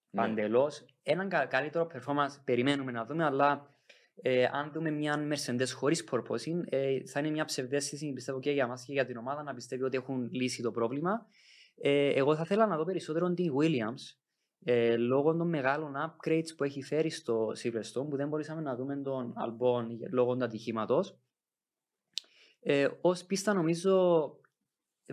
Ναι. 0.09 0.21
παντελώς. 0.21 0.85
Έναν 1.03 1.29
κα- 1.29 1.45
καλύτερο 1.45 1.87
performance 1.93 2.41
περιμένουμε 2.43 2.91
να 2.91 3.05
δούμε, 3.05 3.23
αλλά 3.23 3.75
ε, 4.15 4.45
αν 4.51 4.71
δούμε 4.71 4.91
μια 4.91 5.27
Mercedes 5.31 5.67
χωρίς 5.73 6.07
purposing, 6.11 6.61
ε, 6.69 7.05
θα 7.05 7.19
είναι 7.19 7.29
μια 7.29 7.45
ψευδέστηση, 7.45 8.13
πιστεύω 8.13 8.39
και 8.39 8.51
για 8.51 8.67
μας 8.67 8.85
και 8.85 8.91
για 8.93 9.05
την 9.05 9.17
ομάδα, 9.17 9.43
να 9.43 9.53
πιστεύει 9.53 9.83
ότι 9.83 9.97
έχουν 9.97 10.29
λύσει 10.31 10.61
το 10.61 10.71
πρόβλημα. 10.71 11.25
Ε, 11.81 12.09
εγώ 12.13 12.35
θα 12.35 12.41
ήθελα 12.45 12.67
να 12.67 12.77
δω 12.77 12.83
περισσότερο 12.85 13.33
την 13.33 13.53
Williams, 13.59 14.20
ε, 14.63 14.97
λόγω 14.97 15.35
των 15.35 15.49
μεγάλων 15.49 15.93
upgrades 15.95 16.55
που 16.57 16.63
έχει 16.63 16.81
φέρει 16.83 17.09
στο 17.09 17.47
Silverstone, 17.47 18.09
που 18.09 18.15
δεν 18.15 18.27
μπορούσαμε 18.27 18.61
να 18.61 18.75
δούμε 18.75 18.97
τον 18.97 19.33
Albon 19.45 19.85
λόγω 20.11 20.35
του 20.35 20.43
ατυχήματος. 20.43 21.19
Ε, 22.59 22.87
ως 23.01 23.25
πίστα 23.25 23.53
νομίζω 23.53 24.25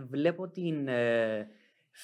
βλέπω 0.08 0.48
την 0.48 0.88
ε, 0.88 1.48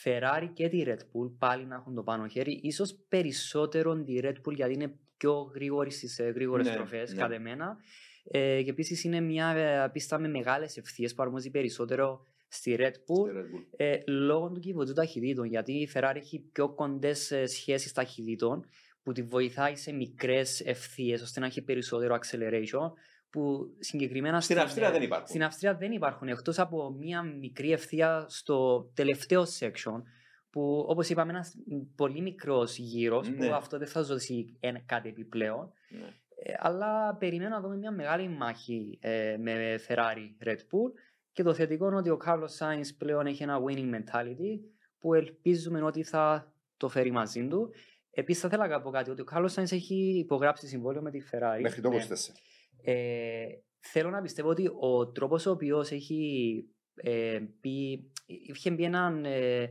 Ferrari 0.05 0.51
και 0.53 0.69
τη 0.69 0.83
Red 0.87 0.99
Bull 0.99 1.33
πάλι 1.39 1.67
να 1.67 1.75
έχουν 1.75 1.95
το 1.95 2.03
πάνω 2.03 2.27
χέρι. 2.27 2.61
Ίσως 2.63 2.95
περισσότερο 3.09 4.03
τη 4.03 4.19
Red 4.23 4.37
Bull 4.45 4.55
γιατί 4.55 4.73
είναι 4.73 4.99
πιο 5.17 5.33
γρήγορη 5.55 5.91
στις 5.91 6.19
ε, 6.19 6.25
γρήγορες 6.25 6.67
Ναι, 6.67 6.73
στροφές 6.73 7.13
ναι. 7.13 7.21
κατά 7.21 7.35
εμένα. 7.35 7.77
Ε, 8.25 8.63
και 8.63 8.71
επίσης 8.71 9.05
είναι 9.05 9.21
μια 9.21 9.49
ε, 9.49 9.89
πίστα 9.93 10.19
με 10.19 10.29
μεγάλες 10.29 10.77
ευθείες 10.77 11.15
που 11.15 11.23
αρμόζει 11.23 11.51
περισσότερο 11.51 12.27
στη 12.55 12.77
Red 12.79 12.85
Bull 12.85 13.29
Στη 13.29 13.33
Red 13.35 13.57
Bull. 13.57 13.65
ε, 13.77 13.97
λόγω 14.07 14.51
του 14.51 14.61
κυβωτού 14.61 14.93
ταχυτήτων. 14.93 15.45
Γιατί 15.47 15.73
η 15.73 15.91
Ferrari 15.95 16.15
έχει 16.17 16.39
πιο 16.53 16.75
κοντές 16.75 17.31
ε, 17.31 17.47
σχέσεις 17.47 17.93
ταχυτήτων 17.93 18.69
που 19.03 19.13
τη 19.13 19.23
βοηθάει 19.23 19.77
σε 19.77 19.93
μικρές 19.93 20.61
ευθείες 20.61 21.23
ώστε 21.23 21.41
να 21.41 21.47
έχει 21.47 21.63
περισσότερο 21.63 22.19
acceleration. 22.23 22.93
Που 23.31 23.75
συγκεκριμένα 23.79 24.41
Στην 24.41 24.59
Αυστρία 24.59 24.91
δεν 24.91 25.03
υπάρχουν. 25.03 25.27
Στην 25.29 25.43
Αυστρία 25.45 25.75
δεν 25.75 25.93
υπάρχουν 25.93 26.29
εκτός 26.29 26.59
από 26.59 26.91
μία 26.91 27.23
μικρή 27.23 27.73
ευθεία 27.73 28.25
στο 28.29 28.91
τελευταίο 28.95 29.43
section. 29.59 30.03
Που 30.51 30.85
όπως 30.89 31.09
είπαμε, 31.09 31.31
ένας 31.33 31.55
πολύ 31.97 32.21
μικρός 32.21 32.77
γύρος 32.79 33.29
Ναι. 33.29 33.47
που 33.49 33.55
αυτό 33.55 33.79
δεν 33.79 33.87
θα 33.89 34.03
δώσει 34.03 34.57
ένα- 34.61 34.83
κάτι 34.87 35.09
επιπλέον. 35.09 35.73
Ναι. 35.89 36.07
Ε, 36.43 36.55
αλλά 36.59 37.17
περιμένω 37.19 37.51
να 37.51 37.61
δούμε 37.61 37.77
μια 37.77 37.91
μεγάλη 37.91 38.29
μάχη 38.29 38.99
ε, 39.01 39.37
με 39.41 39.81
Ferrari 39.89 40.47
Red 40.47 40.57
Bull 40.59 40.91
και 41.35 41.43
το 41.43 41.55
θετικό 41.55 41.87
είναι 41.87 41.97
ότι 41.97 42.11
ο 42.11 42.19
Carlos 42.27 42.59
Sainz 42.59 42.87
πλέον 42.99 43.27
έχει 43.27 43.43
ένα 43.43 43.59
winning 43.67 43.95
mentality 43.95 44.61
που 44.99 45.15
ελπίζουμε 45.15 45.83
ότι 45.83 46.03
θα 46.03 46.53
το 46.77 46.89
φέρει 46.89 47.11
μαζί 47.11 47.49
του. 47.49 47.73
Επίσης 48.11 48.43
θα 48.43 48.49
ήθελα 48.49 48.67
να 48.67 48.81
πω 48.81 48.91
κάτι 48.91 49.11
ότι 49.11 49.23
ο 49.23 49.25
Carlos 49.33 49.49
Sainz 49.55 49.73
έχει 49.73 50.19
υπογράψει 50.19 50.67
συμβόλαιο 50.67 51.03
με 51.03 51.11
τη 51.11 51.21
Ferrari. 51.31 51.61
Μέχρι 51.61 51.81
το 51.81 51.89
24. 51.89 51.93
Ναι. 51.93 52.93
Ε, 52.93 53.47
θέλω 53.81 54.11
να 54.11 54.21
πιστεύω 54.21 54.49
ότι 54.49 54.71
ο 54.81 55.09
τρόπος 55.09 55.47
ο 55.47 55.51
οποίος 55.51 55.91
έχει 55.91 56.65
ε, 56.95 57.41
πει, 57.61 58.11
είχε 58.27 58.71
μπει 58.71 58.85
έναν 58.85 59.25
ε, 59.25 59.71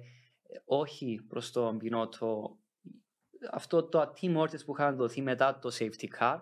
όχι 0.66 1.26
προς 1.28 1.52
τον 1.52 1.78
Πινότο 1.78 2.58
αυτό 3.52 3.84
το 3.84 4.14
team 4.22 4.38
orders 4.38 4.66
που 4.66 4.74
είχαν 4.78 4.96
δοθεί 4.96 5.22
μετά 5.22 5.60
το 5.60 5.76
safety 5.80 6.20
car 6.20 6.40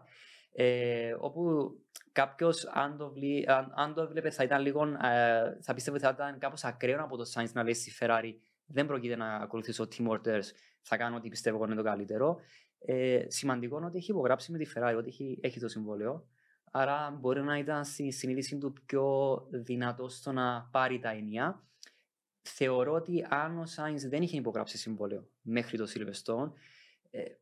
ε, 0.52 1.16
όπου 1.20 1.72
κάποιος 2.12 2.66
αν 2.66 2.98
το, 2.98 3.12
βλή, 3.12 3.46
αν, 3.48 3.72
αν 3.76 3.94
το 3.94 4.02
έβλεπες 4.02 4.36
θα 4.36 4.44
ήταν 4.44 4.62
λίγο 4.62 4.84
ε, 4.84 5.58
θα 5.62 5.74
πιστεύω 5.74 5.98
ότι 5.98 6.06
θα 6.06 6.12
ήταν 6.12 6.40
κάπως 6.40 6.64
ακραίο 6.64 7.04
από 7.04 7.18
το 7.18 7.32
Sainz 7.34 7.52
να 7.54 7.64
λέει 7.64 7.74
στη 7.74 7.94
Ferrari 8.00 8.34
δεν 8.66 8.86
πρόκειται 8.86 9.16
να 9.16 9.36
ακολουθήσω 9.36 9.88
team 9.98 10.08
orders 10.08 10.46
θα 10.82 10.98
κάνω 10.98 11.16
ό,τι 11.16 11.30
πιστεύω 11.30 11.56
εγώ 11.56 11.66
είναι 11.66 11.76
το 11.76 11.84
καλύτερο 11.84 12.40
ε, 12.86 13.26
σημαντικό 13.28 13.78
είναι 13.78 13.86
ότι 13.86 13.98
έχει 13.98 14.12
υπογράψει 14.12 14.52
με 14.52 14.58
τη 14.58 14.72
Ferrari 14.76 14.96
ότι 14.98 15.08
έχει, 15.08 15.40
έχει 15.42 15.60
το 15.60 15.68
συμβόλαιο. 15.68 16.28
Άρα 16.72 17.18
μπορεί 17.20 17.42
να 17.42 17.58
ήταν 17.58 17.86
στη 17.86 18.12
συνείδηση 18.12 18.58
του 18.58 18.74
πιο 18.86 19.38
δυνατό 19.52 20.10
στο 20.10 20.32
να 20.32 20.70
πάρει 20.72 21.00
τα 21.00 21.10
ενία. 21.10 21.64
Θεωρώ 22.42 22.94
ότι 22.94 23.26
αν 23.30 23.58
ο 23.58 23.66
Σάινς 23.66 24.08
δεν 24.08 24.22
είχε 24.22 24.38
υπογράψει 24.38 24.78
συμβόλαιο 24.78 25.28
μέχρι 25.42 25.78
το 25.78 25.88
Silverstone, 25.94 26.48
ε, 26.48 26.52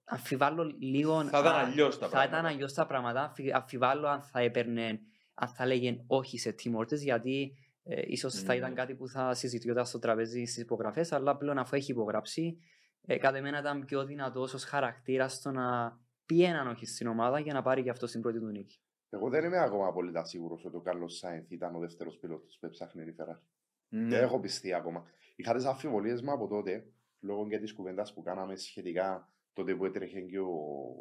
αμφιβάλλω 0.03 0.63
λίγο. 0.79 1.23
Θα 1.23 1.39
ήταν 1.39 1.55
αν- 1.55 1.65
αλλιώς 1.65 1.97
τα 1.99 2.05
Θα 2.05 2.11
πράγματα. 2.11 2.37
ήταν 2.37 2.51
αλλιώς 2.51 2.73
τα 2.73 2.85
πράγματα. 2.85 3.21
Αμφι- 3.23 3.53
Αμφιβάλλω 3.55 4.07
αν 4.07 4.21
θα 4.21 4.39
έπαιρνε, 4.39 4.99
αν 5.33 5.47
θα 5.47 5.65
λέγε 5.65 6.03
όχι 6.07 6.37
σε 6.37 6.55
team 6.63 6.75
orders, 6.77 6.97
γιατί 6.99 7.53
ε, 7.83 8.01
ίσως 8.05 8.33
θα 8.33 8.51
Ναι. 8.53 8.57
ήταν 8.59 8.73
κάτι 8.73 8.95
που 8.95 9.07
θα 9.07 9.33
συζητιόταν 9.33 9.85
στο 9.85 9.99
τραπέζι 9.99 10.45
στις 10.45 10.57
υπογραφές. 10.63 11.11
Αλλά 11.11 11.37
πλέον 11.37 11.57
αφού 11.57 11.75
έχει 11.75 11.91
υπογράψει, 11.91 12.57
ε, 13.05 13.17
κατά 13.17 13.37
εμένα 13.37 13.59
ήταν 13.59 13.85
πιο 13.85 14.05
δυνατό 14.05 14.41
ως 14.41 14.63
χαρακτήρας 14.63 15.33
στο 15.33 15.51
να 15.51 15.97
πει 16.25 16.43
έναν 16.43 16.67
όχι 16.67 16.85
στην 16.85 17.07
ομάδα 17.07 17.39
για 17.39 17.53
να 17.53 17.61
πάρει 17.61 17.83
και 17.83 17.89
αυτό 17.89 18.07
στην 18.07 18.21
πρώτη 18.21 18.39
του 18.39 18.45
νίκη. 18.45 18.79
Εγώ 19.09 19.29
δεν 19.29 19.43
είμαι 19.43 19.59
ακόμα 19.59 19.87
απόλυτα 19.87 20.23
σίγουρος 20.25 20.65
ότι 20.65 20.75
ο 20.75 20.81
Κάρλο 20.81 21.07
Σάινθ 21.07 21.51
ήταν 21.51 21.75
ο 21.75 21.79
δεύτερος 21.79 22.17
πιλότος 22.17 22.57
που 22.59 22.65
έψαχνε 22.65 23.03
η 23.03 23.15
Ferrari. 23.19 23.41
Ναι. 23.89 24.07
Δεν 24.09 24.23
έχω 24.23 24.39
πιστεί 24.39 24.73
ακόμα. 24.73 25.03
Είχα 25.35 25.53
τις 25.55 25.65
αμφιβολίες 25.65 26.21
μου 26.21 26.31
από 26.31 26.47
τότε, 26.47 26.85
λόγω 27.19 27.47
και 27.47 27.57
της 27.59 27.73
κουβέντας 27.73 28.13
που 28.13 28.21
κάναμε 28.21 28.55
σχετικά 28.55 29.29
τότε 29.59 29.75
που 29.75 29.85
έτρεχε 29.85 30.19
και 30.21 30.39
ο, 30.39 30.49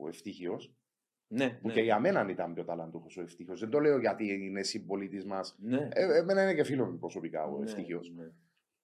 ο 0.02 0.08
Ευτύχιο, 0.08 0.60
Ναι, 1.28 1.48
που 1.50 1.66
ναι. 1.66 1.72
και 1.72 1.80
για 1.80 2.00
μένα 2.00 2.26
ήταν 2.30 2.54
πιο 2.54 2.64
ταλαντούχος 2.64 3.16
ο 3.16 3.20
Ευτύχιο. 3.20 3.56
Δεν 3.56 3.70
το 3.70 3.78
λέω 3.80 3.98
γιατί 3.98 4.44
είναι 4.44 4.62
συμπολίτης 4.62 5.24
μας. 5.24 5.56
Ναι. 5.58 5.88
Ε, 5.92 6.16
εμένα 6.18 6.42
είναι 6.42 6.54
και 6.54 6.64
φίλο 6.64 6.86
μου 6.86 6.98
προσωπικά 6.98 7.44
ο 7.44 7.58
Ναι, 7.58 7.64
Ευτύχιο. 7.64 8.00
ναι. 8.14 8.24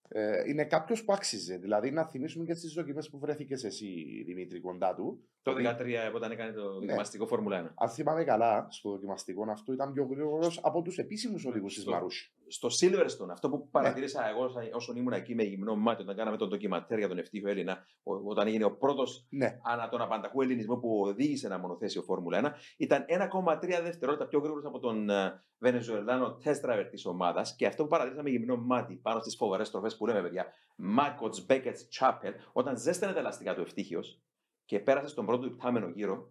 Ε, 0.08 0.42
είναι 0.50 0.64
κάποιος 0.64 1.04
που 1.04 1.12
άξιζε. 1.12 1.56
Δηλαδή 1.56 1.90
να 1.90 2.04
θυμίσουμε 2.04 2.44
και 2.44 2.54
στι 2.54 2.68
δοκιμές 2.74 3.10
που 3.10 3.18
βρέθηκες 3.18 3.64
εσύ, 3.64 4.22
Δημήτρη, 4.26 4.60
κοντά 4.60 4.94
του. 4.94 5.24
Το 5.42 5.50
ότι 5.50 5.62
2013 5.62 6.12
όταν 6.14 6.30
έκανε 6.30 6.52
το 6.52 6.62
Ναι. 6.62 6.86
δοκιμαστικό 6.86 7.26
Φόρμουλα 7.26 7.58
1. 7.58 7.74
Αν 7.74 7.88
θυμάμαι 7.88 8.24
καλά, 8.24 8.66
στο 8.70 8.90
δοκιμαστικό 8.90 9.44
αυτό 9.50 9.72
ήταν 9.72 9.92
πιο 9.92 10.04
γρήγορος 10.04 10.60
από 10.62 10.82
τους 10.82 10.98
επίσημους 10.98 11.44
οδηγούς 11.44 11.74
της 11.74 11.82
Στο- 11.82 11.90
Μαρούσι. 11.92 12.33
Στο 12.48 12.68
Silverstone, 12.80 13.28
αυτό 13.30 13.48
που 13.50 13.68
παρατήρησα 13.70 14.28
εγώ 14.28 14.48
σαν- 14.48 14.70
όσον 14.72 14.96
ήμουν 14.96 15.12
εκεί 15.12 15.34
με 15.34 15.42
γυμνό 15.42 15.76
μάτι, 15.76 16.02
όταν 16.02 16.16
κάναμε 16.16 16.36
τον 16.36 16.48
ντοκιματέρ 16.48 16.98
για 16.98 17.08
τον 17.08 17.18
ευτύχιο 17.18 17.48
Έλληνα, 17.50 17.86
ο- 18.02 18.28
όταν 18.30 18.46
έγινε 18.46 18.64
ο 18.64 18.76
πρώτος 18.76 19.26
Ναι, 19.30 19.58
ανά 19.64 19.88
τον 19.88 20.00
απανταχού 20.00 20.42
ελληνισμό 20.42 20.76
που 20.76 21.00
οδήγησε 21.00 21.46
ένα 21.46 21.58
μονοθέσιο 21.58 22.02
Φόρμουλα 22.02 22.38
1, 22.38 22.54
ήταν 22.76 23.04
1,3 23.08 23.80
δευτερόλεπτα 23.82 24.26
πιο 24.26 24.38
γρήγορος 24.38 24.64
από 24.64 24.78
τον 24.78 25.10
ε, 25.10 25.42
Βενεζουελάνο 25.58 26.36
test 26.44 26.70
driver 26.70 26.86
της 26.90 27.06
ομάδας. 27.06 27.56
Και 27.56 27.66
αυτό 27.66 27.82
που 27.82 27.88
παρατήρησαμε 27.88 28.30
γυμνό 28.30 28.56
μάτι 28.56 28.94
πάνω 28.94 29.20
στις 29.20 29.36
φοβερές 29.36 29.70
τροφέ 29.70 29.88
που 29.98 30.06
λέμε, 30.06 30.22
παιδιά, 30.22 30.46
Μάκοτ, 30.76 31.36
Μπέκετ, 31.46 31.76
Τσάπελ, 31.88 32.34
όταν 32.52 32.78
ζέστανε 32.78 33.12
τα 33.12 33.18
ελαστικά 33.18 33.54
του 33.54 33.60
ευτύχιος 33.60 34.20
και 34.64 34.80
πέρασε 34.80 35.08
στον 35.08 35.26
πρώτο 35.26 35.46
υπτάμενο 35.46 35.88
γύρο, 35.88 36.30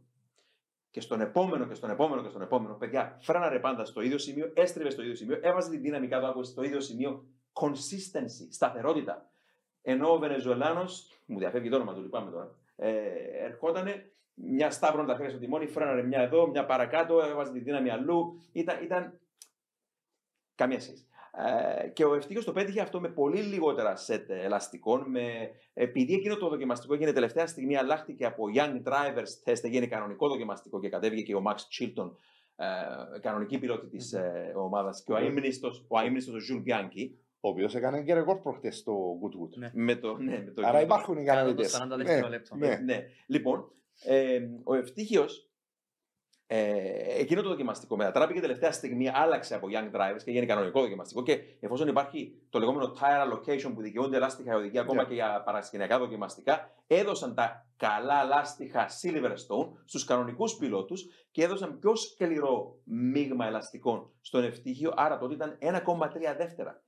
και 0.94 1.02
στον 1.02 1.22
επόμενο 1.22 1.66
και 1.68 1.74
στον 1.74 1.90
επόμενο 1.90 2.22
και 2.22 2.30
στον 2.30 2.42
επόμενο, 2.42 2.74
παιδιά, 2.74 3.18
φρέναρε 3.22 3.60
πάντα 3.60 3.86
στο 3.86 4.02
ίδιο 4.02 4.18
σημείο, 4.18 4.52
έστριβε 4.54 4.90
στο 4.90 5.02
ίδιο 5.02 5.16
σημείο, 5.16 5.40
έβαζε 5.42 5.70
την 5.70 5.82
δύναμη 5.82 6.08
κάτω 6.08 6.28
από 6.30 6.44
στο 6.44 6.64
ίδιο 6.64 6.80
σημείο. 6.80 7.26
Consistency, 7.54 8.48
σταθερότητα. 8.50 9.30
Ενώ 9.82 10.14
ο 10.14 10.18
Βενεζουελάνος, 10.18 11.12
μου 11.26 11.40
διαφεύγει 11.40 11.70
το 11.70 11.76
όνομα 11.76 11.94
του, 11.94 12.02
λυπάμαι 12.02 12.32
τώρα, 12.32 12.56
ε, 12.76 12.92
ερχόταν 13.46 13.88
μια 14.34 14.72
σταύρων 14.72 15.06
τα 15.06 15.14
χέρια 15.14 15.30
στο 15.30 15.40
τιμόνι, 15.40 15.68
φρέναρε 15.68 16.04
μια 16.04 16.20
εδώ, 16.20 16.48
μια 16.48 16.66
παρακάτω, 16.66 17.22
έβαζε 17.22 17.52
τη 17.52 17.60
δύναμη 17.60 17.90
αλλού. 17.90 18.42
Ήταν, 18.52 18.84
ήταν... 18.84 19.20
καμία 20.56 20.80
σχέση. 20.80 21.08
Ε, 21.36 21.88
και 21.88 22.06
ο 22.06 22.16
ευτύχιο 22.16 22.44
το 22.44 22.52
πέτυχε 22.52 22.82
αυτό 22.82 23.00
με 23.00 23.10
πολύ 23.10 23.42
λιγότερα 23.42 23.96
σετ 23.96 24.30
ελαστικών. 24.30 25.10
Με, 25.10 25.22
επειδή 25.74 26.14
εκείνο 26.14 26.36
το 26.36 26.50
δοκιμαστικό 26.50 26.94
έγινε 26.94 27.12
τελευταία 27.12 27.48
στιγμή, 27.48 27.78
αλλάχτηκε 27.78 28.26
από 28.26 28.44
Young 28.56 28.82
Drivers 28.90 29.50
Test, 29.52 29.64
έγινε 29.64 29.86
κανονικό 29.88 30.28
δοκιμαστικό 30.28 30.80
και 30.80 30.90
κατέβηκε 30.90 31.22
και 31.22 31.36
ο 31.36 31.44
Max 31.48 31.56
Chilton, 31.56 32.12
ε, 32.56 33.20
κανονική 33.20 33.58
πιλότη 33.60 33.88
της 33.88 34.14
ε, 34.14 34.54
ομάδας, 34.56 35.04
και 35.04 35.12
ο 35.12 35.18
Ναι. 35.18 35.22
αείμνηστος, 35.26 35.86
ο 35.88 35.98
αείμνηστος 35.98 36.50
ο 36.50 36.54
Jules 36.54 36.70
Bianchi, 36.72 37.10
ο 37.40 37.50
οποίος 37.50 37.76
έκανε 37.76 38.04
και 38.04 38.14
ρεκόρ 38.14 38.40
προχτές 38.42 38.78
στο 38.78 38.94
Goodwood. 39.22 39.58
Ναι. 39.58 39.72
με 39.74 39.96
το, 39.96 40.18
ναι, 40.18 40.44
με 40.46 40.52
το 40.52 40.62
Άρα 40.66 40.82
υπάρχουν 40.82 41.18
οι 41.18 41.24
Κάτω 41.24 41.38
κανονικέ. 41.40 41.68
το 41.68 41.96
40 41.96 41.98
δευτερόλεπτο. 41.98 42.56
Ναι, 42.56 42.76
ναι. 42.86 43.04
Λοιπόν, 43.28 43.72
ε, 44.06 44.40
ο 44.64 44.76
ευτύχιο, 44.76 45.26
ε, 46.48 47.20
εκείνο 47.20 47.42
το 47.42 47.50
δοκιμαστικό 47.50 47.96
μετατράπηκε 47.96 48.40
τελευταία 48.40 48.72
στιγμή, 48.72 49.10
άλλαξε 49.14 49.56
από 49.56 49.68
Young 49.72 49.96
Drivers 49.96 50.24
και 50.24 50.30
έγινε 50.30 50.46
κανονικό 50.46 50.82
δοκιμαστικό. 50.82 51.24
Και 51.24 51.40
εφόσον 51.60 51.88
υπάρχει 51.88 52.42
το 52.50 52.60
λεγόμενο 52.60 52.94
tire 53.00 53.32
allocation 53.32 53.72
που 53.76 53.82
δικαιούνται 53.82 54.20
λάστιχα 54.20 54.54
οι 54.54 54.56
οδηγοί 54.56 54.80
ακόμα 54.80 55.02
Ναι. 55.02 55.08
και 55.08 55.14
για 55.14 55.42
παρασκηνιακά 55.46 56.00
δοκιμαστικά, 56.00 56.72
έδωσαν 56.88 57.36
τα 57.36 57.68
καλά 57.78 58.24
λάστιχα 58.24 58.88
Silverstone 59.02 59.72
στους 59.86 60.04
κανονικούς 60.06 60.56
πιλότους 60.56 61.06
και 61.32 61.44
έδωσαν 61.44 61.80
πιο 61.80 61.96
σκληρό 61.96 62.80
μείγμα 62.84 63.46
ελαστικών 63.46 64.12
στον 64.22 64.44
ευτύχιο. 64.44 64.94
Άρα 64.96 65.18
τότε 65.18 65.34
ήταν 65.34 65.58
1,3 65.62 66.36
δεύτερα. 66.38 66.84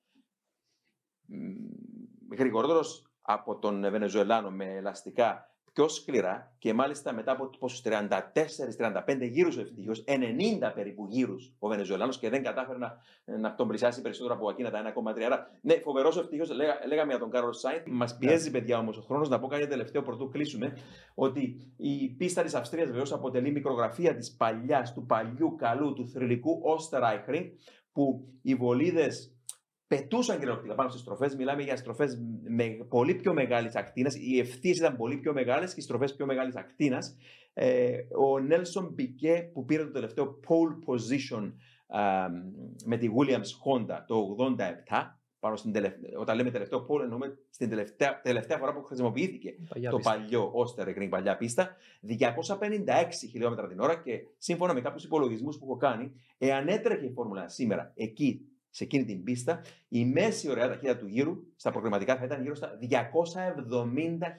Γρηγορότερος 2.38 3.10
από 3.22 3.60
τον 3.60 3.82
Βενεζουελάνο 3.82 4.52
με 4.52 4.76
ελαστικά 4.76 5.55
πιο 5.76 5.88
σκληρά 5.88 6.56
και 6.57 6.73
μάλιστα 6.73 7.14
μετά 7.14 7.31
από 7.31 7.49
πόσους 7.60 7.81
34-35 7.85 9.30
γύρους 9.31 9.57
ο 9.57 9.61
ευτυχώς, 9.61 10.03
90 10.07 10.72
περίπου 10.76 11.06
γύρους 11.10 11.53
ο 11.60 11.68
Βενεζουελάνος 11.68 12.19
και 12.19 12.30
δεν 12.30 12.43
κατάφερε 12.43 12.77
να, 12.77 12.97
να 13.39 13.56
τον 13.56 13.68
πλησιάσει 13.68 14.02
περισσότερο 14.02 14.34
από 14.34 14.49
εκείνα 14.49 14.72
τα 14.72 14.93
1,3. 14.95 15.22
Άρα, 15.22 15.52
ναι, 15.61 15.73
φοβερός 15.73 16.18
ο 16.18 16.19
ευτυχώς, 16.19 16.49
λέγα, 16.49 16.80
λέγαμε 16.88 17.10
για 17.10 17.19
τον 17.19 17.30
Κάρολ 17.30 17.53
Σάιν. 17.53 17.81
Μας 17.85 18.18
πιέζει, 18.18 18.52
παιδιά, 18.52 18.77
όμως 18.77 18.97
ο 18.97 19.02
χρόνος 19.02 19.30
να 19.30 19.39
πω 19.39 19.47
κάτι 19.47 19.68
τελευταίο 19.68 20.02
πρωτού 20.02 20.30
κλείσουμε. 20.30 20.77
Ότι 21.15 21.73
η 21.77 22.10
πίστα 22.10 22.43
της 22.43 22.53
Αυστρίας 22.53 22.88
βεβαίως 22.88 23.14
αποτελεί 23.14 23.52
μικρογραφία 23.52 24.15
της 24.15 24.35
παλιάς, 24.35 24.93
του 24.93 25.06
παλιού 25.06 25.56
καλού, 25.56 25.93
του 25.93 26.07
θρηλυκού 26.07 26.60
Όστεράιχρη, 26.64 27.57
που 27.91 28.27
οι 28.41 28.56
βολίδες 28.56 29.34
πετούσαν 29.87 30.37
κυριολεκτικά 30.37 30.75
πάνω 30.75 30.89
στις 30.89 31.01
στροφές. 31.01 31.35
Μιλάμε 31.35 31.61
για 31.61 31.75
στροφές 31.75 32.19
με 32.47 32.65
πολύ 32.89 33.15
πιο 33.15 33.33
μεγάλης 33.33 33.75
ακτίνας. 33.75 34.15
Οι 34.15 34.39
ευθείες 34.39 34.77
ήταν 34.77 34.95
πολύ 34.95 35.17
πιο 35.17 35.33
μεγάλες 35.33 35.73
και 35.73 35.79
οι 35.79 35.83
στροφές 35.83 36.15
πιο 36.15 36.25
μεγάλης 36.25 36.55
ακτίνας. 36.55 37.17
Ε, 37.53 37.97
ο 38.19 38.39
Νέλσον 38.39 38.91
Μπικέ 38.93 39.49
που 39.53 39.65
πήρε 39.65 39.83
το 39.83 39.91
τελευταίο 39.91 40.39
pole 40.47 40.93
position 40.93 41.53
α, 41.87 42.29
με 42.85 42.97
τη 42.97 43.09
Williams 43.17 43.35
Honda 43.65 43.99
το 44.07 44.35
87. 44.39 45.11
Πάνω 45.39 45.57
στην 45.57 45.71
τελευταία, 45.71 46.19
όταν 46.19 46.35
λέμε 46.35 46.51
τελευταίο 46.51 46.85
pole, 46.89 47.01
εννοούμε 47.01 47.37
στην 47.49 47.69
τελευταία, 47.69 48.21
τελευταία 48.21 48.57
φορά 48.57 48.73
που 48.73 48.83
χρησιμοποιήθηκε 48.83 49.55
Παλιά 49.69 49.89
το 49.89 49.97
πίστα. 49.97 50.11
παλιό 50.11 50.53
Osterring, 50.53 51.09
παλιά 51.09 51.37
πίστα, 51.37 51.75
256 52.01 52.15
χιλιόμετρα 53.29 53.67
την 53.67 53.79
ώρα 53.79 53.95
και 53.95 54.19
σύμφωνα 54.37 54.73
με 54.73 54.81
κάποιους 54.81 55.03
υπολογισμούς 55.03 55.57
που 55.57 55.65
έχω 55.65 55.77
κάνει, 55.77 56.11
εάν 56.37 56.67
έτρεχε 56.67 57.05
η 57.05 57.11
Φόρμουλα 57.11 57.47
σήμερα 57.47 57.91
εκεί, 57.95 58.41
σε 58.76 58.84
εκείνη 58.84 59.06
την 59.06 59.23
πίστα, 59.23 59.61
η 59.88 60.06
μέση 60.06 60.49
ωραία 60.49 60.68
ταχύτητα 60.68 60.97
του 60.97 61.07
γύρου 61.07 61.35
στα 61.56 61.72
προγραμματικά 61.72 62.18
θα 62.18 62.26
ήταν 62.26 62.41
γύρω 62.41 62.56
στα 62.56 62.77
270 62.81 62.97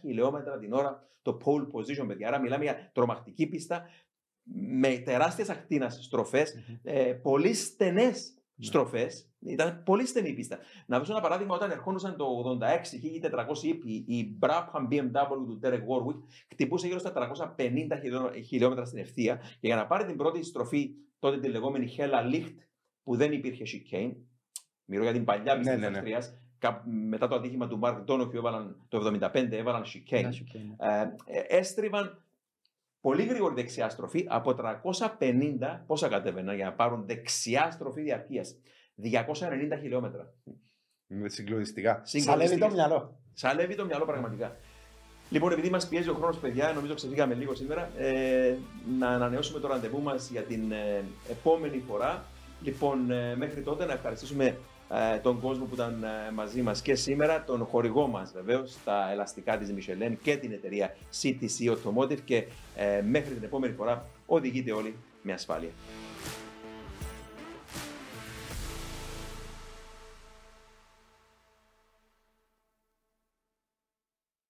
χιλιόμετρα 0.01 0.59
την 0.59 0.73
ώρα 0.73 1.09
το 1.23 1.39
pole 1.45 1.63
position, 1.63 2.07
παιδιά. 2.07 2.29
Άρα 2.29 2.41
μιλάμε 2.41 2.65
για 2.65 2.91
τρομακτική 2.93 3.47
πίστα 3.47 3.83
με 4.81 4.99
τεράστιες 4.99 5.49
ακτίνας 5.49 5.99
στροφές, 6.05 6.55
Μμμ. 6.55 6.77
ε, 6.83 7.13
πολύ 7.13 7.55
στενές 7.55 8.35
στροφές, 8.59 9.31
Ήταν 9.41 9.83
πολύ 9.85 10.07
στενή 10.07 10.29
η 10.29 10.33
πίστα. 10.33 10.59
Να 10.87 10.99
δώσω 10.99 11.13
ένα 11.13 11.21
παράδειγμα, 11.21 11.55
όταν 11.55 11.71
ερχόντουσαν 11.71 12.17
το 12.17 12.25
86 12.25 12.99
1400 12.99 13.63
ύπη, 13.63 14.05
η 14.07 14.39
Brabham 14.41 14.89
BMW 14.91 15.47
του 15.47 15.61
Derek 15.63 15.73
Warwick 15.73 16.23
χτυπούσε 16.53 16.87
γύρω 16.87 16.99
στα 16.99 17.13
350 17.13 17.63
χιλιόμετρα 18.47 18.85
στην 18.85 18.99
ευθεία 18.99 19.37
και 19.37 19.67
για 19.67 19.77
να 19.77 19.87
πάρει 19.87 20.05
την 20.05 20.17
πρώτη 20.17 20.43
στροφή, 20.43 20.91
τότε 21.19 21.39
τη 21.39 21.49
λεγόμενη 21.49 21.95
Hella 21.99 22.35
Licht, 22.35 22.55
που 23.07 23.16
δεν 23.16 23.33
υπήρχε 23.33 23.65
chicane, 23.66 24.12
μιλώ 24.85 25.03
για 25.03 25.12
την 25.12 25.24
παλιά 25.24 25.57
πίστα 25.59 25.77
Ναι, 25.77 25.77
της 25.77 25.81
ναι, 25.85 25.89
ναι. 25.89 25.97
Αυστρίας, 25.97 26.35
κα- 26.59 26.83
μετά 27.09 27.28
το 27.28 27.35
ατύχημα 27.35 27.69
του 27.69 27.78
Mark 27.83 28.05
Donohue 28.07 28.35
έβαλαν 28.35 28.85
το 28.89 28.99
75, 29.33 29.53
έβαλαν 29.53 29.83
chicane. 29.85 30.12
Ένα 30.16 30.33
chicane. 30.33 30.74
Ε, 30.87 31.01
ε, 31.39 31.57
έστριβαν 31.59 32.23
πολύ 33.01 33.24
γρήγορη 33.24 33.55
δεξιά 33.55 33.89
στροφή 33.89 34.27
από 34.28 34.55
350 34.55 35.85
πόσα 35.87 36.09
κατέβαιναν 36.09 36.55
για 36.57 36.65
να 36.65 36.73
πάρουν 36.73 37.07
δεξιά 37.07 37.70
στροφή 37.70 38.01
διαρκείας. 38.03 38.57
290 38.97 39.77
χιλιόμετρα. 39.81 40.33
Είναι 41.09 41.28
συγκλονιστικά. 41.28 42.03
Σαλεύει 42.05 42.27
το 42.27 42.31
Συγκλονιστικές. 42.31 42.73
μυαλό. 42.73 43.20
Σαλεύει 43.33 43.74
το 43.74 43.85
μυαλό 43.85 44.05
πραγματικά. 44.05 44.57
Λοιπόν, 45.31 45.53
επειδή 45.53 45.70
μας 45.70 45.89
πιέζει 45.89 46.09
ο 46.09 46.15
χρόνος, 46.15 46.39
παιδιά, 46.39 46.73
νομίζω 46.73 46.95
ξεφύγαμε 46.95 47.35
λίγο 47.35 47.55
σήμερα, 47.55 47.91
ε, 47.99 48.57
να 48.99 49.09
ανανεώσουμε 49.09 49.61
το 49.61 49.69
ραντεβού 49.69 50.03
μας 50.03 50.31
για 50.31 50.43
την 50.43 50.73
ε, 50.73 51.05
επόμενη 51.31 51.78
φορά. 51.89 52.24
Λοιπόν, 52.67 53.11
ε, 53.11 53.37
μέχρι 53.37 53.61
τότε 53.63 53.85
να 53.85 53.93
ευχαριστήσουμε 53.93 54.57
ε, 54.89 55.19
τον 55.19 55.41
κόσμο 55.41 55.65
που 55.65 55.75
ήταν 55.75 56.03
ε, 56.03 56.33
μαζί 56.33 56.63
μας 56.63 56.83
και 56.83 56.95
σήμερα, 56.95 57.45
τον 57.45 57.65
χορηγό 57.65 58.07
μας 58.07 58.33
βεβαίως, 58.33 58.77
τα 58.85 59.11
ελαστικά 59.11 59.59
της 59.59 59.75
Michelin 59.77 60.13
και 60.23 60.37
την 60.37 60.53
εταιρεία 60.53 60.97
CTC 61.23 61.75
Automotive 61.75 62.21
και 62.25 62.47
ε, 62.77 63.03
μέχρι 63.09 63.35
την 63.35 63.45
επόμενη 63.45 63.75
φορά 63.75 64.07
οδηγείτε 64.27 64.73
όλοι 64.73 64.95
με 65.23 65.33
ασφάλεια. 65.33 65.71